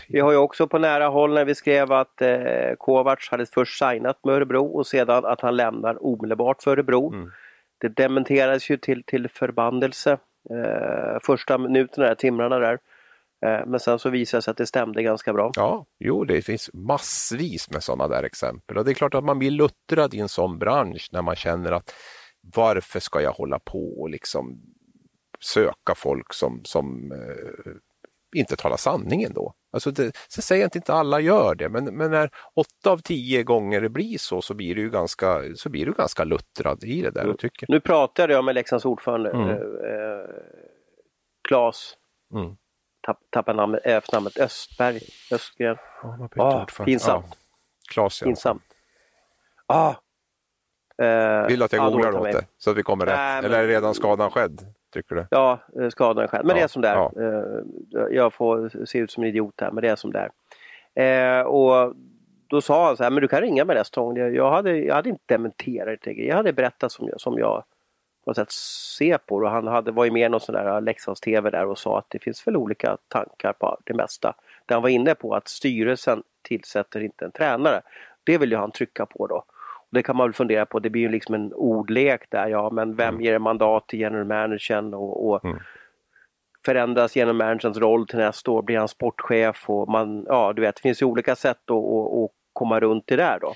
vi 0.08 0.20
har 0.20 0.32
ju 0.32 0.36
också 0.36 0.68
på 0.68 0.78
nära 0.78 1.08
håll 1.08 1.34
när 1.34 1.44
vi 1.44 1.54
skrev 1.54 1.92
att 1.92 2.22
eh, 2.22 2.74
Kovacs 2.78 3.28
hade 3.28 3.46
först 3.46 3.78
signat 3.78 4.24
med 4.24 4.34
Örebro 4.34 4.66
och 4.66 4.86
sedan 4.86 5.24
att 5.24 5.40
han 5.40 5.56
lämnar 5.56 6.06
omedelbart 6.06 6.62
för 6.62 6.70
Örebro. 6.70 7.12
Mm. 7.12 7.30
Det 7.78 7.88
dementerades 7.88 8.70
ju 8.70 8.76
till, 8.76 9.02
till 9.04 9.28
förbandelse 9.28 10.18
eh, 10.50 11.18
första 11.22 11.58
minuterna, 11.58 12.06
där, 12.06 12.14
timmarna 12.14 12.58
där. 12.58 12.78
Eh, 13.46 13.66
men 13.66 13.80
sen 13.80 13.98
så 13.98 14.10
visade 14.10 14.38
det 14.38 14.42
sig 14.42 14.50
att 14.50 14.56
det 14.56 14.66
stämde 14.66 15.02
ganska 15.02 15.32
bra. 15.32 15.52
Ja, 15.56 15.86
jo 15.98 16.24
det 16.24 16.42
finns 16.42 16.70
massvis 16.72 17.70
med 17.70 17.82
sådana 17.82 18.08
där 18.08 18.22
exempel 18.22 18.78
och 18.78 18.84
det 18.84 18.90
är 18.90 18.94
klart 18.94 19.14
att 19.14 19.24
man 19.24 19.38
blir 19.38 19.50
luttrad 19.50 20.14
i 20.14 20.20
en 20.20 20.28
sån 20.28 20.58
bransch 20.58 21.08
när 21.12 21.22
man 21.22 21.36
känner 21.36 21.72
att 21.72 21.94
varför 22.54 23.00
ska 23.00 23.20
jag 23.20 23.32
hålla 23.32 23.58
på 23.58 24.00
och 24.00 24.10
liksom 24.10 24.60
söka 25.40 25.94
folk 25.96 26.32
som, 26.32 26.60
som 26.64 27.12
eh, 27.12 27.72
inte 28.36 28.56
talar 28.56 28.76
sanningen 28.76 29.32
då. 29.34 29.54
Alltså 29.72 29.90
det, 29.90 30.16
så 30.28 30.42
säger 30.42 30.62
jag 30.62 30.66
att 30.66 30.76
inte 30.76 30.94
alla 30.94 31.20
gör 31.20 31.54
det, 31.54 31.68
men, 31.68 31.84
men 31.84 32.10
när 32.10 32.30
åtta 32.54 32.90
av 32.90 32.98
tio 32.98 33.42
gånger 33.42 33.80
det 33.80 33.88
blir 33.88 34.18
så, 34.18 34.42
så 34.42 34.54
blir 34.54 34.74
du 34.74 34.90
ganska, 34.90 35.42
så 35.56 35.68
blir 35.68 35.86
du 35.86 35.92
ganska 35.92 36.24
luttrad 36.24 36.84
i 36.84 37.02
det 37.02 37.10
där. 37.10 37.24
Mm. 37.24 37.36
Tycker. 37.36 37.66
Nu 37.68 37.80
pratade 37.80 38.32
jag 38.32 38.44
med 38.44 38.54
Leksands 38.54 38.84
ordförande 38.84 39.30
mm. 39.30 39.48
eh, 39.48 40.30
Claes, 41.48 41.96
mm. 42.34 42.56
tapp, 43.00 43.18
tappade 43.30 43.56
namnet, 43.56 43.80
efternamnet 43.84 44.38
Östberg, 44.38 45.00
Östgren. 45.32 45.76
Ja, 46.02 46.28
ah, 46.36 46.66
pinsamt. 46.84 47.26
Ja. 47.28 47.36
Claes, 47.90 48.20
ja. 48.22 48.26
Pinsamt. 48.26 48.62
Ah, 49.66 49.94
eh, 51.02 51.46
Vill 51.46 51.62
att 51.62 51.72
jag 51.72 51.92
googlar 51.92 52.14
åt 52.14 52.32
det 52.32 52.46
så 52.58 52.70
att 52.70 52.76
vi 52.76 52.82
kommer 52.82 53.06
rätt? 53.06 53.14
Äh, 53.14 53.44
Eller 53.44 53.58
är 53.58 53.66
redan 53.66 53.94
skadan 53.94 54.30
skedd? 54.30 54.74
Tycker 54.92 55.14
du? 55.14 55.26
Ja, 55.30 55.58
eh, 55.80 55.88
skadan 55.88 56.28
själv. 56.28 56.46
Men 56.46 56.56
ja, 56.56 56.60
det 56.60 56.64
är 56.64 56.68
som 56.68 56.82
det 56.82 56.88
är. 56.88 56.94
Ja. 56.94 57.12
Eh, 57.16 58.16
jag 58.16 58.32
får 58.32 58.84
se 58.86 58.98
ut 58.98 59.10
som 59.10 59.22
en 59.22 59.28
idiot 59.28 59.60
här, 59.60 59.70
men 59.70 59.82
det 59.82 59.88
är 59.88 59.96
som 59.96 60.12
det 60.12 60.30
är. 60.94 61.40
Eh, 61.40 61.42
och 61.42 61.94
då 62.46 62.60
sa 62.60 62.86
han 62.86 62.96
så 62.96 63.02
här, 63.02 63.10
men 63.10 63.20
du 63.20 63.28
kan 63.28 63.40
ringa 63.40 63.64
mig 63.64 63.76
nästa 63.76 64.00
gång. 64.00 64.16
Jag 64.16 64.50
hade, 64.50 64.78
jag 64.78 64.94
hade 64.94 65.08
inte 65.08 65.24
dementerat 65.26 65.98
det. 66.02 66.12
Jag 66.12 66.36
hade 66.36 66.52
berättat 66.52 66.92
som 66.92 67.08
jag, 67.08 67.20
som 67.20 67.38
jag 67.38 67.64
på 68.24 68.30
något 68.30 68.36
sätt 68.36 68.52
ser 68.98 69.18
på 69.18 69.40
det. 69.40 69.46
Och 69.46 69.52
han 69.52 69.66
hade, 69.66 69.90
var 69.90 70.04
ju 70.04 70.10
med 70.10 70.26
i 70.26 70.28
någon 70.28 70.40
sån 70.40 70.54
där 70.54 70.80
Leksands-TV 70.80 71.50
där 71.50 71.66
och 71.66 71.78
sa 71.78 71.98
att 71.98 72.06
det 72.08 72.18
finns 72.18 72.46
väl 72.46 72.56
olika 72.56 72.96
tankar 73.08 73.52
på 73.52 73.78
det 73.84 73.94
mesta. 73.94 74.34
Där 74.66 74.76
han 74.76 74.82
var 74.82 74.88
inne 74.88 75.14
på 75.14 75.34
att 75.34 75.48
styrelsen 75.48 76.22
tillsätter 76.42 77.00
inte 77.00 77.24
en 77.24 77.32
tränare. 77.32 77.82
Det 78.24 78.38
vill 78.38 78.50
ju 78.50 78.56
han 78.56 78.70
trycka 78.70 79.06
på 79.06 79.26
då. 79.26 79.44
Det 79.92 80.02
kan 80.02 80.16
man 80.16 80.26
väl 80.26 80.34
fundera 80.34 80.66
på, 80.66 80.78
det 80.78 80.90
blir 80.90 81.02
ju 81.02 81.08
liksom 81.08 81.34
en 81.34 81.52
ordlek 81.52 82.22
där, 82.30 82.48
ja 82.48 82.70
men 82.70 82.96
vem 82.96 83.08
mm. 83.08 83.20
ger 83.20 83.38
mandat 83.38 83.88
till 83.88 84.00
general 84.00 84.24
managern 84.24 84.94
och, 84.94 85.28
och 85.28 85.44
mm. 85.44 85.58
förändras 86.64 87.16
general 87.16 87.36
managerns 87.36 87.78
roll 87.78 88.06
till 88.06 88.18
nästa 88.18 88.50
år, 88.50 88.62
blir 88.62 88.78
han 88.78 88.88
sportchef 88.88 89.70
och 89.70 89.88
man, 89.88 90.24
ja 90.28 90.52
du 90.52 90.62
vet, 90.62 90.76
det 90.76 90.82
finns 90.82 91.02
ju 91.02 91.06
olika 91.06 91.36
sätt 91.36 91.70
att, 91.70 92.30
komma 92.52 92.80
runt 92.80 93.04
det 93.06 93.16
där 93.16 93.38
då. 93.40 93.54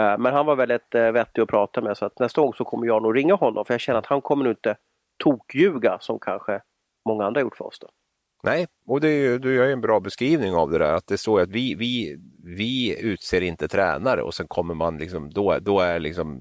Eh, 0.00 0.18
men 0.18 0.32
han 0.32 0.46
var 0.46 0.56
väldigt 0.56 0.94
eh, 0.94 1.12
vettig 1.12 1.42
att 1.42 1.48
prata 1.48 1.80
med 1.80 1.96
så 1.96 2.06
att 2.06 2.18
nästa 2.18 2.40
gång 2.40 2.54
så 2.54 2.64
kommer 2.64 2.86
jag 2.86 3.02
nog 3.02 3.16
ringa 3.16 3.34
honom 3.34 3.64
för 3.64 3.74
jag 3.74 3.80
känner 3.80 3.98
att 3.98 4.06
han 4.06 4.20
kommer 4.20 4.44
nog 4.44 4.52
inte 4.52 4.76
tokljuga 5.24 5.98
som 6.00 6.18
kanske 6.18 6.60
många 7.08 7.24
andra 7.24 7.40
gjort 7.40 7.56
för 7.56 7.66
oss. 7.66 7.78
Då. 7.78 7.88
Nej, 8.42 8.66
och 8.86 9.00
det 9.00 9.08
är 9.08 9.20
ju, 9.20 9.38
du 9.38 9.54
gör 9.54 9.68
en 9.68 9.80
bra 9.80 10.00
beskrivning 10.00 10.54
av 10.54 10.70
det 10.70 10.78
där 10.78 10.92
att 10.92 11.06
det 11.06 11.18
står 11.18 11.40
att 11.40 11.50
vi, 11.50 11.74
vi, 11.74 12.16
vi 12.44 13.00
utser 13.00 13.40
inte 13.40 13.68
tränare 13.68 14.22
och 14.22 14.34
sen 14.34 14.46
kommer 14.48 14.74
man 14.74 14.98
liksom, 14.98 15.30
då, 15.30 15.58
då 15.58 15.80
är 15.80 16.00
liksom 16.00 16.40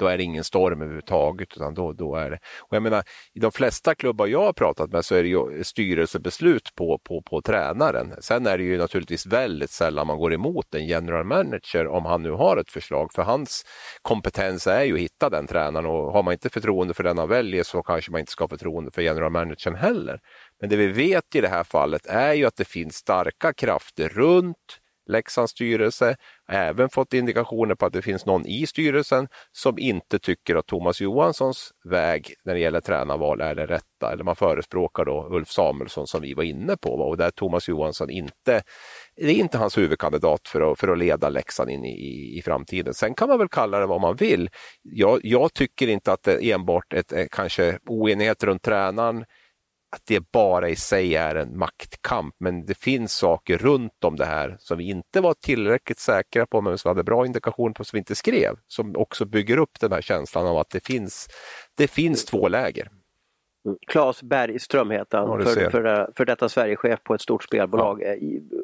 då 0.00 0.06
är 0.06 0.16
det 0.16 0.22
ingen 0.22 0.44
storm 0.44 0.82
överhuvudtaget. 0.82 1.56
Utan 1.56 1.74
då, 1.74 1.92
då 1.92 2.14
är 2.14 2.30
det. 2.30 2.38
Och 2.60 2.76
jag 2.76 2.82
menar, 2.82 3.02
I 3.34 3.40
de 3.40 3.52
flesta 3.52 3.94
klubbar 3.94 4.26
jag 4.26 4.42
har 4.42 4.52
pratat 4.52 4.92
med 4.92 5.04
så 5.04 5.14
är 5.14 5.22
det 5.22 5.28
ju 5.28 5.64
styrelsebeslut 5.64 6.74
på, 6.74 7.00
på, 7.04 7.22
på 7.22 7.42
tränaren. 7.42 8.14
Sen 8.20 8.46
är 8.46 8.58
det 8.58 8.64
ju 8.64 8.78
naturligtvis 8.78 9.26
väldigt 9.26 9.70
sällan 9.70 10.06
man 10.06 10.18
går 10.18 10.32
emot 10.32 10.74
en 10.74 10.86
general 10.86 11.24
manager 11.24 11.86
om 11.86 12.04
han 12.04 12.22
nu 12.22 12.30
har 12.30 12.56
ett 12.56 12.70
förslag. 12.70 13.12
För 13.12 13.22
hans 13.22 13.64
kompetens 14.02 14.66
är 14.66 14.82
ju 14.84 14.94
att 14.94 15.00
hitta 15.00 15.30
den 15.30 15.46
tränaren 15.46 15.86
och 15.86 16.12
har 16.12 16.22
man 16.22 16.32
inte 16.32 16.50
förtroende 16.50 16.94
för 16.94 17.04
den 17.04 17.18
han 17.18 17.28
väljer 17.28 17.62
så 17.62 17.82
kanske 17.82 18.10
man 18.10 18.20
inte 18.20 18.32
ska 18.32 18.44
ha 18.44 18.48
förtroende 18.48 18.90
för 18.90 19.02
general 19.02 19.32
managern 19.32 19.74
heller. 19.74 20.20
Men 20.60 20.70
det 20.70 20.76
vi 20.76 20.86
vet 20.86 21.34
i 21.34 21.40
det 21.40 21.48
här 21.48 21.64
fallet 21.64 22.06
är 22.06 22.32
ju 22.32 22.46
att 22.46 22.56
det 22.56 22.64
finns 22.64 22.96
starka 22.96 23.52
krafter 23.52 24.08
runt 24.08 24.80
Leksands 25.10 25.52
styrelse, 25.52 26.16
även 26.48 26.88
fått 26.88 27.14
indikationer 27.14 27.74
på 27.74 27.86
att 27.86 27.92
det 27.92 28.02
finns 28.02 28.26
någon 28.26 28.46
i 28.46 28.66
styrelsen 28.66 29.28
som 29.52 29.78
inte 29.78 30.18
tycker 30.18 30.56
att 30.56 30.66
Thomas 30.66 31.00
Johanssons 31.00 31.72
väg 31.84 32.34
när 32.44 32.54
det 32.54 32.60
gäller 32.60 32.80
tränarval 32.80 33.40
är 33.40 33.54
den 33.54 33.66
rätta. 33.66 34.12
Eller 34.12 34.24
man 34.24 34.36
förespråkar 34.36 35.04
då 35.04 35.28
Ulf 35.30 35.48
Samuelsson 35.48 36.06
som 36.06 36.22
vi 36.22 36.34
var 36.34 36.44
inne 36.44 36.76
på 36.76 36.90
och 36.90 37.16
där 37.16 37.30
Thomas 37.30 37.68
Johansson 37.68 38.10
inte, 38.10 38.62
det 39.16 39.30
är 39.30 39.34
inte 39.34 39.58
hans 39.58 39.78
huvudkandidat 39.78 40.48
för 40.48 40.72
att, 40.72 40.78
för 40.78 40.88
att 40.88 40.98
leda 40.98 41.28
Leksand 41.28 41.70
in 41.70 41.84
i, 41.84 42.38
i 42.38 42.42
framtiden. 42.42 42.94
Sen 42.94 43.14
kan 43.14 43.28
man 43.28 43.38
väl 43.38 43.48
kalla 43.48 43.78
det 43.78 43.86
vad 43.86 44.00
man 44.00 44.16
vill. 44.16 44.50
Jag, 44.82 45.20
jag 45.22 45.54
tycker 45.54 45.88
inte 45.88 46.12
att 46.12 46.22
det 46.22 46.52
enbart 46.52 46.92
är 46.92 46.98
ett, 46.98 47.30
kanske 47.30 47.78
oenighet 47.86 48.44
runt 48.44 48.62
tränaren 48.62 49.24
att 49.96 50.02
det 50.06 50.32
bara 50.32 50.68
i 50.68 50.76
sig 50.76 51.16
är 51.16 51.34
en 51.34 51.58
maktkamp, 51.58 52.34
men 52.38 52.66
det 52.66 52.78
finns 52.78 53.14
saker 53.14 53.58
runt 53.58 54.04
om 54.04 54.16
det 54.16 54.24
här 54.24 54.56
som 54.58 54.78
vi 54.78 54.90
inte 54.90 55.20
var 55.20 55.34
tillräckligt 55.34 55.98
säkra 55.98 56.46
på, 56.46 56.60
men 56.60 56.78
som 56.78 56.88
vi 56.88 56.90
hade 56.90 57.04
bra 57.04 57.26
indikation 57.26 57.74
på, 57.74 57.84
som 57.84 57.96
vi 57.96 57.98
inte 57.98 58.14
skrev, 58.14 58.56
som 58.66 58.96
också 58.96 59.24
bygger 59.24 59.58
upp 59.58 59.80
den 59.80 59.92
här 59.92 60.00
känslan 60.00 60.46
av 60.46 60.58
att 60.58 60.70
det 60.70 60.86
finns, 60.86 61.28
det 61.74 61.88
finns 61.88 62.24
två 62.24 62.48
läger. 62.48 62.90
Claes 63.86 64.22
Bergström 64.22 64.90
heter 64.90 65.18
han, 65.18 65.40
ja, 65.40 65.46
för, 65.46 65.70
för, 65.70 66.12
för 66.16 66.24
detta 66.24 66.48
Sverigechef 66.48 67.02
på 67.02 67.14
ett 67.14 67.20
stort 67.20 67.44
spelbolag. 67.44 68.02
Ja. 68.02 68.14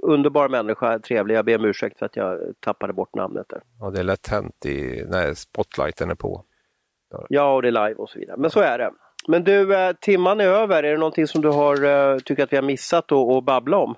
Underbar 0.03 0.49
människa, 0.49 0.99
trevlig. 0.99 1.35
Jag 1.35 1.45
ber 1.45 1.59
om 1.59 1.64
ursäkt 1.64 1.99
för 1.99 2.07
att 2.07 2.16
jag 2.16 2.39
tappade 2.61 2.93
bort 2.93 3.14
namnet 3.14 3.47
där. 3.49 3.62
Ja, 3.81 3.91
det 3.91 4.01
är 4.01 4.05
lätt 4.05 4.29
hänt 4.29 4.66
i, 4.66 5.05
när 5.09 5.35
spotlighten 5.35 6.11
är 6.11 6.14
på. 6.14 6.45
Ja, 7.29 7.55
och 7.55 7.62
det 7.62 7.68
är 7.68 7.72
live 7.72 7.95
och 7.95 8.11
så 8.11 8.18
vidare. 8.18 8.37
Men 8.37 8.51
så 8.51 8.61
är 8.61 8.79
det. 8.79 8.93
Men 9.29 9.45
du, 9.45 9.74
eh, 9.74 9.93
timman 9.93 10.41
är 10.41 10.45
över. 10.45 10.83
Är 10.83 10.93
det 10.93 10.99
någonting 10.99 11.27
som 11.27 11.43
du 11.43 11.49
har, 11.49 11.85
eh, 11.85 12.18
tycker 12.18 12.43
att 12.43 12.53
vi 12.53 12.57
har 12.57 12.62
missat 12.62 13.12
att 13.12 13.45
babbla 13.45 13.77
om? 13.77 13.95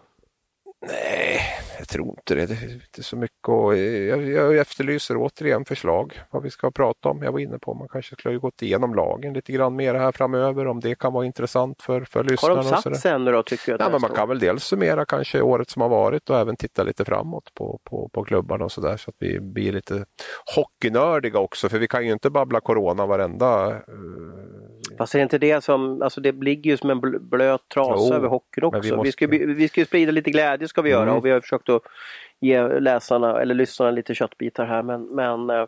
Nej, 0.86 1.40
jag 1.78 1.88
tror 1.88 2.08
inte 2.08 2.34
det. 2.34 2.46
Det 2.46 2.54
är 2.54 2.74
inte 2.74 3.02
så 3.02 3.16
mycket 3.16 3.48
och 3.48 3.76
jag, 3.76 4.28
jag 4.28 4.56
efterlyser 4.56 5.16
återigen 5.16 5.64
förslag 5.64 6.20
vad 6.30 6.42
vi 6.42 6.50
ska 6.50 6.70
prata 6.70 7.08
om. 7.08 7.22
Jag 7.22 7.32
var 7.32 7.38
inne 7.38 7.58
på 7.58 7.74
man 7.74 7.88
kanske 7.88 8.16
skulle 8.16 8.34
ha 8.34 8.40
gått 8.40 8.62
igenom 8.62 8.94
lagen 8.94 9.32
lite 9.32 9.52
grann 9.52 9.76
mer 9.76 9.94
här 9.94 10.12
framöver 10.12 10.66
om 10.66 10.80
det 10.80 10.98
kan 10.98 11.12
vara 11.12 11.26
intressant 11.26 11.82
för, 11.82 12.04
för 12.04 12.24
lyssnarna. 12.24 12.54
Har 12.54 12.62
de 12.62 12.82
satt 12.82 13.00
sig 13.00 13.12
ännu 13.12 13.32
då 13.32 13.42
tycker 13.42 13.72
jag? 13.72 13.80
Ja, 13.80 13.88
men 13.90 14.00
man 14.00 14.10
kan 14.10 14.28
väl 14.28 14.38
dels 14.38 14.64
summera 14.64 15.04
kanske 15.04 15.40
året 15.40 15.70
som 15.70 15.82
har 15.82 15.88
varit 15.88 16.30
och 16.30 16.38
även 16.38 16.56
titta 16.56 16.82
lite 16.82 17.04
framåt 17.04 17.54
på, 17.54 17.80
på, 17.84 18.08
på 18.12 18.24
klubbarna 18.24 18.64
och 18.64 18.72
sådär 18.72 18.96
så 18.96 19.10
att 19.10 19.16
vi 19.18 19.40
blir 19.40 19.72
lite 19.72 20.04
hockeynördiga 20.56 21.38
också 21.38 21.68
för 21.68 21.78
vi 21.78 21.88
kan 21.88 22.06
ju 22.06 22.12
inte 22.12 22.30
babbla 22.30 22.60
corona 22.60 23.06
varenda 23.06 23.68
uh... 23.70 23.78
Fast 24.98 25.14
är 25.14 25.18
det 25.18 25.22
inte 25.22 25.38
det 25.38 25.64
som, 25.64 26.02
alltså 26.02 26.20
det 26.20 26.32
ligger 26.32 26.70
ju 26.70 26.76
som 26.76 26.90
en 26.90 27.00
blöt 27.28 27.68
trasa 27.74 28.06
jo, 28.08 28.14
över 28.14 28.28
hockeyn 28.28 28.64
också. 28.64 28.80
Vi, 28.80 28.96
måste... 28.96 29.06
vi, 29.06 29.12
ska, 29.12 29.26
vi 29.54 29.68
ska 29.68 29.84
sprida 29.84 30.12
lite 30.12 30.30
glädje 30.30 30.67
ska 30.68 30.82
vi 30.82 30.90
göra 30.90 31.02
mm. 31.02 31.16
och 31.16 31.26
vi 31.26 31.30
har 31.30 31.40
försökt 31.40 31.68
att 31.68 31.82
ge 32.40 32.68
läsarna 32.68 33.40
eller 33.40 33.54
lyssnarna 33.54 33.90
lite 33.90 34.14
köttbitar 34.14 34.66
här 34.66 34.82
men, 34.82 35.02
men 35.02 35.50
eh, 35.50 35.66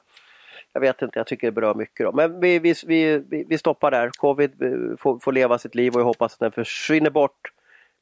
jag 0.72 0.80
vet 0.80 1.02
inte, 1.02 1.18
jag 1.18 1.26
tycker 1.26 1.46
det 1.46 1.52
berör 1.52 1.74
mycket. 1.74 2.06
Då. 2.06 2.12
Men 2.12 2.40
vi, 2.40 2.58
vi, 2.58 2.74
vi, 2.86 3.44
vi 3.48 3.58
stoppar 3.58 3.90
där. 3.90 4.10
Covid 4.18 4.62
eh, 4.62 4.96
får, 4.98 5.18
får 5.18 5.32
leva 5.32 5.58
sitt 5.58 5.74
liv 5.74 5.94
och 5.94 6.00
jag 6.00 6.04
hoppas 6.04 6.32
att 6.32 6.40
den 6.40 6.52
försvinner 6.52 7.10
bort 7.10 7.52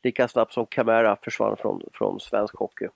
lika 0.02 0.28
snabbt 0.28 0.52
som 0.52 0.66
Camara 0.66 1.16
försvann 1.22 1.56
från, 1.56 1.82
från 1.92 2.20
svensk 2.20 2.56
hockey. 2.56 2.88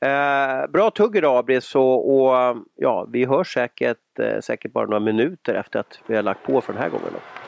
Eh, 0.00 0.66
bra 0.66 0.90
tugg 0.90 1.16
idag 1.16 1.38
Abris 1.38 1.74
och, 1.74 2.14
och, 2.14 2.56
ja, 2.76 3.06
vi 3.12 3.24
hörs 3.24 3.54
säkert, 3.54 4.18
eh, 4.18 4.40
säkert 4.40 4.72
bara 4.72 4.86
några 4.86 5.00
minuter 5.00 5.54
efter 5.54 5.80
att 5.80 6.00
vi 6.06 6.16
har 6.16 6.22
lagt 6.22 6.42
på 6.42 6.60
för 6.60 6.72
den 6.72 6.82
här 6.82 6.88
gången. 6.88 7.08
Då. 7.12 7.39